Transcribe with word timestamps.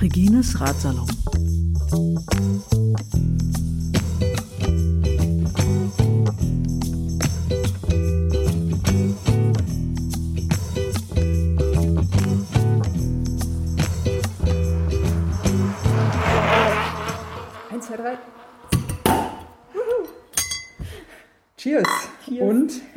Regines 0.00 0.54
Ratsalon. 0.58 1.06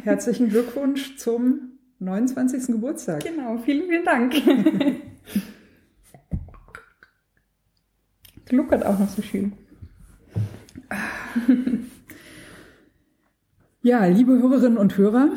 Herzlichen 0.03 0.49
Glückwunsch 0.49 1.15
zum 1.17 1.79
29. 1.99 2.67
Geburtstag. 2.67 3.23
Genau, 3.23 3.57
vielen, 3.57 3.87
vielen 3.87 4.03
Dank. 4.03 4.33
Gluckert 8.45 8.85
auch 8.85 8.99
noch 8.99 9.09
so 9.09 9.21
schön. 9.21 9.53
Ja, 13.85 14.05
liebe 14.05 14.41
Hörerinnen 14.41 14.77
und 14.77 14.97
Hörer, 14.97 15.31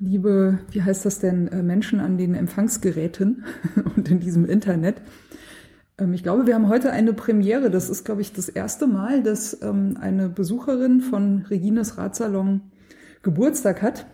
liebe, 0.00 0.60
wie 0.70 0.82
heißt 0.82 1.04
das 1.04 1.18
denn, 1.18 1.48
äh, 1.48 1.62
Menschen 1.62 2.00
an 2.00 2.16
den 2.16 2.34
Empfangsgeräten 2.34 3.44
und 3.94 4.10
in 4.10 4.20
diesem 4.20 4.46
Internet. 4.46 5.02
Ähm, 5.98 6.14
Ich 6.14 6.22
glaube, 6.22 6.46
wir 6.46 6.54
haben 6.54 6.68
heute 6.68 6.92
eine 6.92 7.12
Premiere. 7.12 7.68
Das 7.70 7.90
ist, 7.90 8.04
glaube 8.06 8.22
ich, 8.22 8.32
das 8.32 8.48
erste 8.48 8.86
Mal, 8.86 9.22
dass 9.22 9.60
ähm, 9.60 9.98
eine 10.00 10.30
Besucherin 10.30 11.02
von 11.02 11.42
Regines 11.50 11.98
Ratsalon 11.98 12.71
Geburtstag 13.22 13.82
hat. 13.82 14.06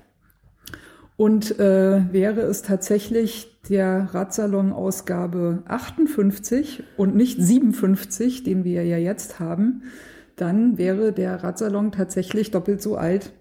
Und 1.17 1.59
äh, 1.59 2.13
wäre 2.13 2.43
es 2.43 2.63
tatsächlich 2.63 3.61
der 3.69 4.15
Ratsalon-Ausgabe 4.15 5.65
58 5.67 6.85
und 6.97 7.17
nicht 7.17 7.41
57, 7.43 8.45
den 8.45 8.63
wir 8.65 8.85
ja 8.85 8.99
jetzt 8.99 9.41
haben, 9.41 9.83
dann 10.37 10.79
wäre 10.79 11.13
der 11.13 11.43
Ratsalon 11.43 11.91
tatsächlich 11.91 12.53
doppelt 12.53 12.81
so 12.81 12.97
alt 12.97 13.33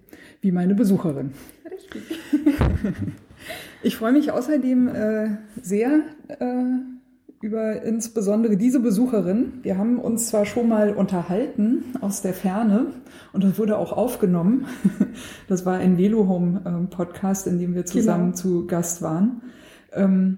wie 0.41 0.51
meine 0.51 0.73
Besucherin. 0.73 1.33
Richtig. 1.71 2.19
Ich 3.83 3.95
freue 3.95 4.11
mich 4.11 4.31
außerdem 4.31 4.87
äh, 4.87 5.29
sehr 5.61 6.01
äh, 6.27 6.63
über 7.41 7.83
insbesondere 7.83 8.57
diese 8.57 8.79
Besucherin. 8.79 9.59
Wir 9.61 9.77
haben 9.77 9.99
uns 9.99 10.27
zwar 10.27 10.45
schon 10.45 10.67
mal 10.67 10.93
unterhalten 10.93 11.83
aus 12.01 12.21
der 12.21 12.33
Ferne 12.33 12.93
und 13.31 13.43
das 13.43 13.59
wurde 13.59 13.77
auch 13.77 13.93
aufgenommen. 13.93 14.65
Das 15.47 15.65
war 15.65 15.77
ein 15.77 15.97
Velo 15.97 16.27
Home 16.27 16.61
ähm, 16.65 16.89
Podcast, 16.89 17.47
in 17.47 17.57
dem 17.57 17.73
wir 17.73 17.85
zusammen 17.85 18.25
Genau. 18.31 18.35
zu 18.35 18.67
Gast 18.67 19.01
waren. 19.01 19.41
Ähm, 19.93 20.37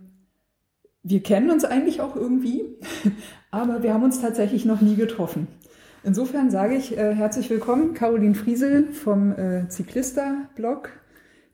wir 1.03 1.21
kennen 1.23 1.49
uns 1.49 1.65
eigentlich 1.65 1.99
auch 1.99 2.15
irgendwie, 2.15 2.77
aber 3.51 3.83
wir 3.83 3.93
haben 3.93 4.03
uns 4.03 4.21
tatsächlich 4.21 4.65
noch 4.65 4.81
nie 4.81 4.95
getroffen. 4.95 5.47
Insofern 6.03 6.49
sage 6.49 6.75
ich 6.75 6.97
äh, 6.97 7.13
herzlich 7.13 7.49
willkommen, 7.49 7.93
Caroline 7.93 8.35
Friesel 8.35 8.87
vom 8.93 9.33
äh, 9.33 9.67
Cyclista-Blog 9.69 10.91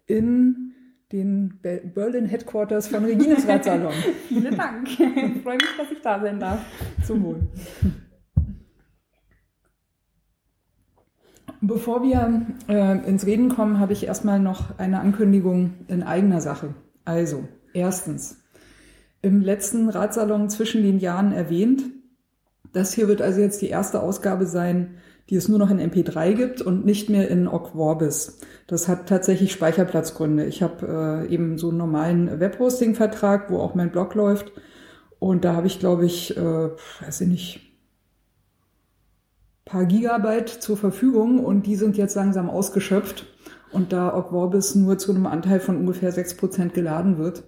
in 0.05 0.74
den 1.16 1.59
Be 1.61 1.81
Berlin 1.94 2.25
Headquarters 2.25 2.88
von 2.88 3.05
Regines 3.05 3.47
Radsalon. 3.47 3.94
Vielen 4.27 4.55
Dank. 4.55 4.88
Ich 4.89 5.44
freue 5.44 5.55
mich, 5.55 5.77
dass 5.77 5.91
ich 5.91 6.02
da 6.02 6.19
sein 6.19 6.39
darf. 6.39 6.59
Zum 7.05 7.23
Wohl. 7.23 7.41
Bevor 11.61 12.03
wir 12.03 12.45
äh, 12.67 13.08
ins 13.08 13.25
Reden 13.25 13.49
kommen, 13.49 13.80
habe 13.80 13.93
ich 13.93 14.05
erstmal 14.05 14.39
noch 14.39 14.77
eine 14.77 14.99
Ankündigung 14.99 15.75
in 15.88 16.03
eigener 16.03 16.41
Sache. 16.41 16.75
Also, 17.05 17.47
erstens, 17.73 18.43
im 19.21 19.42
letzten 19.42 19.89
Ratsalon 19.89 20.49
zwischen 20.49 20.83
den 20.83 20.99
Jahren 20.99 21.32
erwähnt, 21.32 21.83
das 22.73 22.93
hier 22.93 23.08
wird 23.08 23.21
also 23.21 23.39
jetzt 23.39 23.61
die 23.61 23.70
erste 23.70 24.02
Ausgabe 24.02 24.45
sein, 24.45 24.97
die 25.30 25.36
es 25.36 25.47
nur 25.47 25.58
noch 25.58 25.71
in 25.71 25.80
MP3 25.80 26.33
gibt 26.33 26.61
und 26.61 26.86
nicht 26.86 27.09
mehr 27.09 27.30
in 27.30 27.47
Ogg 27.47 27.71
Vorbis. 27.71 28.39
Das 28.67 28.87
hat 28.87 29.09
tatsächlich 29.09 29.52
Speicherplatzgründe. 29.52 30.45
Ich 30.45 30.61
habe 30.61 31.25
äh, 31.27 31.33
eben 31.33 31.58
so 31.58 31.69
einen 31.69 31.77
normalen 31.77 32.39
Webhosting-Vertrag, 32.39 33.49
wo 33.49 33.59
auch 33.59 33.73
mein 33.73 33.91
Blog 33.91 34.14
läuft. 34.14 34.52
Und 35.17 35.43
da 35.43 35.55
habe 35.55 35.67
ich, 35.67 35.80
glaube 35.80 36.05
ich, 36.05 36.37
äh, 36.37 36.69
weiß 37.02 37.21
ich 37.21 37.27
nicht, 37.27 37.61
paar 39.65 39.85
Gigabyte 39.85 40.49
zur 40.49 40.77
Verfügung 40.77 41.43
und 41.43 41.65
die 41.65 41.75
sind 41.75 41.97
jetzt 41.97 42.15
langsam 42.15 42.49
ausgeschöpft. 42.49 43.25
Und 43.71 43.93
da 43.93 44.15
Ogg 44.15 44.30
Vorbis 44.30 44.75
nur 44.75 44.99
zu 44.99 45.11
einem 45.11 45.25
Anteil 45.25 45.59
von 45.59 45.77
ungefähr 45.77 46.14
6% 46.14 46.69
geladen 46.69 47.17
wird, 47.17 47.43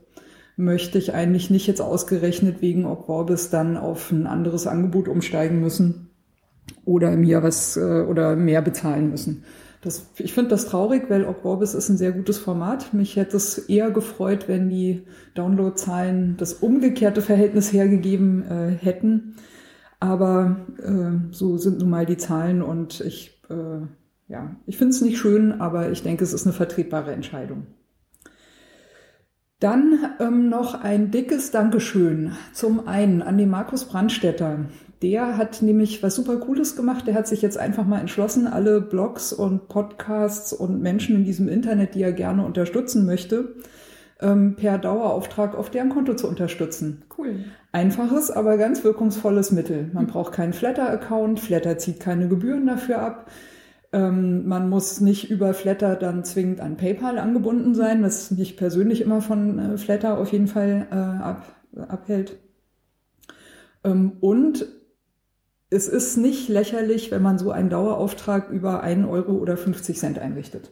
möchte 0.56 0.98
ich 0.98 1.14
eigentlich 1.14 1.52
nicht 1.52 1.68
jetzt 1.68 1.80
ausgerechnet 1.80 2.60
wegen 2.62 2.88
Ogg 2.88 3.06
Vorbis 3.06 3.52
dann 3.52 3.78
auf 3.78 4.12
ein 4.12 4.26
anderes 4.26 4.66
Angebot 4.66 5.08
umsteigen 5.08 5.62
müssen 5.62 6.07
oder 6.86 7.16
mir 7.16 7.44
was 7.44 7.78
äh, 7.78 8.02
oder 8.02 8.36
mehr 8.36 8.62
bezahlen 8.62 9.10
müssen. 9.10 9.44
Das, 9.82 10.10
ich 10.18 10.34
finde 10.34 10.50
das 10.50 10.66
traurig, 10.66 11.10
weil 11.10 11.26
Ogg 11.26 11.42
Vorbis 11.42 11.74
ist 11.74 11.90
ein 11.90 11.98
sehr 11.98 12.12
gutes 12.12 12.38
Format. 12.38 12.94
Mich 12.94 13.16
hätte 13.16 13.38
es 13.38 13.58
eher 13.58 13.92
gefreut, 13.92 14.48
wenn 14.48 14.70
die 14.70 15.04
Downloadzahlen 15.36 16.36
das 16.38 16.56
umgekehrte 16.56 17.22
Verhältnis 17.22 17.72
hergegeben 17.72 18.44
äh, 18.44 18.72
hätten. 18.72 19.36
Aber 20.00 20.66
äh, 20.82 21.32
so 21.32 21.58
sind 21.58 21.80
nun 21.80 21.90
mal 21.90 22.06
die 22.06 22.18
Zahlen 22.18 22.62
und 22.62 23.02
ich, 23.02 23.42
äh, 23.50 23.86
ja, 24.28 24.56
ich 24.66 24.78
finde 24.78 24.94
es 24.94 25.02
nicht 25.02 25.18
schön, 25.18 25.62
aber 25.62 25.92
ich 25.92 26.04
denke, 26.04 26.24
es 26.24 26.34
ist 26.34 26.46
eine 26.46 26.54
vertretbare 26.54 27.12
Entscheidung. 27.12 27.68
Dann 29.60 30.12
ähm, 30.20 30.50
noch 30.50 30.84
ein 30.84 31.10
dickes 31.10 31.50
Dankeschön 31.50 32.34
zum 32.54 32.88
einen 32.88 33.24
an 33.24 33.40
den 33.40 33.50
Markus 33.50 33.86
Brandstetter. 33.86 34.66
Der 35.02 35.36
hat 35.38 35.64
nämlich 35.64 36.04
was 36.04 36.16
super 36.16 36.38
Cooles 36.38 36.76
gemacht. 36.76 37.08
Der 37.08 37.16
hat 37.16 37.28
sich 37.28 37.42
jetzt 37.42 37.58
einfach 37.58 37.86
mal 37.86 38.00
entschlossen, 38.00 38.46
alle 38.46 38.82
Blogs 38.82 39.34
und 39.34 39.68
Podcasts 39.68 40.54
und 40.54 40.82
Menschen 40.82 41.16
in 41.16 41.26
diesem 41.26 41.48
Internet, 41.48 41.96
die 41.96 42.04
er 42.04 42.14
gerne 42.14 42.46
unterstützen 42.46 43.08
möchte, 43.08 43.56
ähm, 44.22 44.56
per 44.56 44.78
Dauerauftrag 44.78 45.56
auf 45.56 45.72
deren 45.72 45.90
Konto 45.90 46.14
zu 46.14 46.28
unterstützen. 46.28 47.04
Cool. 47.18 47.46
Einfaches, 47.72 48.30
aber 48.30 48.58
ganz 48.58 48.84
wirkungsvolles 48.84 49.52
Mittel. 49.52 49.90
Man 49.92 50.06
braucht 50.06 50.34
keinen 50.34 50.54
Flatter-Account, 50.54 51.40
Flatter 51.40 51.80
zieht 51.80 52.00
keine 52.00 52.28
Gebühren 52.28 52.68
dafür 52.68 53.02
ab. 53.02 53.32
Ähm, 53.94 54.48
man 54.48 54.70
muss 54.70 55.00
nicht 55.00 55.30
über 55.30 55.54
Flatter 55.54 55.96
dann 55.96 56.26
zwingend 56.26 56.60
an 56.60 56.76
PayPal 56.76 57.18
angebunden 57.18 57.74
sein, 57.74 58.04
was 58.04 58.32
mich 58.32 58.58
persönlich 58.58 59.02
immer 59.02 59.22
von 59.22 59.60
äh, 59.60 59.78
Flatter 59.78 60.18
auf 60.18 60.32
jeden 60.32 60.48
Fall 60.48 60.88
äh, 60.92 60.96
ab, 60.96 61.56
abhält. 61.88 62.38
Ähm, 63.84 64.14
und 64.20 64.66
es 65.70 65.88
ist 65.88 66.18
nicht 66.18 66.50
lächerlich, 66.50 67.12
wenn 67.12 67.22
man 67.22 67.38
so 67.38 67.52
einen 67.52 67.70
Dauerauftrag 67.70 68.50
über 68.50 68.84
1 68.84 69.08
Euro 69.08 69.34
oder 69.34 69.58
50 69.58 69.98
Cent 69.98 70.20
einrichtet. 70.20 70.72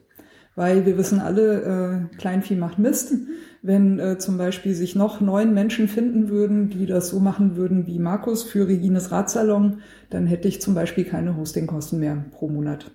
Weil 0.56 0.86
wir 0.86 0.98
wissen 0.98 1.20
alle, 1.20 2.10
äh, 2.14 2.18
Kleinvieh 2.18 2.56
macht 2.56 2.80
Mist. 2.80 3.14
Wenn 3.62 4.00
äh, 4.00 4.18
zum 4.18 4.38
Beispiel 4.38 4.74
sich 4.74 4.96
noch 4.96 5.20
neun 5.20 5.54
Menschen 5.54 5.90
finden 5.90 6.30
würden, 6.30 6.70
die 6.70 6.86
das 6.86 7.10
so 7.10 7.20
machen 7.20 7.58
würden 7.58 7.88
wie 7.88 8.00
Markus 8.00 8.44
für 8.44 8.68
Regines 8.68 9.12
Radsalon, 9.12 9.80
dann 10.10 10.28
hätte 10.28 10.48
ich 10.48 10.62
zum 10.62 10.74
Beispiel 10.74 11.04
keine 11.04 11.36
Hostingkosten 11.36 12.00
mehr 12.00 12.24
pro 12.32 12.48
Monat 12.48 12.92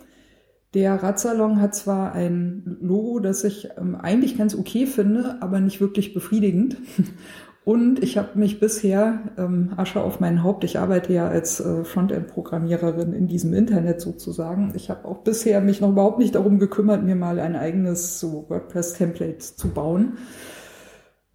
Der 0.76 1.02
Radsalon 1.02 1.62
hat 1.62 1.74
zwar 1.74 2.12
ein 2.12 2.78
Logo, 2.82 3.20
das 3.20 3.46
ich 3.46 3.70
ähm, 3.78 3.96
eigentlich 3.96 4.38
ganz 4.38 4.54
okay 4.54 4.86
finde, 4.86 5.38
aber 5.40 5.62
nicht 5.62 5.80
wirklich 5.80 6.14
befriedigend. 6.14 6.78
Und 7.64 8.04
ich 8.04 8.18
habe 8.18 8.38
mich 8.38 8.60
bisher, 8.60 9.22
ähm, 9.38 9.72
Asche 9.78 10.02
auf 10.02 10.20
mein 10.20 10.44
Haupt, 10.44 10.66
ich 10.66 10.78
arbeite 10.78 11.14
ja 11.14 11.30
als 11.30 11.62
äh, 11.62 11.84
Frontend-Programmiererin 11.86 13.14
in 13.14 13.28
diesem 13.28 13.54
Internet 13.54 14.02
sozusagen. 14.02 14.74
Ich 14.76 14.90
habe 14.90 15.06
auch 15.06 15.20
bisher 15.20 15.62
mich 15.62 15.80
noch 15.82 15.90
überhaupt 15.90 16.20
nicht 16.20 16.36
darum 16.36 16.60
gekümmert, 16.60 17.04
mir 17.04 17.16
mal 17.16 17.40
ein 17.40 17.56
eigenes 17.56 18.20
so 18.20 18.46
WordPress-Template 18.50 19.40
zu 19.40 19.70
bauen. 19.70 20.18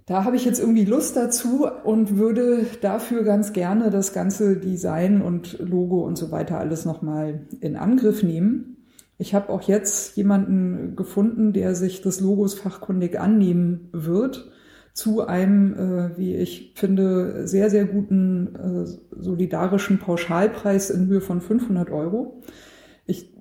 Da 0.06 0.24
habe 0.24 0.36
ich 0.36 0.44
jetzt 0.44 0.60
irgendwie 0.60 0.84
Lust 0.84 1.16
dazu 1.16 1.66
und 1.84 2.16
würde 2.18 2.66
dafür 2.80 3.24
ganz 3.24 3.52
gerne 3.52 3.90
das 3.90 4.12
ganze 4.12 4.56
Design 4.56 5.22
und 5.22 5.58
Logo 5.60 6.04
und 6.04 6.16
so 6.16 6.30
weiter 6.30 6.58
alles 6.58 6.84
nochmal 6.84 7.46
in 7.60 7.76
Angriff 7.76 8.22
nehmen. 8.22 8.69
Ich 9.20 9.34
habe 9.34 9.50
auch 9.50 9.62
jetzt 9.62 10.16
jemanden 10.16 10.96
gefunden, 10.96 11.52
der 11.52 11.74
sich 11.74 12.02
des 12.02 12.20
Logos 12.20 12.54
fachkundig 12.54 13.20
annehmen 13.20 13.88
wird 13.92 14.50
zu 14.92 15.26
einem, 15.26 15.74
äh, 15.74 16.18
wie 16.18 16.34
ich 16.34 16.72
finde, 16.74 17.46
sehr, 17.46 17.70
sehr 17.70 17.84
guten 17.84 18.56
äh, 18.56 19.20
solidarischen 19.22 19.98
Pauschalpreis 19.98 20.90
in 20.90 21.06
Höhe 21.06 21.20
von 21.20 21.40
500 21.40 21.90
Euro. 21.90 22.42
Ich 23.06 23.32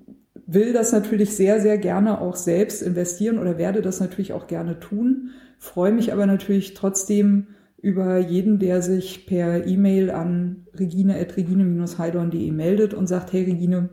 will 0.46 0.72
das 0.72 0.92
natürlich 0.92 1.34
sehr, 1.34 1.60
sehr 1.60 1.78
gerne 1.78 2.20
auch 2.20 2.36
selbst 2.36 2.82
investieren 2.82 3.38
oder 3.38 3.58
werde 3.58 3.82
das 3.82 4.00
natürlich 4.00 4.32
auch 4.32 4.46
gerne 4.46 4.78
tun 4.78 5.30
freue 5.60 5.92
mich 5.92 6.12
aber 6.12 6.26
natürlich 6.26 6.74
trotzdem 6.74 7.48
über 7.80 8.18
jeden, 8.18 8.58
der 8.58 8.82
sich 8.82 9.26
per 9.26 9.66
E-Mail 9.66 10.10
an 10.10 10.66
regine.regine-heidorn.de 10.74 12.50
meldet 12.50 12.94
und 12.94 13.06
sagt, 13.06 13.32
hey 13.32 13.44
Regine, 13.44 13.90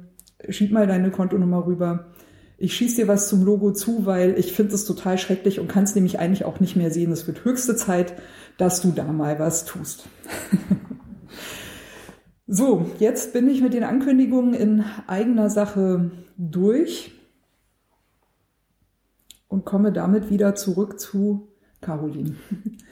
schieb 0.49 0.71
mal 0.71 0.87
deine 0.87 1.11
Kontonummer 1.11 1.65
rüber. 1.65 2.07
Ich 2.57 2.75
schieß 2.75 2.95
dir 2.95 3.07
was 3.07 3.29
zum 3.29 3.43
Logo 3.43 3.71
zu, 3.71 4.05
weil 4.05 4.37
ich 4.37 4.53
finde 4.53 4.73
es 4.73 4.85
total 4.85 5.17
schrecklich 5.17 5.59
und 5.59 5.67
kann 5.67 5.83
es 5.83 5.93
nämlich 5.93 6.19
eigentlich 6.19 6.45
auch 6.45 6.59
nicht 6.59 6.75
mehr 6.75 6.89
sehen. 6.89 7.11
Es 7.11 7.27
wird 7.27 7.45
höchste 7.45 7.75
Zeit, 7.75 8.15
dass 8.57 8.81
du 8.81 8.91
da 8.91 9.03
mal 9.05 9.37
was 9.37 9.65
tust. 9.65 10.07
so, 12.47 12.89
jetzt 12.97 13.33
bin 13.33 13.47
ich 13.47 13.61
mit 13.61 13.73
den 13.73 13.83
Ankündigungen 13.83 14.55
in 14.55 14.83
eigener 15.05 15.51
Sache 15.51 16.09
durch 16.37 17.11
und 19.47 19.65
komme 19.65 19.91
damit 19.91 20.31
wieder 20.31 20.55
zurück 20.55 20.99
zu 20.99 21.49
Caroline. 21.81 22.35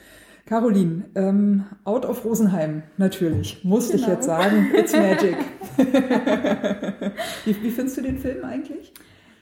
Caroline, 0.45 1.06
ähm, 1.15 1.63
Out 1.86 2.06
of 2.06 2.24
Rosenheim, 2.24 2.83
natürlich, 2.97 3.63
musste 3.63 3.97
genau. 3.97 4.07
ich 4.07 4.13
jetzt 4.13 4.25
sagen. 4.25 4.71
It's 4.75 4.94
magic. 4.94 5.38
wie, 7.45 7.63
wie 7.63 7.71
findest 7.71 7.97
du 7.97 8.01
den 8.03 8.19
Film 8.19 8.45
eigentlich? 8.45 8.94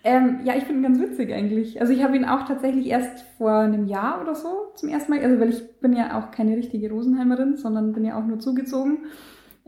Ähm, 0.06 0.40
ja, 0.44 0.56
ich 0.56 0.64
finde 0.64 0.82
ihn 0.82 0.84
ganz 0.84 1.00
witzig 1.00 1.34
eigentlich. 1.34 1.80
Also 1.82 1.92
ich 1.94 2.04
habe 2.04 2.16
ihn 2.16 2.26
auch 2.26 2.46
tatsächlich 2.46 2.88
erst 2.88 3.26
vor 3.38 3.52
einem 3.52 3.86
Jahr 3.86 4.22
oder 4.22 4.36
so 4.36 4.72
zum 4.76 4.90
ersten 4.90 5.12
Mal, 5.12 5.24
also 5.24 5.40
weil 5.40 5.50
ich 5.50 5.80
bin 5.80 5.94
ja 5.94 6.18
auch 6.20 6.32
keine 6.32 6.56
richtige 6.56 6.90
Rosenheimerin, 6.90 7.58
sondern 7.58 7.94
bin 7.94 8.06
ja 8.06 8.18
auch 8.18 8.26
nur 8.26 8.40
zugezogen. 8.40 9.00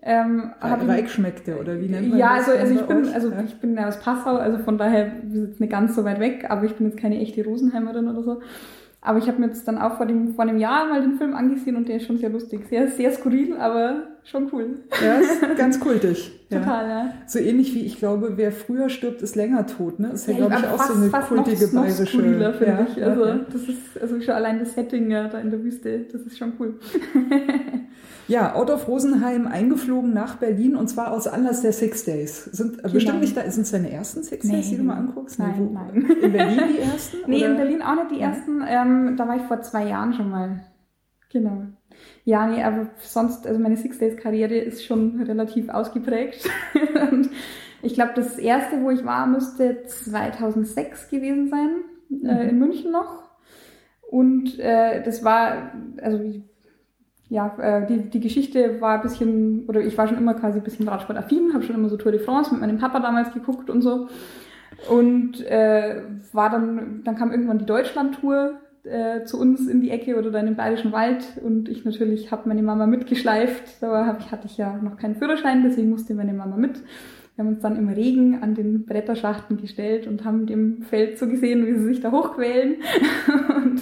Ähm, 0.01 0.51
Reich 0.61 1.11
schmeckt 1.11 1.47
der, 1.47 1.59
oder 1.59 1.81
wie 1.81 1.87
nennt 1.87 2.09
man 2.09 2.19
ja, 2.19 2.37
das? 2.37 2.47
Ja, 2.47 2.53
also, 2.53 2.61
also 2.61 2.81
ich 2.81 2.87
bin, 2.87 3.13
also 3.13 3.29
ja? 3.31 3.43
ich 3.43 3.55
bin 3.59 3.79
aus 3.79 3.99
Passau, 3.99 4.35
also 4.35 4.59
von 4.59 4.77
daher 4.77 5.11
wir 5.23 5.41
sind 5.41 5.59
nicht 5.59 5.71
ganz 5.71 5.95
so 5.95 6.03
weit 6.03 6.19
weg, 6.19 6.45
aber 6.49 6.63
ich 6.65 6.75
bin 6.75 6.87
jetzt 6.87 6.99
keine 6.99 7.19
echte 7.19 7.43
Rosenheimerin 7.43 8.07
oder 8.07 8.21
so. 8.21 8.41
Aber 9.05 9.19
ich 9.19 9.27
habe 9.27 9.39
mir 9.39 9.47
jetzt 9.47 9.67
dann 9.67 9.77
auch 9.77 9.97
vor, 9.97 10.07
dem, 10.07 10.33
vor 10.33 10.43
einem 10.43 10.57
Jahr 10.57 10.87
mal 10.87 10.99
den 10.99 11.17
Film 11.17 11.35
angesehen 11.35 11.75
und 11.75 11.87
der 11.87 11.97
ist 11.97 12.07
schon 12.07 12.17
sehr 12.17 12.29
lustig. 12.29 12.61
Sehr, 12.67 12.87
sehr 12.87 13.11
skurril, 13.11 13.55
aber 13.55 14.07
schon 14.23 14.49
cool. 14.51 14.79
Ja, 15.03 15.15
ist 15.19 15.41
ganz 15.57 15.79
kultig. 15.79 16.31
Total, 16.49 16.89
ja. 16.89 17.13
So 17.27 17.37
ähnlich 17.37 17.75
wie, 17.75 17.85
ich 17.85 17.99
glaube, 17.99 18.33
wer 18.35 18.51
früher 18.51 18.89
stirbt, 18.89 19.21
ist 19.21 19.35
länger 19.35 19.67
tot, 19.67 19.99
ne? 19.99 20.09
Ist 20.13 20.27
ja, 20.27 20.33
ja 20.33 20.39
glaube 20.39 20.55
ich, 20.55 20.67
auch 20.67 20.77
fast, 20.77 20.93
so 20.93 20.95
eine 20.95 21.43
kultige 21.43 21.65
noch, 21.65 21.83
bayerische. 21.83 22.17
Noch 22.17 22.55
finde 22.55 22.65
ja, 22.65 22.87
ich. 22.89 23.03
Also, 23.03 23.25
ja. 23.25 23.39
das 23.51 23.61
ist, 23.61 24.01
also 24.01 24.21
schon 24.21 24.33
allein 24.33 24.57
das 24.59 24.73
Setting 24.73 25.11
ja, 25.11 25.27
da 25.27 25.39
in 25.39 25.51
der 25.51 25.63
Wüste, 25.63 25.99
das 26.11 26.21
ist 26.21 26.37
schon 26.37 26.53
cool. 26.59 26.79
Ja, 28.27 28.55
out 28.55 28.71
of 28.71 28.87
Rosenheim 28.87 29.45
eingeflogen 29.47 30.13
nach 30.13 30.37
Berlin 30.37 30.75
und 30.75 30.87
zwar 30.87 31.11
aus 31.11 31.27
Anlass 31.27 31.61
der 31.61 31.73
Six 31.73 32.05
Days. 32.05 32.45
Sind 32.45 32.77
genau. 32.77 32.93
bestimmt 32.93 33.21
nicht 33.21 33.37
da, 33.37 33.49
sind 33.49 33.63
es 33.63 33.71
deine 33.71 33.91
ersten 33.91 34.23
Six 34.23 34.47
Days, 34.47 34.69
die 34.69 34.77
du 34.77 34.83
mal 34.83 34.97
anguckst? 34.97 35.37
Nein, 35.37 35.55
nee, 35.59 35.69
nein. 35.71 36.17
In 36.21 36.31
Berlin 36.31 36.61
die 36.73 36.79
ersten? 36.79 37.17
nee, 37.27 37.37
oder? 37.37 37.51
in 37.51 37.57
Berlin 37.57 37.81
auch 37.81 37.95
nicht 37.95 38.11
die 38.11 38.19
ersten. 38.19 38.63
Ähm, 38.67 39.15
da 39.15 39.27
war 39.27 39.35
ich 39.35 39.43
vor 39.43 39.61
zwei 39.61 39.87
Jahren 39.87 40.13
schon 40.13 40.29
mal. 40.29 40.61
Genau. 41.31 41.65
Ja, 42.23 42.47
nee, 42.47 42.63
aber 42.63 42.89
sonst, 42.99 43.45
also 43.45 43.59
meine 43.59 43.77
Six 43.77 43.99
Days 43.99 44.17
Karriere 44.17 44.57
ist 44.57 44.83
schon 44.83 45.21
relativ 45.21 45.69
ausgeprägt. 45.69 46.49
und 47.11 47.29
ich 47.83 47.93
glaube, 47.93 48.13
das 48.15 48.39
erste, 48.39 48.81
wo 48.81 48.89
ich 48.89 49.05
war, 49.05 49.27
müsste 49.27 49.83
2006 49.83 51.09
gewesen 51.09 51.49
sein, 51.49 51.69
äh, 52.09 52.15
mhm. 52.15 52.29
äh, 52.29 52.49
in 52.49 52.59
München 52.59 52.91
noch. 52.91 53.23
Und 54.09 54.59
äh, 54.59 55.03
das 55.03 55.23
war, 55.23 55.73
also 56.01 56.23
ja, 57.29 57.55
äh, 57.59 57.87
die, 57.87 58.09
die 58.09 58.19
Geschichte 58.19 58.79
war 58.81 58.95
ein 58.95 59.01
bisschen, 59.01 59.65
oder 59.67 59.81
ich 59.81 59.97
war 59.97 60.07
schon 60.07 60.17
immer 60.17 60.35
quasi 60.35 60.59
ein 60.59 60.63
bisschen 60.63 60.87
Radsportaffin, 60.87 61.53
habe 61.53 61.63
schon 61.63 61.75
immer 61.75 61.89
so 61.89 61.97
Tour 61.97 62.11
de 62.11 62.21
France 62.21 62.51
mit 62.51 62.61
meinem 62.61 62.77
Papa 62.77 62.99
damals 62.99 63.33
geguckt 63.33 63.69
und 63.69 63.81
so. 63.81 64.07
Und 64.89 65.41
äh, 65.45 66.01
war 66.33 66.49
dann, 66.49 67.01
dann 67.03 67.15
kam 67.15 67.31
irgendwann 67.31 67.59
die 67.59 67.65
Deutschland-Tour 67.65 68.59
äh, 68.83 69.23
zu 69.23 69.39
uns 69.39 69.67
in 69.67 69.81
die 69.81 69.89
Ecke 69.89 70.17
oder 70.17 70.29
dann 70.29 70.47
im 70.47 70.55
Bayerischen 70.55 70.91
Wald 70.91 71.25
und 71.43 71.69
ich 71.69 71.85
natürlich 71.85 72.31
habe 72.31 72.47
meine 72.47 72.61
Mama 72.61 72.85
mitgeschleift. 72.85 73.81
Da 73.81 74.05
hab 74.05 74.31
hatte 74.31 74.45
ich 74.45 74.57
ja 74.57 74.77
noch 74.77 74.97
keinen 74.97 75.15
Führerschein, 75.15 75.63
deswegen 75.63 75.89
musste 75.89 76.13
meine 76.13 76.33
Mama 76.33 76.57
mit. 76.57 76.83
Wir 77.35 77.43
haben 77.43 77.49
uns 77.49 77.61
dann 77.61 77.77
im 77.77 77.89
Regen 77.89 78.41
an 78.43 78.53
den 78.55 78.85
Bretterschachten 78.85 79.57
gestellt 79.57 80.07
und 80.07 80.23
haben 80.23 80.45
dem 80.45 80.83
Feld 80.83 81.17
so 81.17 81.27
gesehen, 81.27 81.65
wie 81.65 81.73
sie 81.73 81.85
sich 81.85 81.99
da 81.99 82.11
hochquälen. 82.11 82.75
und 83.55 83.81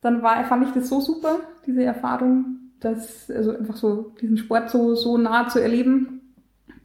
dann 0.00 0.22
war, 0.22 0.42
fand 0.44 0.66
ich 0.66 0.72
das 0.72 0.88
so 0.88 1.00
super, 1.00 1.40
diese 1.66 1.84
Erfahrung, 1.84 2.58
dass, 2.80 3.30
also 3.30 3.56
einfach 3.56 3.76
so 3.76 4.14
diesen 4.20 4.36
Sport 4.36 4.70
so, 4.70 4.94
so 4.94 5.16
nah 5.16 5.48
zu 5.48 5.60
erleben, 5.60 6.20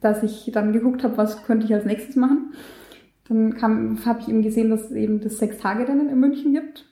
dass 0.00 0.22
ich 0.22 0.50
dann 0.52 0.72
geguckt 0.72 1.04
habe, 1.04 1.16
was 1.16 1.44
könnte 1.44 1.66
ich 1.66 1.74
als 1.74 1.84
nächstes 1.84 2.16
machen. 2.16 2.54
Dann 3.28 3.62
habe 3.62 4.20
ich 4.20 4.28
eben 4.28 4.42
gesehen, 4.42 4.70
dass 4.70 4.86
es 4.86 4.92
eben 4.92 5.20
das 5.20 5.38
Sechs-Tage-Rennen 5.38 6.08
in 6.08 6.18
München 6.18 6.52
gibt 6.52 6.86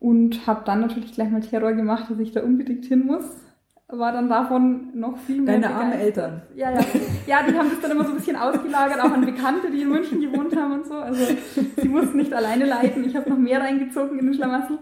und 0.00 0.46
habe 0.46 0.62
dann 0.64 0.80
natürlich 0.80 1.12
gleich 1.12 1.30
mal 1.30 1.40
Terror 1.40 1.72
gemacht, 1.72 2.10
dass 2.10 2.18
ich 2.18 2.32
da 2.32 2.42
unbedingt 2.42 2.86
hin 2.86 3.06
muss 3.06 3.45
war 3.88 4.12
dann 4.12 4.28
davon 4.28 4.88
noch 4.94 5.16
viel 5.18 5.40
mehr. 5.42 5.60
Deine 5.60 5.74
armen 5.74 5.92
Eltern. 5.92 6.42
Ja, 6.56 6.72
ja. 6.72 6.80
Ja, 7.26 7.38
die 7.48 7.56
haben 7.56 7.70
das 7.70 7.80
dann 7.80 7.92
immer 7.92 8.04
so 8.04 8.10
ein 8.10 8.16
bisschen 8.16 8.36
ausgelagert, 8.36 9.00
auch 9.00 9.12
an 9.12 9.24
Bekannte, 9.24 9.70
die 9.70 9.82
in 9.82 9.90
München 9.90 10.20
gewohnt 10.20 10.56
haben 10.56 10.72
und 10.72 10.86
so. 10.86 10.94
Also 10.94 11.24
sie 11.76 11.88
mussten 11.88 12.16
nicht 12.16 12.32
alleine 12.32 12.66
leiden. 12.66 13.04
Ich 13.04 13.14
habe 13.14 13.30
noch 13.30 13.38
mehr 13.38 13.60
reingezogen 13.60 14.18
in 14.18 14.26
den 14.26 14.34
Schlamassel. 14.34 14.78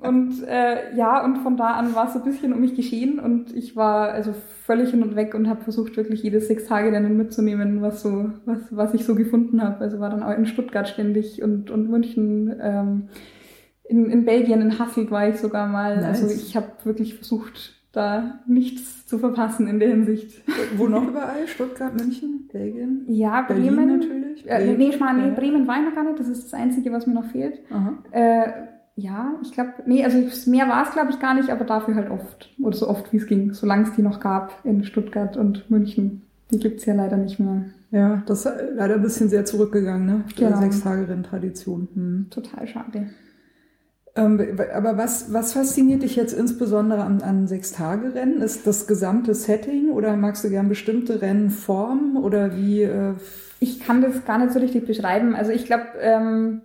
Und 0.00 0.42
äh, 0.46 0.94
ja, 0.96 1.24
und 1.24 1.38
von 1.38 1.56
da 1.56 1.72
an 1.72 1.94
war 1.94 2.06
es 2.06 2.12
so 2.12 2.20
ein 2.20 2.24
bisschen 2.24 2.52
um 2.52 2.60
mich 2.60 2.74
geschehen 2.74 3.20
und 3.20 3.54
ich 3.54 3.76
war 3.76 4.10
also 4.10 4.32
völlig 4.64 4.90
hin 4.90 5.02
und 5.02 5.14
weg 5.14 5.34
und 5.34 5.48
habe 5.48 5.62
versucht, 5.62 5.96
wirklich 5.96 6.22
jedes 6.22 6.48
sechs 6.48 6.66
Tage 6.66 6.90
dann 6.90 7.16
mitzunehmen, 7.16 7.82
was 7.82 8.02
so, 8.02 8.30
was, 8.44 8.58
was 8.70 8.94
ich 8.94 9.04
so 9.04 9.14
gefunden 9.14 9.62
habe. 9.62 9.78
Also 9.78 10.00
war 10.00 10.10
dann 10.10 10.22
auch 10.22 10.36
in 10.36 10.46
Stuttgart 10.46 10.88
ständig 10.88 11.42
und, 11.42 11.70
und 11.70 11.88
München. 11.88 12.54
Ähm, 12.60 13.08
in, 13.84 14.10
in 14.10 14.24
Belgien, 14.24 14.60
in 14.60 14.78
Hasselt 14.78 15.10
war 15.10 15.28
ich 15.28 15.36
sogar 15.36 15.68
mal. 15.68 15.96
Nice. 15.96 16.22
Also 16.22 16.34
ich 16.34 16.56
habe 16.56 16.68
wirklich 16.84 17.14
versucht, 17.14 17.81
da 17.92 18.40
nichts 18.46 19.06
zu 19.06 19.18
verpassen 19.18 19.66
in 19.66 19.78
der 19.78 19.88
Hinsicht. 19.88 20.42
Wo 20.76 20.88
noch 20.88 21.06
überall? 21.06 21.46
Stuttgart, 21.46 21.94
München, 21.94 22.48
Belgien? 22.50 23.04
Ja, 23.06 23.42
Berlin 23.42 23.76
Bremen 23.76 23.98
natürlich. 23.98 24.46
Äh, 24.46 24.64
Bremen. 24.64 24.78
Nee, 24.78 24.88
ich 24.88 25.00
meine, 25.00 25.28
nee, 25.28 25.34
Bremen 25.34 25.68
war 25.68 25.76
ich 25.76 25.84
noch 25.84 25.94
gar 25.94 26.04
nicht. 26.04 26.18
Das 26.18 26.28
ist 26.28 26.44
das 26.44 26.54
Einzige, 26.54 26.90
was 26.90 27.06
mir 27.06 27.14
noch 27.14 27.26
fehlt. 27.26 27.60
Äh, 28.10 28.50
ja, 28.96 29.34
ich 29.42 29.52
glaube, 29.52 29.74
nee, 29.86 30.04
also 30.04 30.18
mehr 30.50 30.68
war 30.68 30.82
es, 30.86 30.92
glaube 30.92 31.10
ich, 31.10 31.20
gar 31.20 31.34
nicht, 31.34 31.50
aber 31.50 31.64
dafür 31.64 31.94
halt 31.94 32.10
oft. 32.10 32.50
Oder 32.60 32.76
so 32.76 32.88
oft, 32.88 33.12
wie 33.12 33.18
es 33.18 33.26
ging, 33.26 33.52
solange 33.52 33.84
es 33.84 33.92
die 33.94 34.02
noch 34.02 34.20
gab 34.20 34.64
in 34.64 34.84
Stuttgart 34.84 35.36
und 35.36 35.70
München. 35.70 36.22
Die 36.50 36.58
gibt's 36.58 36.84
ja 36.84 36.94
leider 36.94 37.16
nicht 37.16 37.38
mehr. 37.38 37.64
Ja, 37.90 38.22
das 38.26 38.46
ist 38.46 38.52
leider 38.74 38.94
ein 38.94 39.02
bisschen 39.02 39.28
sehr 39.28 39.44
zurückgegangen, 39.44 40.06
ne? 40.06 40.24
Die 40.30 40.44
genau. 40.44 40.58
Sechs-Tage-Renn-Tradition. 40.58 41.88
Hm. 41.94 42.26
Total 42.30 42.66
schade. 42.66 43.10
Ähm, 44.14 44.58
aber 44.74 44.98
was, 44.98 45.32
was 45.32 45.54
fasziniert 45.54 46.02
dich 46.02 46.16
jetzt 46.16 46.34
insbesondere 46.34 47.02
an, 47.02 47.22
an 47.22 47.46
Sechstagerennen? 47.46 48.42
Ist 48.42 48.66
das 48.66 48.86
gesamte 48.86 49.34
Setting 49.34 49.90
oder 49.90 50.16
magst 50.16 50.44
du 50.44 50.50
gern 50.50 50.68
bestimmte 50.68 51.22
Rennformen 51.22 52.16
oder 52.16 52.56
wie? 52.56 52.82
Äh 52.82 53.14
ich 53.62 53.78
kann 53.78 54.02
das 54.02 54.24
gar 54.24 54.38
nicht 54.38 54.52
so 54.52 54.58
richtig 54.58 54.86
beschreiben. 54.86 55.36
Also 55.36 55.52
ich 55.52 55.66
glaube, 55.66 55.86
ähm, 56.00 56.62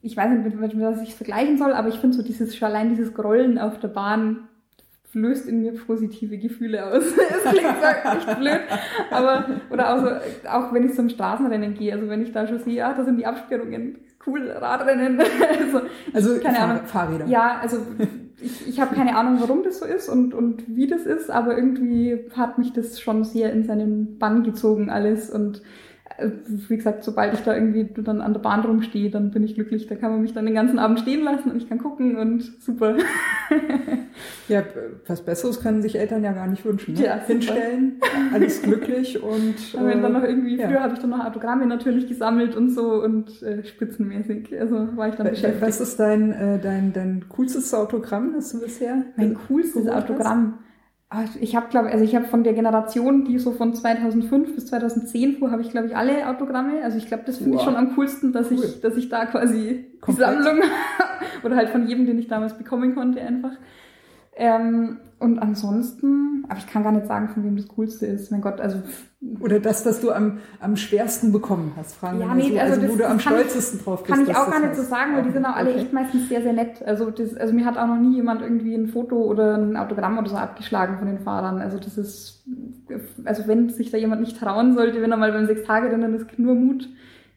ich 0.00 0.16
weiß 0.16 0.30
nicht, 0.30 0.42
mit, 0.42 0.58
mit 0.58 0.80
was 0.80 1.02
ich 1.02 1.14
vergleichen 1.14 1.58
soll, 1.58 1.74
aber 1.74 1.88
ich 1.88 1.98
finde 1.98 2.16
so 2.16 2.22
dieses, 2.22 2.56
schon 2.56 2.68
allein 2.68 2.88
dieses 2.88 3.12
Grollen 3.12 3.58
auf 3.58 3.78
der 3.78 3.88
Bahn 3.88 4.48
löst 5.12 5.46
in 5.46 5.60
mir 5.60 5.72
positive 5.72 6.38
Gefühle 6.38 6.86
aus. 6.86 7.04
Es 7.04 7.50
klingt 7.50 7.76
so 7.80 7.86
echt 7.86 8.38
blöd, 8.38 8.60
aber, 9.10 9.60
oder 9.70 9.94
auch, 9.94 10.00
so, 10.00 10.48
auch 10.48 10.72
wenn 10.72 10.86
ich 10.86 10.94
zum 10.94 11.10
Straßenrennen 11.10 11.74
gehe, 11.74 11.92
also 11.92 12.08
wenn 12.08 12.22
ich 12.22 12.32
da 12.32 12.46
schon 12.46 12.60
sehe, 12.60 12.86
ah, 12.86 12.94
da 12.94 13.04
sind 13.04 13.18
die 13.18 13.26
Absperrungen, 13.26 13.98
cool, 14.26 14.50
Radrennen. 14.50 15.20
also, 15.60 15.80
also 16.12 16.40
keine 16.40 16.56
Fahr 16.56 16.68
Ahnung. 16.68 16.86
Fahrräder. 16.86 17.26
Ja, 17.26 17.58
also 17.60 17.78
ich, 18.40 18.68
ich 18.68 18.80
habe 18.80 18.94
keine 18.94 19.16
Ahnung, 19.16 19.40
warum 19.40 19.62
das 19.62 19.80
so 19.80 19.84
ist 19.86 20.08
und, 20.08 20.34
und 20.34 20.64
wie 20.68 20.86
das 20.86 21.06
ist, 21.06 21.30
aber 21.30 21.56
irgendwie 21.56 22.26
hat 22.34 22.58
mich 22.58 22.72
das 22.72 23.00
schon 23.00 23.24
sehr 23.24 23.52
in 23.52 23.64
seinen 23.64 24.18
Bann 24.18 24.44
gezogen 24.44 24.90
alles 24.90 25.30
und 25.30 25.62
wie 26.20 26.76
gesagt, 26.76 27.04
sobald 27.04 27.34
ich 27.34 27.40
da 27.40 27.54
irgendwie 27.54 27.88
dann 28.02 28.20
an 28.20 28.32
der 28.32 28.40
Bahn 28.40 28.60
rumstehe, 28.60 29.08
dann 29.08 29.30
bin 29.30 29.44
ich 29.44 29.54
glücklich. 29.54 29.86
Da 29.86 29.94
kann 29.94 30.10
man 30.10 30.20
mich 30.20 30.32
dann 30.32 30.46
den 30.46 30.54
ganzen 30.54 30.78
Abend 30.78 30.98
stehen 30.98 31.22
lassen 31.22 31.52
und 31.52 31.56
ich 31.56 31.68
kann 31.68 31.78
gucken 31.78 32.16
und 32.16 32.42
super. 32.60 32.96
ja, 34.48 34.64
was 35.06 35.22
Besseres 35.22 35.60
können 35.60 35.80
sich 35.80 35.96
Eltern 35.96 36.24
ja 36.24 36.32
gar 36.32 36.48
nicht 36.48 36.64
wünschen. 36.64 36.94
Ne? 36.94 37.04
Ja, 37.04 37.20
Hinstellen, 37.24 38.00
alles 38.32 38.62
glücklich 38.62 39.22
und. 39.22 39.54
Aber 39.76 39.94
äh, 39.94 40.00
dann 40.00 40.12
noch 40.12 40.24
irgendwie, 40.24 40.56
ja. 40.56 40.68
früher 40.68 40.82
habe 40.82 40.94
ich 40.94 41.00
dann 41.00 41.10
noch 41.10 41.24
Autogramme 41.24 41.66
natürlich 41.66 42.08
gesammelt 42.08 42.56
und 42.56 42.70
so 42.70 43.02
und 43.02 43.40
äh, 43.42 43.64
spitzenmäßig. 43.64 44.58
Also 44.58 44.96
war 44.96 45.08
ich 45.08 45.14
dann 45.14 45.30
beschäftigt. 45.30 45.62
Was 45.62 45.80
ist 45.80 46.00
dein, 46.00 46.32
äh, 46.32 46.58
dein, 46.58 46.92
dein 46.92 47.26
coolstes 47.28 47.72
Autogramm, 47.72 48.32
das 48.34 48.50
du 48.50 48.60
bisher? 48.60 49.04
Mein 49.16 49.36
coolstes 49.46 49.88
Autogramm. 49.88 50.54
Hast? 50.58 50.67
Ah, 51.10 51.24
ich 51.40 51.56
habe, 51.56 51.68
glaube 51.70 51.88
also 51.88 52.04
ich 52.04 52.14
habe 52.14 52.26
von 52.26 52.44
der 52.44 52.52
Generation, 52.52 53.24
die 53.24 53.38
so 53.38 53.52
von 53.52 53.74
2005 53.74 54.54
bis 54.54 54.66
2010 54.66 55.38
fuhr, 55.38 55.50
habe 55.50 55.62
ich, 55.62 55.70
glaube 55.70 55.86
ich, 55.86 55.96
alle 55.96 56.28
Autogramme. 56.28 56.82
Also 56.82 56.98
ich 56.98 57.06
glaube, 57.06 57.22
das 57.24 57.38
finde 57.38 57.52
wow. 57.52 57.60
ich 57.60 57.64
schon 57.64 57.76
am 57.76 57.94
coolsten, 57.94 58.32
dass 58.32 58.50
cool. 58.50 58.62
ich, 58.62 58.80
dass 58.82 58.94
ich 58.96 59.08
da 59.08 59.24
quasi 59.24 59.86
Komplett. 60.02 60.28
die 60.28 60.42
Sammlung 60.42 60.62
oder 61.44 61.56
halt 61.56 61.70
von 61.70 61.86
jedem, 61.86 62.04
den 62.04 62.18
ich 62.18 62.28
damals 62.28 62.58
bekommen 62.58 62.94
konnte, 62.94 63.22
einfach. 63.22 63.52
Ähm, 64.38 64.98
und 65.18 65.40
ansonsten, 65.40 66.44
aber 66.48 66.60
ich 66.60 66.68
kann 66.68 66.84
gar 66.84 66.92
nicht 66.92 67.08
sagen, 67.08 67.28
von 67.30 67.42
wem 67.42 67.56
das 67.56 67.66
Coolste 67.66 68.06
ist. 68.06 68.30
Mein 68.30 68.40
Gott, 68.40 68.60
also. 68.60 68.80
Oder 69.40 69.58
das, 69.58 69.84
was 69.84 70.00
du 70.00 70.12
am, 70.12 70.38
am 70.60 70.76
schwersten 70.76 71.32
bekommen 71.32 71.72
hast, 71.76 71.96
fragen 71.96 72.20
ja, 72.20 72.32
nee, 72.36 72.52
so. 72.52 72.58
also, 72.58 72.80
also 72.80 72.92
wo 72.92 72.96
du 72.96 73.08
am 73.08 73.18
stolzesten 73.18 73.80
drauf 73.80 74.04
bist. 74.04 74.14
Kann 74.14 74.24
ich 74.24 74.36
auch 74.36 74.48
gar 74.48 74.60
nicht 74.60 74.76
so 74.76 74.82
sagen, 74.82 75.16
weil 75.16 75.24
die 75.24 75.32
sind 75.32 75.44
auch 75.44 75.56
alle 75.56 75.70
okay. 75.70 75.80
echt 75.80 75.92
meistens 75.92 76.28
sehr, 76.28 76.42
sehr 76.42 76.52
nett. 76.52 76.84
Also, 76.84 77.10
das, 77.10 77.36
also 77.36 77.52
mir 77.52 77.64
hat 77.66 77.76
auch 77.76 77.88
noch 77.88 77.98
nie 77.98 78.14
jemand 78.14 78.42
irgendwie 78.42 78.76
ein 78.76 78.86
Foto 78.86 79.16
oder 79.16 79.56
ein 79.56 79.76
Autogramm 79.76 80.18
oder 80.18 80.28
so 80.28 80.36
abgeschlagen 80.36 80.98
von 80.98 81.08
den 81.08 81.18
Fahrern. 81.18 81.60
Also 81.60 81.78
das 81.78 81.98
ist, 81.98 82.44
also 83.24 83.48
wenn 83.48 83.70
sich 83.70 83.90
da 83.90 83.98
jemand 83.98 84.20
nicht 84.20 84.38
trauen 84.38 84.74
sollte, 84.74 85.02
wenn 85.02 85.10
er 85.10 85.16
mal 85.16 85.32
beim 85.32 85.46
Sechs-Tage-Rennen 85.46 86.14
ist, 86.14 86.38
nur 86.38 86.54
Mut. 86.54 86.88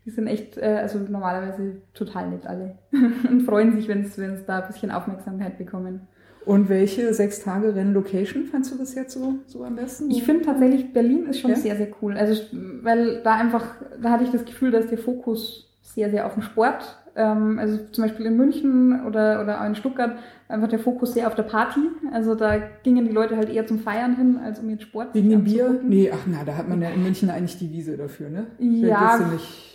Die 0.05 0.09
sind 0.09 0.25
echt, 0.27 0.57
äh, 0.57 0.79
also 0.81 0.99
normalerweise 0.99 1.81
total 1.93 2.29
nett 2.29 2.45
alle. 2.45 2.77
und 3.29 3.41
freuen 3.41 3.73
sich, 3.73 3.87
wenn 3.87 4.01
es 4.01 4.45
da 4.45 4.59
ein 4.59 4.67
bisschen 4.67 4.91
Aufmerksamkeit 4.91 5.57
bekommen. 5.57 6.07
Und 6.45 6.69
welche 6.69 7.13
Sechs-Tage-Rennen-Location 7.13 8.45
fandst 8.45 8.71
du 8.71 8.77
bis 8.77 8.95
jetzt 8.95 9.13
so, 9.13 9.35
so 9.45 9.63
am 9.63 9.75
besten? 9.75 10.09
Ich 10.09 10.23
finde 10.23 10.45
tatsächlich, 10.45 10.91
Berlin 10.91 11.27
ist 11.27 11.39
schon 11.39 11.51
ja? 11.51 11.57
sehr, 11.57 11.75
sehr 11.75 11.89
cool. 12.01 12.17
Also, 12.17 12.41
weil 12.81 13.21
da 13.23 13.35
einfach, 13.35 13.75
da 14.01 14.11
hatte 14.11 14.23
ich 14.23 14.31
das 14.31 14.45
Gefühl, 14.45 14.71
dass 14.71 14.87
der 14.87 14.97
Fokus 14.97 15.71
sehr, 15.81 16.09
sehr 16.09 16.25
auf 16.25 16.33
dem 16.33 16.41
Sport. 16.41 16.97
Ähm, 17.15 17.59
also 17.59 17.77
zum 17.91 18.05
Beispiel 18.05 18.25
in 18.25 18.37
München 18.37 19.05
oder, 19.05 19.41
oder 19.41 19.61
auch 19.61 19.65
in 19.65 19.75
Stuttgart 19.75 20.15
einfach 20.47 20.69
der 20.69 20.79
Fokus 20.79 21.13
sehr 21.13 21.27
auf 21.27 21.35
der 21.35 21.43
Party. 21.43 21.81
Also 22.13 22.35
da 22.35 22.57
gingen 22.83 23.05
die 23.05 23.11
Leute 23.11 23.35
halt 23.35 23.49
eher 23.49 23.67
zum 23.67 23.79
Feiern 23.79 24.15
hin, 24.15 24.39
als 24.43 24.59
um 24.59 24.67
den 24.67 24.79
Sport 24.79 25.13
Wegen 25.13 25.29
dem 25.29 25.43
Bier? 25.43 25.79
Nee, 25.83 26.09
ach 26.13 26.25
na, 26.25 26.43
da 26.45 26.55
hat 26.55 26.69
man 26.69 26.81
ja 26.81 26.89
in 26.89 27.03
München 27.03 27.29
eigentlich 27.29 27.57
die 27.57 27.71
Wiese 27.71 27.97
dafür, 27.97 28.29
ne? 28.29 28.47
Ja, 28.59 29.19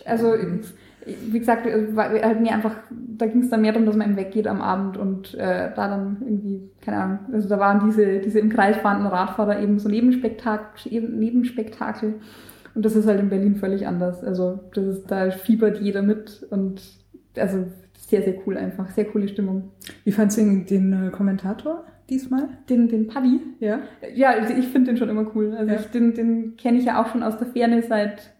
also 0.05 0.33
wie 1.07 1.39
gesagt, 1.39 1.65
halt 1.65 2.41
mir 2.41 2.51
einfach, 2.51 2.75
da 2.89 3.25
ging 3.25 3.43
es 3.43 3.49
dann 3.49 3.61
mehr 3.61 3.71
darum, 3.71 3.85
dass 3.85 3.95
man 3.95 4.09
eben 4.09 4.17
weggeht 4.17 4.47
am 4.47 4.61
Abend 4.61 4.97
und 4.97 5.33
äh, 5.35 5.71
da 5.75 5.87
dann 5.87 6.17
irgendwie, 6.21 6.69
keine 6.81 6.97
Ahnung, 6.97 7.19
also 7.31 7.47
da 7.49 7.59
waren 7.59 7.87
diese, 7.87 8.19
diese 8.19 8.39
im 8.39 8.49
Kreis 8.49 8.77
fahrenden 8.77 9.07
Radfahrer 9.07 9.59
eben 9.59 9.79
so 9.79 9.89
Nebenspektakel, 9.89 11.01
Nebenspektakel 11.01 12.15
und 12.75 12.85
das 12.85 12.95
ist 12.95 13.07
halt 13.07 13.19
in 13.19 13.29
Berlin 13.29 13.55
völlig 13.55 13.87
anders. 13.87 14.23
Also 14.23 14.59
das 14.73 14.85
ist, 14.85 15.11
da 15.11 15.31
fiebert 15.31 15.79
jeder 15.79 16.01
mit 16.01 16.45
und 16.49 16.81
also 17.37 17.65
sehr, 17.97 18.21
sehr 18.21 18.35
cool 18.45 18.57
einfach, 18.57 18.89
sehr 18.91 19.05
coole 19.05 19.27
Stimmung. 19.27 19.71
Wie 20.03 20.11
fandst 20.11 20.37
du 20.37 20.41
den, 20.41 20.65
den 20.65 21.07
äh, 21.07 21.09
Kommentator? 21.09 21.85
diesmal? 22.09 22.49
Den, 22.69 22.87
den 22.87 23.07
Paddy? 23.07 23.39
Ja. 23.59 23.79
Ja, 24.15 24.29
also 24.31 24.53
ich 24.53 24.67
finde 24.67 24.91
den 24.91 24.97
schon 24.97 25.09
immer 25.09 25.29
cool. 25.35 25.55
Also 25.57 25.73
ja. 25.73 25.79
ich, 25.79 25.87
den, 25.87 26.13
den 26.13 26.57
kenne 26.57 26.77
ich 26.77 26.85
ja 26.85 27.01
auch 27.01 27.11
schon 27.11 27.23
aus 27.23 27.37
der 27.37 27.47
Ferne 27.47 27.83
seit 27.83 28.33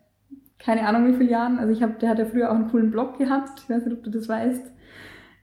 keine 0.59 0.87
Ahnung 0.87 1.07
wie 1.07 1.17
viele 1.17 1.31
Jahren. 1.31 1.59
Also 1.59 1.71
ich 1.71 1.81
habe, 1.81 1.93
der 2.01 2.09
hat 2.09 2.19
ja 2.19 2.25
früher 2.25 2.51
auch 2.51 2.55
einen 2.55 2.69
coolen 2.69 2.91
Blog 2.91 3.17
gehabt, 3.17 3.61
ich 3.63 3.69
weiß 3.69 3.85
nicht, 3.85 3.97
ob 3.97 4.03
du 4.03 4.09
das 4.09 4.27
weißt, 4.27 4.71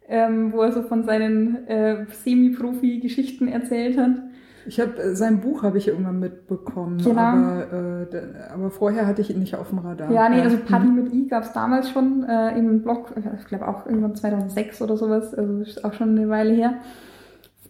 ähm, 0.08 0.52
wo 0.52 0.62
er 0.62 0.72
so 0.72 0.82
von 0.82 1.04
seinen 1.04 1.66
äh, 1.66 2.06
Semi-Profi-Geschichten 2.10 3.48
erzählt 3.48 3.98
hat. 3.98 4.22
Ich 4.66 4.80
habe 4.80 4.98
äh, 5.02 5.14
sein 5.14 5.40
Buch 5.40 5.62
habe 5.62 5.78
ich 5.78 5.88
irgendwann 5.88 6.20
mitbekommen, 6.20 6.98
genau. 6.98 7.20
aber, 7.20 8.06
äh, 8.12 8.52
aber 8.52 8.70
vorher 8.70 9.06
hatte 9.06 9.20
ich 9.20 9.30
ihn 9.30 9.40
nicht 9.40 9.54
auf 9.56 9.70
dem 9.70 9.78
Radar. 9.78 10.10
Ja, 10.10 10.28
nee, 10.28 10.40
also 10.40 10.56
Paddy 10.56 10.86
mhm. 10.86 10.94
mit 10.94 11.12
I 11.12 11.26
gab 11.26 11.44
es 11.44 11.52
damals 11.52 11.90
schon 11.90 12.24
äh, 12.24 12.56
im 12.58 12.82
Blog, 12.82 13.14
ich 13.16 13.46
glaube 13.46 13.68
auch 13.68 13.86
irgendwann 13.86 14.14
2006 14.14 14.82
oder 14.82 14.96
sowas, 14.96 15.34
also 15.34 15.60
ist 15.60 15.84
auch 15.84 15.92
schon 15.92 16.10
eine 16.10 16.28
Weile 16.28 16.54
her. 16.54 16.74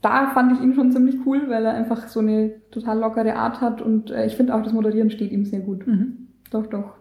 Da 0.02 0.28
fand 0.28 0.52
ich 0.52 0.60
ihn 0.60 0.74
schon 0.74 0.92
ziemlich 0.92 1.16
cool, 1.24 1.48
weil 1.48 1.64
er 1.64 1.74
einfach 1.74 2.08
so 2.08 2.20
eine 2.20 2.52
total 2.70 2.98
lockere 2.98 3.36
Art 3.36 3.60
hat 3.60 3.80
und 3.80 4.10
äh, 4.10 4.26
ich 4.26 4.36
finde 4.36 4.54
auch 4.54 4.62
das 4.62 4.72
Moderieren 4.72 5.10
steht 5.10 5.32
ihm 5.32 5.44
sehr 5.44 5.60
gut. 5.60 5.86
Mhm. 5.86 6.28
Doch, 6.50 6.66
doch. 6.66 6.94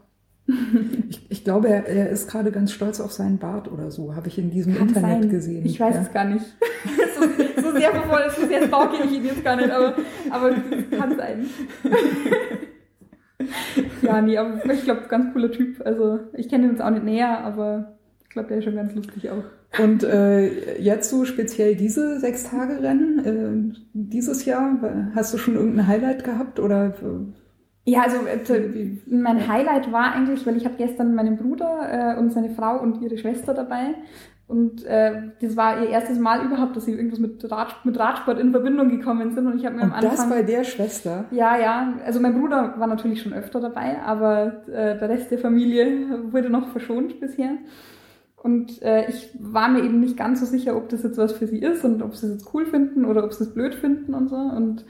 Ich, 0.45 1.25
ich 1.29 1.43
glaube, 1.45 1.69
er, 1.69 1.87
er, 1.87 2.09
ist 2.09 2.29
gerade 2.29 2.51
ganz 2.51 2.73
stolz 2.73 2.99
auf 2.99 3.13
seinen 3.13 3.37
Bart 3.37 3.71
oder 3.71 3.91
so, 3.91 4.13
habe 4.13 4.27
ich 4.27 4.37
in 4.37 4.51
diesem 4.51 4.75
kann 4.75 4.89
Internet 4.89 5.21
sein. 5.21 5.29
gesehen. 5.29 5.65
Ich 5.65 5.79
weiß 5.79 5.95
ja. 5.95 6.01
es 6.01 6.11
gar 6.11 6.25
nicht. 6.25 6.45
so, 7.15 7.61
so 7.61 7.71
sehr 7.71 7.91
bevor, 7.91 8.19
so 8.29 8.45
sehr 8.45 8.67
stalke 8.67 9.03
ich 9.05 9.13
ihn 9.13 9.25
jetzt 9.25 9.43
gar 9.43 9.55
nicht, 9.55 9.71
aber, 9.71 9.95
aber 10.29 10.51
kann 10.91 11.17
sein. 11.17 11.45
ja, 14.01 14.21
nee, 14.21 14.37
aber 14.37 14.73
ich 14.73 14.83
glaube, 14.83 15.03
ganz 15.07 15.33
cooler 15.33 15.51
Typ. 15.51 15.81
Also 15.85 16.19
ich 16.33 16.49
kenne 16.49 16.65
ihn 16.65 16.71
jetzt 16.71 16.81
auch 16.81 16.89
nicht 16.89 17.05
näher, 17.05 17.39
aber 17.39 17.93
ich 18.23 18.29
glaube, 18.29 18.49
der 18.49 18.57
ist 18.57 18.65
schon 18.65 18.75
ganz 18.75 18.93
lustig 18.95 19.29
auch. 19.29 19.43
Und 19.81 20.03
äh, 20.03 20.79
jetzt 20.79 21.09
so 21.09 21.25
speziell 21.25 21.75
diese 21.75 22.19
Sechs-Tage-Rennen, 22.19 23.73
äh, 23.73 23.75
dieses 23.93 24.45
Jahr, 24.45 25.09
hast 25.15 25.33
du 25.33 25.37
schon 25.37 25.55
irgendein 25.55 25.87
Highlight 25.87 26.23
gehabt 26.23 26.59
oder 26.59 26.93
ja, 27.85 28.03
also 28.03 28.17
äh, 28.25 28.97
mein 29.07 29.47
Highlight 29.47 29.91
war 29.91 30.13
eigentlich, 30.13 30.45
weil 30.45 30.55
ich 30.55 30.65
habe 30.65 30.75
gestern 30.77 31.15
meinen 31.15 31.37
Bruder 31.37 32.15
äh, 32.15 32.19
und 32.19 32.31
seine 32.31 32.49
Frau 32.51 32.79
und 32.79 33.01
ihre 33.01 33.17
Schwester 33.17 33.53
dabei. 33.53 33.95
Und 34.47 34.85
äh, 34.85 35.31
das 35.41 35.57
war 35.57 35.81
ihr 35.81 35.89
erstes 35.89 36.19
Mal 36.19 36.45
überhaupt, 36.45 36.75
dass 36.75 36.85
sie 36.85 36.91
irgendwas 36.91 37.19
mit, 37.19 37.49
Rad, 37.49 37.85
mit 37.85 37.97
Radsport 37.97 38.39
in 38.39 38.51
Verbindung 38.51 38.89
gekommen 38.89 39.33
sind. 39.33 39.47
Und 39.47 39.57
ich 39.57 39.65
habe 39.65 39.75
mir 39.75 39.83
und 39.83 39.91
am 39.91 39.93
Anfang. 39.93 40.11
Das 40.11 40.29
bei 40.29 40.43
der 40.43 40.63
Schwester? 40.63 41.25
Ja, 41.31 41.57
ja. 41.57 41.93
Also 42.05 42.19
mein 42.19 42.39
Bruder 42.39 42.75
war 42.77 42.87
natürlich 42.87 43.21
schon 43.21 43.33
öfter 43.33 43.59
dabei, 43.59 44.01
aber 44.01 44.67
äh, 44.67 44.97
der 44.97 45.09
Rest 45.09 45.31
der 45.31 45.39
Familie 45.39 46.31
wurde 46.31 46.49
noch 46.49 46.69
verschont 46.69 47.19
bisher. 47.19 47.57
Und 48.43 48.81
äh, 48.81 49.09
ich 49.09 49.29
war 49.39 49.69
mir 49.69 49.83
eben 49.83 50.01
nicht 50.01 50.17
ganz 50.17 50.41
so 50.41 50.45
sicher, 50.45 50.75
ob 50.75 50.89
das 50.89 51.03
jetzt 51.03 51.17
was 51.17 51.31
für 51.31 51.47
sie 51.47 51.59
ist 51.59 51.85
und 51.85 52.01
ob 52.01 52.13
sie 52.13 52.27
es 52.27 52.33
jetzt 52.33 52.53
cool 52.53 52.65
finden 52.65 53.05
oder 53.05 53.23
ob 53.23 53.31
sie 53.31 53.45
es 53.45 53.53
blöd 53.53 53.73
finden 53.73 54.13
und 54.13 54.27
so. 54.27 54.35
Und 54.35 54.83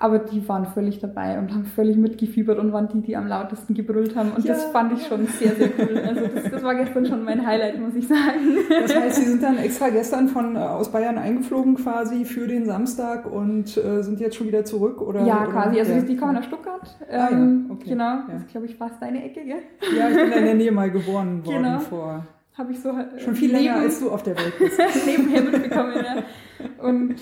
aber 0.00 0.18
die 0.18 0.48
waren 0.48 0.64
völlig 0.64 0.98
dabei 0.98 1.38
und 1.38 1.52
haben 1.52 1.66
völlig 1.66 1.98
mitgefiebert 1.98 2.58
und 2.58 2.72
waren 2.72 2.88
die, 2.88 3.02
die 3.02 3.16
am 3.18 3.26
lautesten 3.26 3.74
gebrüllt 3.74 4.16
haben. 4.16 4.32
Und 4.32 4.46
ja. 4.46 4.54
das 4.54 4.64
fand 4.64 4.98
ich 4.98 5.06
schon 5.06 5.26
sehr, 5.26 5.54
sehr 5.54 5.68
cool. 5.78 5.98
Also 5.98 6.26
das, 6.26 6.50
das 6.50 6.62
war 6.62 6.74
gestern 6.74 7.04
schon 7.04 7.22
mein 7.22 7.46
Highlight, 7.46 7.78
muss 7.78 7.94
ich 7.94 8.08
sagen. 8.08 8.56
Das 8.70 8.96
heißt, 8.96 9.16
Sie 9.16 9.26
sind 9.26 9.42
dann 9.42 9.58
extra 9.62 9.90
gestern 9.90 10.28
von 10.28 10.56
äh, 10.56 10.60
aus 10.60 10.90
Bayern 10.90 11.18
eingeflogen 11.18 11.74
quasi 11.74 12.24
für 12.24 12.46
den 12.46 12.64
Samstag 12.64 13.30
und 13.30 13.76
äh, 13.76 14.02
sind 14.02 14.20
jetzt 14.20 14.36
schon 14.36 14.46
wieder 14.46 14.64
zurück? 14.64 15.02
Oder, 15.02 15.26
ja, 15.26 15.42
oder? 15.42 15.52
quasi. 15.52 15.78
Also 15.78 15.92
ja. 15.92 16.00
die 16.00 16.16
kommen 16.16 16.34
aus 16.38 16.46
Stuttgart. 16.46 16.96
Ähm, 17.06 17.20
ah, 17.20 17.30
ja. 17.30 17.30
Ähm, 17.30 17.66
okay. 17.68 17.90
Genau. 17.90 18.04
Ja. 18.04 18.24
Das 18.32 18.40
ist, 18.40 18.48
glaube 18.48 18.66
ich, 18.66 18.76
fast 18.76 19.02
deine 19.02 19.22
Ecke, 19.22 19.44
gell? 19.44 19.62
Ja, 19.98 20.08
ich 20.08 20.16
bin 20.16 20.32
in 20.32 20.44
der 20.44 20.54
Nähe 20.54 20.72
mal 20.72 20.90
geboren 20.90 21.44
worden 21.44 21.62
genau. 21.62 21.78
vor 21.78 22.24
habe 22.54 22.72
ich 22.72 22.80
so 22.80 22.92
schon 23.18 23.34
viel 23.34 23.52
länger 23.52 23.76
als 23.76 24.00
du 24.00 24.10
auf 24.10 24.22
der 24.22 24.36
Welt 24.36 24.58
bist. 24.58 24.78
nebenher 25.06 25.42
mitbekommen 25.42 25.94
ja. 25.96 26.84
Und 26.84 27.14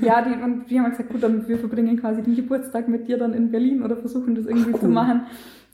ja 0.00 0.22
die 0.22 0.42
und 0.42 0.70
wir 0.70 0.82
haben 0.82 0.90
gesagt 0.90 1.10
gut 1.10 1.22
dann 1.22 1.48
wir 1.48 1.58
verbringen 1.58 2.00
quasi 2.00 2.22
den 2.22 2.34
Geburtstag 2.34 2.88
mit 2.88 3.08
dir 3.08 3.18
dann 3.18 3.34
in 3.34 3.50
Berlin 3.50 3.82
oder 3.82 3.96
versuchen 3.96 4.34
das 4.34 4.46
irgendwie 4.46 4.70
Ach, 4.70 4.74
cool. 4.74 4.80
zu 4.80 4.88
machen. 4.88 5.26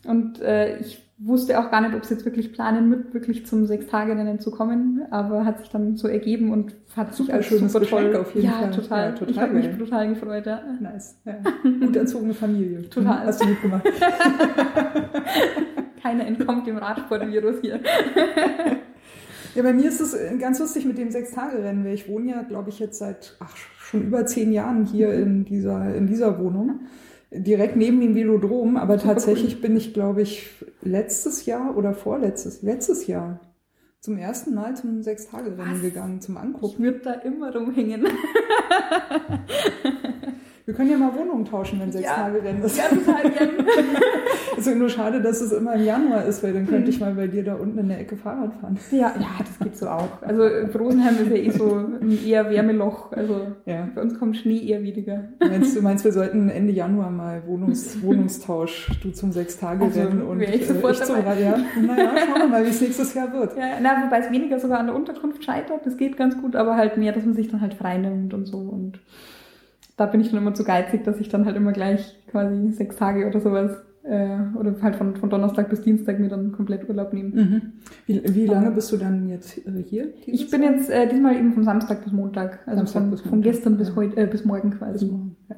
Und 0.05 0.41
äh, 0.41 0.79
ich 0.79 1.01
wusste 1.19 1.61
auch 1.61 1.71
gar 1.71 1.81
nicht 1.81 1.95
ob 1.95 2.05
sie 2.05 2.15
jetzt 2.15 2.25
wirklich 2.25 2.53
planen 2.53 2.89
mit 2.89 3.15
wirklich 3.15 3.47
zum 3.47 3.67
sechs 3.67 3.87
Tage 3.87 4.17
rennen 4.17 4.41
zu 4.41 4.51
kommen 4.51 5.03
aber 5.11 5.45
hat 5.45 5.61
sich 5.61 5.69
dann 5.69 5.97
so 5.97 6.09
ergeben 6.09 6.51
und 6.51 6.75
hat 6.97 7.15
sich 7.15 7.33
als 7.33 7.47
schönes 7.47 7.73
super 7.73 7.87
toll 7.87 8.17
auf 8.17 8.35
jeden 8.35 8.49
ja, 8.49 8.55
Fall. 8.55 8.71
Total. 8.73 9.05
ja 9.05 9.13
total. 9.13 9.31
ich 9.31 9.39
habe 9.39 9.53
mich 9.53 9.69
total 9.79 10.09
gefreut 10.09 10.47
ja. 10.47 10.61
Nice 10.81 11.21
ja. 11.25 11.35
gut 11.63 11.95
erzogene 11.95 12.35
Familie. 12.35 12.91
Total. 12.91 13.25
Hast 13.25 13.41
du 13.41 13.47
gut 13.47 13.63
gemacht 13.63 13.85
keiner 16.03 16.27
entkommt 16.27 16.67
dem 16.67 16.79
Radsportvirus 16.79 17.61
hier 17.61 17.81
Ja, 19.55 19.63
bei 19.63 19.73
mir 19.73 19.89
ist 19.89 20.01
es 20.01 20.15
äh, 20.15 20.37
ganz 20.39 20.59
lustig 20.59 20.87
mit 20.87 20.99
dem 20.99 21.11
Sechs-Tage-Rennen, 21.11 21.85
weil 21.85 21.95
ich 21.95 22.09
wohne 22.09 22.31
ja, 22.31 22.43
glaube 22.43 22.71
ich, 22.71 22.79
jetzt 22.79 22.99
seit 22.99 23.37
ach, 23.41 23.55
schon 23.57 24.03
über 24.03 24.25
zehn 24.27 24.53
Jahren 24.53 24.85
hier 24.87 25.13
in 25.13 25.45
dieser, 25.45 25.95
in 25.95 26.07
dieser 26.07 26.39
Wohnung. 26.39 26.81
Direkt 27.31 27.77
neben 27.77 28.01
dem 28.01 28.15
Velodrom, 28.15 28.77
aber 28.77 28.99
tatsächlich 28.99 29.61
bin 29.63 29.77
ich, 29.77 29.95
glaube 29.95 30.23
ich, 30.23 30.51
letztes 30.83 31.47
Jahr 31.47 31.77
oder 31.77 31.95
vorletztes, 31.95 32.63
letztes 32.63 33.07
Jahr 33.07 33.41
zum 34.01 34.19
ersten 34.19 34.55
Mal 34.55 34.77
zum 34.77 35.03
Sechs-Tage-Rennen 35.03 35.81
gegangen, 35.81 36.21
zum 36.21 36.35
Ich 36.37 36.41
Angucken. 36.41 36.83
würde 36.83 36.99
da 36.99 37.13
immer 37.15 37.55
rumhängen. 37.55 38.07
Wir 40.65 40.75
können 40.75 40.91
ja 40.91 40.97
mal 40.97 41.13
Wohnungen 41.17 41.45
tauschen, 41.45 41.81
wenn 41.81 41.89
Ja. 41.89 41.93
Sechs-Tage-Rennen 41.95 42.63
ist. 42.65 42.77
Ja, 42.79 42.85
total 42.85 43.31
gern. 43.31 43.51
Es 44.57 44.67
ist 44.67 44.77
nur 44.77 44.89
schade, 44.89 45.21
dass 45.21 45.41
es 45.41 45.51
immer 45.51 45.75
im 45.75 45.85
Januar 45.85 46.25
ist, 46.25 46.43
weil 46.45 46.53
dann 46.53 46.69
könnte 46.69 46.91
ich 46.91 47.01
mal 47.01 47.15
bei 47.15 47.27
dir 47.27 47.43
da 47.43 47.55
unten 47.57 47.79
in 47.79 47.89
der 47.89 47.99
Ecke 48.01 48.17
Fahrrad 48.17 48.53
fahren. 48.61 48.79
Ja, 48.93 49.13
ja, 49.19 49.27
das 49.41 49.59
geht 49.59 49.77
so 49.77 49.89
auch. 49.89 50.09
Also 50.23 50.45
Rosenheim 50.79 51.15
ist 51.21 51.31
ja 51.31 51.37
eh 51.37 51.51
so 51.51 51.75
ein 52.01 52.17
eher 52.25 52.49
Wärmeloch. 52.49 53.11
Also 53.13 53.49
Ja. 53.67 53.89
bei 53.93 54.03
uns 54.03 54.17
kommt 54.19 54.37
Schnee 54.37 54.59
eher 54.65 54.83
weniger. 54.83 55.25
Meinst 55.41 55.75
du 55.77 55.83
meinst, 55.83 56.05
wir 56.05 56.13
sollten 56.13 56.49
Ende 56.49 56.73
Januar 56.73 57.11
mal 57.11 57.43
Wohnungs 57.47 58.01
Wohnungstausch, 58.03 58.91
du 59.03 59.11
zum 59.11 59.33
Sechs-Tage-Rennen 59.33 60.21
Also, 60.21 60.31
und 60.31 60.39
wär 60.39 60.55
ich 60.55 60.69
sofort 60.69 60.93
ich 60.93 61.03
zum 61.03 61.17
dabei. 61.17 61.41
Ja, 61.41 61.57
naja, 61.81 62.11
schauen 62.27 62.43
wir 62.43 62.49
mal, 62.49 62.65
wie 62.65 62.71
es 62.71 62.81
nächstes 62.81 63.15
Jahr 63.15 63.33
wird. 63.33 63.57
Ja, 63.57 63.65
na, 63.83 64.05
wobei 64.05 64.19
es 64.21 64.31
weniger 64.31 64.61
sogar 64.61 64.79
an 64.79 64.87
der 64.87 64.95
Unterkunft 64.95 65.43
scheitert. 65.45 65.85
Das 65.87 65.97
geht 65.97 66.17
ganz 66.17 66.41
gut, 66.41 66.55
aber 66.55 66.77
halt 66.77 66.97
mehr, 66.99 67.13
dass 67.13 67.25
man 67.25 67.35
sich 67.35 67.49
dann 67.49 67.61
halt 67.61 67.75
frei 67.75 67.99
nimmt 67.99 68.33
und 68.33 68.45
so. 68.47 68.59
Und 68.59 69.01
da 70.03 70.07
bin 70.07 70.21
ich 70.21 70.31
dann 70.31 70.39
immer 70.39 70.55
zu 70.55 70.65
geizig, 70.65 71.05
dass 71.05 71.21
ich 71.21 71.29
dann 71.29 71.47
halt 71.47 71.57
immer 71.57 71.73
gleich 71.73 72.19
quasi 72.29 72.73
sechs 72.73 72.97
Tage 72.97 73.27
oder 73.27 73.41
sowas 73.41 73.71
äh, 74.03 74.37
oder 74.59 74.75
halt 74.83 74.97
von, 74.97 75.15
von 75.15 75.31
Donnerstag 75.31 75.71
bis 75.71 75.83
Dienstag 75.83 76.19
mir 76.19 76.29
dann 76.29 76.51
komplett 76.51 76.89
Urlaub 76.89 77.13
nehme. 77.13 77.29
Mhm. 77.31 77.63
Wie, 78.07 78.35
wie 78.35 78.47
lange 78.47 78.73
bist 78.73 78.91
du 78.91 78.97
dann 78.97 79.29
jetzt 79.29 79.59
äh, 79.59 79.83
hier? 79.83 80.13
Ich 80.27 80.51
bin 80.51 80.63
jetzt 80.65 80.91
äh, 80.91 81.09
diesmal 81.09 81.37
eben 81.37 81.53
von 81.53 81.63
Samstag 81.63 82.03
bis 82.03 82.13
Montag, 82.13 82.61
also 82.67 82.79
Samstag 82.79 83.01
von, 83.03 83.11
bis 83.11 83.21
von 83.21 83.31
Montag, 83.31 83.53
gestern 83.53 83.77
bis 83.79 83.95
heute, 83.95 84.17
äh, 84.21 84.27
bis 84.27 84.45
morgen 84.45 84.73
quasi. 84.73 85.05
Bis 85.05 85.11
morgen. 85.11 85.37
Ja. 85.49 85.57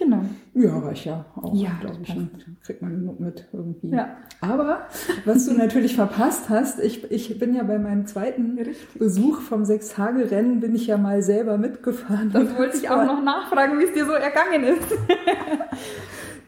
Genau. 0.00 0.22
Ja, 0.54 0.78
reicht 0.78 1.04
ja 1.04 1.26
auch, 1.36 1.54
Ja, 1.54 1.72
glaube 1.80 1.98
ich. 2.02 2.14
ne? 2.14 2.30
Kriegt 2.64 2.80
man 2.80 2.92
genug 2.92 3.20
mit 3.20 3.46
irgendwie. 3.52 3.90
Ja. 3.90 4.16
Aber 4.40 4.86
was 5.26 5.44
du 5.44 5.52
natürlich 5.52 5.94
verpasst 5.94 6.48
hast, 6.48 6.80
ich, 6.80 7.10
ich 7.10 7.38
bin 7.38 7.54
ja 7.54 7.62
bei 7.64 7.78
meinem 7.78 8.06
zweiten 8.06 8.58
Besuch 8.98 9.42
vom 9.42 9.66
Sechs-Tage-Rennen, 9.66 10.60
bin 10.60 10.74
ich 10.74 10.86
ja 10.86 10.96
mal 10.96 11.22
selber 11.22 11.58
mitgefahren. 11.58 12.30
Das 12.32 12.56
wollte 12.56 12.78
ich 12.78 12.88
auch 12.88 13.04
noch 13.04 13.22
nachfragen, 13.22 13.78
wie 13.78 13.84
es 13.84 13.92
dir 13.92 14.06
so 14.06 14.12
ergangen 14.12 14.64
ist. 14.64 14.88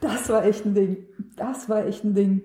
Das 0.01 0.29
war 0.31 0.45
echt 0.47 0.65
ein 0.65 0.75
Ding. 0.75 0.97
Das 1.37 1.69
war 1.69 1.85
echt 1.87 2.05
ein 2.05 2.15
Ding. 2.15 2.43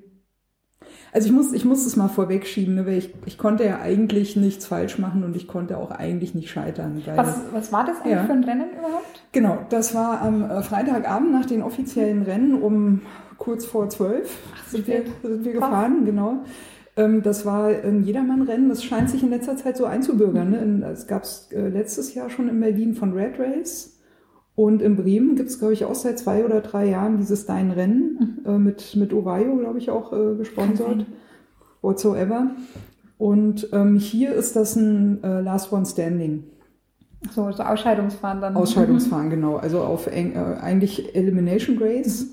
Also 1.18 1.30
ich 1.30 1.34
muss, 1.34 1.52
ich 1.52 1.66
muss 1.66 1.84
es 1.84 1.96
mal 1.96 2.10
vorwegschieben, 2.10 2.76
ne, 2.76 2.86
weil 2.86 3.00
ich, 3.00 3.12
ich 3.26 3.40
konnte 3.40 3.66
ja 3.66 3.80
eigentlich 3.80 4.36
nichts 4.36 4.68
falsch 4.68 5.00
machen 5.00 5.24
und 5.24 5.36
ich 5.36 5.48
konnte 5.48 5.76
auch 5.80 5.90
eigentlich 5.90 6.36
nicht 6.36 6.52
scheitern. 6.52 7.02
Was, 7.16 7.40
was 7.52 7.72
war 7.74 7.86
das 7.86 7.96
eigentlich 8.02 8.12
Ja. 8.18 8.26
für 8.26 8.34
ein 8.34 8.44
Rennen 8.44 8.70
überhaupt? 8.78 9.24
Genau, 9.32 9.58
das 9.70 9.96
war 9.96 10.22
am 10.22 10.44
äh, 10.48 10.62
Freitagabend 10.62 11.32
nach 11.32 11.48
den 11.48 11.64
offiziellen 11.64 12.22
Rennen 12.22 12.62
um 12.62 13.02
kurz 13.40 13.66
vor 13.66 13.90
zwölf 13.90 14.30
so 14.70 14.78
sind 14.78 14.88
wir, 14.88 15.02
sind 15.24 15.44
wir 15.44 15.54
gefahren, 15.54 16.06
genau. 16.06 16.44
Ähm, 16.96 17.24
Das 17.24 17.48
war 17.48 17.66
ein 17.70 18.04
Jedermann-Rennen, 18.04 18.70
das 18.70 18.84
scheint 18.84 19.10
sich 19.10 19.24
in 19.24 19.32
letzter 19.32 19.58
Zeit 19.58 19.76
so 19.76 19.86
einzubürgern. 19.86 20.52
Ne? 20.52 20.88
Es 20.94 21.08
gab 21.08 21.24
es 21.24 21.50
letztes 21.52 22.14
Jahr 22.14 22.30
schon 22.30 22.48
in 22.48 22.60
Berlin 22.60 22.94
von 22.94 23.14
Red 23.14 23.40
Race 23.40 23.97
und 24.58 24.82
in 24.82 24.96
Bremen 24.96 25.36
gibt 25.36 25.50
es, 25.50 25.60
glaube 25.60 25.74
ich, 25.74 25.86
auch 25.86 25.94
seit 25.94 26.18
zwei 26.18 26.44
oder 26.44 26.62
drei 26.62 26.90
Jahren 26.90 27.18
dieses 27.18 27.46
Dein-Rennen 27.46 28.44
äh, 28.44 28.58
mit, 28.58 28.96
mit 28.96 29.14
Ovayo, 29.14 29.56
glaube 29.56 29.78
ich, 29.78 29.92
auch 29.92 30.12
äh, 30.12 30.36
gesponsert. 30.36 31.06
Whatsoever. 31.84 32.50
Und 33.20 33.70
ähm, 33.72 33.98
hier 33.98 34.34
ist 34.34 34.56
das 34.56 34.76
ein 34.76 35.24
äh, 35.24 35.42
Last 35.42 35.72
One 35.72 35.86
Standing. 35.86 36.46
So, 37.30 37.52
so 37.52 37.62
Ausscheidungsfahren 37.62 38.42
dann. 38.42 38.56
Ausscheidungsfahren, 38.56 39.30
genau. 39.30 39.58
Also 39.58 39.82
auf 39.82 40.08
Eng, 40.08 40.34
äh, 40.34 40.40
eigentlich 40.60 41.16
Elimination 41.16 41.78
Grace 41.78 42.26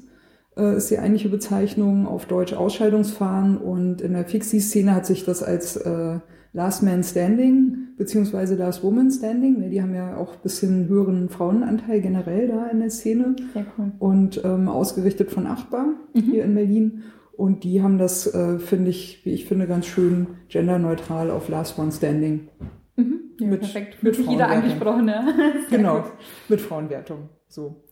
äh, 0.56 0.78
ist 0.78 0.90
die 0.90 0.98
eigentliche 0.98 1.28
Bezeichnung, 1.28 2.06
auf 2.06 2.24
Deutsch 2.24 2.54
Ausscheidungsfahren. 2.54 3.58
Und 3.58 4.00
in 4.00 4.14
der 4.14 4.24
Fixie-Szene 4.24 4.94
hat 4.94 5.04
sich 5.04 5.26
das 5.26 5.42
als 5.42 5.76
äh, 5.76 6.20
Last 6.54 6.82
Man 6.82 7.02
Standing 7.02 7.88
beziehungsweise 7.98 8.54
Last 8.54 8.82
Woman 8.82 9.10
Standing, 9.10 9.60
weil 9.60 9.70
die 9.70 9.82
haben 9.82 9.94
ja 9.94 10.16
auch 10.16 10.32
ein 10.34 10.40
bisschen 10.42 10.88
höheren 10.88 11.28
Frauenanteil 11.28 12.00
generell 12.00 12.48
da 12.48 12.66
in 12.68 12.80
der 12.80 12.90
Szene 12.90 13.36
Sehr 13.52 13.66
cool. 13.76 13.92
und 13.98 14.40
ähm, 14.44 14.68
ausgerichtet 14.68 15.30
von 15.30 15.46
Achtbar 15.46 15.86
hier 16.14 16.44
in 16.44 16.54
Berlin. 16.54 17.02
Und 17.36 17.64
die 17.64 17.82
haben 17.82 17.98
das, 17.98 18.32
äh, 18.32 18.58
finde 18.60 18.90
ich, 18.90 19.24
wie 19.24 19.30
ich 19.32 19.44
finde, 19.46 19.66
ganz 19.66 19.86
schön 19.86 20.28
genderneutral 20.48 21.30
auf 21.30 21.48
Last 21.48 21.78
One 21.78 21.90
Standing. 21.92 22.48
Mhm. 22.96 23.20
Ja, 23.40 23.46
Mit- 23.48 23.60
perfekt. 23.60 24.02
mit 24.02 24.16
jeder 24.16 24.48
angesprochen, 24.48 25.08
ja. 25.08 25.24
Sehr 25.68 25.78
Genau, 25.78 26.04
mit 26.48 26.60
Frauenwertung. 26.60 27.28
So. 27.48 27.83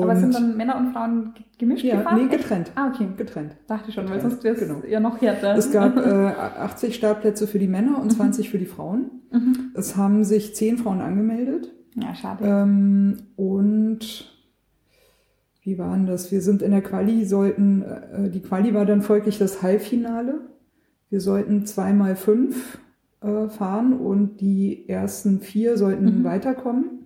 Aber 0.00 0.16
sind 0.16 0.26
Und- 0.26 0.34
dann 0.34 0.56
Männer 0.56 0.76
und 0.78 0.92
Frauen 0.92 1.34
ge- 1.34 1.44
gemischt 1.58 1.84
Ja, 1.84 1.96
gefahren? 1.98 2.22
nee, 2.26 2.34
getrennt. 2.34 2.72
Ah, 2.76 2.88
okay. 2.88 3.06
Getrennt. 3.16 3.56
Dachte 3.66 3.92
schon, 3.92 4.04
weil 4.08 4.14
Getrennt, 4.14 4.32
sonst 4.32 4.44
wäre 4.44 4.54
es 4.54 4.60
genau. 4.60 4.82
ja 4.88 5.00
noch 5.00 5.20
härter. 5.20 5.54
Es 5.54 5.70
gab 5.70 5.96
äh, 5.98 6.00
80 6.00 6.94
Startplätze 6.94 7.46
für 7.46 7.58
die 7.58 7.68
Männer 7.68 8.00
und 8.00 8.10
20 8.10 8.48
für 8.48 8.58
die 8.58 8.64
Frauen. 8.66 9.10
Mhm. 9.30 9.72
Es 9.74 9.96
haben 9.96 10.24
sich 10.24 10.54
10 10.54 10.78
Frauen 10.78 11.00
angemeldet. 11.02 11.72
Ja, 11.94 12.14
schade. 12.14 12.42
Ähm, 12.44 13.18
und 13.36 14.30
wie 15.62 15.78
war 15.78 15.94
denn 15.94 16.06
das? 16.06 16.32
Wir 16.32 16.40
sind 16.40 16.62
in 16.62 16.70
der 16.70 16.82
Quali, 16.82 17.24
sollten, 17.26 17.82
äh, 17.82 18.30
die 18.30 18.40
Quali 18.40 18.72
war 18.74 18.86
dann 18.86 19.02
folglich 19.02 19.38
das 19.38 19.62
Halbfinale. 19.62 20.40
Wir 21.10 21.20
sollten 21.20 21.66
zweimal 21.66 22.16
fünf 22.16 22.78
äh, 23.20 23.48
fahren 23.48 23.92
und 23.92 24.40
die 24.40 24.88
ersten 24.88 25.40
vier 25.40 25.76
sollten 25.76 26.20
Mhm. 26.20 26.24
weiterkommen. 26.24 27.01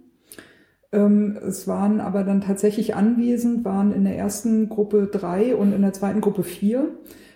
Ähm, 0.93 1.39
es 1.47 1.67
waren 1.67 2.01
aber 2.01 2.25
dann 2.25 2.41
tatsächlich 2.41 2.95
anwesend, 2.95 3.65
waren 3.65 3.93
in 3.93 4.05
der 4.05 4.17
ersten 4.17 4.69
Gruppe 4.69 5.09
drei 5.11 5.55
und 5.57 5.73
in 5.73 5.83
der 5.83 5.93
zweiten 5.93 6.21
Gruppe 6.21 6.43
vier. 6.43 6.89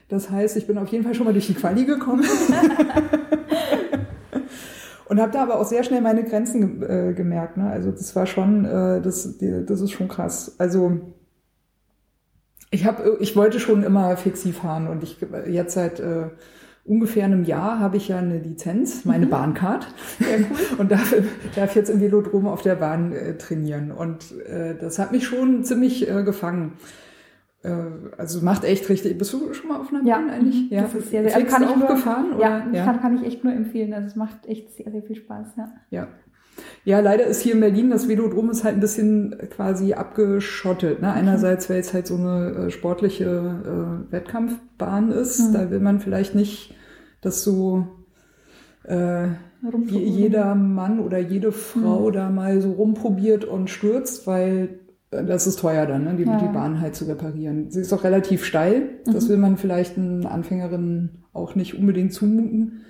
Das 0.09 0.31
heißt, 0.31 0.57
ich 0.57 0.67
bin 0.67 0.79
auf 0.79 0.89
jeden 0.89 1.05
Fall 1.05 1.15
schon 1.15 1.27
mal 1.27 1.33
durch 1.33 1.47
die 1.47 1.55
Quali 1.55 1.85
gekommen. 1.85 2.25
Und 5.11 5.21
habe 5.21 5.33
da 5.33 5.43
aber 5.43 5.59
auch 5.59 5.65
sehr 5.65 5.83
schnell 5.83 6.03
meine 6.03 6.23
Grenzen 6.23 6.83
äh, 6.85 7.15
gemerkt. 7.15 7.57
Ne? 7.57 7.69
Also 7.69 7.91
das 7.91 8.15
war 8.15 8.27
schon, 8.27 8.65
äh, 8.65 9.01
das, 9.01 9.39
die, 9.39 9.67
das 9.67 9.81
ist 9.81 9.91
schon 9.91 10.07
krass. 10.07 10.55
Also 10.59 11.01
ich 12.71 12.85
habe, 12.85 13.17
ich 13.19 13.35
wollte 13.35 13.59
schon 13.59 13.83
immer 13.83 14.17
Fixie 14.17 14.53
fahren 14.53 14.87
und 14.87 15.03
ich 15.03 15.19
jetzt 15.49 15.75
seit 15.75 15.99
äh, 15.99 16.29
ungefähr 16.85 17.25
einem 17.25 17.45
Jahr 17.45 17.79
habe 17.79 17.97
ich 17.97 18.09
ja 18.09 18.19
eine 18.19 18.39
Lizenz, 18.39 19.05
meine 19.05 19.27
Bahncard. 19.27 19.87
Sehr 20.19 20.41
cool. 20.41 20.47
Und 20.79 20.91
darf, 20.91 21.15
darf 21.55 21.75
jetzt 21.77 21.91
im 21.91 22.01
Velodrom 22.01 22.47
auf 22.47 22.63
der 22.63 22.77
Bahn 22.77 23.13
äh, 23.13 23.37
trainieren. 23.37 23.93
Und 23.93 24.39
äh, 24.47 24.75
das 24.77 24.99
hat 24.99 25.13
mich 25.13 25.27
schon 25.27 25.65
ziemlich 25.65 26.11
äh, 26.11 26.23
gefangen. 26.23 26.73
Äh, 27.63 27.73
also 28.17 28.45
macht 28.45 28.65
echt 28.65 28.89
richtig. 28.89 29.19
Bist 29.19 29.33
du 29.33 29.53
schon 29.53 29.69
mal 29.69 29.79
auf 29.81 29.93
einer 29.93 30.05
Ja, 30.05 30.17
Bahn 30.17 30.31
eigentlich? 30.31 30.71
mhm. 30.71 30.77
das 30.77 30.95
ist 30.95 31.11
sehr, 31.11 31.23
sehr 31.23 31.37
also 31.37 31.47
kann 31.47 31.63
ich 31.63 31.69
auch 31.69 31.77
nur, 31.77 31.89
gefahren? 31.89 32.27
Ja, 32.41 32.67
oder? 32.69 32.85
Kann, 32.85 33.01
kann 33.01 33.17
ich 33.17 33.25
echt 33.27 33.45
nur 33.45 33.53
empfehlen. 33.53 33.93
Also 33.93 34.09
es 34.09 34.17
macht 34.17 34.47
echt 34.47 34.73
sehr, 34.73 34.91
sehr 34.91 35.03
viel 35.03 35.17
Spaß, 35.17 35.57
ja. 35.57 35.73
Ja. 35.91 36.09
Ja, 36.85 37.01
leider 37.01 37.27
ist 37.27 37.43
hier 37.43 37.55
in 37.55 37.61
Berlin 37.61 37.91
das 37.91 38.09
Velodrom 38.09 38.51
ist 38.51 38.65
halt 38.65 38.75
ein 38.77 38.81
bisschen 38.81 39.37
quasi 39.51 39.93
abgeschottet. 39.93 41.01
Ne? 41.03 41.13
Einerseits, 41.13 41.69
weil 41.71 41.79
es 41.81 41.93
halt 41.93 42.07
so 42.07 42.17
eine 42.17 42.67
äh, 42.67 42.71
sportliche 42.71 43.25
äh, 44.09 44.13
Wettkampfbahn 44.13 45.11
ist. 45.13 45.41
Mhm. 45.41 45.53
Da 45.53 45.71
will 45.71 45.81
man 45.81 46.01
vielleicht 46.01 46.35
nicht, 46.35 46.75
dass 47.21 47.45
so 47.45 47.87
äh, 48.85 49.27
je, 49.89 49.99
jeder 49.99 50.55
Mann 50.55 51.01
oder 51.01 51.19
jede 51.19 51.53
Frau 51.53 52.09
Mhm. 52.09 52.13
da 52.13 52.31
mal 52.31 52.61
so 52.63 52.73
rumprobiert 52.73 53.45
und 53.45 53.69
stürzt, 53.69 54.27
weil 54.27 54.81
äh, 55.11 55.25
das 55.25 55.47
ist 55.47 55.59
teuer 55.61 55.87
dann, 55.87 56.05
ne? 56.05 56.15
die, 56.17 56.25
Ja. 56.25 56.39
die 56.39 56.49
Bahn 56.53 56.81
halt 56.81 56.95
zu 56.95 57.05
reparieren. 57.05 57.71
Sie 57.71 57.81
ist 57.81 57.93
auch 57.93 58.05
relativ 58.05 58.45
steil. 58.45 58.89
Das 59.05 59.25
Mhm. 59.27 59.29
will 59.29 59.37
man 59.37 59.57
vielleicht 59.59 59.99
einen 59.99 60.25
Anfängerinnen 60.27 61.25
auch 61.35 61.55
nicht 61.55 61.79
unbedingt 61.79 62.13
zumuten. 62.15 62.81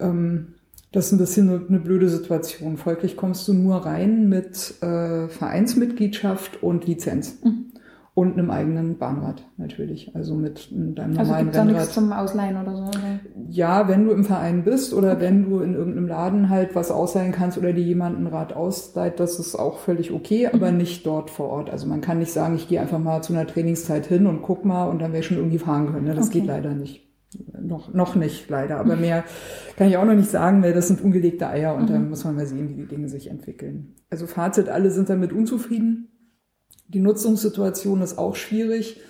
Ähm, 0.00 0.54
das 0.92 1.06
ist 1.06 1.12
ein 1.12 1.18
bisschen 1.18 1.48
eine, 1.48 1.66
eine 1.68 1.80
blöde 1.80 2.08
Situation. 2.08 2.76
Folglich 2.76 3.16
kommst 3.16 3.48
du 3.48 3.54
nur 3.54 3.76
rein 3.86 4.28
mit 4.28 4.74
äh, 4.82 5.28
Vereinsmitgliedschaft 5.28 6.62
und 6.62 6.86
Lizenz. 6.86 7.38
Mhm. 7.44 7.66
Und 8.14 8.34
einem 8.34 8.50
eigenen 8.50 8.98
Bahnrad 8.98 9.42
natürlich. 9.56 10.14
Also 10.14 10.34
mit 10.34 10.68
deinem 10.70 11.16
Also 11.16 11.30
normalen 11.30 11.44
gibt 11.46 11.56
da 11.56 11.64
nichts 11.64 11.78
Rennrad. 11.80 11.92
zum 11.94 12.12
Ausleihen 12.12 12.60
oder 12.60 12.76
so. 12.76 12.82
Oder? 12.82 13.20
Ja, 13.48 13.88
wenn 13.88 14.04
du 14.04 14.10
im 14.10 14.24
Verein 14.24 14.64
bist 14.64 14.92
oder 14.92 15.12
Okay. 15.12 15.20
wenn 15.22 15.48
du 15.48 15.60
in 15.60 15.72
irgendeinem 15.72 16.08
Laden 16.08 16.50
halt 16.50 16.74
was 16.74 16.90
ausleihen 16.90 17.32
kannst 17.32 17.56
oder 17.56 17.72
dir 17.72 17.82
jemand 17.82 18.18
ein 18.18 18.26
Rad 18.26 18.52
ausleiht, 18.52 19.18
das 19.18 19.38
ist 19.38 19.54
auch 19.54 19.78
völlig 19.78 20.12
okay, 20.12 20.46
aber 20.48 20.70
Mhm. 20.72 20.76
nicht 20.76 21.06
dort 21.06 21.30
vor 21.30 21.48
Ort. 21.48 21.70
Also 21.70 21.86
man 21.86 22.02
kann 22.02 22.18
nicht 22.18 22.32
sagen, 22.32 22.54
ich 22.56 22.68
gehe 22.68 22.82
einfach 22.82 22.98
mal 22.98 23.22
zu 23.22 23.32
einer 23.32 23.46
Trainingszeit 23.46 24.04
hin 24.04 24.26
und 24.26 24.42
guck 24.42 24.66
mal 24.66 24.90
und 24.90 24.98
dann 25.00 25.12
werde 25.12 25.20
ich 25.20 25.26
schon 25.28 25.38
irgendwie 25.38 25.58
fahren 25.58 25.90
können. 25.90 26.04
Ne? 26.04 26.14
Das 26.14 26.26
Okay. 26.28 26.40
geht 26.40 26.48
leider 26.48 26.74
nicht. 26.74 27.08
Noch, 27.60 27.92
noch 27.94 28.14
nicht, 28.14 28.48
leider. 28.50 28.76
Aber 28.78 28.94
mehr 28.96 29.24
kann 29.76 29.88
ich 29.88 29.96
auch 29.96 30.04
noch 30.04 30.14
nicht 30.14 30.30
sagen, 30.30 30.62
weil 30.62 30.74
das 30.74 30.88
sind 30.88 31.00
ungelegte 31.02 31.48
Eier 31.48 31.74
und 31.74 31.84
Mhm. 31.84 31.92
dann 31.92 32.08
muss 32.10 32.24
man 32.24 32.36
mal 32.36 32.46
sehen, 32.46 32.68
wie 32.68 32.74
die 32.74 32.86
Dinge 32.86 33.08
sich 33.08 33.30
entwickeln. 33.30 33.94
Also 34.10 34.26
Fazit, 34.26 34.68
alle 34.68 34.90
sind 34.90 35.08
damit 35.08 35.32
unzufrieden. 35.32 36.08
Die 36.88 37.00
Nutzungssituation 37.00 38.02
ist 38.02 38.18
auch 38.18 38.36
schwierig, 38.36 39.00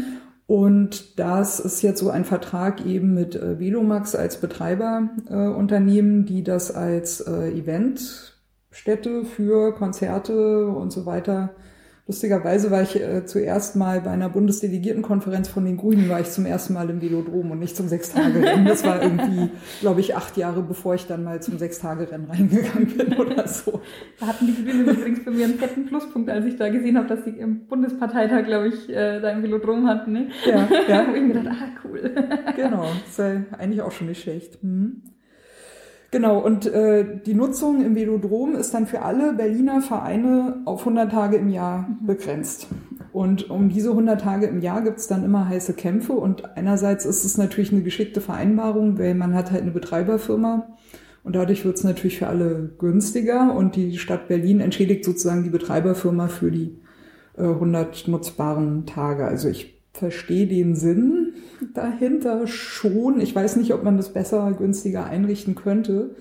Und 0.48 1.18
das 1.18 1.60
ist 1.60 1.82
jetzt 1.82 2.00
so 2.00 2.08
ein 2.08 2.24
Vertrag 2.24 2.86
eben 2.86 3.12
mit 3.12 3.36
äh, 3.36 3.60
Velomax 3.60 4.14
als 4.14 4.38
Betreiberunternehmen, 4.38 6.22
äh, 6.22 6.24
die 6.24 6.42
das 6.42 6.74
als 6.74 7.20
äh, 7.20 7.50
Eventstätte 7.50 9.26
für 9.26 9.74
Konzerte 9.74 10.68
und 10.68 10.90
so 10.90 11.04
weiter 11.04 11.50
Lustigerweise 12.08 12.70
war 12.70 12.80
ich 12.80 12.96
äh, 12.96 13.26
zuerst 13.26 13.76
mal 13.76 14.00
bei 14.00 14.10
einer 14.10 14.30
Bundesdelegiertenkonferenz 14.30 15.46
von 15.46 15.66
den 15.66 15.76
Grünen, 15.76 16.08
war 16.08 16.18
ich 16.20 16.30
zum 16.30 16.46
ersten 16.46 16.72
Mal 16.72 16.88
im 16.88 17.02
Velodrom 17.02 17.50
und 17.50 17.58
nicht 17.58 17.76
zum 17.76 17.86
Sechstagerennen. 17.86 18.64
Das 18.64 18.82
war 18.82 19.02
irgendwie, 19.02 19.50
glaube 19.82 20.00
ich, 20.00 20.16
acht 20.16 20.38
Jahre 20.38 20.62
bevor 20.62 20.94
ich 20.94 21.06
dann 21.06 21.22
mal 21.22 21.42
zum 21.42 21.58
Sechstagerennen 21.58 22.26
reingegangen 22.30 22.96
bin 22.96 23.12
oder 23.18 23.46
so. 23.46 23.82
Da 24.18 24.28
hatten 24.28 24.46
die 24.46 24.54
Grünen 24.54 24.88
übrigens 24.88 25.22
bei 25.22 25.30
mir 25.32 25.44
einen 25.44 25.58
fetten 25.58 25.84
Pluspunkt, 25.84 26.30
als 26.30 26.46
ich 26.46 26.56
da 26.56 26.70
gesehen 26.70 26.96
habe, 26.96 27.08
dass 27.08 27.26
sie 27.26 27.30
im 27.32 27.66
Bundesparteitag, 27.66 28.46
glaube 28.46 28.68
ich, 28.68 28.88
äh, 28.88 29.20
da 29.20 29.30
im 29.30 29.42
Velodrom 29.42 29.86
hatten. 29.86 30.12
Ne? 30.12 30.28
Ja, 30.46 30.66
ja. 30.88 31.06
Wo 31.10 31.14
ich 31.14 31.22
mir 31.22 31.34
dachte, 31.34 31.50
ah, 31.50 31.68
cool. 31.84 32.10
genau, 32.56 32.86
ist 33.06 33.18
ja 33.18 33.44
eigentlich 33.58 33.82
auch 33.82 33.92
schon 33.92 34.06
nicht 34.06 34.22
schlecht. 34.22 34.62
Hm. 34.62 35.02
Genau, 36.10 36.38
und 36.38 36.66
äh, 36.66 37.04
die 37.26 37.34
Nutzung 37.34 37.84
im 37.84 37.94
Velodrom 37.94 38.54
ist 38.54 38.72
dann 38.72 38.86
für 38.86 39.02
alle 39.02 39.34
Berliner 39.34 39.82
Vereine 39.82 40.62
auf 40.64 40.80
100 40.80 41.12
Tage 41.12 41.36
im 41.36 41.50
Jahr 41.50 41.86
mhm. 41.86 42.06
begrenzt. 42.06 42.66
Und 43.12 43.50
um 43.50 43.68
diese 43.68 43.90
100 43.90 44.20
Tage 44.20 44.46
im 44.46 44.60
Jahr 44.60 44.82
gibt's 44.82 45.06
dann 45.06 45.24
immer 45.24 45.48
heiße 45.48 45.74
Kämpfe. 45.74 46.14
Und 46.14 46.56
einerseits 46.56 47.04
ist 47.04 47.24
es 47.24 47.36
natürlich 47.36 47.72
eine 47.72 47.82
geschickte 47.82 48.22
Vereinbarung, 48.22 48.98
weil 48.98 49.14
man 49.14 49.34
hat 49.34 49.50
halt 49.50 49.62
eine 49.62 49.70
Betreiberfirma. 49.70 50.68
Und 51.24 51.36
dadurch 51.36 51.64
wird's 51.66 51.84
natürlich 51.84 52.18
für 52.18 52.28
alle 52.28 52.70
günstiger. 52.78 53.54
Und 53.54 53.76
die 53.76 53.98
Stadt 53.98 54.28
Berlin 54.28 54.60
entschädigt 54.60 55.04
sozusagen 55.04 55.44
die 55.44 55.50
Betreiberfirma 55.50 56.28
für 56.28 56.50
die 56.50 56.78
äh, 57.36 57.42
100 57.42 58.08
nutzbaren 58.08 58.86
Tage. 58.86 59.26
Also 59.26 59.48
ich 59.48 59.77
verstehe 59.92 60.46
den 60.46 60.74
Sinn 60.76 61.34
dahinter 61.74 62.46
schon. 62.46 63.20
Ich 63.20 63.34
weiß 63.34 63.56
nicht, 63.56 63.72
ob 63.74 63.82
man 63.82 63.96
das 63.96 64.12
besser, 64.12 64.52
günstiger 64.56 65.06
einrichten 65.06 65.54
könnte. 65.54 66.16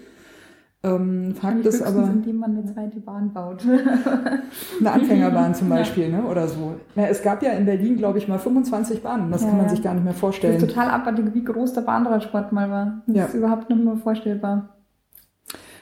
Ähm, 0.84 1.34
Fakt 1.36 1.66
ist 1.66 1.82
aber. 1.82 2.04
Indem 2.04 2.38
man 2.38 2.52
eine 2.52 2.66
zweite 2.66 3.00
Bahn 3.00 3.34
baut. 3.34 3.64
eine 4.80 4.92
Anfängerbahn 4.92 5.56
zum 5.56 5.70
Beispiel, 5.70 6.10
ja. 6.12 6.22
ne? 6.22 6.28
oder 6.28 6.48
so. 6.48 6.76
Ja, 6.96 7.08
es 7.08 7.22
gab 7.22 7.42
ja 7.42 7.52
in 7.52 7.66
Berlin, 7.66 7.98
glaube 7.98 8.20
ich, 8.20 8.28
mal 8.28 8.38
25 8.38 9.02
Bahnen. 9.02 9.32
Das 9.32 9.42
ja, 9.42 9.50
kann 9.50 9.58
man 9.58 9.70
sich 9.70 9.82
gar 9.82 9.94
nicht 9.94 10.04
mehr 10.04 10.14
vorstellen. 10.14 10.54
Das 10.54 10.64
ist 10.64 10.70
total 10.70 10.90
abartig, 10.90 11.26
wie 11.34 11.44
groß 11.44 11.74
der 11.74 11.82
Bahnradsport 11.82 12.52
mal 12.52 12.70
war. 12.70 13.02
Das 13.08 13.16
ja. 13.16 13.26
ist 13.26 13.34
überhaupt 13.34 13.70
nicht 13.70 13.84
mehr 13.84 13.98
vorstellbar. 13.98 14.78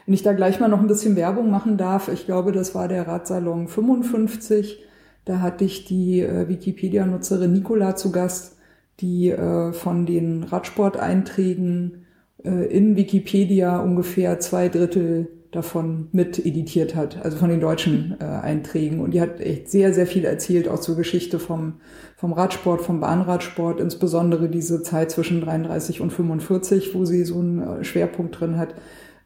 Wenn 0.06 0.13
ich 0.13 0.24
da 0.24 0.34
gleich 0.34 0.60
mal 0.60 0.69
noch 0.69 0.80
ein 0.80 0.88
bisschen 0.88 1.15
Werbung 1.15 1.50
machen 1.50 1.78
darf, 1.78 2.10
ich 2.10 2.26
glaube, 2.26 2.52
das 2.52 2.76
war 2.76 2.88
der 2.88 3.08
Radsalon 3.08 3.67
55. 3.67 4.84
Da 5.26 5.42
hatte 5.42 5.66
ich 5.66 5.86
die 5.86 6.22
äh, 6.22 6.48
Wikipedia-Nutzerin 6.48 7.52
Nicola 7.52 7.96
zu 7.96 8.12
Gast 8.12 8.56
die 9.00 9.30
äh, 9.30 9.74
von 9.74 10.06
den 10.06 10.44
Radsporteinträgen 10.44 12.06
äh, 12.44 12.66
in 12.66 12.96
Wikipedia 12.96 13.80
ungefähr 13.80 14.40
zwei 14.40 14.70
Drittel 14.70 15.28
davon 15.52 16.10
mit 16.12 16.46
editiert 16.46 16.96
hat, 16.96 17.24
also 17.24 17.38
von 17.38 17.50
den 17.50 17.62
deutschen 17.62 18.18
äh, 18.20 18.26
Einträgen. 18.26 19.00
Und 19.00 19.12
die 19.12 19.22
hat 19.22 19.40
echt 19.40 19.70
sehr, 19.70 19.94
sehr 19.94 20.06
viel 20.06 20.26
erzählt, 20.26 20.68
auch 20.68 20.80
zur 20.80 20.98
Geschichte 20.98 21.40
vom, 21.40 21.76
vom 22.18 22.34
Radsport, 22.34 22.82
vom 22.82 23.00
Bahnradsport, 23.00 23.80
insbesondere 23.80 24.50
diese 24.50 24.84
Zeit 24.84 25.12
zwischen 25.12 25.42
33 25.42 26.02
und 26.02 26.12
45, 26.12 26.94
wo 26.94 27.06
sie 27.06 27.24
so 27.24 27.40
einen 27.40 27.62
äh, 27.62 27.84
Schwerpunkt 27.84 28.40
drin 28.40 28.58
hat. 28.58 28.76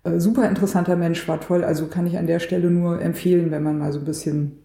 Äh, 0.04 0.20
super 0.20 0.48
interessanter 0.48 0.96
Mensch, 0.96 1.28
war 1.28 1.42
toll. 1.42 1.64
Also 1.64 1.88
kann 1.88 2.06
ich 2.06 2.18
an 2.18 2.28
der 2.28 2.40
Stelle 2.40 2.70
nur 2.70 3.02
empfehlen, 3.02 3.50
wenn 3.50 3.64
man 3.64 3.80
mal 3.80 3.92
so 3.92 4.00
ein 4.00 4.06
bisschen 4.06 4.59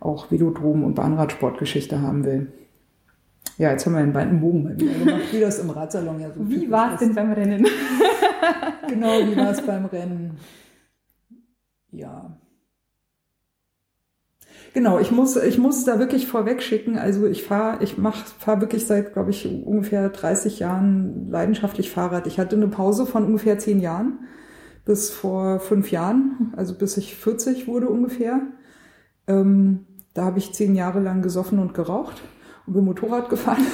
auch 0.00 0.30
Velodrom 0.30 0.84
und 0.84 0.94
Bahnradsportgeschichte 0.94 2.00
haben 2.00 2.24
will. 2.24 2.52
Ja, 3.56 3.72
jetzt 3.72 3.86
haben 3.86 3.94
wir 3.94 4.00
einen 4.00 4.14
weiten 4.14 4.40
Bogen 4.40 4.62
mal 4.62 4.78
wieder 4.78 4.92
gemacht, 4.92 5.32
wie 5.32 5.40
das 5.40 5.58
im 5.58 5.70
Radsalon 5.70 6.20
ja 6.20 6.30
so 6.30 6.48
Wie 6.48 6.70
war 6.70 6.94
es 6.94 7.00
denn 7.00 7.14
beim 7.14 7.32
Rennen? 7.32 7.66
genau, 8.88 9.18
wie 9.26 9.36
war 9.36 9.50
es 9.50 9.60
beim 9.66 9.86
Rennen? 9.86 10.38
Ja. 11.90 12.38
Genau, 14.74 15.00
ich 15.00 15.10
muss, 15.10 15.36
ich 15.36 15.58
muss 15.58 15.84
da 15.84 15.98
wirklich 15.98 16.28
vorweg 16.28 16.62
schicken. 16.62 16.98
Also 16.98 17.26
ich 17.26 17.42
fahre, 17.42 17.82
ich 17.82 17.98
mach, 17.98 18.26
fahre 18.26 18.60
wirklich 18.60 18.86
seit, 18.86 19.12
glaube 19.12 19.30
ich, 19.30 19.46
ungefähr 19.64 20.08
30 20.08 20.60
Jahren 20.60 21.28
leidenschaftlich 21.30 21.90
Fahrrad. 21.90 22.28
Ich 22.28 22.38
hatte 22.38 22.54
eine 22.54 22.68
Pause 22.68 23.06
von 23.06 23.24
ungefähr 23.24 23.58
10 23.58 23.80
Jahren 23.80 24.20
bis 24.84 25.10
vor 25.10 25.60
fünf 25.60 25.90
Jahren, 25.90 26.54
also 26.56 26.74
bis 26.74 26.96
ich 26.96 27.14
40 27.16 27.66
wurde 27.66 27.88
ungefähr. 27.88 28.40
Ähm, 29.26 29.84
da 30.18 30.24
habe 30.24 30.38
ich 30.38 30.52
zehn 30.52 30.74
Jahre 30.74 30.98
lang 30.98 31.22
gesoffen 31.22 31.60
und 31.60 31.74
geraucht 31.74 32.20
und 32.66 32.72
bin 32.72 32.84
Motorrad 32.84 33.28
gefahren. 33.30 33.64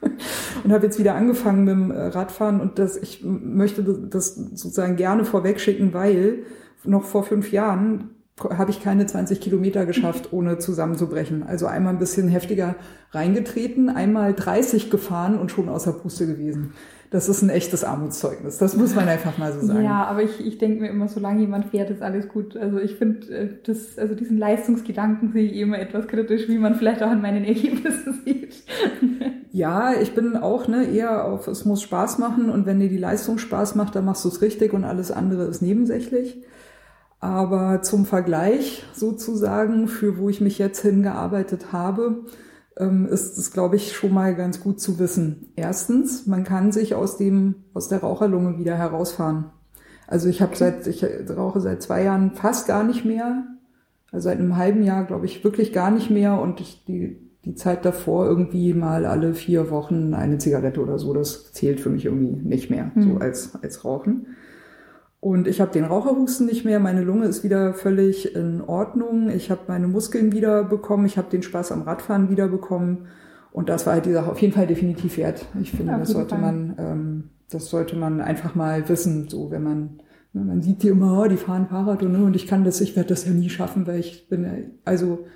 und 0.64 0.72
habe 0.72 0.86
jetzt 0.86 0.98
wieder 0.98 1.14
angefangen 1.14 1.64
mit 1.64 1.72
dem 1.72 1.90
äh, 1.92 2.06
Radfahren 2.08 2.60
und 2.60 2.80
das, 2.80 2.96
ich 2.96 3.22
möchte 3.24 3.84
das 3.84 4.34
sozusagen 4.34 4.96
gerne 4.96 5.24
vorwegschicken, 5.24 5.94
weil 5.94 6.40
noch 6.82 7.04
vor 7.04 7.22
fünf 7.22 7.52
Jahren 7.52 8.10
habe 8.40 8.70
ich 8.72 8.82
keine 8.82 9.06
20 9.06 9.40
Kilometer 9.40 9.86
geschafft, 9.86 10.32
ohne 10.32 10.58
zusammenzubrechen. 10.58 11.44
Also 11.44 11.66
einmal 11.66 11.92
ein 11.92 11.98
bisschen 12.00 12.26
heftiger 12.26 12.74
reingetreten, 13.12 13.88
einmal 13.88 14.34
30 14.34 14.90
gefahren 14.90 15.38
und 15.38 15.52
schon 15.52 15.68
außer 15.68 15.92
Puste 15.92 16.26
gewesen 16.26 16.72
das 17.10 17.28
ist 17.28 17.42
ein 17.42 17.50
echtes 17.50 17.82
Armutszeugnis. 17.82 18.58
Das 18.58 18.76
muss 18.76 18.94
man 18.94 19.08
einfach 19.08 19.36
mal 19.36 19.52
so 19.52 19.66
sagen. 19.66 19.82
Ja, 19.82 20.04
aber 20.04 20.22
ich, 20.22 20.46
ich 20.46 20.58
denke 20.58 20.80
mir 20.80 20.90
immer, 20.90 21.08
solange 21.08 21.40
jemand 21.40 21.66
fährt, 21.66 21.90
ist 21.90 22.02
alles 22.02 22.28
gut. 22.28 22.56
Also 22.56 22.78
ich 22.78 22.94
finde, 22.94 23.26
äh, 23.34 23.48
das, 23.64 23.98
also 23.98 24.14
diesen 24.14 24.38
Leistungsgedanken 24.38 25.32
sehe 25.32 25.50
ich 25.50 25.56
immer 25.56 25.80
etwas 25.80 26.06
kritisch, 26.06 26.48
wie 26.48 26.58
man 26.58 26.76
vielleicht 26.76 27.02
auch 27.02 27.10
an 27.10 27.20
meinen 27.20 27.44
Ergebnissen 27.44 28.20
sieht. 28.24 28.62
Ja, 29.50 29.92
ich 29.94 30.14
bin 30.14 30.36
auch 30.36 30.68
ne, 30.68 30.84
eher 30.84 31.24
auf, 31.24 31.48
es 31.48 31.64
muss 31.64 31.82
Spaß 31.82 32.18
machen 32.18 32.48
und 32.48 32.64
wenn 32.64 32.78
dir 32.78 32.88
die 32.88 32.96
Leistung 32.96 33.38
Spaß 33.38 33.74
macht, 33.74 33.96
dann 33.96 34.04
machst 34.04 34.24
du 34.24 34.28
es 34.28 34.40
richtig 34.40 34.72
und 34.72 34.84
alles 34.84 35.10
andere 35.10 35.46
ist 35.46 35.62
nebensächlich. 35.62 36.44
Aber 37.18 37.82
zum 37.82 38.06
Vergleich 38.06 38.84
sozusagen, 38.92 39.88
für 39.88 40.16
wo 40.16 40.28
ich 40.28 40.40
mich 40.40 40.58
jetzt 40.58 40.80
hingearbeitet 40.80 41.72
habe, 41.72 42.24
ist 43.06 43.38
es, 43.38 43.52
glaube 43.52 43.76
ich, 43.76 43.92
schon 43.92 44.12
mal 44.14 44.34
ganz 44.34 44.60
gut 44.60 44.80
zu 44.80 44.98
wissen. 44.98 45.52
Erstens, 45.56 46.26
man 46.26 46.44
kann 46.44 46.72
sich 46.72 46.94
aus 46.94 47.16
dem, 47.16 47.56
aus 47.74 47.88
der 47.88 48.00
Raucherlunge 48.00 48.58
wieder 48.58 48.76
herausfahren. 48.76 49.46
Also 50.06 50.28
ich 50.28 50.42
habe 50.42 50.56
seit, 50.56 50.86
ich 50.86 51.04
rauche 51.30 51.60
seit 51.60 51.82
zwei 51.82 52.02
Jahren 52.02 52.32
fast 52.32 52.66
gar 52.66 52.82
nicht 52.82 53.04
mehr. 53.04 53.44
Also 54.10 54.24
seit 54.24 54.38
einem 54.38 54.56
halben 54.56 54.82
Jahr, 54.82 55.04
glaube 55.04 55.26
ich, 55.26 55.44
wirklich 55.44 55.72
gar 55.72 55.90
nicht 55.90 56.10
mehr. 56.10 56.40
Und 56.40 56.60
ich, 56.60 56.84
die, 56.84 57.16
die 57.44 57.54
Zeit 57.54 57.84
davor 57.84 58.26
irgendwie 58.26 58.74
mal 58.74 59.06
alle 59.06 59.34
vier 59.34 59.70
Wochen 59.70 60.14
eine 60.14 60.38
Zigarette 60.38 60.80
oder 60.80 60.98
so, 60.98 61.14
das 61.14 61.52
zählt 61.52 61.80
für 61.80 61.90
mich 61.90 62.06
irgendwie 62.06 62.36
nicht 62.46 62.70
mehr, 62.70 62.90
mhm. 62.94 63.02
so 63.02 63.18
als, 63.18 63.62
als 63.62 63.84
Rauchen. 63.84 64.26
Und 65.20 65.46
ich 65.46 65.60
habe 65.60 65.70
den 65.70 65.84
Raucherhusten 65.84 66.46
nicht 66.46 66.64
mehr, 66.64 66.80
meine 66.80 67.02
Lunge 67.02 67.26
ist 67.26 67.44
wieder 67.44 67.74
völlig 67.74 68.34
in 68.34 68.62
Ordnung, 68.62 69.28
ich 69.28 69.50
habe 69.50 69.60
meine 69.68 69.86
Muskeln 69.86 70.32
wieder 70.32 70.64
bekommen, 70.64 71.04
ich 71.04 71.18
habe 71.18 71.28
den 71.28 71.42
Spaß 71.42 71.72
am 71.72 71.82
Radfahren 71.82 72.30
wieder 72.30 72.48
bekommen. 72.48 73.06
Und 73.52 73.68
das 73.68 73.84
war 73.84 73.94
halt 73.94 74.06
die 74.06 74.12
Sache 74.12 74.30
auf 74.30 74.40
jeden 74.40 74.54
Fall 74.54 74.66
definitiv 74.66 75.18
wert. 75.18 75.44
Ich 75.60 75.72
finde, 75.72 75.92
ja, 75.92 75.98
das 75.98 76.10
sollte 76.10 76.36
Fall. 76.36 76.40
man, 76.40 76.74
ähm, 76.78 77.24
das 77.50 77.68
sollte 77.68 77.96
man 77.96 78.22
einfach 78.22 78.54
mal 78.54 78.88
wissen, 78.88 79.28
so 79.28 79.50
wenn 79.50 79.62
man, 79.62 80.00
ne, 80.32 80.42
man 80.42 80.62
sieht 80.62 80.82
die 80.82 80.88
immer, 80.88 81.20
oh, 81.20 81.28
die 81.28 81.36
fahren 81.36 81.66
Fahrrad 81.66 82.02
und, 82.02 82.12
ne, 82.12 82.24
und 82.24 82.34
ich 82.34 82.46
kann 82.46 82.64
das, 82.64 82.80
ich 82.80 82.96
werde 82.96 83.10
das 83.10 83.26
ja 83.26 83.32
nie 83.32 83.50
schaffen, 83.50 83.86
weil 83.86 84.00
ich 84.00 84.26
bin, 84.28 84.78
also, 84.86 85.26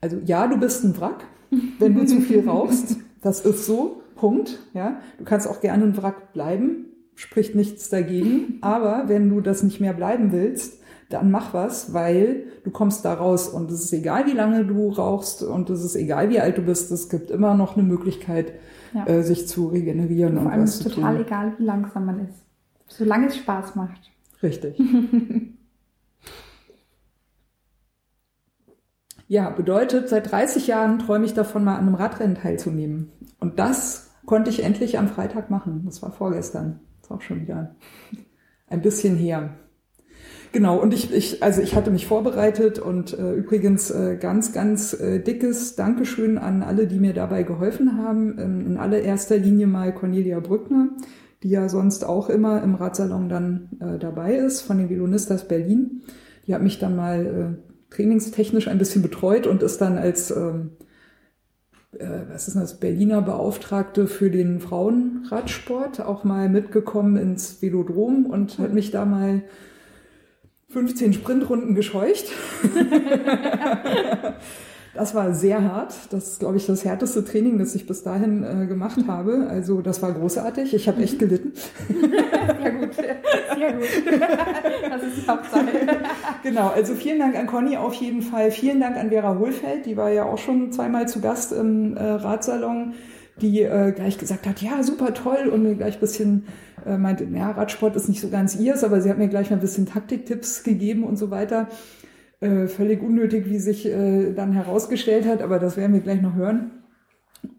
also 0.00 0.18
ja, 0.24 0.46
du 0.46 0.56
bist 0.56 0.84
ein 0.84 0.96
Wrack, 1.00 1.24
wenn 1.80 1.94
du 1.94 2.06
zu 2.06 2.20
viel 2.20 2.48
rauchst. 2.48 2.96
Das 3.22 3.40
ist 3.40 3.66
so, 3.66 4.02
Punkt. 4.14 4.60
Ja, 4.72 5.00
du 5.18 5.24
kannst 5.24 5.48
auch 5.48 5.60
gerne 5.60 5.82
ein 5.82 5.96
Wrack 5.96 6.32
bleiben 6.32 6.93
spricht 7.14 7.54
nichts 7.54 7.88
dagegen. 7.88 8.58
Aber 8.60 9.04
wenn 9.08 9.28
du 9.28 9.40
das 9.40 9.62
nicht 9.62 9.80
mehr 9.80 9.92
bleiben 9.92 10.32
willst, 10.32 10.80
dann 11.10 11.30
mach 11.30 11.54
was, 11.54 11.92
weil 11.92 12.44
du 12.64 12.70
kommst 12.70 13.04
da 13.04 13.14
raus 13.14 13.48
und 13.48 13.70
es 13.70 13.84
ist 13.84 13.92
egal, 13.92 14.26
wie 14.26 14.32
lange 14.32 14.64
du 14.64 14.88
rauchst 14.88 15.42
und 15.42 15.70
es 15.70 15.84
ist 15.84 15.94
egal, 15.96 16.30
wie 16.30 16.40
alt 16.40 16.58
du 16.58 16.62
bist, 16.62 16.90
es 16.90 17.08
gibt 17.08 17.30
immer 17.30 17.54
noch 17.54 17.76
eine 17.76 17.86
Möglichkeit, 17.86 18.54
ja. 18.92 19.06
äh, 19.06 19.22
sich 19.22 19.46
zu 19.46 19.68
regenerieren 19.68 20.40
Vor 20.40 20.52
und 20.52 20.66
zu 20.66 20.84
tun. 20.84 20.94
total 20.94 21.20
egal, 21.20 21.52
wie 21.58 21.64
langsam 21.64 22.06
man 22.06 22.20
ist. 22.20 22.42
Solange 22.86 23.26
es 23.28 23.36
Spaß 23.36 23.76
macht. 23.76 24.10
Richtig. 24.42 24.78
ja, 29.28 29.50
bedeutet, 29.50 30.08
seit 30.08 30.30
30 30.30 30.66
Jahren 30.66 30.98
träume 30.98 31.26
ich 31.26 31.34
davon, 31.34 31.64
mal 31.64 31.76
an 31.76 31.86
einem 31.86 31.94
Radrennen 31.94 32.36
teilzunehmen. 32.36 33.12
Und 33.40 33.58
das 33.58 34.10
konnte 34.26 34.50
ich 34.50 34.64
endlich 34.64 34.98
am 34.98 35.08
Freitag 35.08 35.50
machen. 35.50 35.82
Das 35.84 36.02
war 36.02 36.12
vorgestern. 36.12 36.80
Ist 37.04 37.10
auch 37.10 37.20
schon 37.20 37.42
wieder 37.42 37.76
ein 38.66 38.80
bisschen 38.80 39.14
her. 39.16 39.50
Genau, 40.52 40.80
und 40.80 40.94
ich, 40.94 41.12
ich, 41.12 41.42
also 41.42 41.60
ich 41.60 41.74
hatte 41.74 41.90
mich 41.90 42.06
vorbereitet 42.06 42.78
und 42.78 43.12
äh, 43.12 43.34
übrigens 43.34 43.90
äh, 43.90 44.16
ganz, 44.18 44.54
ganz 44.54 44.94
äh, 44.94 45.20
dickes 45.20 45.76
Dankeschön 45.76 46.38
an 46.38 46.62
alle, 46.62 46.86
die 46.86 46.98
mir 46.98 47.12
dabei 47.12 47.42
geholfen 47.42 47.98
haben. 47.98 48.38
Ähm, 48.38 48.66
in 48.66 48.76
allererster 48.78 49.36
Linie 49.36 49.66
mal 49.66 49.92
Cornelia 49.92 50.40
Brückner, 50.40 50.88
die 51.42 51.50
ja 51.50 51.68
sonst 51.68 52.06
auch 52.06 52.30
immer 52.30 52.62
im 52.62 52.74
Radsalon 52.74 53.28
dann 53.28 53.68
äh, 53.80 53.98
dabei 53.98 54.36
ist, 54.36 54.62
von 54.62 54.78
den 54.78 54.88
Velonistas 54.88 55.46
Berlin. 55.46 56.04
Die 56.46 56.54
hat 56.54 56.62
mich 56.62 56.78
dann 56.78 56.96
mal 56.96 57.26
äh, 57.60 57.94
trainingstechnisch 57.94 58.68
ein 58.68 58.78
bisschen 58.78 59.02
betreut 59.02 59.46
und 59.46 59.62
ist 59.62 59.82
dann 59.82 59.98
als 59.98 60.30
ähm, 60.30 60.70
äh, 60.80 60.83
was 62.28 62.48
ist 62.48 62.56
das, 62.56 62.80
Berliner 62.80 63.22
Beauftragte 63.22 64.06
für 64.06 64.30
den 64.30 64.60
Frauenradsport 64.60 66.00
auch 66.00 66.24
mal 66.24 66.48
mitgekommen 66.48 67.16
ins 67.16 67.60
Velodrom 67.62 68.26
und 68.26 68.58
hat 68.58 68.72
mich 68.72 68.90
da 68.90 69.04
mal 69.04 69.42
15 70.68 71.12
Sprintrunden 71.12 71.74
gescheucht. 71.74 72.26
Das 74.94 75.14
war 75.14 75.34
sehr 75.34 75.62
hart. 75.62 75.92
Das 76.10 76.28
ist, 76.28 76.40
glaube 76.40 76.56
ich, 76.56 76.66
das 76.66 76.84
härteste 76.84 77.24
Training, 77.24 77.58
das 77.58 77.74
ich 77.74 77.86
bis 77.86 78.04
dahin 78.04 78.44
äh, 78.44 78.66
gemacht 78.66 78.98
habe. 79.08 79.48
Also 79.48 79.80
das 79.80 80.00
war 80.02 80.12
großartig. 80.12 80.72
Ich 80.72 80.88
habe 80.88 81.02
echt 81.02 81.18
gelitten. 81.18 81.52
Sehr 82.62 82.72
gut, 82.72 82.94
sehr 82.94 83.72
gut. 83.72 83.84
Das 84.90 85.02
ist 85.02 85.22
die 85.22 85.28
Hauptsache. 85.28 85.66
Genau, 86.42 86.68
also 86.68 86.94
vielen 86.94 87.18
Dank 87.18 87.36
an 87.36 87.46
Conny 87.46 87.76
auf 87.76 87.94
jeden 87.94 88.22
Fall. 88.22 88.50
Vielen 88.50 88.80
Dank 88.80 88.96
an 88.96 89.08
Vera 89.08 89.38
Hohlfeld, 89.38 89.86
die 89.86 89.96
war 89.96 90.10
ja 90.10 90.24
auch 90.24 90.38
schon 90.38 90.72
zweimal 90.72 91.08
zu 91.08 91.20
Gast 91.20 91.52
im 91.52 91.96
äh, 91.96 92.02
Radsalon, 92.02 92.94
die 93.40 93.62
äh, 93.62 93.92
gleich 93.92 94.18
gesagt 94.18 94.46
hat, 94.46 94.62
ja, 94.62 94.82
super 94.82 95.14
toll 95.14 95.48
und 95.50 95.62
mir 95.62 95.74
gleich 95.74 95.98
bisschen 96.00 96.46
äh, 96.86 96.96
meinte, 96.96 97.24
ja, 97.24 97.50
Radsport 97.50 97.96
ist 97.96 98.08
nicht 98.08 98.20
so 98.20 98.28
ganz 98.28 98.56
ihrs, 98.56 98.84
aber 98.84 99.00
sie 99.00 99.10
hat 99.10 99.18
mir 99.18 99.28
gleich 99.28 99.50
mal 99.50 99.56
ein 99.56 99.62
bisschen 99.62 99.86
Taktiktipps 99.86 100.62
gegeben 100.62 101.04
und 101.04 101.16
so 101.16 101.30
weiter. 101.30 101.68
Äh, 102.40 102.66
völlig 102.66 103.02
unnötig, 103.02 103.48
wie 103.48 103.58
sich 103.58 103.86
äh, 103.86 104.32
dann 104.32 104.52
herausgestellt 104.52 105.26
hat, 105.26 105.40
aber 105.40 105.58
das 105.58 105.76
werden 105.76 105.94
wir 105.94 106.00
gleich 106.00 106.20
noch 106.20 106.34
hören. 106.34 106.82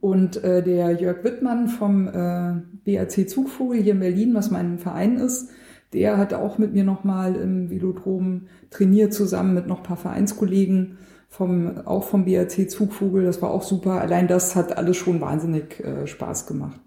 Und 0.02 0.44
äh, 0.44 0.64
der 0.64 0.92
Jörg 0.92 1.24
Wittmann 1.24 1.68
vom 1.68 2.08
äh, 2.08 2.62
BAC 2.86 3.30
Zugvogel 3.30 3.82
hier 3.82 3.94
in 3.94 4.00
Berlin, 4.00 4.34
was 4.34 4.52
mein 4.52 4.78
Verein 4.78 5.18
ist, 5.18 5.50
der 5.94 6.18
hat 6.18 6.34
auch 6.34 6.58
mit 6.58 6.74
mir 6.74 6.84
nochmal 6.84 7.36
im 7.36 7.70
Velodrom 7.70 8.48
trainiert, 8.70 9.14
zusammen 9.14 9.54
mit 9.54 9.68
noch 9.68 9.78
ein 9.78 9.84
paar 9.84 9.98
Vereinskollegen, 9.98 10.98
vom, 11.30 11.78
auch 11.86 12.04
vom 12.04 12.26
BAC 12.26 12.70
Zugvogel. 12.70 13.24
Das 13.24 13.42
war 13.42 13.52
auch 13.52 13.64
super. 13.64 14.02
Allein 14.02 14.28
das 14.28 14.56
hat 14.56 14.78
alles 14.78 14.98
schon 14.98 15.22
wahnsinnig 15.22 15.80
äh, 15.80 16.08
Spaß 16.08 16.48
gemacht. 16.48 16.80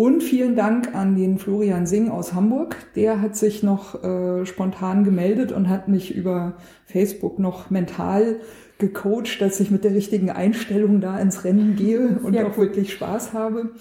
Und 0.00 0.22
vielen 0.22 0.56
Dank 0.56 0.94
an 0.94 1.14
den 1.14 1.36
Florian 1.36 1.84
Singh 1.84 2.10
aus 2.10 2.32
Hamburg. 2.32 2.74
Der 2.96 3.20
hat 3.20 3.36
sich 3.36 3.62
noch 3.62 4.02
äh, 4.02 4.46
spontan 4.46 5.04
gemeldet 5.04 5.52
und 5.52 5.68
hat 5.68 5.88
mich 5.88 6.16
über 6.16 6.54
Facebook 6.86 7.38
noch 7.38 7.68
mental 7.68 8.40
gecoacht, 8.78 9.42
dass 9.42 9.60
ich 9.60 9.70
mit 9.70 9.84
der 9.84 9.92
richtigen 9.92 10.30
Einstellung 10.30 11.02
da 11.02 11.18
ins 11.18 11.44
Rennen 11.44 11.76
gehe 11.76 12.18
und 12.22 12.32
ja, 12.32 12.46
auch 12.46 12.56
cool. 12.56 12.68
wirklich 12.68 12.94
Spaß 12.94 13.34
habe. 13.34 13.72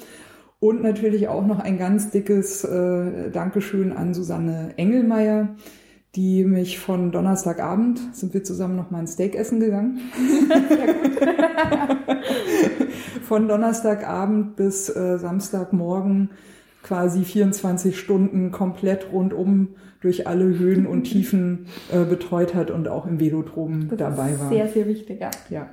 Und 0.59 0.83
natürlich 0.83 1.29
auch 1.29 1.47
noch 1.47 1.59
ein 1.59 1.77
ganz 1.77 2.11
dickes 2.11 2.65
äh, 2.65 3.31
Dankeschön 3.31 3.93
an 3.93 4.13
Susanne 4.13 4.73
Engelmeier, 4.75 5.55
die 6.15 6.43
mich 6.43 6.79
von 6.79 7.11
Donnerstagabend 7.11 7.99
sind 8.15 8.33
wir 8.33 8.43
zusammen 8.43 8.75
noch 8.75 8.89
mal 8.89 8.99
ein 8.99 9.07
Steak 9.07 9.35
essen 9.35 9.59
gegangen. 9.59 9.99
von 13.23 13.47
Donnerstagabend 13.47 14.55
bis 14.55 14.89
äh, 14.89 15.19
Samstagmorgen 15.19 16.31
quasi 16.81 17.23
24 17.23 17.99
Stunden 17.99 18.51
komplett 18.51 19.11
rundum 19.11 19.75
durch 20.01 20.27
alle 20.27 20.45
Höhen 20.45 20.87
und 20.87 21.03
Tiefen 21.03 21.67
äh, 21.91 22.03
betreut 22.05 22.55
hat 22.55 22.71
und 22.71 22.87
auch 22.87 23.05
im 23.05 23.19
Velodrom 23.19 23.89
das 23.89 23.99
dabei 23.99 24.39
war. 24.39 24.49
Sehr, 24.49 24.67
sehr 24.67 24.87
wichtig, 24.87 25.19
ja. 25.21 25.29
Ja. 25.49 25.69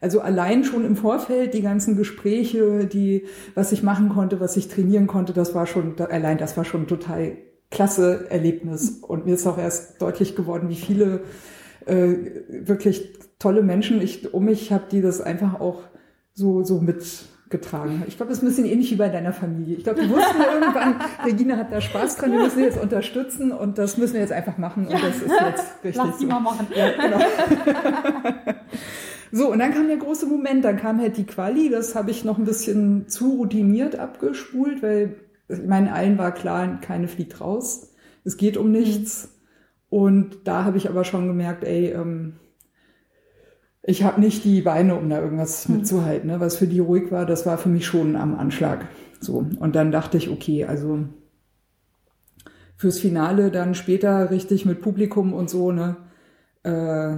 Also 0.00 0.20
allein 0.20 0.64
schon 0.64 0.84
im 0.84 0.96
Vorfeld 0.96 1.54
die 1.54 1.62
ganzen 1.62 1.96
Gespräche, 1.96 2.86
die, 2.86 3.24
was 3.54 3.72
ich 3.72 3.82
machen 3.82 4.10
konnte, 4.10 4.38
was 4.38 4.56
ich 4.56 4.68
trainieren 4.68 5.06
konnte, 5.06 5.32
das 5.32 5.54
war 5.54 5.66
schon, 5.66 5.98
allein 5.98 6.38
das 6.38 6.56
war 6.56 6.64
schon 6.64 6.86
total 6.86 7.36
klasse 7.70 8.26
Erlebnis. 8.30 9.00
Und 9.02 9.26
mir 9.26 9.34
ist 9.34 9.46
auch 9.46 9.58
erst 9.58 10.00
deutlich 10.00 10.36
geworden, 10.36 10.68
wie 10.68 10.76
viele 10.76 11.22
äh, 11.86 12.14
wirklich 12.48 13.18
tolle 13.38 13.62
Menschen 13.62 14.00
ich 14.00 14.32
um 14.32 14.44
mich 14.44 14.72
habe, 14.72 14.84
die 14.90 15.00
das 15.00 15.20
einfach 15.20 15.60
auch 15.60 15.82
so, 16.34 16.62
so 16.62 16.80
mitgetragen 16.80 18.04
Ich 18.06 18.16
glaube, 18.16 18.30
das 18.30 18.38
ist 18.38 18.44
ein 18.44 18.48
bisschen 18.48 18.64
ähnlich 18.64 18.90
wie 18.90 18.96
bei 18.96 19.08
deiner 19.08 19.32
Familie. 19.32 19.76
Ich 19.76 19.84
glaube, 19.84 20.02
die 20.02 20.10
wussten 20.10 20.40
irgendwann, 20.40 21.00
Regina 21.24 21.56
hat 21.56 21.72
da 21.72 21.80
Spaß 21.80 22.16
dran, 22.16 22.32
wir 22.32 22.40
müssen 22.40 22.60
jetzt 22.60 22.80
unterstützen 22.80 23.52
und 23.52 23.78
das 23.78 23.96
müssen 23.96 24.14
wir 24.14 24.20
jetzt 24.20 24.32
einfach 24.32 24.58
machen 24.58 24.86
und 24.86 24.94
das 24.94 25.16
ist 25.16 25.30
jetzt 25.30 25.64
richtig 25.84 26.04
Lass 26.04 26.18
die 26.18 26.26
mal 26.26 26.40
machen. 26.40 26.66
Ja, 26.74 26.90
genau. 26.90 27.18
So, 29.30 29.52
und 29.52 29.58
dann 29.58 29.74
kam 29.74 29.88
der 29.88 29.98
große 29.98 30.24
Moment, 30.26 30.64
dann 30.64 30.78
kam 30.78 31.00
halt 31.00 31.18
die 31.18 31.26
Quali, 31.26 31.68
das 31.68 31.94
habe 31.94 32.10
ich 32.10 32.24
noch 32.24 32.38
ein 32.38 32.46
bisschen 32.46 33.08
zu 33.08 33.34
routiniert 33.34 33.98
abgespult, 33.98 34.82
weil 34.82 35.16
ich 35.48 35.66
meine, 35.66 35.92
allen 35.92 36.18
war 36.18 36.32
klar, 36.32 36.80
keine 36.80 37.08
fliegt 37.08 37.40
raus, 37.40 37.94
es 38.24 38.36
geht 38.36 38.56
um 38.56 38.70
nichts. 38.70 39.34
Und 39.88 40.46
da 40.46 40.64
habe 40.64 40.76
ich 40.76 40.88
aber 40.88 41.04
schon 41.04 41.26
gemerkt, 41.26 41.64
ey, 41.64 41.92
ähm, 41.92 42.34
ich 43.82 44.02
habe 44.02 44.20
nicht 44.20 44.44
die 44.44 44.60
Beine, 44.60 44.96
um 44.96 45.08
da 45.08 45.20
irgendwas 45.20 45.66
hm. 45.66 45.78
mitzuhalten. 45.78 46.30
Ne? 46.30 46.40
Was 46.40 46.56
für 46.56 46.66
die 46.66 46.80
ruhig 46.80 47.10
war, 47.10 47.24
das 47.24 47.46
war 47.46 47.56
für 47.56 47.70
mich 47.70 47.86
schon 47.86 48.16
am 48.16 48.34
Anschlag. 48.34 48.86
So. 49.20 49.46
Und 49.58 49.74
dann 49.74 49.90
dachte 49.90 50.18
ich, 50.18 50.28
okay, 50.28 50.64
also 50.64 51.06
fürs 52.76 52.98
Finale 53.00 53.50
dann 53.50 53.74
später 53.74 54.30
richtig 54.30 54.66
mit 54.66 54.82
Publikum 54.82 55.32
und 55.32 55.50
so, 55.50 55.72
ne? 55.72 55.96
Äh, 56.62 57.16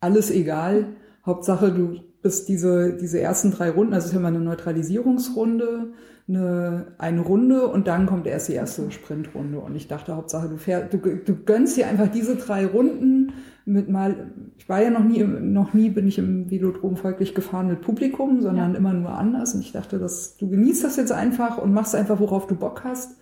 alles 0.00 0.30
egal. 0.30 0.96
Hauptsache, 1.26 1.72
du 1.72 2.00
bist 2.22 2.48
diese, 2.48 2.94
diese 2.94 3.20
ersten 3.20 3.52
drei 3.52 3.70
Runden, 3.70 3.94
also 3.94 4.06
es 4.06 4.10
ist 4.10 4.14
ja 4.14 4.20
mal 4.20 4.28
eine 4.28 4.40
Neutralisierungsrunde, 4.40 5.92
eine, 6.28 6.86
eine 6.98 7.20
Runde 7.20 7.68
und 7.68 7.86
dann 7.86 8.06
kommt 8.06 8.26
erst 8.26 8.48
die 8.48 8.54
erste 8.54 8.90
Sprintrunde. 8.90 9.60
Und 9.60 9.74
ich 9.76 9.88
dachte, 9.88 10.14
Hauptsache, 10.16 10.48
du 10.48 10.56
fährst, 10.56 10.92
du, 10.92 10.98
du 10.98 11.36
gönnst 11.44 11.76
dir 11.76 11.88
einfach 11.88 12.08
diese 12.08 12.36
drei 12.36 12.66
Runden 12.66 13.32
mit 13.64 13.88
mal, 13.88 14.30
ich 14.56 14.68
war 14.68 14.82
ja 14.82 14.90
noch 14.90 15.04
nie, 15.04 15.22
noch 15.22 15.74
nie 15.74 15.90
bin 15.90 16.06
ich 16.06 16.18
im 16.18 16.50
Velodrom 16.50 16.96
folglich 16.96 17.34
gefahren 17.34 17.68
mit 17.68 17.82
Publikum, 17.82 18.40
sondern 18.40 18.72
ja. 18.72 18.78
immer 18.78 18.94
nur 18.94 19.10
anders. 19.10 19.54
Und 19.54 19.60
ich 19.60 19.72
dachte, 19.72 19.98
dass 19.98 20.36
du 20.36 20.48
genießt 20.48 20.84
das 20.84 20.96
jetzt 20.96 21.12
einfach 21.12 21.58
und 21.58 21.72
machst 21.72 21.94
einfach, 21.94 22.18
worauf 22.18 22.46
du 22.46 22.56
Bock 22.56 22.82
hast. 22.84 23.16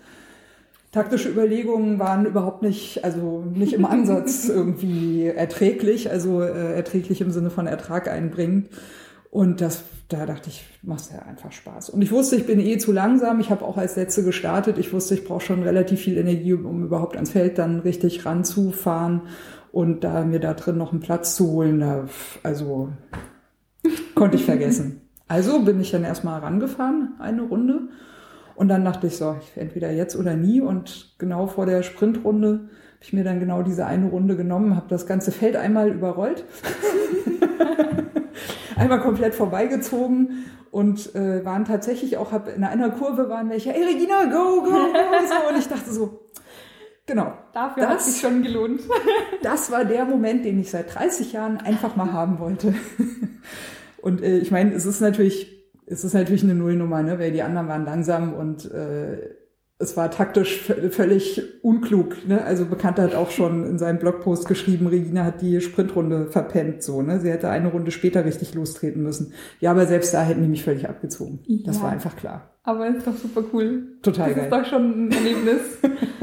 Taktische 0.92 1.28
Überlegungen 1.28 1.98
waren 1.98 2.26
überhaupt 2.26 2.62
nicht, 2.62 3.04
also 3.04 3.44
nicht 3.54 3.74
im 3.74 3.84
Ansatz 3.84 4.48
irgendwie 4.48 5.26
erträglich, 5.26 6.10
also 6.10 6.42
äh, 6.42 6.74
erträglich 6.74 7.20
im 7.20 7.30
Sinne 7.30 7.50
von 7.50 7.66
Ertrag 7.66 8.08
einbringend. 8.08 8.68
Und 9.30 9.60
das, 9.60 9.82
da 10.08 10.24
dachte 10.24 10.48
ich, 10.48 10.64
machst 10.82 11.12
ja 11.12 11.18
einfach 11.20 11.52
Spaß. 11.52 11.90
Und 11.90 12.00
ich 12.00 12.10
wusste, 12.10 12.36
ich 12.36 12.46
bin 12.46 12.58
eh 12.60 12.78
zu 12.78 12.92
langsam. 12.92 13.40
Ich 13.40 13.50
habe 13.50 13.64
auch 13.64 13.76
als 13.76 13.96
Letzte 13.96 14.22
gestartet. 14.22 14.78
Ich 14.78 14.92
wusste, 14.92 15.14
ich 15.14 15.24
brauche 15.24 15.44
schon 15.44 15.62
relativ 15.62 16.00
viel 16.00 16.16
Energie, 16.16 16.54
um 16.54 16.84
überhaupt 16.84 17.16
ans 17.16 17.32
Feld 17.32 17.58
dann 17.58 17.80
richtig 17.80 18.24
ranzufahren 18.24 19.22
und 19.76 20.04
da 20.04 20.24
mir 20.24 20.40
da 20.40 20.54
drin 20.54 20.78
noch 20.78 20.92
einen 20.92 21.02
Platz 21.02 21.36
zu 21.36 21.48
holen, 21.50 21.80
da, 21.80 22.08
also 22.42 22.88
konnte 24.14 24.36
ich 24.36 24.44
vergessen. 24.44 25.02
Also 25.28 25.58
bin 25.64 25.80
ich 25.80 25.90
dann 25.90 26.04
erstmal 26.04 26.38
rangefahren, 26.38 27.14
eine 27.18 27.42
Runde. 27.42 27.88
Und 28.56 28.68
dann 28.68 28.84
dachte 28.84 29.06
ich 29.06 29.16
so, 29.16 29.36
entweder 29.54 29.90
jetzt 29.92 30.16
oder 30.16 30.34
nie. 30.34 30.60
Und 30.60 31.14
genau 31.18 31.46
vor 31.46 31.66
der 31.66 31.82
Sprintrunde 31.82 32.48
habe 32.48 33.02
ich 33.02 33.12
mir 33.12 33.22
dann 33.22 33.38
genau 33.38 33.62
diese 33.62 33.86
eine 33.86 34.08
Runde 34.08 34.36
genommen, 34.36 34.74
habe 34.74 34.88
das 34.88 35.06
ganze 35.06 35.30
Feld 35.30 35.56
einmal 35.56 35.90
überrollt, 35.90 36.44
einmal 38.76 39.00
komplett 39.00 39.34
vorbeigezogen 39.34 40.46
und 40.70 41.14
äh, 41.14 41.44
waren 41.44 41.66
tatsächlich 41.66 42.16
auch, 42.16 42.32
hab, 42.32 42.48
in 42.54 42.64
einer 42.64 42.90
Kurve 42.90 43.28
waren 43.28 43.50
welche, 43.50 43.70
hey 43.70 43.84
Regina, 43.84 44.24
go, 44.24 44.62
go, 44.62 44.70
go, 44.70 45.26
so. 45.28 45.48
Und 45.50 45.58
ich 45.58 45.68
dachte 45.68 45.92
so, 45.92 46.26
Genau. 47.06 47.34
Dafür 47.52 47.84
das, 47.84 47.92
hat 47.92 48.02
sich 48.02 48.20
schon 48.20 48.42
gelohnt. 48.42 48.80
das 49.42 49.70
war 49.70 49.84
der 49.84 50.04
Moment, 50.04 50.44
den 50.44 50.60
ich 50.60 50.70
seit 50.70 50.92
30 50.92 51.32
Jahren 51.32 51.58
einfach 51.58 51.94
mal 51.94 52.12
haben 52.12 52.40
wollte. 52.40 52.74
Und 54.02 54.22
äh, 54.22 54.38
ich 54.38 54.50
meine, 54.50 54.72
es 54.74 54.86
ist 54.86 55.00
natürlich, 55.00 55.55
es 55.86 56.04
ist 56.04 56.14
natürlich 56.14 56.44
eine 56.44 56.54
Nullnummer, 56.54 57.02
ne? 57.02 57.18
weil 57.18 57.32
die 57.32 57.42
anderen 57.42 57.68
waren 57.68 57.84
langsam 57.84 58.34
und 58.34 58.70
äh, 58.70 59.36
es 59.78 59.96
war 59.96 60.10
taktisch 60.10 60.62
völlig 60.90 61.42
unklug. 61.62 62.26
Ne? 62.26 62.42
Also 62.42 62.64
Bekannter 62.64 63.02
hat 63.02 63.14
auch 63.14 63.30
schon 63.30 63.64
in 63.64 63.78
seinem 63.78 63.98
Blogpost 63.98 64.48
geschrieben, 64.48 64.86
Regina 64.86 65.24
hat 65.24 65.42
die 65.42 65.60
Sprintrunde 65.60 66.28
verpennt. 66.28 66.82
So, 66.82 67.02
ne? 67.02 67.20
Sie 67.20 67.30
hätte 67.30 67.50
eine 67.50 67.68
Runde 67.68 67.90
später 67.90 68.24
richtig 68.24 68.54
lostreten 68.54 69.02
müssen. 69.02 69.34
Ja, 69.60 69.72
aber 69.72 69.86
selbst 69.86 70.14
da 70.14 70.22
hätten 70.22 70.42
die 70.42 70.48
mich 70.48 70.64
völlig 70.64 70.88
abgezogen. 70.88 71.40
Ja. 71.44 71.66
Das 71.66 71.82
war 71.82 71.90
einfach 71.90 72.16
klar. 72.16 72.56
Aber 72.62 72.88
ist 72.88 73.06
doch 73.06 73.16
super 73.16 73.44
cool. 73.52 73.98
Total 74.02 74.28
das 74.28 74.36
geil. 74.36 74.50
Das 74.50 74.58
ist 74.58 74.64
doch 74.64 74.70
schon 74.70 75.08
ein 75.08 75.12
Erlebnis. 75.12 75.60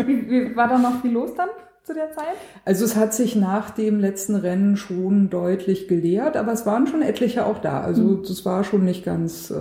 wie, 0.06 0.30
wie, 0.30 0.56
war 0.56 0.68
da 0.68 0.80
noch 0.80 1.02
viel 1.02 1.12
los 1.12 1.36
dann? 1.36 1.50
Zu 1.84 1.94
der 1.94 2.12
Zeit? 2.12 2.36
Also 2.66 2.86
es 2.86 2.96
hat 2.96 3.14
sich 3.14 3.36
nach 3.36 3.70
dem 3.70 4.00
letzten 4.00 4.36
Rennen 4.36 4.78
schon 4.78 5.30
deutlich 5.30 5.88
geleert, 5.88 6.38
aber 6.38 6.54
es 6.54 6.66
waren 6.66 6.88
schon 6.88 7.02
etliche 7.02 7.46
auch 7.46 7.60
da. 7.60 7.82
Also 7.82 8.02
mhm. 8.02 8.24
das 8.24 8.46
war 8.46 8.64
schon 8.64 8.86
nicht 8.86 9.04
ganz, 9.04 9.52
äh, 9.52 9.56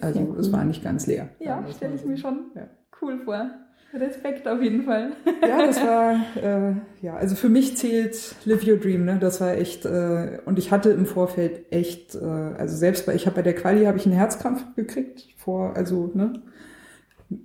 also 0.00 0.20
cool. 0.20 0.38
es 0.38 0.52
war 0.52 0.64
nicht 0.64 0.84
ganz 0.84 1.06
leer. 1.06 1.28
Ja, 1.40 1.64
stelle 1.74 1.94
ich 1.94 2.04
mir 2.04 2.16
schon. 2.16 2.50
Ja 2.54 2.68
cool 3.04 3.18
vor. 3.24 3.50
Respekt 3.92 4.48
auf 4.48 4.60
jeden 4.60 4.82
Fall. 4.82 5.12
Ja, 5.40 5.64
das 5.66 5.80
war, 5.80 6.14
äh, 6.42 6.74
ja, 7.00 7.14
also 7.14 7.36
für 7.36 7.48
mich 7.48 7.76
zählt 7.76 8.34
Live 8.44 8.66
Your 8.66 8.76
Dream, 8.76 9.04
ne? 9.04 9.18
Das 9.20 9.40
war 9.40 9.52
echt, 9.52 9.84
äh, 9.84 10.40
und 10.46 10.58
ich 10.58 10.72
hatte 10.72 10.90
im 10.90 11.06
Vorfeld 11.06 11.72
echt, 11.72 12.16
äh, 12.16 12.18
also 12.18 12.76
selbst 12.76 13.06
bei, 13.06 13.14
ich 13.14 13.26
habe 13.26 13.36
bei 13.36 13.42
der 13.42 13.54
Quali 13.54 13.84
habe 13.84 13.96
ich 13.96 14.06
einen 14.06 14.16
Herzkampf 14.16 14.64
gekriegt 14.74 15.28
vor, 15.36 15.76
also, 15.76 16.10
ne? 16.12 16.42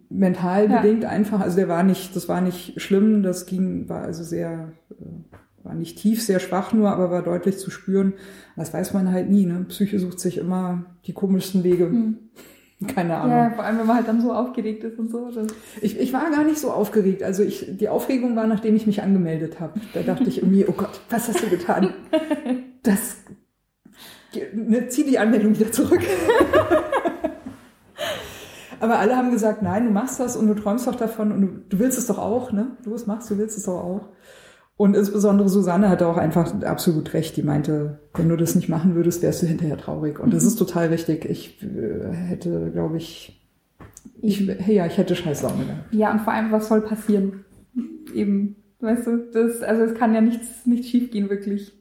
Mental 0.09 0.69
Ja. 0.69 0.81
bedingt 0.81 1.05
einfach. 1.05 1.39
Also 1.41 1.57
der 1.57 1.67
war 1.67 1.83
nicht, 1.83 2.15
das 2.15 2.27
war 2.29 2.41
nicht 2.41 2.79
schlimm, 2.81 3.23
das 3.23 3.45
ging, 3.45 3.87
war 3.89 4.03
also 4.03 4.23
sehr, 4.23 4.71
äh, 4.91 5.63
war 5.63 5.75
nicht 5.75 5.97
tief, 5.97 6.23
sehr 6.23 6.39
schwach 6.39 6.73
nur, 6.73 6.89
aber 6.89 7.11
war 7.11 7.21
deutlich 7.23 7.57
zu 7.57 7.69
spüren. 7.71 8.13
Das 8.55 8.73
weiß 8.73 8.93
man 8.93 9.11
halt 9.11 9.29
nie, 9.29 9.45
ne? 9.45 9.65
Psyche 9.69 9.99
sucht 9.99 10.19
sich 10.19 10.37
immer 10.37 10.85
die 11.05 11.13
komischsten 11.13 11.63
Wege. 11.63 11.91
Keine 12.95 13.17
Ahnung. 13.17 13.31
Ja, 13.35 13.49
vor 13.49 13.65
allem, 13.65 13.77
wenn 13.79 13.87
man 13.87 13.97
halt 13.97 14.07
dann 14.07 14.21
so 14.21 14.31
aufgeregt 14.33 14.85
ist 14.85 14.97
und 14.97 15.11
so. 15.11 15.29
Ich, 15.81 15.99
ich 15.99 16.13
war 16.13 16.31
gar 16.31 16.45
nicht 16.45 16.59
so 16.59 16.71
aufgeregt. 16.71 17.23
Also 17.23 17.43
ich, 17.43 17.65
die 17.77 17.89
Aufregung 17.89 18.37
war, 18.37 18.47
nachdem 18.47 18.73
ich 18.77 18.87
mich 18.87 19.01
angemeldet 19.03 19.59
habe. 19.59 19.81
Da 19.93 20.01
dachte 20.01 20.23
ich 20.29 20.37
irgendwie, 20.41 20.65
oh 20.65 20.71
Gott, 20.71 21.01
was 21.09 21.27
hast 21.27 21.43
du 21.43 21.49
getan? 21.49 21.93
Das, 22.81 23.17
ne, 24.53 24.87
zieh 24.87 25.03
die 25.03 25.19
Anmeldung 25.19 25.53
wieder 25.59 25.69
zurück. 25.69 25.99
Aber 28.79 28.99
alle 28.99 29.15
haben 29.15 29.31
gesagt, 29.31 29.61
nein, 29.61 29.85
du 29.85 29.91
machst 29.91 30.19
das 30.19 30.35
und 30.35 30.47
du 30.47 30.53
träumst 30.53 30.87
doch 30.87 30.95
davon 30.95 31.31
und 31.31 31.41
du, 31.41 31.47
du 31.69 31.79
willst 31.79 31.97
es 31.97 32.07
doch 32.07 32.17
auch, 32.17 32.51
ne? 32.51 32.77
Du 32.83 32.93
es 32.93 33.07
machst, 33.07 33.29
du 33.29 33.37
willst 33.37 33.57
es 33.57 33.63
doch 33.63 33.83
auch. 33.83 34.09
Und 34.77 34.95
insbesondere 34.95 35.49
Susanne 35.49 35.89
hatte 35.89 36.07
auch 36.07 36.15
einfach 36.15 36.61
absolut 36.63 37.13
recht. 37.13 37.35
Die 37.35 37.43
meinte, 37.43 37.99
wenn 38.13 38.29
du 38.29 38.37
das 38.37 38.55
nicht 38.55 38.69
machen 38.69 38.95
würdest, 38.95 39.21
wärst 39.21 39.41
du 39.41 39.45
hinterher 39.45 39.77
traurig. 39.77 40.19
Und 40.19 40.33
das 40.33 40.45
ist 40.45 40.55
total 40.55 40.87
richtig. 40.87 41.25
Ich 41.25 41.61
äh, 41.61 42.13
hätte, 42.13 42.71
glaube 42.71 42.95
ich, 42.95 43.45
ich, 44.21 44.39
ja, 44.67 44.85
ich 44.85 44.97
hätte 44.97 45.15
scheiß 45.15 45.41
Laune 45.43 45.65
gehabt. 45.65 45.93
ja, 45.93 46.11
und 46.11 46.21
vor 46.21 46.31
allem, 46.31 46.51
was 46.51 46.69
soll 46.69 46.81
passieren? 46.81 47.43
Eben, 48.13 48.55
weißt 48.79 49.07
du, 49.07 49.17
das, 49.33 49.61
also 49.61 49.83
es 49.83 49.95
kann 49.95 50.13
ja 50.13 50.21
nichts, 50.21 50.65
nichts 50.65 50.87
schief 50.87 51.11
gehen, 51.11 51.29
wirklich. 51.29 51.73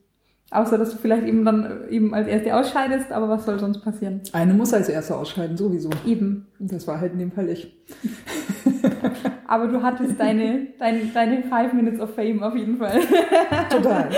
Außer, 0.51 0.79
dass 0.79 0.91
du 0.91 0.97
vielleicht 0.97 1.27
eben 1.27 1.45
dann 1.45 1.87
eben 1.89 2.13
als 2.13 2.27
Erste 2.27 2.55
ausscheidest, 2.55 3.11
aber 3.11 3.29
was 3.29 3.45
soll 3.45 3.59
sonst 3.59 3.81
passieren? 3.81 4.21
Eine 4.33 4.55
muss 4.55 4.73
als 4.73 4.89
Erste 4.89 5.15
ausscheiden, 5.15 5.57
sowieso. 5.57 5.91
Eben. 6.05 6.47
Das 6.57 6.87
war 6.87 6.99
halt 6.99 7.13
in 7.13 7.19
dem 7.19 7.31
Fall 7.31 7.49
ich. 7.49 7.71
Aber 9.47 9.67
du 9.67 9.81
hattest 9.81 10.19
deine, 10.19 10.67
deine, 10.77 11.05
deine 11.11 11.43
Five 11.43 11.73
Minutes 11.73 11.99
of 11.99 12.13
Fame 12.13 12.43
auf 12.43 12.55
jeden 12.55 12.77
Fall. 12.77 12.99
Total. 13.69 14.09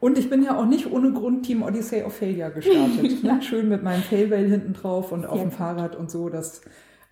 Und 0.00 0.18
ich 0.18 0.28
bin 0.28 0.42
ja 0.42 0.56
auch 0.58 0.66
nicht 0.66 0.90
ohne 0.90 1.12
Grund 1.12 1.46
Team 1.46 1.62
Odyssey 1.62 2.02
of 2.02 2.12
Failure 2.12 2.50
gestartet. 2.50 3.22
ne? 3.22 3.40
Schön 3.40 3.68
mit 3.68 3.84
meinem 3.84 4.02
Failwell 4.02 4.48
hinten 4.48 4.72
drauf 4.72 5.12
und 5.12 5.24
auf 5.24 5.36
Sehr 5.36 5.48
dem. 5.48 5.52
Fahrrad 5.52 5.94
und 5.94 6.10
so. 6.10 6.28
Das, 6.28 6.60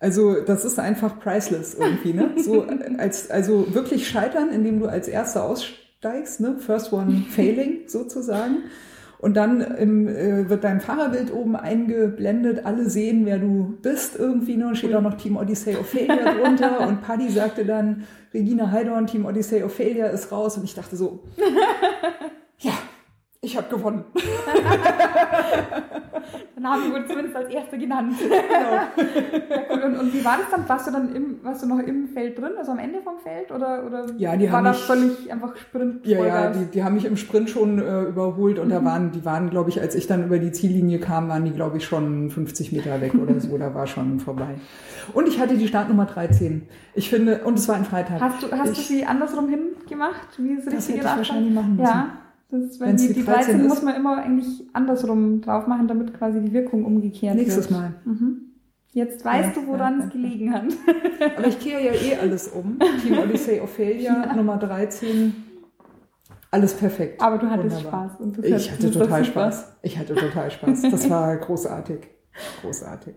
also 0.01 0.41
das 0.41 0.65
ist 0.65 0.77
einfach 0.77 1.21
priceless 1.21 1.73
irgendwie. 1.73 2.11
Ne? 2.11 2.31
So 2.35 2.65
als, 2.97 3.31
also 3.31 3.73
wirklich 3.73 4.09
scheitern, 4.09 4.49
indem 4.49 4.81
du 4.81 4.87
als 4.87 5.07
Erster 5.07 5.45
aussteigst. 5.45 5.79
Ne? 6.39 6.57
First 6.57 6.91
one 6.91 7.25
failing 7.29 7.87
sozusagen. 7.87 8.63
Und 9.19 9.37
dann 9.37 9.61
im, 9.61 10.07
äh, 10.07 10.49
wird 10.49 10.63
dein 10.63 10.81
Fahrerbild 10.81 11.31
oben 11.31 11.55
eingeblendet, 11.55 12.65
alle 12.65 12.89
sehen, 12.89 13.27
wer 13.27 13.37
du 13.37 13.77
bist 13.83 14.17
irgendwie, 14.17 14.57
ne? 14.57 14.75
Steht 14.75 14.95
auch 14.95 15.01
noch 15.01 15.13
Team 15.13 15.37
Odyssey 15.37 15.75
Failure 15.75 16.35
drunter. 16.41 16.87
und 16.87 17.01
Paddy 17.01 17.29
sagte 17.29 17.63
dann, 17.63 18.07
Regina 18.33 18.71
Heidorn, 18.71 19.05
Team 19.05 19.25
Odyssey 19.25 19.61
Failure 19.69 20.09
ist 20.09 20.31
raus. 20.31 20.57
Und 20.57 20.63
ich 20.63 20.73
dachte 20.73 20.95
so, 20.95 21.19
ja, 22.57 22.73
ich 23.43 23.57
habe 23.57 23.67
gewonnen. 23.75 24.05
Dann 26.55 26.67
haben 26.73 26.93
wir 26.93 27.07
zumindest 27.07 27.35
als 27.35 27.49
Erste 27.49 27.77
genannt. 27.77 28.13
Genau. 28.21 28.81
Cool. 29.69 29.81
und, 29.83 29.99
und 29.99 30.13
wie 30.13 30.23
war 30.23 30.37
das 30.37 30.49
dann? 30.51 30.67
Warst 30.69 30.87
du 30.87 30.91
dann 30.91 31.15
im, 31.15 31.39
warst 31.43 31.63
du 31.63 31.67
noch 31.67 31.79
im 31.79 32.07
Feld 32.09 32.37
drin, 32.37 32.51
also 32.57 32.71
am 32.73 32.79
Ende 32.79 33.01
vom 33.01 33.17
Feld? 33.19 33.49
Oder, 33.51 33.85
oder 33.85 34.05
Ja, 34.17 34.35
die 34.35 34.45
war 34.51 34.57
haben 34.57 34.65
das 34.65 34.77
mich- 34.77 34.85
völlig 34.85 35.31
einfach 35.31 35.55
Sprint? 35.57 36.05
Ja, 36.05 36.23
ja, 36.25 36.49
die, 36.51 36.65
die 36.65 36.83
haben 36.83 36.93
mich 36.95 37.05
im 37.05 37.17
Sprint 37.17 37.49
schon 37.49 37.79
äh, 37.79 38.03
überholt 38.03 38.59
und 38.59 38.69
da 38.69 38.83
waren, 38.85 39.11
die 39.11 39.25
waren, 39.25 39.49
glaube 39.49 39.69
ich, 39.69 39.81
als 39.81 39.95
ich 39.95 40.05
dann 40.07 40.25
über 40.25 40.37
die 40.39 40.51
Ziellinie 40.51 40.99
kam, 40.99 41.29
waren 41.29 41.45
die, 41.45 41.51
glaube 41.51 41.77
ich, 41.77 41.85
schon 41.85 42.29
50 42.29 42.71
Meter 42.71 43.01
weg 43.01 43.13
oder 43.15 43.39
so, 43.39 43.57
da 43.57 43.73
war 43.73 43.87
schon 43.87 44.19
vorbei. 44.19 44.55
Und 45.13 45.27
ich 45.27 45.39
hatte 45.39 45.55
die 45.57 45.67
Startnummer 45.67 46.05
13. 46.05 46.67
Ich 46.93 47.09
finde, 47.09 47.39
und 47.43 47.57
es 47.57 47.67
war 47.67 47.75
ein 47.75 47.85
Freitag. 47.85 48.21
Hast 48.21 48.43
du, 48.43 48.51
hast 48.51 48.67
du 48.67 48.71
ich, 48.73 48.87
sie 48.87 49.05
andersrum 49.05 49.47
hingemacht, 49.49 50.27
wie 50.37 50.53
es 50.53 50.65
Das 50.65 50.73
richtig 50.73 50.73
hätte 50.75 50.91
ich 50.91 50.97
gedacht 50.99 51.17
wahrscheinlich 51.17 51.53
machen 51.53 51.71
müssen. 51.77 51.83
Ja, 51.85 52.07
das 52.51 52.79
Wenn's 52.79 53.01
die, 53.01 53.07
die 53.09 53.13
die 53.15 53.23
13 53.25 53.43
13 53.45 53.59
ist. 53.61 53.67
muss 53.69 53.81
man 53.81 53.95
immer 53.95 54.17
eigentlich 54.17 54.67
andersrum 54.73 55.41
drauf 55.41 55.67
machen, 55.67 55.87
damit 55.87 56.13
quasi 56.13 56.41
die 56.41 56.51
Wirkung 56.53 56.85
umgekehrt 56.85 57.35
Nächstes 57.35 57.69
wird. 57.69 57.79
Mal. 57.79 57.93
Mhm. 58.05 58.41
Jetzt 58.93 59.23
weißt 59.23 59.55
Ja, 59.55 59.61
du, 59.61 59.67
woran 59.67 59.99
ja, 59.99 60.05
es 60.05 60.11
gelegen 60.11 60.53
hat. 60.53 60.65
Aber 61.37 61.47
ich 61.47 61.59
kehre 61.59 61.81
ja 61.81 61.93
eh 61.93 62.17
alles 62.17 62.49
um. 62.49 62.77
Team 63.01 63.17
Odyssey 63.19 63.61
Ophelia, 63.61 64.33
Nummer 64.35 64.57
13. 64.57 65.33
Alles 66.53 66.73
perfekt. 66.73 67.21
Aber 67.21 67.37
du 67.37 67.49
hattest 67.49 67.77
Wunderbar. 67.77 68.09
Spaß. 68.09 68.19
Und 68.19 68.37
das 68.37 68.45
Ich 68.45 68.69
hat- 68.71 68.77
hatte 68.79 68.91
total. 68.91 69.23
Spaß. 69.23 69.77
Ich 69.83 69.97
hatte 69.97 70.13
total 70.15 70.51
Spaß. 70.51 70.81
Das 70.81 71.09
war 71.09 71.37
großartig. 71.37 71.99
Großartig. 72.61 73.15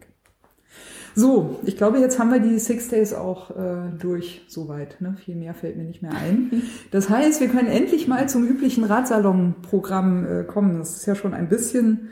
So, 1.15 1.61
ich 1.65 1.77
glaube, 1.77 1.99
jetzt 1.99 2.19
haben 2.19 2.33
wir 2.33 2.41
die 2.41 2.59
Six 2.59 2.89
Days 2.89 3.15
auch 3.15 3.51
äh, 3.51 3.91
durch, 3.99 4.45
soweit. 4.49 5.01
Ne? 5.01 5.17
Viel 5.25 5.37
mehr 5.37 5.55
fällt 5.55 5.77
mir 5.77 5.85
nicht 5.85 6.03
mehr 6.03 6.13
ein. 6.13 6.63
Das 6.91 7.09
heißt, 7.09 7.41
wir 7.41 7.49
können 7.49 7.69
endlich 7.69 8.09
mal 8.09 8.29
zum 8.29 8.47
üblichen 8.47 8.85
Radsalon-Programm 8.85 10.27
äh, 10.27 10.45
kommen. 10.45 10.79
Das 10.79 10.97
ist 10.97 11.07
ja 11.07 11.15
schon 11.15 11.35
ein 11.35 11.49
bisschen 11.49 12.11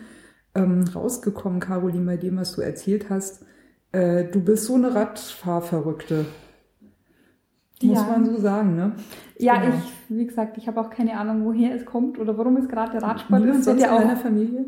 ähm, 0.54 0.84
rausgekommen, 0.94 1.60
Caroline, 1.60 2.04
bei 2.04 2.16
dem, 2.16 2.36
was 2.36 2.52
du 2.52 2.62
erzählt 2.62 3.10
hast. 3.10 3.44
Äh, 3.92 4.24
du 4.24 4.40
bist 4.40 4.64
so 4.64 4.74
eine 4.74 4.94
Radfahrverrückte. 4.94 6.26
Muss 7.82 7.98
Ja. 7.98 8.06
man 8.08 8.24
so 8.24 8.36
sagen, 8.38 8.76
ne? 8.76 8.92
Ja, 9.38 9.56
Genau. 9.60 9.74
ich, 9.74 9.92
wie 10.16 10.26
gesagt, 10.26 10.56
ich 10.58 10.66
habe 10.68 10.80
auch 10.80 10.90
keine 10.90 11.16
Ahnung, 11.18 11.44
woher 11.44 11.74
es 11.74 11.84
kommt 11.84 12.18
oder 12.18 12.36
warum 12.38 12.56
es 12.56 12.68
gerade 12.68 12.92
der 12.92 13.02
Radsport 13.02 13.40
Niemand 13.40 13.58
ist. 13.60 13.64
Sonst 13.64 13.80
ja 13.82 13.94
in 13.96 14.02
deiner 14.02 14.18
auch, 14.18 14.22
Familie? 14.22 14.66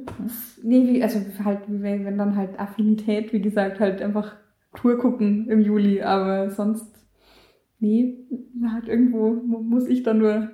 nee, 0.62 0.87
wie, 0.88 1.03
also 1.03 1.20
halt, 1.44 1.61
wenn, 1.68 2.05
wenn 2.05 2.18
dann 2.18 2.37
halt 2.37 2.59
Affinität, 2.59 3.33
wie 3.33 3.40
gesagt, 3.40 3.79
halt 3.81 4.03
einfach 4.03 4.35
Tour 4.74 4.98
gucken 4.98 5.48
im 5.48 5.61
Juli, 5.61 6.03
aber 6.03 6.50
sonst, 6.50 6.87
nee, 7.79 8.18
halt 8.72 8.88
irgendwo 8.88 9.31
mu- 9.35 9.61
muss 9.62 9.87
ich 9.87 10.03
dann 10.03 10.18
nur, 10.18 10.48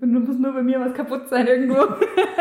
muss 0.00 0.38
nur 0.38 0.52
bei 0.52 0.62
mir 0.62 0.80
was 0.80 0.92
kaputt 0.94 1.28
sein 1.28 1.46
irgendwo. 1.46 1.76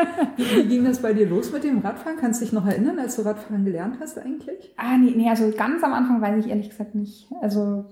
Wie, 0.37 0.43
wie 0.63 0.67
ging 0.67 0.83
das 0.85 1.01
bei 1.01 1.13
dir 1.13 1.27
los 1.27 1.51
mit 1.53 1.63
dem 1.63 1.79
Radfahren? 1.79 2.17
Kannst 2.17 2.41
du 2.41 2.45
dich 2.45 2.53
noch 2.53 2.65
erinnern, 2.65 2.97
als 2.99 3.15
du 3.17 3.21
Radfahren 3.23 3.65
gelernt 3.65 3.97
hast 3.99 4.17
eigentlich? 4.17 4.73
Ah, 4.77 4.97
nee, 4.97 5.13
nee, 5.15 5.29
also 5.29 5.51
ganz 5.55 5.83
am 5.83 5.93
Anfang 5.93 6.21
weiß 6.21 6.43
ich 6.43 6.49
ehrlich 6.49 6.69
gesagt 6.69 6.95
nicht. 6.95 7.27
Also 7.41 7.85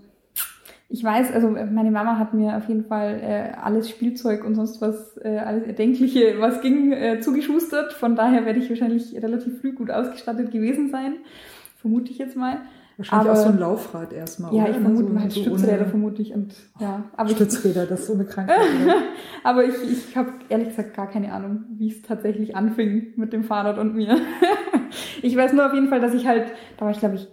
ich 0.89 1.03
weiß, 1.03 1.33
also 1.33 1.49
meine 1.49 1.91
Mama 1.91 2.17
hat 2.17 2.33
mir 2.33 2.55
auf 2.57 2.67
jeden 2.69 2.85
Fall 2.85 3.19
äh, 3.21 3.57
alles 3.61 3.89
Spielzeug 3.89 4.45
und 4.45 4.55
sonst 4.55 4.81
was, 4.81 5.17
äh, 5.17 5.37
alles 5.39 5.63
Erdenkliche, 5.65 6.35
was 6.39 6.61
ging, 6.61 6.93
äh, 6.93 7.19
zugeschustert. 7.19 7.91
Von 7.93 8.15
daher 8.15 8.45
werde 8.45 8.59
ich 8.59 8.69
wahrscheinlich 8.69 9.13
relativ 9.21 9.59
früh 9.59 9.73
gut 9.73 9.91
ausgestattet 9.91 10.51
gewesen 10.51 10.89
sein. 10.89 11.15
Vermute 11.77 12.11
ich 12.11 12.17
jetzt 12.17 12.37
mal. 12.37 12.59
Wahrscheinlich 12.95 13.29
Aber- 13.29 13.39
auch 13.39 13.43
so 13.43 13.49
ein 13.51 13.59
Laufrad 13.59 14.11
erstmal. 14.13 14.55
Ja, 14.55 14.63
oder? 14.63 14.71
ich 14.71 14.77
vermute 14.77 15.07
So- 15.07 15.13
mal 15.13 15.21
halt 15.23 15.31
so 15.33 15.41
Stützräder 15.41 15.81
ohne- 15.81 15.85
vermute 15.89 16.21
ich 16.21 16.33
und 16.33 16.55
ja, 16.79 17.03
aber 17.15 17.29
ich, 17.29 17.35
Stützräder, 17.35 17.85
das 17.85 17.99
ist 18.01 18.07
so 18.07 18.13
eine 18.13 18.25
Krankheit. 18.25 18.57
aber 19.43 19.65
ich, 19.65 19.75
ich 19.91 20.15
habe 20.17 20.31
ehrlich 20.49 20.69
gesagt 20.69 20.95
gar 20.95 21.07
keine 21.07 21.31
Ahnung, 21.33 21.65
wie 21.77 21.89
es 21.91 22.01
tatsächlich 22.01 22.55
anfing 22.55 23.13
mit 23.17 23.33
dem 23.33 23.43
Fahrrad 23.43 23.77
und 23.77 23.93
mir. 23.93 24.15
ich 25.21 25.35
weiß 25.35 25.53
nur 25.53 25.65
auf 25.67 25.73
jeden 25.73 25.89
Fall, 25.89 25.99
dass 25.99 26.13
ich 26.13 26.25
halt, 26.27 26.45
da 26.77 26.85
war 26.85 26.91
ich 26.91 26.99
glaube 26.99 27.15
ich, 27.15 27.27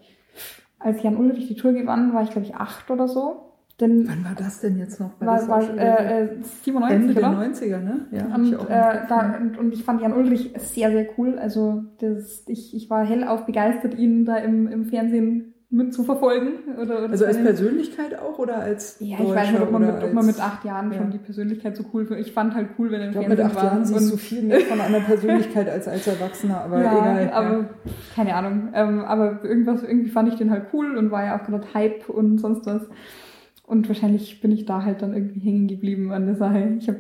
als 0.85 1.03
Jan 1.03 1.17
Ulrich 1.17 1.49
die 1.49 1.57
Tour 1.57 1.73
gewann, 1.73 2.13
war 2.13 2.23
ich 2.23 2.31
glaube 2.31 2.47
ich 2.47 2.55
acht 2.55 2.91
oder 2.91 3.09
so. 3.09 3.51
Denn 3.81 4.07
Wann 4.07 4.25
war 4.25 4.37
das 4.37 4.61
denn 4.61 4.79
jetzt 4.79 5.01
noch? 5.01 5.11
war, 5.19 5.49
war, 5.49 5.61
äh, 5.77 6.23
äh, 6.23 6.29
97, 6.63 6.91
Ende 6.91 7.15
der 7.15 7.29
oder? 7.29 7.41
90er, 7.41 7.81
ne? 7.81 8.07
Ja, 8.13 8.33
Und, 8.33 8.45
ich 8.45 8.57
auch 8.57 8.71
äh, 8.71 9.01
da, 9.09 9.37
und, 9.41 9.59
und 9.59 9.75
ich 9.75 9.83
fand 9.83 10.01
Jan 10.01 10.13
Ulrich 10.13 10.53
sehr, 10.59 10.93
sehr 10.93 11.09
cool. 11.19 11.39
Also 11.41 11.83
das, 11.99 12.45
ich, 12.47 12.77
ich 12.77 12.89
war 12.89 13.05
hellauf 13.05 13.47
begeistert, 13.47 13.99
ihn 13.99 14.25
da 14.25 14.37
im, 14.37 14.69
im 14.69 14.85
Fernsehen 14.85 15.54
mitzuverfolgen. 15.75 16.77
Oder, 16.81 16.99
oder 16.99 17.11
Also 17.11 17.25
als 17.25 17.37
Persönlichkeit 17.37 18.19
auch 18.19 18.39
oder 18.39 18.59
als 18.59 18.97
Ja, 19.01 19.19
ich 19.21 19.29
weiß 19.29 19.51
nicht, 19.51 19.61
ob 19.61 19.73
man, 19.73 19.87
mit, 19.87 20.03
ob 20.03 20.13
man 20.13 20.27
mit 20.27 20.41
acht 20.41 20.65
Jahren 20.65 20.93
ja. 20.93 20.99
schon 20.99 21.11
die 21.11 21.19
Persönlichkeit 21.19 21.77
so 21.77 21.85
cool 21.93 22.07
findet. 22.07 22.27
Ich 22.27 22.33
fand 22.33 22.55
halt 22.55 22.71
cool, 22.79 22.91
wenn 22.91 23.01
er 23.01 23.07
im 23.07 23.11
Ich 23.11 23.19
glaube, 23.19 23.29
mit 23.31 23.39
Fernsehen 23.39 23.57
acht 23.57 23.65
war. 23.65 23.73
Jahren 23.73 23.85
siehst 23.85 24.13
du 24.13 24.17
viel 24.17 24.43
mehr 24.43 24.61
von 24.61 24.81
einer 24.81 25.01
Persönlichkeit 25.07 25.69
als 25.69 25.89
als 25.89 26.07
Erwachsener, 26.07 26.61
aber 26.61 26.83
ja, 26.83 27.23
egal. 27.23 27.31
aber 27.33 27.59
ja. 27.59 27.69
keine 28.15 28.35
Ahnung. 28.37 28.69
Ähm, 28.73 29.01
aber 29.01 29.45
irgendwas, 29.45 29.83
irgendwie 29.83 30.11
fand 30.11 30.29
ich 30.29 30.37
den 30.37 30.51
halt 30.51 30.67
cool 30.73 30.97
und 30.97 31.11
war 31.11 31.25
ja 31.25 31.39
auch 31.39 31.45
gerade 31.45 31.67
Hype 31.75 32.09
und 32.09 32.39
sonst 32.39 32.67
was. 32.67 32.83
Und 33.67 33.89
wahrscheinlich 33.89 34.41
bin 34.41 34.53
ich 34.53 34.67
da 34.67 34.85
halt 34.85 35.03
dann 35.03 35.15
irgendwie 35.15 35.41
hängen 35.41 35.67
geblieben 35.67 36.13
an 36.13 36.27
der 36.27 36.37
Sache. 36.37 36.77
Ich 36.79 36.89
hab, 36.89 36.97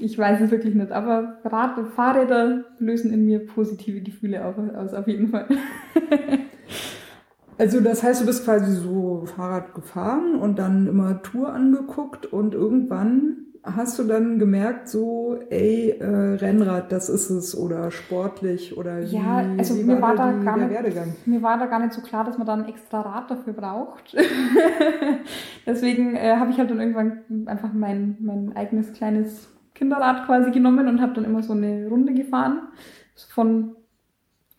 ich 0.00 0.18
weiß 0.18 0.40
es 0.40 0.50
wirklich 0.50 0.74
nicht, 0.74 0.90
aber 0.90 1.38
Rad 1.44 1.78
Fahrräder 1.94 2.64
lösen 2.78 3.12
in 3.12 3.26
mir 3.26 3.46
positive 3.46 4.00
Gefühle 4.00 4.44
aus, 4.44 4.94
auf 4.94 5.06
jeden 5.06 5.28
Fall. 5.28 5.46
Also 7.60 7.80
das 7.80 8.02
heißt, 8.02 8.22
du 8.22 8.26
bist 8.26 8.44
quasi 8.44 8.72
so 8.72 9.24
Fahrrad 9.36 9.74
gefahren 9.74 10.34
und 10.36 10.58
dann 10.58 10.86
immer 10.86 11.20
Tour 11.22 11.52
angeguckt 11.52 12.24
und 12.26 12.54
irgendwann 12.54 13.36
hast 13.62 13.98
du 13.98 14.04
dann 14.04 14.38
gemerkt, 14.38 14.88
so, 14.88 15.38
ey, 15.50 15.90
äh, 15.90 16.06
Rennrad, 16.36 16.90
das 16.90 17.10
ist 17.10 17.28
es 17.28 17.54
oder 17.54 17.90
sportlich 17.90 18.78
oder 18.78 19.02
wie, 19.02 19.16
Ja, 19.16 19.44
also 19.58 19.76
wie 19.76 19.82
mir 19.84 20.00
war 20.00 20.16
da 20.16 20.32
die, 20.32 20.42
gar 20.42 20.56
nicht- 20.56 20.70
Werdegang? 20.70 21.12
Mir 21.26 21.42
war 21.42 21.58
da 21.58 21.66
gar 21.66 21.80
nicht 21.80 21.92
so 21.92 22.00
klar, 22.00 22.24
dass 22.24 22.38
man 22.38 22.46
da 22.46 22.54
ein 22.54 22.64
extra 22.66 23.02
Rad 23.02 23.30
dafür 23.30 23.52
braucht. 23.52 24.16
Deswegen 25.66 26.16
äh, 26.16 26.36
habe 26.36 26.50
ich 26.50 26.58
halt 26.58 26.70
dann 26.70 26.80
irgendwann 26.80 27.20
einfach 27.46 27.74
mein, 27.74 28.16
mein 28.20 28.56
eigenes 28.56 28.92
kleines 28.94 29.48
Kinderrad 29.74 30.24
quasi 30.24 30.50
genommen 30.50 30.88
und 30.88 31.02
habe 31.02 31.12
dann 31.12 31.24
immer 31.24 31.42
so 31.42 31.52
eine 31.52 31.88
Runde 31.88 32.14
gefahren. 32.14 32.62
Von 33.34 33.76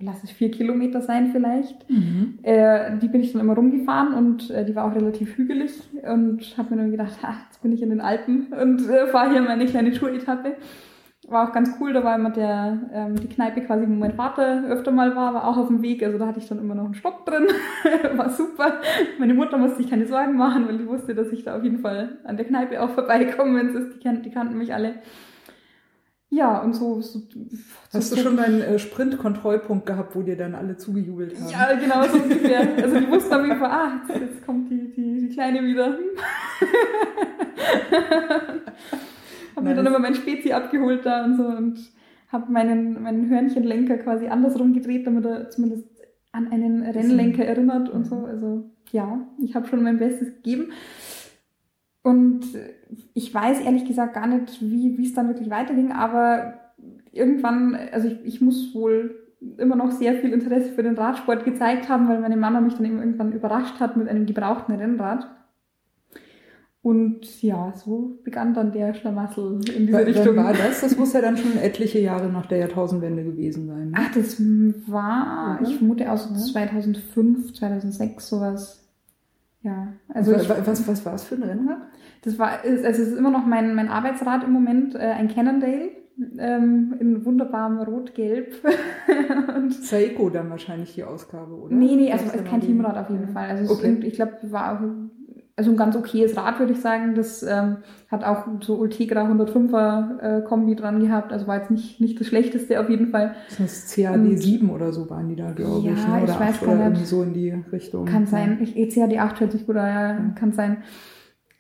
lass 0.01 0.23
es 0.23 0.31
vier 0.31 0.51
Kilometer 0.51 1.01
sein 1.01 1.31
vielleicht. 1.31 1.89
Mhm. 1.89 2.39
Äh, 2.43 2.97
die 2.97 3.07
bin 3.07 3.21
ich 3.21 3.31
dann 3.31 3.41
immer 3.41 3.55
rumgefahren 3.55 4.13
und 4.13 4.49
äh, 4.49 4.65
die 4.65 4.75
war 4.75 4.85
auch 4.85 4.95
relativ 4.95 5.37
hügelig 5.37 5.71
und 6.03 6.57
habe 6.57 6.75
mir 6.75 6.81
dann 6.81 6.91
gedacht, 6.91 7.21
ha, 7.23 7.35
jetzt 7.47 7.61
bin 7.61 7.71
ich 7.71 7.81
in 7.81 7.89
den 7.89 8.01
Alpen 8.01 8.47
und 8.53 8.89
äh, 8.89 9.07
fahre 9.07 9.31
hier 9.31 9.41
meine 9.41 9.65
kleine 9.65 9.91
Touretappe. 9.91 10.55
War 11.27 11.47
auch 11.47 11.53
ganz 11.53 11.75
cool, 11.79 11.93
da 11.93 12.03
war 12.03 12.15
immer 12.15 12.31
der, 12.31 12.79
ähm, 12.91 13.15
die 13.15 13.29
Kneipe 13.29 13.61
quasi, 13.61 13.87
wo 13.87 13.93
mein 13.93 14.15
Vater 14.15 14.63
öfter 14.67 14.91
mal 14.91 15.15
war, 15.15 15.33
war 15.35 15.47
auch 15.47 15.55
auf 15.55 15.67
dem 15.67 15.81
Weg. 15.81 16.03
Also 16.03 16.17
da 16.17 16.27
hatte 16.27 16.39
ich 16.39 16.47
dann 16.47 16.59
immer 16.59 16.73
noch 16.73 16.85
einen 16.85 16.95
Stock 16.95 17.25
drin. 17.25 17.47
war 18.17 18.29
super. 18.29 18.81
Meine 19.19 19.35
Mutter 19.35 19.57
musste 19.57 19.77
sich 19.77 19.89
keine 19.89 20.07
Sorgen 20.07 20.35
machen, 20.35 20.67
weil 20.67 20.79
die 20.79 20.87
wusste, 20.87 21.13
dass 21.13 21.31
ich 21.31 21.43
da 21.43 21.57
auf 21.57 21.63
jeden 21.63 21.79
Fall 21.79 22.17
an 22.23 22.37
der 22.37 22.45
Kneipe 22.47 22.81
auch 22.81 22.89
vorbeikomme, 22.89 23.59
wenn 23.59 23.67
es 23.67 23.75
ist. 23.75 23.95
Die, 23.95 23.99
kan 23.99 24.23
die 24.23 24.31
kannten 24.31 24.57
mich 24.57 24.73
alle. 24.73 24.95
Ja, 26.34 26.61
und 26.61 26.73
so. 26.73 27.01
so 27.01 27.21
Hast 27.93 28.09
so 28.09 28.15
du 28.15 28.21
schon 28.21 28.38
deinen 28.38 28.61
äh, 28.61 28.79
Sprint-Kontrollpunkt 28.79 29.86
gehabt, 29.86 30.15
wo 30.15 30.21
dir 30.21 30.38
dann 30.38 30.55
alle 30.55 30.77
zugejubelt 30.77 31.38
haben? 31.38 31.49
Ja, 31.51 31.73
genau, 31.73 32.07
so 32.07 32.23
ungefähr. 32.23 32.61
Also 32.82 32.99
die 33.01 33.09
wussten 33.09 33.34
auf 33.34 33.45
jeden 33.45 33.59
Fall, 33.59 33.69
ah, 33.69 34.01
jetzt, 34.07 34.21
jetzt 34.21 34.45
kommt 34.45 34.71
die, 34.71 34.93
die, 34.93 35.27
die 35.27 35.34
Kleine 35.34 35.61
wieder. 35.61 35.97
hab 39.55 39.63
mir 39.63 39.75
dann 39.75 39.86
immer 39.86 39.99
mein 39.99 40.15
Spezi 40.15 40.53
abgeholt 40.53 41.05
da 41.05 41.25
und 41.25 41.36
so 41.36 41.43
und 41.43 41.79
habe 42.29 42.49
meinen, 42.49 43.03
meinen 43.03 43.29
Hörnchenlenker 43.29 43.97
quasi 43.97 44.27
andersrum 44.27 44.73
gedreht, 44.73 45.05
damit 45.05 45.25
er 45.25 45.49
zumindest 45.49 45.86
an 46.32 46.49
einen 46.49 46.84
Rennlenker 46.84 47.43
erinnert 47.43 47.89
und 47.89 48.05
so. 48.05 48.23
Also 48.23 48.71
ja, 48.91 49.27
ich 49.43 49.53
habe 49.53 49.67
schon 49.67 49.84
mein 49.84 49.99
Bestes 49.99 50.34
gegeben. 50.36 50.71
Und 52.03 52.41
ich 53.13 53.33
weiß 53.33 53.61
ehrlich 53.61 53.85
gesagt 53.85 54.15
gar 54.15 54.27
nicht, 54.27 54.61
wie 54.61 55.05
es 55.05 55.13
dann 55.13 55.27
wirklich 55.27 55.49
weiterging, 55.49 55.91
aber 55.91 56.55
irgendwann, 57.11 57.77
also 57.91 58.07
ich, 58.07 58.25
ich 58.25 58.41
muss 58.41 58.73
wohl 58.73 59.15
immer 59.57 59.75
noch 59.75 59.91
sehr 59.91 60.15
viel 60.15 60.33
Interesse 60.33 60.71
für 60.71 60.83
den 60.83 60.97
Radsport 60.97 61.45
gezeigt 61.45 61.89
haben, 61.89 62.07
weil 62.07 62.19
meine 62.19 62.37
Mama 62.37 62.61
mich 62.61 62.75
dann 62.75 62.85
irgendwann 62.85 63.33
überrascht 63.33 63.79
hat 63.79 63.97
mit 63.97 64.07
einem 64.07 64.25
gebrauchten 64.25 64.75
Rennrad. 64.75 65.27
Und 66.83 67.43
ja, 67.43 67.73
so 67.73 68.19
begann 68.23 68.55
dann 68.55 68.71
der 68.71 68.95
Schlamassel 68.95 69.61
in 69.75 69.85
diese 69.85 69.99
Wann 69.99 70.03
Richtung. 70.03 70.35
war 70.35 70.53
das? 70.53 70.81
Das 70.81 70.97
muss 70.97 71.13
ja 71.13 71.21
dann 71.21 71.37
schon 71.37 71.57
etliche 71.57 71.99
Jahre 71.99 72.29
nach 72.29 72.47
der 72.47 72.57
Jahrtausendwende 72.57 73.23
gewesen 73.23 73.67
sein. 73.67 73.91
Ne? 73.91 73.97
Ach, 73.99 74.11
das 74.15 74.41
war, 74.87 75.59
ich 75.61 75.77
vermute 75.77 76.11
aus 76.11 76.27
so 76.27 76.33
2005, 76.33 77.53
2006 77.53 78.27
sowas. 78.27 78.80
Ja, 79.64 79.93
also 80.09 80.34
was, 80.34 80.49
was, 80.49 80.88
was 80.88 81.05
war 81.05 81.14
es 81.14 81.24
für 81.24 81.36
ein 81.36 81.43
Rennrad? 81.43 81.82
Das 82.24 82.39
war, 82.39 82.62
also 82.64 82.84
es 82.84 82.99
ist 82.99 83.18
immer 83.18 83.30
noch 83.30 83.45
mein, 83.45 83.76
mein 83.76 83.89
Arbeitsrad 83.89 84.43
im 84.43 84.51
Moment, 84.51 84.95
äh, 84.95 84.99
ein 84.99 85.28
Cannondale 85.28 85.91
ähm, 86.38 86.95
in 86.99 87.26
wunderbarem 87.26 87.80
Rot-Gelb. 87.80 88.55
Saeco 89.82 90.30
dann 90.30 90.49
wahrscheinlich 90.49 90.93
die 90.95 91.03
Ausgabe, 91.03 91.53
oder? 91.53 91.74
Nee, 91.74 91.95
nee, 91.95 92.12
also 92.12 92.26
es 92.26 92.36
ist 92.36 92.45
kein 92.45 92.62
Teamrad 92.62 92.97
auf 92.97 93.09
jeden 93.09 93.30
Fall. 93.30 93.49
Also 93.49 93.74
okay. 93.74 93.99
ich 94.03 94.14
glaube, 94.14 94.38
war 94.43 94.76
auch 94.76 95.11
also 95.62 95.70
ein 95.70 95.78
ganz 95.78 95.95
okayes 95.95 96.36
Rad, 96.36 96.57
würde 96.57 96.74
ich 96.74 96.80
sagen. 96.80 97.14
Das 97.14 97.43
ähm, 97.43 97.78
hat 98.09 98.24
auch 98.24 98.45
so 98.62 98.78
Ultegra 98.78 99.28
105er 99.28 100.20
äh, 100.20 100.41
Kombi 100.41 100.76
dran 100.76 100.99
gehabt. 100.99 101.32
Also 101.32 101.45
war 101.45 101.57
jetzt 101.57 101.70
nicht, 101.70 102.01
nicht 102.01 102.20
das 102.20 102.26
schlechteste 102.26 102.80
auf 102.80 102.89
jeden 102.89 103.09
Fall. 103.09 103.36
Das 103.49 103.59
heißt 103.59 103.95
CAD 103.95 104.39
7 104.39 104.72
oder 104.72 104.91
so 104.91 105.07
waren 105.12 105.30
die 105.30 105.36
da, 105.36 105.51
glaube 105.51 105.86
ja, 105.86 105.93
ich. 105.93 106.07
Ne? 106.07 106.24
Oder 106.24 106.34
ich 106.34 106.39
weiß 106.39 106.55
8 106.55 106.66
gar 106.66 106.89
nicht. 106.89 107.05
so 107.05 107.22
in 107.22 107.34
die 107.34 107.51
Richtung. 107.72 108.05
Kann 108.05 108.26
sein. 108.26 108.57
Ich, 108.59 108.76
ECAD 108.76 109.20
8 109.20 109.39
hört 109.41 109.51
sich 109.51 109.68
gut 109.68 109.76
an, 109.76 109.88
ja, 109.88 110.12
ja. 110.14 110.30
kann 110.34 110.51
sein. 110.51 110.78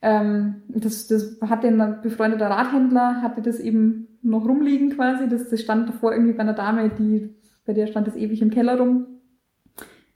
Ähm, 0.01 0.63
das, 0.69 1.05
das 1.05 1.37
hat 1.41 1.63
ein 1.63 1.99
befreundeter 2.01 2.49
Radhändler, 2.49 3.21
hatte 3.21 3.43
das 3.43 3.59
eben 3.59 4.07
noch 4.23 4.47
rumliegen 4.47 4.95
quasi. 4.95 5.29
Das, 5.29 5.47
das 5.49 5.61
stand 5.61 5.89
davor 5.89 6.11
irgendwie 6.11 6.33
bei 6.33 6.41
einer 6.41 6.53
Dame, 6.53 6.89
die, 6.89 7.35
bei 7.67 7.73
der 7.73 7.85
stand 7.85 8.07
das 8.07 8.15
ewig 8.15 8.41
im 8.41 8.49
Keller 8.49 8.79
rum 8.79 9.05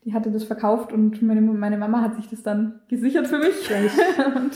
die 0.06 0.14
hatte 0.14 0.32
das 0.32 0.43
verkauft 0.43 0.93
und 0.93 1.22
meine, 1.24 1.41
meine 1.41 1.78
Mama 1.78 2.01
hat 2.01 2.16
sich 2.16 2.30
das 2.30 2.43
dann 2.43 2.80
gesichert 2.88 3.28
für 3.28 3.39
mich. 3.39 3.70
und, 4.36 4.51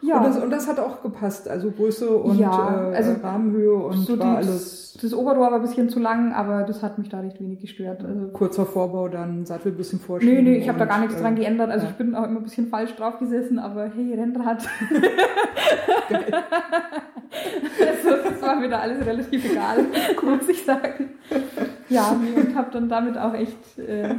ja. 0.00 0.18
Und 0.18 0.24
das, 0.26 0.38
und 0.38 0.50
das 0.50 0.68
hat 0.68 0.78
auch 0.78 1.02
gepasst, 1.02 1.48
also 1.48 1.72
Größe 1.72 2.08
und 2.08 2.38
ja, 2.38 2.92
äh, 2.92 2.96
also 2.96 3.14
Rahmenhöhe 3.20 3.74
und 3.74 3.96
so 3.96 4.16
war 4.16 4.40
die, 4.40 4.46
alles. 4.46 4.96
Das 5.00 5.12
Oberrohr 5.12 5.50
war 5.50 5.54
ein 5.54 5.62
bisschen 5.62 5.88
zu 5.88 5.98
lang, 5.98 6.32
aber 6.32 6.62
das 6.62 6.84
hat 6.84 6.98
mich 6.98 7.08
da 7.08 7.18
recht 7.18 7.40
wenig 7.40 7.60
gestört. 7.60 8.04
Also, 8.04 8.28
Kurzer 8.28 8.64
Vorbau, 8.64 9.08
dann 9.08 9.44
Sattel 9.44 9.72
ein 9.72 9.76
bisschen 9.76 9.98
vorschieben. 9.98 10.44
Nö, 10.44 10.50
nö, 10.50 10.56
ich 10.56 10.68
habe 10.68 10.78
da 10.78 10.84
gar 10.84 11.00
nichts 11.00 11.16
äh, 11.16 11.20
dran 11.20 11.34
geändert. 11.34 11.70
Also 11.70 11.86
ja. 11.86 11.90
ich 11.90 11.96
bin 11.96 12.14
auch 12.14 12.24
immer 12.24 12.38
ein 12.38 12.44
bisschen 12.44 12.68
falsch 12.68 12.94
drauf 12.94 13.18
gesessen, 13.18 13.58
aber 13.58 13.86
hey, 13.86 14.14
Rennrad. 14.14 14.58
also, 17.80 18.10
das 18.24 18.40
war 18.42 18.56
mir 18.56 18.68
da 18.68 18.78
alles 18.78 19.04
relativ 19.04 19.50
egal, 19.50 19.78
muss 20.22 20.48
ich 20.48 20.64
sagen. 20.64 21.10
Ja, 21.88 22.10
und 22.36 22.54
habe 22.54 22.70
dann 22.72 22.88
damit 22.88 23.16
auch 23.18 23.34
echt 23.34 23.78
äh, 23.78 24.14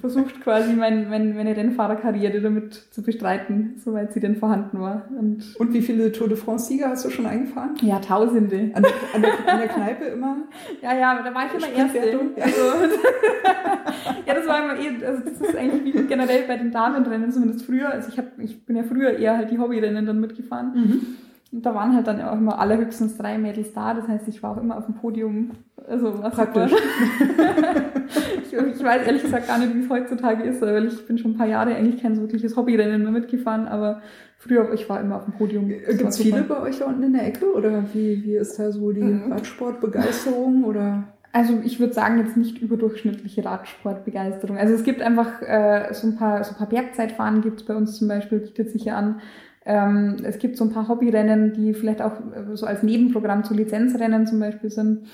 versucht, 0.00 0.40
quasi 0.42 0.74
mein, 0.74 1.08
mein, 1.08 1.34
meine 1.36 1.56
Rennfahrerkarriere 1.56 2.40
damit 2.40 2.74
zu 2.74 3.02
bestreiten, 3.02 3.74
soweit 3.82 4.12
sie 4.12 4.20
denn 4.20 4.36
vorhanden 4.36 4.80
war. 4.80 5.08
Und, 5.18 5.56
Und 5.58 5.72
wie 5.72 5.80
viele 5.80 6.12
Tour 6.12 6.28
de 6.28 6.36
France-Sieger 6.36 6.90
hast 6.90 7.04
du 7.04 7.10
schon 7.10 7.26
eingefahren? 7.26 7.70
ja, 7.80 7.98
Tausende. 8.00 8.70
An 8.74 8.82
der, 8.82 8.92
an 9.14 9.22
der, 9.22 9.52
an 9.52 9.58
der 9.60 9.68
Kneipe 9.68 10.04
immer? 10.06 10.36
Ja, 10.82 10.94
ja, 10.96 11.12
aber 11.12 11.22
da 11.22 11.34
war 11.34 11.46
ich 11.46 11.54
immer 11.54 11.72
Erste. 11.74 11.98
Sprintwertung? 12.02 12.30
Also, 12.40 12.60
ja, 14.26 14.34
das 14.34 14.46
war 14.46 14.64
immer 14.64 14.78
eh, 14.78 15.04
also 15.06 15.22
das 15.24 15.40
ist 15.40 15.56
eigentlich 15.56 15.94
wie 15.94 16.02
generell 16.02 16.42
bei 16.46 16.56
den 16.56 16.70
Damenrennen, 16.70 17.30
zumindest 17.32 17.64
früher. 17.64 17.88
Also 17.90 18.08
ich, 18.10 18.18
hab, 18.18 18.38
ich 18.38 18.64
bin 18.66 18.76
ja 18.76 18.82
früher 18.82 19.16
eher 19.16 19.36
halt 19.36 19.50
die 19.50 19.58
Hobbyrennen 19.58 20.04
dann 20.06 20.20
mitgefahren. 20.20 20.72
Mhm. 20.74 21.06
Und 21.54 21.64
da 21.64 21.72
waren 21.72 21.94
halt 21.94 22.08
dann 22.08 22.20
auch 22.20 22.36
immer 22.36 22.58
allerhöchstens 22.58 23.16
drei 23.16 23.38
Mädels 23.38 23.72
da. 23.72 23.94
Das 23.94 24.08
heißt, 24.08 24.26
ich 24.26 24.42
war 24.42 24.50
auch 24.50 24.60
immer 24.60 24.76
auf 24.76 24.86
dem 24.86 24.96
Podium. 24.96 25.52
Also 25.88 26.20
war 26.20 26.30
Praktisch. 26.30 26.72
ich, 28.42 28.52
ich 28.52 28.84
weiß 28.84 29.06
ehrlich 29.06 29.22
gesagt 29.22 29.46
gar 29.46 29.58
nicht, 29.58 29.72
wie 29.74 29.80
es 29.80 29.88
heutzutage 29.88 30.42
ist, 30.42 30.60
weil 30.62 30.86
ich 30.86 31.06
bin 31.06 31.16
schon 31.16 31.32
ein 31.32 31.36
paar 31.36 31.46
Jahre 31.46 31.74
eigentlich 31.76 32.02
kein 32.02 32.16
so 32.16 32.22
wirkliches 32.22 32.56
Hobbyrennen 32.56 33.02
mehr 33.02 33.12
mitgefahren, 33.12 33.68
aber 33.68 34.00
früher, 34.38 34.72
ich 34.72 34.88
war 34.88 35.00
immer 35.00 35.16
auf 35.16 35.24
dem 35.26 35.34
Podium. 35.34 35.70
War 35.70 35.94
Gibt 35.94 36.08
es 36.10 36.18
viele 36.18 36.42
bei 36.42 36.60
euch 36.60 36.80
da 36.80 36.86
unten 36.86 37.04
in 37.04 37.12
der 37.12 37.26
Ecke? 37.26 37.52
Oder 37.54 37.84
wie, 37.92 38.24
wie 38.24 38.34
ist 38.34 38.58
da 38.58 38.72
so 38.72 38.90
die 38.90 39.02
Mhm. 39.02 39.30
Radsportbegeisterung? 39.32 40.64
Oder? 40.64 41.04
Also 41.32 41.60
ich 41.64 41.78
würde 41.80 41.92
sagen, 41.92 42.18
jetzt 42.18 42.36
nicht 42.36 42.58
überdurchschnittliche 42.62 43.44
Radsportbegeisterung. 43.44 44.56
Also 44.56 44.74
es 44.74 44.84
gibt 44.84 45.02
einfach 45.02 45.42
äh, 45.42 45.92
so 45.92 46.06
ein 46.08 46.16
paar 46.16 46.42
so 46.44 46.52
ein 46.52 46.56
paar 46.56 46.68
Bergzeitfahren 46.68 47.42
gibt 47.42 47.60
es 47.60 47.66
bei 47.66 47.74
uns 47.74 47.96
zum 47.98 48.08
Beispiel, 48.08 48.38
bietet 48.40 48.70
sich 48.70 48.84
ja 48.84 48.96
an. 48.96 49.20
Ähm, 49.64 50.16
es 50.24 50.38
gibt 50.38 50.56
so 50.56 50.64
ein 50.64 50.70
paar 50.70 50.88
Hobbyrennen, 50.88 51.52
die 51.54 51.74
vielleicht 51.74 52.02
auch 52.02 52.12
äh, 52.32 52.54
so 52.56 52.66
als 52.66 52.82
Nebenprogramm 52.82 53.44
zu 53.44 53.54
Lizenzrennen 53.54 54.26
zum 54.26 54.40
Beispiel 54.40 54.70
sind. 54.70 55.06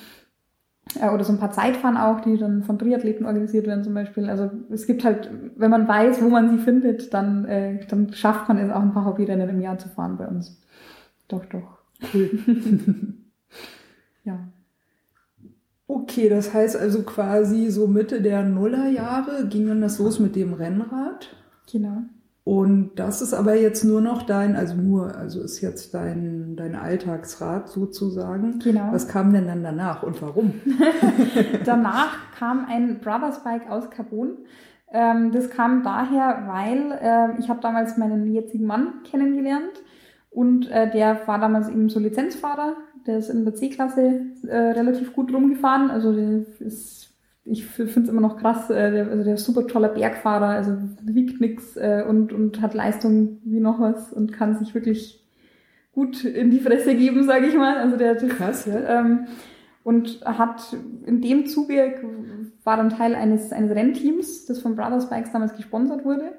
Äh, 1.01 1.11
oder 1.11 1.25
so 1.25 1.33
ein 1.33 1.39
paar 1.39 1.53
Zeitfahren 1.53 1.97
auch, 1.97 2.21
die 2.21 2.37
dann 2.37 2.63
von 2.63 2.79
Triathleten 2.79 3.27
organisiert 3.27 3.67
werden 3.67 3.85
zum 3.85 3.95
Beispiel. 3.95 4.29
Also 4.29 4.51
es 4.71 4.87
gibt 4.87 5.05
halt, 5.05 5.31
wenn 5.57 5.71
man 5.71 5.87
weiß, 5.87 6.23
wo 6.23 6.29
man 6.29 6.51
sie 6.51 6.59
findet, 6.59 7.15
dann, 7.15 7.45
äh, 7.45 7.87
dann 7.87 8.13
schafft 8.13 8.49
man 8.49 8.59
es 8.59 8.71
auch 8.71 8.83
ein 8.83 8.93
paar 8.93 9.05
Hobbyrennen 9.05 9.49
im 9.49 9.61
Jahr 9.61 9.79
zu 9.79 9.89
fahren 9.89 10.17
bei 10.17 10.27
uns. 10.27 10.61
Doch, 11.29 11.45
doch. 11.47 11.79
Cool. 12.13 12.31
Ja. 14.25 14.39
Okay, 15.87 16.29
das 16.29 16.55
heißt 16.55 16.77
also 16.77 17.03
quasi 17.03 17.71
so 17.71 17.89
Mitte 17.89 18.23
der 18.23 18.45
Nullerjahre 18.45 19.49
ging 19.49 19.67
dann 19.67 19.81
das 19.81 19.99
los 19.99 20.21
mit 20.21 20.37
dem 20.37 20.53
Rennrad. 20.53 21.35
Genau. 21.73 22.03
Und 22.51 22.97
das 22.97 23.23
ist 23.23 23.33
aber 23.33 23.55
jetzt 23.55 23.85
nur 23.85 24.01
noch 24.01 24.25
dein, 24.25 24.57
also 24.57 24.75
nur, 24.75 25.15
also 25.15 25.41
ist 25.41 25.61
jetzt 25.61 25.95
dein, 25.95 26.57
dein 26.57 26.75
Alltagsrad 26.75 27.69
sozusagen. 27.69 28.59
Genau. 28.59 28.89
Was 28.91 29.07
kam 29.07 29.33
denn 29.33 29.47
dann 29.47 29.63
danach 29.63 30.03
und 30.03 30.21
warum? 30.21 30.55
Danach 31.65 32.17
kam 32.37 32.67
ein 32.69 32.99
Brothers 32.99 33.45
Bike 33.45 33.71
aus 33.71 33.89
Carbon. 33.91 34.39
Ähm, 34.93 35.31
das 35.31 35.49
kam 35.51 35.85
daher, 35.85 36.43
weil 36.49 36.91
äh, 37.01 37.39
ich 37.39 37.49
habe 37.49 37.61
damals 37.61 37.97
meinen 37.97 38.27
jetzigen 38.35 38.67
Mann 38.67 38.95
kennengelernt 39.09 39.85
und 40.31 40.69
äh, 40.73 40.91
der 40.91 41.21
war 41.29 41.39
damals 41.39 41.69
eben 41.69 41.89
so 41.89 42.01
Lizenzfahrer. 42.01 42.75
Der 43.07 43.19
ist 43.19 43.31
in 43.31 43.45
der 43.45 43.55
C-Klasse 43.55 44.23
äh, 44.49 44.57
relativ 44.57 45.13
gut 45.13 45.33
rumgefahren. 45.33 45.89
Also 45.89 46.13
der 46.13 46.41
ist, 46.59 47.10
ich 47.51 47.67
finde 47.67 48.03
es 48.03 48.09
immer 48.09 48.21
noch 48.21 48.37
krass. 48.39 48.71
Äh, 48.71 48.93
der, 48.93 49.09
also 49.09 49.25
der 49.25 49.37
super 49.37 49.67
toller 49.67 49.89
Bergfahrer, 49.89 50.49
also 50.49 50.77
wiegt 51.03 51.41
nix 51.41 51.77
äh, 51.77 52.05
und, 52.09 52.33
und 52.33 52.61
hat 52.63 52.75
Leistung 52.75 53.39
wie 53.45 53.61
noch 53.61 53.81
was 53.81 54.13
und 54.13 54.33
kann 54.33 54.57
sich 54.59 54.75
wirklich 54.75 55.25
gut 55.93 56.25
in 56.25 56.51
die 56.51 56.61
Fresse 56.61 56.95
geben, 56.95 57.25
sage 57.25 57.47
ich 57.47 57.57
mal. 57.57 57.77
Also 57.77 57.97
der 57.97 58.17
Krass, 58.17 58.67
ja. 58.67 59.01
ähm, 59.01 59.27
und 59.83 60.21
hat 60.25 60.77
in 61.07 61.21
dem 61.21 61.47
Zuge 61.47 61.95
war 62.65 62.77
dann 62.77 62.91
Teil 62.91 63.15
eines, 63.15 63.53
eines 63.53 63.75
Rennteams, 63.75 64.47
das 64.47 64.61
von 64.61 64.77
Brothers 64.77 65.09
Bikes 65.09 65.33
damals 65.33 65.57
gesponsert 65.57 66.05
wurde. 66.05 66.39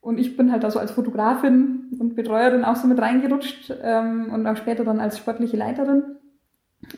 Und 0.00 0.18
ich 0.18 0.36
bin 0.36 0.52
halt 0.52 0.62
da 0.62 0.70
so 0.70 0.78
als 0.78 0.90
Fotografin 0.90 1.88
und 1.98 2.14
Betreuerin 2.14 2.64
auch 2.64 2.76
so 2.76 2.86
mit 2.86 3.00
reingerutscht 3.00 3.72
ähm, 3.82 4.30
und 4.34 4.46
auch 4.46 4.56
später 4.56 4.84
dann 4.84 5.00
als 5.00 5.16
sportliche 5.16 5.56
Leiterin 5.56 6.02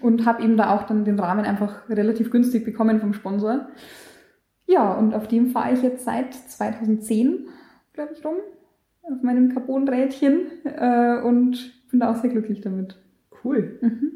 und 0.03 0.27
habe 0.27 0.43
eben 0.43 0.57
da 0.57 0.75
auch 0.75 0.85
dann 0.85 1.05
den 1.05 1.19
Rahmen 1.19 1.45
einfach 1.45 1.89
relativ 1.89 2.31
günstig 2.31 2.65
bekommen 2.65 3.01
vom 3.01 3.13
Sponsor. 3.13 3.69
Ja, 4.67 4.95
und 4.95 5.15
auf 5.15 5.29
dem 5.29 5.49
fahre 5.49 5.75
ich 5.75 5.83
jetzt 5.83 6.05
seit 6.05 6.35
2010, 6.35 7.47
glaube 7.93 8.13
ich, 8.15 8.25
rum, 8.25 8.37
auf 9.03 9.23
meinem 9.23 9.53
Carbonrädchen 9.53 10.47
äh, 10.65 11.21
und 11.23 11.73
bin 11.91 12.01
da 12.01 12.11
auch 12.11 12.17
sehr 12.17 12.31
glücklich 12.31 12.61
damit. 12.61 12.97
Cool. 13.45 13.79
Mhm. 13.81 14.13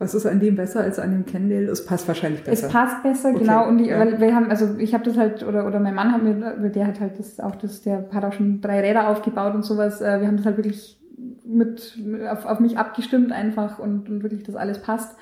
Was 0.00 0.14
ist 0.14 0.26
an 0.26 0.38
dem 0.38 0.54
besser 0.54 0.80
als 0.80 1.00
an 1.00 1.10
dem 1.10 1.26
Kendale? 1.26 1.68
Es 1.68 1.84
passt 1.84 2.06
wahrscheinlich 2.06 2.44
besser. 2.44 2.66
Es 2.66 2.72
passt 2.72 3.02
besser, 3.02 3.30
Okay, 3.30 3.40
genau. 3.40 3.66
Und 3.66 3.78
die, 3.78 3.86
ja. 3.86 3.98
weil 3.98 4.20
wir 4.20 4.34
haben, 4.34 4.48
also 4.48 4.76
ich 4.78 4.94
habe 4.94 5.04
das 5.04 5.16
halt, 5.16 5.42
oder, 5.42 5.66
oder 5.66 5.80
mein 5.80 5.94
Mann 5.94 6.12
hat 6.12 6.22
mir, 6.22 6.70
der 6.70 6.86
hat 6.86 7.00
halt 7.00 7.18
das 7.18 7.40
auch 7.40 7.56
das, 7.56 7.82
der 7.82 8.08
hat 8.12 8.24
auch 8.24 8.32
schon 8.32 8.60
drei 8.60 8.80
Räder 8.80 9.08
aufgebaut 9.08 9.54
und 9.54 9.64
sowas. 9.64 10.00
Äh, 10.00 10.20
Wir 10.20 10.28
haben 10.28 10.36
das 10.36 10.46
halt 10.46 10.56
wirklich 10.56 10.97
mit 11.48 11.98
auf, 12.30 12.44
auf 12.44 12.60
mich 12.60 12.78
abgestimmt 12.78 13.32
einfach 13.32 13.78
und, 13.78 14.08
und 14.08 14.22
wirklich, 14.22 14.42
dass 14.42 14.54
alles 14.54 14.80
passt. 14.80 15.16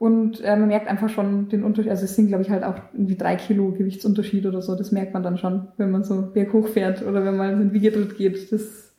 Und 0.00 0.40
äh, 0.40 0.56
man 0.56 0.68
merkt 0.68 0.88
einfach 0.88 1.10
schon 1.10 1.50
den 1.50 1.62
Unterschied. 1.62 1.90
Also 1.90 2.04
es 2.04 2.16
sind, 2.16 2.28
glaube 2.28 2.42
ich, 2.42 2.48
halt 2.48 2.64
auch 2.64 2.76
irgendwie 2.94 3.16
drei 3.16 3.36
Kilo 3.36 3.72
Gewichtsunterschied 3.72 4.46
oder 4.46 4.62
so. 4.62 4.74
Das 4.74 4.92
merkt 4.92 5.12
man 5.12 5.22
dann 5.22 5.36
schon, 5.36 5.68
wenn 5.76 5.90
man 5.90 6.04
so 6.04 6.30
berghoch 6.32 6.68
fährt 6.68 7.06
oder 7.06 7.22
wenn 7.22 7.36
man 7.36 7.60
in 7.60 7.72
Wiegetritt 7.74 8.16
geht. 8.16 8.50
Das, 8.50 8.94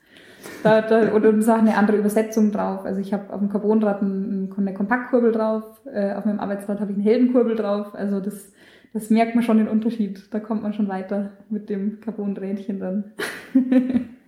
da, 0.62 0.82
da, 0.82 1.12
oder 1.14 1.34
ist 1.34 1.50
auch 1.50 1.58
eine 1.58 1.76
andere 1.76 1.98
Übersetzung 1.98 2.52
drauf. 2.52 2.86
Also 2.86 3.02
ich 3.02 3.14
habe 3.14 3.34
auf 3.34 3.40
dem 3.40 3.50
Carbonrad 3.50 4.04
ein, 4.04 4.54
eine 4.56 4.74
Kompaktkurbel 4.76 5.32
drauf, 5.32 5.64
äh, 5.92 6.14
auf 6.14 6.26
meinem 6.26 6.40
Arbeitsrad 6.40 6.80
habe 6.80 6.92
ich 6.92 6.98
eine 6.98 7.06
Heldenkurbel 7.06 7.56
drauf. 7.56 7.96
Also 7.96 8.20
das, 8.20 8.52
das 8.94 9.10
merkt 9.10 9.34
man 9.34 9.44
schon 9.44 9.58
den 9.58 9.70
Unterschied. 9.70 10.28
Da 10.30 10.40
kommt 10.40 10.62
man 10.62 10.74
schon 10.74 10.88
weiter 10.88 11.32
mit 11.50 11.70
dem 11.72 12.00
Carbonrädchen 12.00 12.80
dann. 12.80 13.12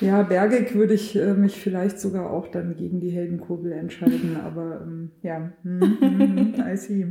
Ja, 0.00 0.22
bergig 0.22 0.74
würde 0.74 0.94
ich 0.94 1.16
äh, 1.16 1.34
mich 1.34 1.60
vielleicht 1.60 1.98
sogar 2.00 2.30
auch 2.30 2.48
dann 2.48 2.76
gegen 2.76 3.00
die 3.00 3.10
Heldenkurbel 3.10 3.72
entscheiden, 3.72 4.36
aber 4.44 4.80
ähm, 4.82 5.10
ja, 5.22 5.52
hm, 5.62 5.98
hm, 6.00 6.54
I 6.66 6.76
see. 6.76 7.06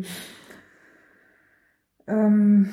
Ähm, 2.07 2.69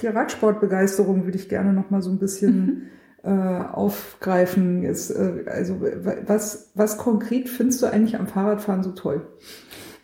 die 0.00 0.06
Radsportbegeisterung 0.06 1.24
würde 1.24 1.38
ich 1.38 1.48
gerne 1.48 1.72
noch 1.72 1.90
mal 1.90 2.02
so 2.02 2.10
ein 2.10 2.18
bisschen 2.18 2.90
äh, 3.22 3.28
aufgreifen. 3.30 4.84
Ist, 4.84 5.10
äh, 5.10 5.44
also 5.46 5.80
wa- 5.80 6.16
was, 6.26 6.70
was 6.74 6.98
konkret 6.98 7.48
findest 7.48 7.82
du 7.82 7.86
eigentlich 7.86 8.16
am 8.18 8.26
Fahrradfahren 8.26 8.82
so 8.82 8.92
toll? 8.92 9.26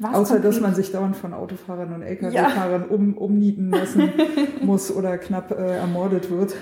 Was 0.00 0.14
Außer, 0.14 0.38
dass 0.38 0.60
man 0.60 0.74
sich 0.76 0.92
dauernd 0.92 1.16
von 1.16 1.34
Autofahrern 1.34 1.92
und 1.92 2.02
Lkw-Fahrern 2.02 2.84
um, 2.88 3.18
umnieten 3.18 3.70
lassen 3.70 4.12
muss 4.62 4.94
oder 4.94 5.18
knapp 5.18 5.50
äh, 5.50 5.78
ermordet 5.78 6.30
wird. 6.30 6.54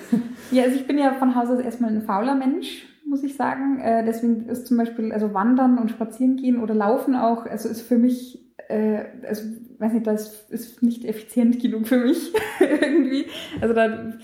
Ja, 0.51 0.62
also 0.62 0.76
ich 0.76 0.87
bin 0.87 0.97
ja 0.97 1.12
von 1.12 1.34
Haus 1.34 1.51
aus 1.51 1.61
erstmal 1.61 1.91
ein 1.91 2.03
fauler 2.03 2.34
Mensch, 2.34 2.87
muss 3.07 3.22
ich 3.22 3.37
sagen. 3.37 3.78
Äh, 3.80 4.07
deswegen 4.07 4.47
ist 4.49 4.66
zum 4.66 4.78
Beispiel, 4.78 5.12
also 5.12 5.34
Wandern 5.34 5.76
und 5.78 5.91
Spazieren 5.91 6.37
gehen 6.37 6.62
oder 6.62 6.74
Laufen 6.74 7.14
auch, 7.14 7.45
also 7.45 7.68
ist 7.68 7.82
für 7.82 7.99
mich, 7.99 8.43
äh, 8.68 9.05
also 9.28 9.43
weiß 9.78 9.93
nicht, 9.93 10.07
das 10.07 10.49
ist 10.49 10.82
nicht 10.82 11.05
effizient 11.05 11.61
genug 11.61 11.89
für 11.89 11.99
mich 11.99 12.32
irgendwie. 12.61 13.26
Also 13.61 13.74
da, 13.74 14.14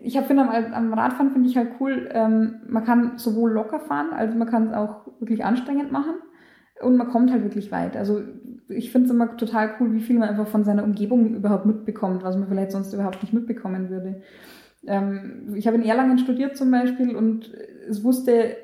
ich 0.00 0.16
hab, 0.16 0.28
finde 0.28 0.48
am, 0.48 0.72
am 0.72 0.94
Radfahren 0.94 1.32
finde 1.32 1.48
ich 1.48 1.56
halt 1.56 1.72
cool, 1.80 2.08
ähm, 2.12 2.60
man 2.68 2.84
kann 2.84 3.18
sowohl 3.18 3.50
locker 3.50 3.80
fahren, 3.80 4.10
also 4.12 4.38
man 4.38 4.48
kann 4.48 4.68
es 4.68 4.72
auch 4.72 5.06
wirklich 5.18 5.44
anstrengend 5.44 5.90
machen 5.90 6.14
und 6.82 6.96
man 6.96 7.08
kommt 7.08 7.30
halt 7.30 7.42
wirklich 7.42 7.70
weit. 7.70 7.96
Also 7.96 8.20
ich 8.72 8.90
finde 8.90 9.06
es 9.06 9.14
immer 9.14 9.36
total 9.36 9.74
cool, 9.78 9.92
wie 9.92 10.00
viel 10.00 10.18
man 10.18 10.28
einfach 10.28 10.46
von 10.46 10.64
seiner 10.64 10.84
Umgebung 10.84 11.34
überhaupt 11.34 11.66
mitbekommt, 11.66 12.22
was 12.22 12.36
man 12.36 12.48
vielleicht 12.48 12.72
sonst 12.72 12.92
überhaupt 12.92 13.22
nicht 13.22 13.32
mitbekommen 13.32 13.90
würde. 13.90 14.22
Ähm, 14.86 15.54
ich 15.54 15.66
habe 15.66 15.76
in 15.76 15.84
Erlangen 15.84 16.18
studiert 16.18 16.56
zum 16.56 16.70
Beispiel 16.70 17.14
und 17.14 17.52
es 17.88 18.02
wusste 18.02 18.56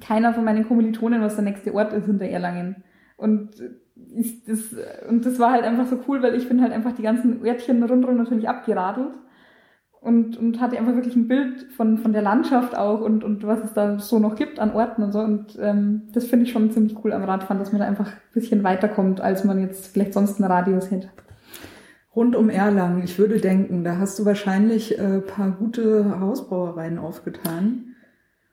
keiner 0.00 0.34
von 0.34 0.44
meinen 0.44 0.66
Kommilitonen, 0.66 1.20
was 1.20 1.36
der 1.36 1.44
nächste 1.44 1.74
Ort 1.74 1.92
ist 1.92 2.06
hinter 2.06 2.26
Erlangen. 2.26 2.82
Und 3.16 3.50
ich, 4.14 4.44
das, 4.44 4.74
und 5.08 5.26
das 5.26 5.38
war 5.38 5.52
halt 5.52 5.64
einfach 5.64 5.86
so 5.86 6.00
cool, 6.08 6.22
weil 6.22 6.34
ich 6.34 6.48
bin 6.48 6.62
halt 6.62 6.72
einfach 6.72 6.92
die 6.92 7.02
ganzen 7.02 7.44
Örtchen 7.44 7.82
rundherum 7.82 8.16
natürlich 8.16 8.48
abgeradelt 8.48 9.12
und, 10.00 10.36
und 10.38 10.60
hatte 10.60 10.78
einfach 10.78 10.94
wirklich 10.94 11.16
ein 11.16 11.28
Bild 11.28 11.66
von, 11.76 11.98
von 11.98 12.12
der 12.12 12.22
Landschaft 12.22 12.76
auch 12.76 13.00
und, 13.00 13.22
und 13.22 13.46
was 13.46 13.62
es 13.62 13.74
da 13.74 13.98
so 13.98 14.18
noch 14.18 14.34
gibt 14.34 14.58
an 14.58 14.72
Orten 14.72 15.02
und 15.02 15.12
so. 15.12 15.20
Und 15.20 15.58
ähm, 15.60 16.02
das 16.12 16.24
finde 16.26 16.46
ich 16.46 16.52
schon 16.52 16.70
ziemlich 16.70 16.96
cool 17.04 17.12
am 17.12 17.24
Radfahren, 17.24 17.58
dass 17.58 17.72
man 17.72 17.80
da 17.80 17.86
einfach 17.86 18.06
ein 18.08 18.32
bisschen 18.32 18.64
weiterkommt, 18.64 19.20
als 19.20 19.44
man 19.44 19.60
jetzt 19.60 19.88
vielleicht 19.88 20.14
sonst 20.14 20.40
einen 20.40 20.50
Radius 20.50 20.90
hätte. 20.90 21.10
Rund 22.16 22.34
um 22.34 22.48
Erlangen, 22.48 23.04
ich 23.04 23.18
würde 23.18 23.38
denken, 23.40 23.84
da 23.84 23.98
hast 23.98 24.18
du 24.18 24.24
wahrscheinlich 24.24 24.98
äh, 24.98 25.20
paar 25.20 25.50
gute 25.52 26.18
Hausbrauereien 26.18 26.98
aufgetan. 26.98 27.94